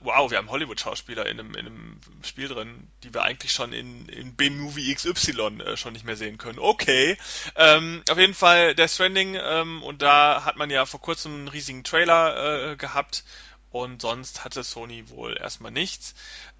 wow, 0.00 0.30
wir 0.30 0.38
haben 0.38 0.50
Hollywood-Schauspieler 0.50 1.26
in 1.26 1.40
einem, 1.40 1.54
in 1.54 1.66
einem 1.66 2.00
Spiel 2.22 2.48
drin, 2.48 2.88
die 3.02 3.14
wir 3.14 3.22
eigentlich 3.22 3.52
schon 3.52 3.72
in, 3.72 4.08
in 4.08 4.34
B-Movie 4.34 4.94
XY 4.94 5.60
äh, 5.62 5.76
schon 5.76 5.92
nicht 5.92 6.04
mehr 6.04 6.16
sehen 6.16 6.38
können. 6.38 6.58
Okay. 6.58 7.16
Ähm, 7.56 8.02
auf 8.10 8.18
jeden 8.18 8.34
Fall 8.34 8.74
Death 8.74 8.90
Stranding 8.90 9.38
ähm, 9.40 9.82
und 9.82 10.02
da 10.02 10.44
hat 10.44 10.56
man 10.56 10.70
ja 10.70 10.84
vor 10.84 11.00
kurzem 11.00 11.34
einen 11.34 11.48
riesigen 11.48 11.84
Trailer 11.84 12.72
äh, 12.72 12.76
gehabt 12.76 13.24
und 13.70 14.02
sonst 14.02 14.44
hatte 14.44 14.62
Sony 14.62 15.08
wohl 15.10 15.36
erstmal 15.36 15.72
nichts. 15.72 16.14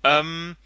Ähm, 0.05 0.56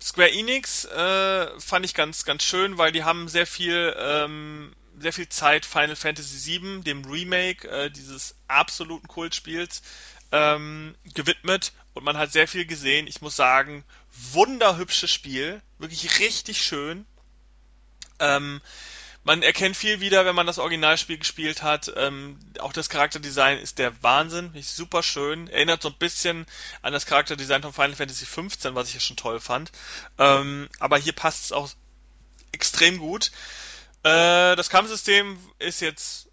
Square 0.00 0.32
Enix 0.32 0.84
äh, 0.84 1.60
fand 1.60 1.84
ich 1.84 1.94
ganz, 1.94 2.24
ganz 2.24 2.44
schön, 2.44 2.78
weil 2.78 2.92
die 2.92 3.02
haben 3.02 3.28
sehr 3.28 3.46
viel, 3.46 3.94
ähm, 3.98 4.72
sehr 4.98 5.12
viel 5.12 5.28
Zeit 5.28 5.66
Final 5.66 5.96
Fantasy 5.96 6.60
VII, 6.60 6.82
dem 6.82 7.04
Remake 7.04 7.68
äh, 7.68 7.90
dieses 7.90 8.36
absoluten 8.46 9.08
Kultspiels, 9.08 9.82
ähm, 10.32 10.94
gewidmet 11.14 11.72
und 11.94 12.04
man 12.04 12.16
hat 12.16 12.32
sehr 12.32 12.48
viel 12.48 12.66
gesehen. 12.66 13.06
Ich 13.06 13.20
muss 13.22 13.36
sagen, 13.36 13.84
wunderhübsches 14.32 15.10
Spiel, 15.10 15.62
wirklich 15.78 16.20
richtig 16.20 16.62
schön. 16.62 17.06
Ähm, 18.18 18.60
man 19.24 19.42
erkennt 19.42 19.76
viel 19.76 20.00
wieder, 20.00 20.24
wenn 20.24 20.34
man 20.34 20.46
das 20.46 20.58
Originalspiel 20.58 21.18
gespielt 21.18 21.62
hat. 21.62 21.92
Ähm, 21.96 22.38
auch 22.60 22.72
das 22.72 22.88
Charakterdesign 22.88 23.58
ist 23.58 23.78
der 23.78 24.02
Wahnsinn, 24.02 24.54
ist 24.54 24.76
super 24.76 25.02
schön. 25.02 25.48
Erinnert 25.48 25.82
so 25.82 25.90
ein 25.90 25.98
bisschen 25.98 26.46
an 26.82 26.92
das 26.92 27.04
Charakterdesign 27.04 27.62
von 27.62 27.72
Final 27.72 27.94
Fantasy 27.94 28.24
XV, 28.24 28.74
was 28.74 28.88
ich 28.88 28.94
ja 28.94 29.00
schon 29.00 29.16
toll 29.16 29.40
fand. 29.40 29.70
Ähm, 30.18 30.68
aber 30.78 30.96
hier 30.98 31.12
passt 31.12 31.46
es 31.46 31.52
auch 31.52 31.68
extrem 32.52 32.98
gut. 32.98 33.30
Äh, 34.02 34.56
das 34.56 34.70
Kampfsystem 34.70 35.38
ist 35.58 35.80
jetzt 35.80 36.27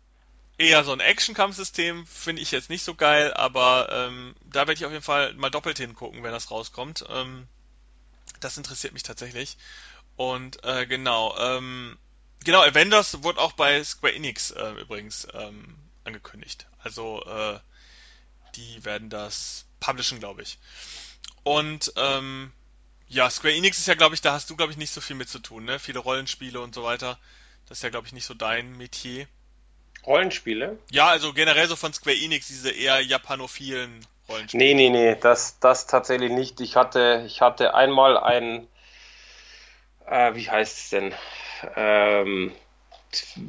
eher 0.58 0.84
so 0.84 0.94
ein 0.94 1.00
Action-Kampfsystem, 1.00 2.06
finde 2.08 2.42
ich 2.42 2.52
jetzt 2.52 2.70
nicht 2.70 2.84
so 2.84 2.96
geil, 2.96 3.34
aber 3.34 3.90
ähm, 3.92 4.36
da 4.46 4.62
werde 4.62 4.74
ich 4.74 4.86
auf 4.86 4.92
jeden 4.92 5.04
Fall 5.04 5.34
mal 5.34 5.50
doppelt 5.50 5.78
hingucken, 5.78 6.24
wenn 6.24 6.32
das 6.32 6.52
rauskommt. 6.52 7.06
Ähm, 7.10 7.48
das 8.40 8.58
interessiert 8.58 8.94
mich 8.94 9.04
tatsächlich. 9.04 9.58
Und 10.16 10.64
äh, 10.64 10.86
genau, 10.86 11.38
ähm, 11.38 11.98
genau, 12.44 12.62
Avengers 12.62 13.24
wurde 13.24 13.42
auch 13.42 13.54
bei 13.54 13.84
Square 13.84 14.16
Enix 14.16 14.52
äh, 14.52 14.72
übrigens 14.82 15.28
ähm, 15.34 15.76
angekündigt. 16.06 16.68
Also 16.80 17.24
äh, 17.26 17.60
die 18.56 18.86
werden 18.86 19.10
das 19.10 19.66
publishen, 19.80 20.20
glaube 20.20 20.42
ich. 20.42 20.58
Und 21.44 21.92
ähm, 21.98 22.54
ja, 23.08 23.30
Square 23.30 23.54
Enix 23.54 23.78
ist 23.78 23.88
ja, 23.88 23.96
glaube 23.96 24.16
ich, 24.16 24.22
da 24.22 24.34
hast 24.34 24.50
du, 24.50 24.56
glaube 24.56 24.72
ich, 24.72 24.78
nicht 24.78 24.92
so 24.92 25.02
viel 25.02 25.16
mit 25.16 25.30
zu 25.30 25.40
tun, 25.40 25.66
ne? 25.66 25.80
Viele 25.80 26.00
Rollenspiele 26.00 26.60
und 26.60 26.74
so 26.74 26.84
weiter. 26.84 27.20
Das 27.68 27.80
ist 27.80 27.84
ja, 27.84 27.90
glaube 27.90 28.08
ich, 28.08 28.14
nicht 28.14 28.26
so 28.26 28.34
dein 28.34 28.78
Metier. 28.78 29.28
Rollenspiele? 30.06 30.78
Ja, 30.92 31.08
also 31.08 31.34
generell 31.34 31.68
so 31.68 31.76
von 31.76 31.94
Square 31.94 32.16
Enix, 32.16 32.48
diese 32.48 32.72
eher 32.72 33.02
japanophilen 33.02 34.06
Rollenspiele. 34.30 34.64
Nee, 34.64 34.74
nee, 34.74 34.90
nee, 34.90 35.16
das, 35.20 35.60
das 35.60 35.88
tatsächlich 35.88 36.32
nicht. 36.32 36.62
Ich 36.62 36.76
hatte, 36.76 37.24
ich 37.26 37.42
hatte 37.42 37.74
einmal 37.74 38.18
ein, 38.18 38.68
äh, 40.08 40.36
wie 40.36 40.50
heißt 40.50 40.78
es 40.78 40.90
denn? 40.90 41.14
Ähm, 41.76 42.52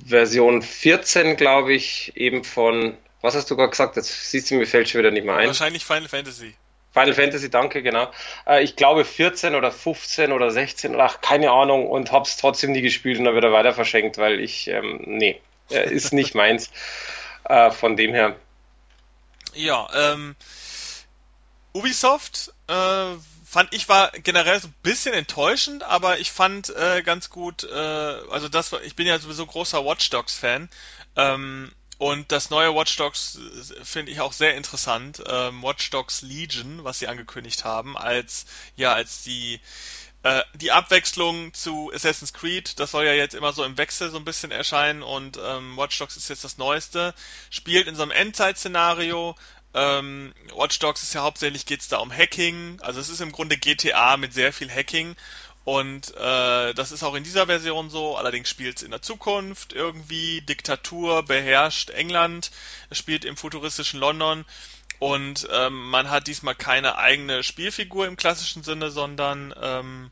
Version 0.07 0.63
14, 0.63 1.37
glaube 1.37 1.75
ich, 1.75 2.17
eben 2.17 2.45
von, 2.45 2.97
was 3.21 3.35
hast 3.35 3.51
du 3.51 3.57
gerade 3.57 3.71
gesagt? 3.71 3.97
Das 3.97 4.31
siehst 4.31 4.51
du, 4.51 4.55
mir 4.55 4.67
fällt 4.67 4.89
schon 4.89 5.01
wieder 5.01 5.11
nicht 5.11 5.25
mehr 5.25 5.37
ein. 5.37 5.49
Wahrscheinlich 5.49 5.85
Final 5.85 6.09
Fantasy. 6.09 6.55
Final 6.93 7.15
Fantasy, 7.15 7.51
danke, 7.51 7.83
genau. 7.83 8.11
Äh, 8.47 8.63
ich 8.63 8.75
glaube 8.77 9.05
14 9.05 9.55
oder 9.55 9.71
15 9.71 10.33
oder 10.33 10.51
16, 10.51 10.99
ach, 10.99 11.21
keine 11.21 11.51
Ahnung, 11.51 11.87
und 11.89 12.11
hab's 12.11 12.39
trotzdem 12.39 12.73
nie 12.73 12.81
gespielt 12.81 13.19
und 13.19 13.27
dann 13.27 13.37
wieder 13.37 13.53
weiter 13.53 13.75
verschenkt, 13.75 14.17
weil 14.17 14.41
ich, 14.41 14.69
ähm, 14.69 15.03
nee, 15.05 15.39
ist 15.69 16.13
nicht 16.13 16.35
meins. 16.35 16.71
Äh, 17.45 17.71
von 17.71 17.97
dem 17.97 18.13
her. 18.13 18.37
Ja, 19.55 19.89
ähm, 19.95 20.35
Ubisoft 21.73 22.53
äh, 22.69 23.15
fand 23.47 23.73
ich 23.73 23.89
war 23.89 24.11
generell 24.11 24.61
so 24.61 24.69
ein 24.69 24.75
bisschen 24.83 25.15
enttäuschend, 25.15 25.83
aber 25.85 26.19
ich 26.19 26.33
fand 26.33 26.75
äh, 26.75 27.03
ganz 27.03 27.31
gut, 27.31 27.65
äh, 27.65 27.77
also 27.77 28.49
das 28.49 28.73
ich 28.85 28.97
bin 28.97 29.07
ja 29.07 29.19
sowieso 29.19 29.47
großer 29.47 29.85
Watch 29.85 30.11
Dogs 30.11 30.37
Fan. 30.37 30.69
Ähm, 31.15 31.73
und 31.99 32.31
das 32.33 32.51
neue 32.51 32.75
Watch 32.75 32.97
Dogs 32.97 33.39
äh, 33.39 33.85
finde 33.85 34.13
ich 34.13 34.21
auch 34.21 34.33
sehr 34.33 34.57
interessant. 34.57 35.23
Ähm, 35.27 35.63
Watch 35.63 35.91
Dogs 35.91 36.23
Legion, 36.23 36.85
was 36.85 36.99
sie 36.99 37.09
angekündigt 37.09 37.65
haben, 37.65 37.97
als 37.97 38.47
ja 38.75 38.93
als 38.93 39.23
die 39.23 39.61
äh, 40.27 40.43
die 40.55 40.73
Abwechslung 40.73 41.55
zu 41.55 41.93
Assassin's 41.95 42.33
Creed, 42.33 42.81
das 42.81 42.91
soll 42.91 43.05
ja 43.05 43.13
jetzt 43.13 43.35
immer 43.35 43.53
so 43.53 43.63
im 43.63 43.79
Wechsel 43.79 44.11
so 44.11 44.17
ein 44.17 44.25
bisschen 44.25 44.51
erscheinen 44.51 45.05
und 45.05 45.39
ähm, 45.41 45.77
Watch 45.77 45.97
Dogs 45.99 46.17
ist 46.17 46.29
jetzt 46.29 46.43
das 46.43 46.59
Neueste, 46.59 47.15
spielt 47.49 47.87
in 47.87 47.95
so 47.95 48.03
einem 48.03 48.11
Endzeit-Szenario. 48.11 49.37
Ähm, 49.73 50.35
Watch 50.57 50.81
Dogs 50.81 51.05
ist 51.05 51.15
ja 51.15 51.23
hauptsächlich 51.23 51.65
geht's 51.65 51.87
da 51.87 51.99
um 51.99 52.11
Hacking, 52.11 52.81
also 52.81 52.99
es 52.99 53.09
ist 53.09 53.21
im 53.21 53.31
Grunde 53.31 53.57
GTA 53.57 54.17
mit 54.17 54.33
sehr 54.33 54.53
viel 54.53 54.69
Hacking. 54.69 55.15
Und 55.63 56.15
äh, 56.17 56.75
das 56.75 56.93
ist 56.93 57.03
auch 57.03 57.15
in 57.15 57.25
dieser 57.25 57.47
Version 57.47 57.91
so, 57.91 58.17
allerdings 58.17 58.49
spielt 58.49 58.79
es 58.79 58.83
in 58.83 58.93
der 58.93 59.03
Zukunft 59.03 59.73
irgendwie, 59.73 60.41
Diktatur 60.41 61.25
beherrscht 61.25 61.91
England, 61.91 62.51
es 62.91 62.99
spielt 62.99 63.25
im 63.25 63.37
futuristischen 63.37 64.01
London. 64.01 64.45
Und 64.99 65.47
ähm, 65.53 65.91
man 65.91 66.11
hat 66.11 66.27
diesmal 66.27 66.55
keine 66.55 66.99
eigene 66.99 67.43
Spielfigur 67.43 68.07
im 68.07 68.17
klassischen 68.17 68.63
Sinne, 68.63 68.91
sondern 68.91 69.55
ähm, 69.61 70.11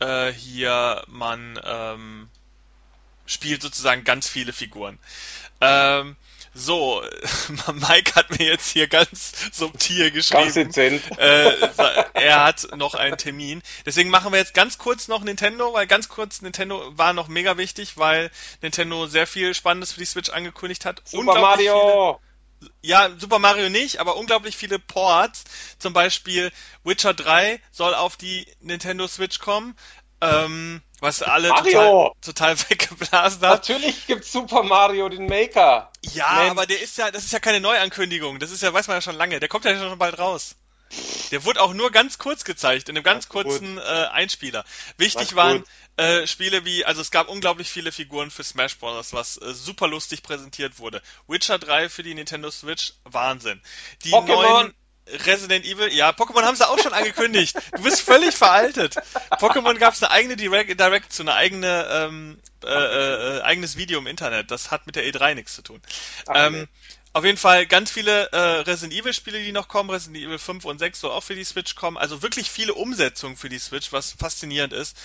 äh, 0.00 0.32
hier 0.32 1.04
man 1.08 1.58
ähm, 1.64 2.28
spielt 3.26 3.62
sozusagen 3.62 4.04
ganz 4.04 4.28
viele 4.28 4.52
Figuren. 4.52 4.98
Ähm, 5.60 6.16
so, 6.52 7.02
Mike 7.72 8.16
hat 8.16 8.30
mir 8.36 8.46
jetzt 8.46 8.70
hier 8.70 8.88
ganz 8.88 9.32
subtil 9.52 10.10
geschrieben. 10.10 10.72
Äh, 11.16 11.52
er 12.14 12.44
hat 12.44 12.76
noch 12.76 12.94
einen 12.94 13.16
Termin. 13.16 13.62
Deswegen 13.86 14.10
machen 14.10 14.32
wir 14.32 14.40
jetzt 14.40 14.54
ganz 14.54 14.78
kurz 14.78 15.06
noch 15.06 15.22
Nintendo, 15.22 15.72
weil 15.72 15.86
ganz 15.86 16.08
kurz 16.08 16.42
Nintendo 16.42 16.96
war 16.98 17.12
noch 17.12 17.28
mega 17.28 17.56
wichtig, 17.56 17.98
weil 17.98 18.30
Nintendo 18.62 19.06
sehr 19.06 19.28
viel 19.28 19.54
Spannendes 19.54 19.92
für 19.92 20.00
die 20.00 20.06
Switch 20.06 20.30
angekündigt 20.30 20.84
hat. 20.84 21.02
Super 21.04 21.40
Mario! 21.40 22.20
Ja, 22.82 23.10
Super 23.18 23.38
Mario 23.38 23.70
nicht, 23.70 23.98
aber 23.98 24.16
unglaublich 24.16 24.56
viele 24.56 24.78
Ports. 24.78 25.44
Zum 25.78 25.92
Beispiel 25.92 26.52
Witcher 26.84 27.14
3 27.14 27.60
soll 27.72 27.94
auf 27.94 28.16
die 28.16 28.46
Nintendo 28.60 29.06
Switch 29.06 29.38
kommen. 29.38 29.76
Ähm, 30.22 30.82
was 31.00 31.22
alle 31.22 31.48
total, 31.48 32.10
total 32.20 32.58
weggeblasen 32.68 33.40
hat. 33.40 33.68
Natürlich 33.68 34.06
gibt's 34.06 34.30
Super 34.32 34.62
Mario, 34.62 35.08
den 35.08 35.26
Maker. 35.26 35.90
Ja, 36.12 36.34
Mensch. 36.34 36.50
aber 36.50 36.66
der 36.66 36.80
ist 36.82 36.98
ja, 36.98 37.10
das 37.10 37.24
ist 37.24 37.32
ja 37.32 37.38
keine 37.38 37.60
Neuankündigung. 37.60 38.38
Das 38.38 38.50
ist 38.50 38.62
ja, 38.62 38.72
weiß 38.72 38.88
man 38.88 38.98
ja 38.98 39.00
schon 39.00 39.16
lange. 39.16 39.40
Der 39.40 39.48
kommt 39.48 39.64
ja 39.64 39.78
schon 39.78 39.98
bald 39.98 40.18
raus. 40.18 40.56
Der 41.30 41.44
wurde 41.44 41.62
auch 41.62 41.72
nur 41.72 41.90
ganz 41.90 42.18
kurz 42.18 42.44
gezeigt, 42.44 42.88
in 42.88 42.96
einem 42.96 43.04
ganz 43.04 43.28
kurzen 43.28 43.78
äh, 43.78 43.80
Einspieler. 43.80 44.64
Wichtig 44.96 45.36
waren 45.36 45.64
äh, 45.96 46.26
Spiele 46.26 46.64
wie, 46.64 46.84
also 46.84 47.00
es 47.00 47.10
gab 47.10 47.28
unglaublich 47.28 47.70
viele 47.70 47.92
Figuren 47.92 48.30
für 48.30 48.42
Smash 48.42 48.78
Bros., 48.78 49.12
was 49.12 49.36
äh, 49.36 49.54
super 49.54 49.86
lustig 49.86 50.22
präsentiert 50.22 50.78
wurde. 50.78 51.02
Witcher 51.28 51.58
3 51.58 51.88
für 51.88 52.02
die 52.02 52.14
Nintendo 52.14 52.50
Switch, 52.50 52.94
Wahnsinn. 53.04 53.60
Die 54.04 54.10
Pokémon. 54.10 54.42
neuen 54.42 54.74
Resident 55.26 55.64
Evil, 55.64 55.92
ja, 55.92 56.10
Pokémon 56.10 56.42
haben 56.42 56.56
sie 56.56 56.68
auch 56.68 56.78
schon 56.78 56.92
angekündigt. 56.92 57.56
Du 57.76 57.82
bist 57.82 58.00
völlig 58.00 58.34
veraltet. 58.36 58.96
Pokémon 59.32 59.76
gab 59.78 59.94
es 59.94 60.02
eine 60.02 60.12
eigene 60.12 60.36
Direct, 60.36 60.78
Direct 60.78 61.12
zu 61.12 61.22
eine 61.22 61.34
eigene 61.34 61.86
ähm, 61.90 62.38
äh, 62.64 62.68
äh, 62.68 63.42
eigenes 63.42 63.76
Video 63.76 63.98
im 63.98 64.06
Internet. 64.06 64.50
Das 64.50 64.70
hat 64.70 64.86
mit 64.86 64.96
der 64.96 65.04
E3 65.04 65.34
nichts 65.34 65.54
zu 65.54 65.62
tun. 65.62 65.80
Ach, 66.26 66.46
ähm, 66.46 66.52
nee. 66.52 66.66
Auf 67.12 67.24
jeden 67.24 67.38
Fall 67.38 67.66
ganz 67.66 67.90
viele 67.90 68.30
äh, 68.30 68.38
Resident 68.38 68.92
Evil 68.92 69.12
Spiele, 69.12 69.42
die 69.42 69.50
noch 69.50 69.66
kommen. 69.66 69.90
Resident 69.90 70.24
Evil 70.24 70.38
5 70.38 70.64
und 70.64 70.78
6 70.78 71.00
soll 71.00 71.10
auch 71.10 71.24
für 71.24 71.34
die 71.34 71.42
Switch 71.42 71.74
kommen. 71.74 71.96
Also 71.96 72.22
wirklich 72.22 72.48
viele 72.48 72.74
Umsetzungen 72.74 73.36
für 73.36 73.48
die 73.48 73.58
Switch, 73.58 73.92
was 73.92 74.12
faszinierend 74.12 74.72
ist. 74.72 74.96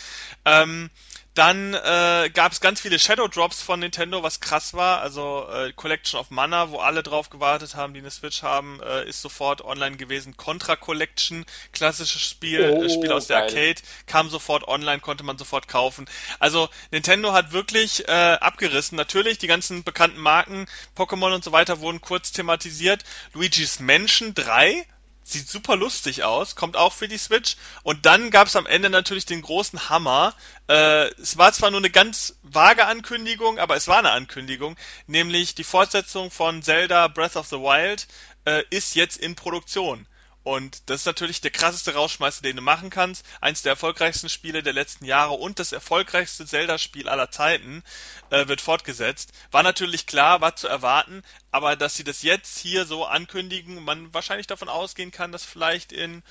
Ähm, 0.46 0.92
dann 1.36 1.74
äh, 1.74 2.30
gab 2.34 2.54
es 2.54 2.62
ganz 2.62 2.80
viele 2.80 2.98
Shadow 2.98 3.28
Drops 3.28 3.62
von 3.62 3.82
Nintendo, 3.82 4.24
was 4.24 4.40
krass 4.40 4.74
war. 4.74 5.02
Also 5.02 5.46
äh, 5.52 5.74
Collection 5.74 6.18
of 6.18 6.32
Mana, 6.32 6.72
wo 6.72 6.78
alle 6.78 7.04
drauf 7.04 7.30
gewartet 7.30 7.76
haben, 7.76 7.94
die 7.94 8.00
eine 8.00 8.10
Switch 8.10 8.42
haben, 8.42 8.80
äh, 8.82 9.08
ist 9.08 9.22
sofort 9.22 9.62
online 9.62 9.98
gewesen. 9.98 10.38
Contra 10.38 10.78
Collection, 10.78 11.46
klassisches 11.74 12.22
Spiel, 12.22 12.62
äh, 12.62 12.70
oh, 12.72 12.88
Spiel 12.88 13.12
aus 13.12 13.28
der 13.28 13.40
Arcade, 13.40 13.76
kam 14.08 14.30
sofort 14.30 14.66
online, 14.66 15.02
konnte 15.02 15.26
man 15.26 15.38
sofort 15.38 15.68
kaufen. 15.68 16.06
Also 16.40 16.70
Nintendo 16.92 17.34
hat 17.34 17.52
wirklich 17.52 18.08
äh, 18.08 18.12
abgerissen. 18.12 18.96
Natürlich, 18.96 19.38
die 19.38 19.48
ganzen 19.48 19.84
bekannten 19.84 20.22
Marken, 20.22 20.68
Pokémon 20.96 21.36
und 21.36 21.44
so 21.44 21.52
weiter 21.52 21.82
wurden 21.82 22.00
kurz 22.00 22.32
thematisiert. 22.32 23.04
Luigi's 23.34 23.82
Mansion 23.82 24.34
3 24.36 24.86
sieht 25.26 25.50
super 25.50 25.76
lustig 25.76 26.24
aus, 26.24 26.56
kommt 26.56 26.78
auch 26.78 26.94
für 26.94 27.08
die 27.08 27.18
Switch. 27.18 27.58
Und 27.84 28.06
dann 28.06 28.30
gab 28.30 28.48
es 28.48 28.56
am 28.56 28.68
Ende 28.68 28.90
natürlich 28.90 29.26
den 29.26 29.42
großen 29.42 29.90
Hammer. 29.90 30.36
Äh, 30.70 31.08
es 31.20 31.38
war 31.38 31.52
zwar 31.52 31.72
nur 31.72 31.80
eine 31.80 31.90
ganz 31.90 32.38
vage 32.44 32.86
Ankündigung, 32.86 33.58
aber 33.58 33.76
es 33.76 33.88
war 33.88 33.98
eine 33.98 34.12
Ankündigung, 34.12 34.78
nämlich 35.08 35.56
die 35.56 35.64
Fortsetzung 35.64 36.30
von 36.30 36.62
Zelda 36.62 37.08
Breath 37.08 37.36
of 37.36 37.48
the 37.48 37.58
Wild 37.58 38.08
äh, 38.46 38.64
ist 38.70 38.96
jetzt 38.96 39.18
in 39.18 39.36
Produktion. 39.36 40.08
Und 40.46 40.92
das 40.92 41.02
ist 41.02 41.06
natürlich 41.08 41.42
der 41.42 41.50
krasseste 41.50 41.96
Rausschmeißer, 41.96 42.44
den 42.44 42.56
du 42.56 42.62
machen 42.62 42.92
kannst. 42.92 43.26
Eins 43.42 43.64
der 43.64 43.72
erfolgreichsten 43.72 44.30
Spiele 44.30 44.62
der 44.62 44.74
letzten 44.74 45.04
Jahre 45.06 45.34
und 45.34 45.58
das 45.58 45.72
erfolgreichste 45.72 46.46
Zelda-Spiel 46.46 47.10
aller 47.10 47.32
Zeiten 47.32 47.84
äh, 48.30 48.48
wird 48.48 48.62
fortgesetzt. 48.62 49.32
War 49.50 49.64
natürlich 49.64 50.06
klar, 50.06 50.42
war 50.42 50.56
zu 50.56 50.68
erwarten, 50.68 51.24
aber 51.50 51.76
dass 51.76 51.96
sie 51.96 52.04
das 52.04 52.22
jetzt 52.22 52.60
hier 52.60 52.86
so 52.86 53.06
ankündigen, 53.06 53.84
man 53.84 54.14
wahrscheinlich 54.14 54.46
davon 54.46 54.70
ausgehen 54.70 55.10
kann, 55.10 55.32
dass 55.32 55.44
vielleicht 55.44 55.92
in 55.92 56.22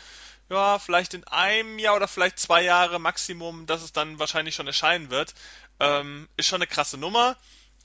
ja, 0.49 0.79
vielleicht 0.79 1.15
in 1.15 1.25
einem 1.25 1.81
Jahr 1.81 1.97
oder 1.97 2.07
vielleicht 2.07 2.39
zwei 2.39 2.63
Jahre 2.63 3.01
Maximum, 3.01 3.67
dass 3.67 3.83
es 3.83 3.93
dann 3.93 4.21
wahrscheinlich 4.21 4.55
schon 4.55 4.69
erscheinen 4.69 5.11
wird, 5.11 5.35
ähm, 5.81 6.29
ist 6.37 6.47
schon 6.47 6.59
eine 6.59 6.69
krasse 6.69 6.99
Nummer. 6.99 7.37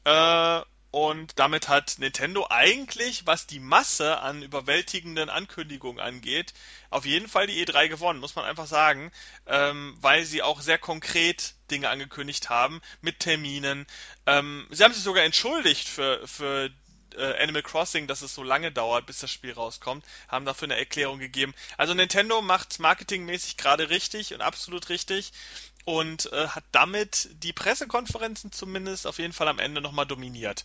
Äh, 0.04 0.62
und 0.92 1.38
damit 1.38 1.68
hat 1.68 1.98
Nintendo 2.00 2.48
eigentlich, 2.50 3.28
was 3.28 3.46
die 3.46 3.60
Masse 3.60 4.20
an 4.20 4.42
überwältigenden 4.42 5.30
Ankündigungen 5.30 6.00
angeht, 6.00 6.54
auf 6.90 7.06
jeden 7.06 7.28
Fall 7.28 7.46
die 7.46 7.64
E3 7.64 7.90
gewonnen, 7.90 8.20
muss 8.20 8.36
man 8.36 8.46
einfach 8.46 8.66
sagen, 8.66 9.12
ähm, 9.46 9.96
weil 10.02 10.26
sie 10.26 10.42
auch 10.42 10.62
sehr 10.62 10.80
konkret 10.80 11.54
Dinge 11.70 11.90
angekündigt 11.90 12.50
haben 12.50 12.82
mit 13.02 13.20
Terminen. 13.20 13.86
Ähm, 14.26 14.68
sie 14.72 14.84
haben 14.84 14.94
sich 14.94 15.04
sogar 15.04 15.24
entschuldigt 15.24 15.88
für, 15.88 16.28
für 16.28 16.72
äh, 17.16 17.44
Animal 17.44 17.62
Crossing, 17.64 18.08
dass 18.08 18.24
es 18.24 18.34
so 18.34 18.44
lange 18.44 18.72
dauert, 18.72 19.06
bis 19.06 19.20
das 19.20 19.32
Spiel 19.32 19.54
rauskommt, 19.54 20.04
haben 20.28 20.46
dafür 20.46 20.68
eine 20.68 20.78
Erklärung 20.78 21.20
gegeben. 21.20 21.54
Also 21.78 21.94
Nintendo 21.94 22.42
macht 22.42 22.80
marketingmäßig 22.80 23.58
gerade 23.58 23.90
richtig 23.90 24.34
und 24.34 24.42
absolut 24.42 24.90
richtig 24.90 25.32
und 25.90 26.32
äh, 26.34 26.48
hat 26.50 26.64
damit 26.72 27.30
die 27.42 27.52
Pressekonferenzen 27.52 28.52
zumindest 28.52 29.08
auf 29.08 29.18
jeden 29.18 29.34
Fall 29.34 29.48
am 29.48 29.58
Ende 29.58 29.82
nochmal 29.82 30.06
dominiert. 30.06 30.64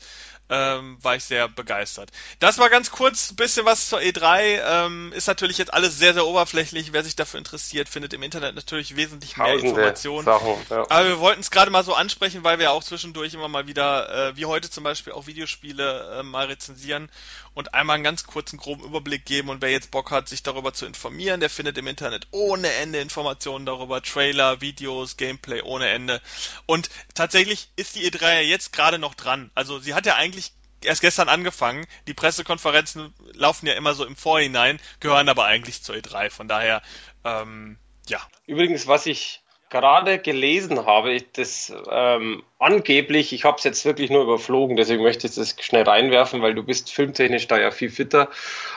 Ähm, 0.51 0.98
war 1.01 1.16
ich 1.16 1.24
sehr 1.24 1.48
begeistert. 1.48 2.10
Das 2.40 2.59
war 2.59 2.68
ganz 2.68 2.90
kurz 2.90 3.30
ein 3.30 3.36
bisschen 3.36 3.64
was 3.64 3.88
zur 3.88 4.01
E3. 4.01 4.60
Ähm, 4.62 5.12
ist 5.14 5.26
natürlich 5.26 5.56
jetzt 5.56 5.72
alles 5.72 5.96
sehr, 5.96 6.12
sehr 6.12 6.26
oberflächlich. 6.26 6.92
Wer 6.92 7.02
sich 7.02 7.16
dafür 7.16 7.38
interessiert, 7.38 7.88
findet 7.88 8.12
im 8.12 8.22
Internet 8.22 8.55
natürlich 8.55 8.96
wesentlich 8.96 9.38
mehr 9.38 9.46
Tausende 9.46 9.68
Informationen. 9.70 10.24
Sachen, 10.26 10.56
ja. 10.68 10.82
Aber 10.90 11.09
wir 11.09 11.20
wollten 11.20 11.40
es 11.40 11.51
gerade 11.51 11.70
mal 11.70 11.84
so 11.84 11.94
ansprechen, 11.94 12.44
weil 12.44 12.59
wir 12.59 12.72
auch 12.72 12.84
zwischendurch 12.84 13.32
immer 13.32 13.48
mal 13.48 13.66
wieder, 13.66 14.28
äh, 14.28 14.36
wie 14.36 14.44
heute 14.44 14.68
zum 14.68 14.84
Beispiel, 14.84 15.14
auch 15.14 15.26
Videospiele 15.26 16.18
äh, 16.18 16.22
mal 16.22 16.48
rezensieren 16.48 17.09
und 17.55 17.72
einmal 17.72 17.94
einen 17.94 18.05
ganz 18.05 18.24
kurzen 18.24 18.59
groben 18.59 18.84
Überblick 18.84 19.24
geben. 19.24 19.48
Und 19.48 19.62
wer 19.62 19.70
jetzt 19.70 19.90
Bock 19.90 20.10
hat, 20.10 20.28
sich 20.28 20.42
darüber 20.42 20.74
zu 20.74 20.84
informieren, 20.84 21.40
der 21.40 21.48
findet 21.48 21.78
im 21.78 21.86
Internet 21.86 22.26
ohne 22.30 22.70
Ende 22.74 23.01
Informationen 23.01 23.64
darüber, 23.64 24.02
Trailer, 24.02 24.60
Videos, 24.60 25.14
Gameplay 25.16 25.62
ohne 25.62 25.89
Ende. 25.89 26.20
Und 26.66 26.91
tatsächlich 27.15 27.69
ist 27.77 27.97
die 27.97 28.11
E3 28.11 28.35
ja 28.35 28.41
jetzt 28.41 28.73
gerade 28.73 28.99
noch 28.99 29.15
dran. 29.15 29.51
Also 29.55 29.78
sie 29.78 29.95
hat 29.95 30.07
ja 30.07 30.16
eigentlich 30.16 30.53
erst 30.82 31.01
gestern 31.01 31.28
angefangen. 31.28 31.86
Die 32.07 32.15
Pressekonferenzen 32.15 33.15
laufen 33.32 33.66
ja 33.66 33.74
immer 33.74 33.95
so 33.95 34.05
im 34.05 34.16
Vorhinein, 34.16 34.81
gehören 35.01 35.28
aber 35.28 35.45
eigentlich 35.45 35.82
zur 35.82 35.95
E3. 35.95 36.31
Von 36.31 36.49
daher, 36.49 36.82
ähm, 37.24 37.78
ja. 38.09 38.20
Übrigens, 38.47 38.86
was 38.86 39.07
ich 39.07 39.43
gerade 39.70 40.19
gelesen 40.20 40.86
habe, 40.86 41.16
das 41.32 41.73
ähm, 41.91 42.45
angeblich, 42.61 43.32
ich 43.32 43.45
habe 43.45 43.57
es 43.59 43.65
jetzt 43.65 43.85
wirklich 43.85 44.09
nur 44.09 44.23
überflogen, 44.23 44.77
deswegen 44.77 45.03
möchte 45.03 45.27
ich 45.27 45.35
das 45.35 45.57
schnell 45.61 45.82
reinwerfen, 45.82 46.43
weil 46.43 46.55
du 46.55 46.62
bist 46.62 46.93
filmtechnisch 46.93 47.49
da 47.49 47.59
ja 47.59 47.73
viel 47.73 47.91
fitter. 47.91 48.28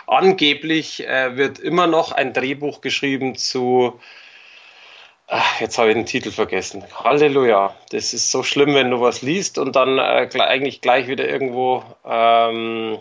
Angeblich 0.08 1.08
äh, 1.08 1.38
wird 1.38 1.60
immer 1.60 1.86
noch 1.86 2.14
ein 2.14 2.34
Drehbuch 2.34 2.82
geschrieben 2.82 3.36
zu 3.36 4.00
Ach, 5.30 5.60
jetzt 5.60 5.78
habe 5.78 5.90
ich 5.90 5.96
den 5.96 6.06
Titel 6.06 6.32
vergessen. 6.32 6.86
Halleluja. 7.04 7.76
Das 7.90 8.14
ist 8.14 8.32
so 8.32 8.44
schlimm, 8.44 8.74
wenn 8.76 8.90
du 8.90 9.02
was 9.02 9.22
liest 9.22 9.58
und 9.58 9.76
dann 9.76 9.98
äh, 9.98 10.30
eigentlich 10.40 10.80
gleich 10.80 11.08
wieder 11.08 11.28
irgendwo. 11.28 11.84
Ähm, 12.06 12.98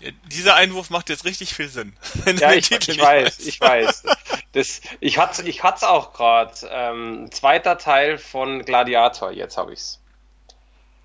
ja, 0.00 0.10
dieser 0.26 0.56
Einwurf 0.56 0.90
macht 0.90 1.08
jetzt 1.08 1.24
richtig 1.24 1.54
viel 1.54 1.68
Sinn. 1.68 1.96
ja, 2.40 2.52
ich, 2.52 2.68
ich 2.72 3.00
weiß, 3.00 3.46
ich 3.46 3.60
weiß. 3.60 4.02
Das, 4.52 4.80
ich 4.98 5.18
hatte 5.18 5.42
es 5.42 5.48
ich 5.48 5.62
auch 5.62 6.12
gerade. 6.12 6.52
Ähm, 6.68 7.28
zweiter 7.30 7.78
Teil 7.78 8.18
von 8.18 8.64
Gladiator, 8.64 9.30
jetzt 9.30 9.56
habe 9.56 9.72
ich 9.72 9.78
es. 9.78 10.00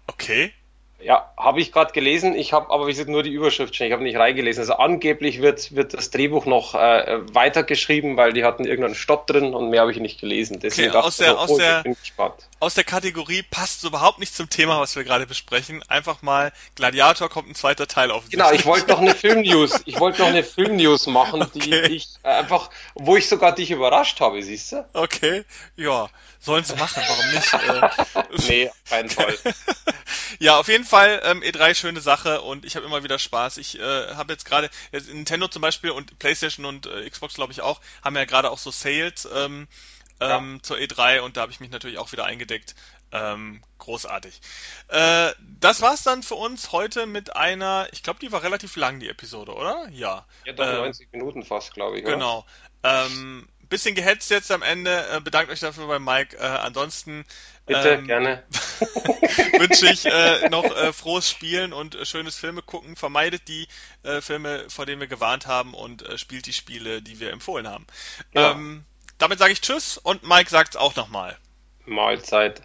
Okay. 0.07 0.53
Ja, 1.01 1.31
habe 1.38 1.61
ich 1.61 1.71
gerade 1.71 1.93
gelesen. 1.93 2.35
Ich 2.35 2.51
habe 2.51 2.69
aber 2.71 2.88
wie 2.88 2.91
gesagt 2.91 3.09
nur 3.09 3.23
die 3.23 3.31
Überschrift 3.31 3.76
schon. 3.76 3.88
Ich 3.88 3.93
habe 3.93 4.03
nicht 4.03 4.17
reingelesen. 4.17 4.61
Also 4.61 4.73
angeblich 4.73 5.41
wird, 5.41 5.73
wird 5.73 5.93
das 5.93 6.09
Drehbuch 6.11 6.45
noch 6.45 6.76
äh, 6.76 7.21
weitergeschrieben, 7.34 8.17
weil 8.17 8.34
die 8.34 8.43
hatten 8.43 8.65
irgendeinen 8.65 8.95
Stopp 8.95 9.26
drin 9.26 9.53
und 9.53 9.69
mehr 9.69 9.81
habe 9.81 9.91
ich 9.91 9.99
nicht 9.99 10.19
gelesen. 10.19 10.59
Deswegen 10.59 10.89
okay, 10.89 10.97
aus, 10.97 11.17
der, 11.17 11.31
so, 11.31 11.38
aus, 11.38 11.49
oh, 11.51 11.57
der, 11.57 11.84
aus 12.59 12.73
der 12.73 12.84
Kategorie 12.84 13.43
passt 13.43 13.85
überhaupt 13.85 14.19
nicht 14.19 14.35
zum 14.35 14.49
Thema, 14.49 14.81
was 14.81 14.97
wir 14.97 15.05
gerade 15.05 15.26
besprechen. 15.26 15.81
Einfach 15.88 16.21
mal 16.21 16.51
Gladiator 16.76 17.30
kommt 17.30 17.47
ein 17.47 17.55
zweiter 17.55 17.88
Teil 17.88 18.11
auf. 18.11 18.30
Genau, 18.30 18.51
ich 18.51 18.65
wollte 18.65 18.89
noch 18.89 18.99
eine 18.99 19.15
Filmnews. 19.15 19.81
Ich 19.85 19.99
wollte 20.01 20.21
noch 20.21 20.27
eine 20.27 20.43
Filmnews 20.43 21.07
machen, 21.07 21.41
okay. 21.41 21.59
die 21.59 21.95
ich 21.95 22.09
äh, 22.23 22.27
einfach, 22.27 22.69
wo 22.95 23.15
ich 23.15 23.30
sogar 23.30 23.55
dich 23.55 23.71
überrascht 23.71 24.19
habe, 24.19 24.43
siehst 24.43 24.73
du? 24.73 24.85
Okay, 24.93 25.45
ja. 25.77 26.09
Sollen 26.41 26.64
sie 26.64 26.76
machen, 26.76 27.03
warum 27.07 27.32
nicht? 27.34 27.49
Äh, 27.60 28.48
nee, 28.48 28.72
keinen 28.88 29.10
Fall. 29.10 29.38
ja, 30.40 30.57
auf 30.57 30.68
jeden 30.68 30.86
Fall 30.86 31.22
ähm, 31.24 31.41
E3 31.41 31.76
schöne 31.76 32.02
Sache 32.02 32.41
und 32.41 32.66
ich 32.66 32.76
habe 32.76 32.86
immer 32.86 33.03
wieder 33.03 33.20
Spaß. 33.20 33.57
Ich 33.57 33.78
äh, 33.80 34.16
habe 34.16 34.34
jetzt 34.34 34.45
gerade, 34.45 34.70
Nintendo 34.91 35.48
zum 35.48 35.61
Beispiel 35.61 35.91
und 35.91 36.18
PlayStation 36.20 36.66
und 36.66 36.86
äh, 36.86 37.10
Xbox 37.10 37.34
glaube 37.34 37.52
ich 37.52 37.61
auch, 37.61 37.82
haben 38.03 38.16
ja 38.16 38.26
gerade 38.26 38.49
auch 38.49 38.57
so 38.57 38.72
Sales 38.72 39.28
ähm, 39.34 39.68
ja. 40.22 40.38
ähm, 40.38 40.60
zur 40.64 40.78
E3 40.78 41.20
und 41.22 41.38
da 41.38 41.41
habe 41.41 41.52
ich 41.52 41.60
mich 41.60 41.72
natürlich 41.72 41.98
auch 41.98 42.11
wieder 42.11 42.26
eingedeckt. 42.26 42.76
Ähm, 43.11 43.64
großartig. 43.80 44.40
Äh, 44.90 45.32
das 45.60 45.82
war's 45.82 46.03
dann 46.03 46.22
für 46.22 46.36
uns 46.36 46.72
heute 46.72 47.07
mit 47.07 47.36
einer, 47.36 47.88
ich 47.91 48.03
glaube, 48.03 48.20
die 48.20 48.32
war 48.32 48.44
relativ 48.44 48.76
lang, 48.76 48.99
die 48.99 49.10
Episode, 49.10 49.53
oder? 49.53 49.88
Ja. 49.90 50.26
Ja, 50.45 50.53
doch 50.53 50.66
90 50.66 51.07
ähm, 51.11 51.20
Minuten 51.20 51.44
fast, 51.44 51.74
glaube 51.74 51.98
ich. 51.98 52.06
Oder? 52.06 52.14
Genau. 52.14 52.45
Ähm, 52.84 53.48
bisschen 53.70 53.96
gehetzt 53.96 54.30
jetzt 54.32 54.52
am 54.52 54.62
Ende. 54.62 55.06
Äh, 55.12 55.22
bedankt 55.22 55.52
euch 55.52 55.60
dafür 55.60 55.88
bei 55.88 56.00
Mike. 56.00 56.38
Äh, 56.38 56.41
ansonsten 56.41 57.26
Bitte, 57.66 57.90
ähm, 57.90 58.08
gerne. 58.08 58.44
wünsche 59.60 59.88
ich 59.88 60.06
äh, 60.06 60.50
noch 60.50 60.66
äh, 60.66 60.91
frohes 60.91 61.30
Spielen 61.30 61.74
und 61.74 61.96
äh, 61.96 62.06
schönes 62.06 62.36
Filme 62.36 62.62
gucken. 62.62 62.96
Vermeidet 62.96 63.48
die 63.48 63.68
äh, 64.04 64.22
Filme, 64.22 64.66
vor 64.70 64.86
denen 64.86 65.00
wir 65.00 65.08
gewarnt 65.08 65.48
haben 65.48 65.74
und 65.74 66.02
äh, 66.02 66.18
spielt 66.18 66.46
die 66.48 66.54
Spiele, 66.54 67.02
die 67.02 67.20
wir 67.20 67.32
empfohlen 67.32 67.68
haben. 67.68 67.86
Ja. 68.34 68.52
Ähm, 68.52 68.86
damit 69.18 69.40
sage 69.40 69.54
ich 69.54 69.62
Tschüss 69.62 69.98
und 69.98 70.24
Mike 70.24 70.50
sagt 70.50 70.76
es 70.76 70.76
auch 70.78 70.96
nochmal. 70.96 71.38
Mahlzeit. 71.86 72.62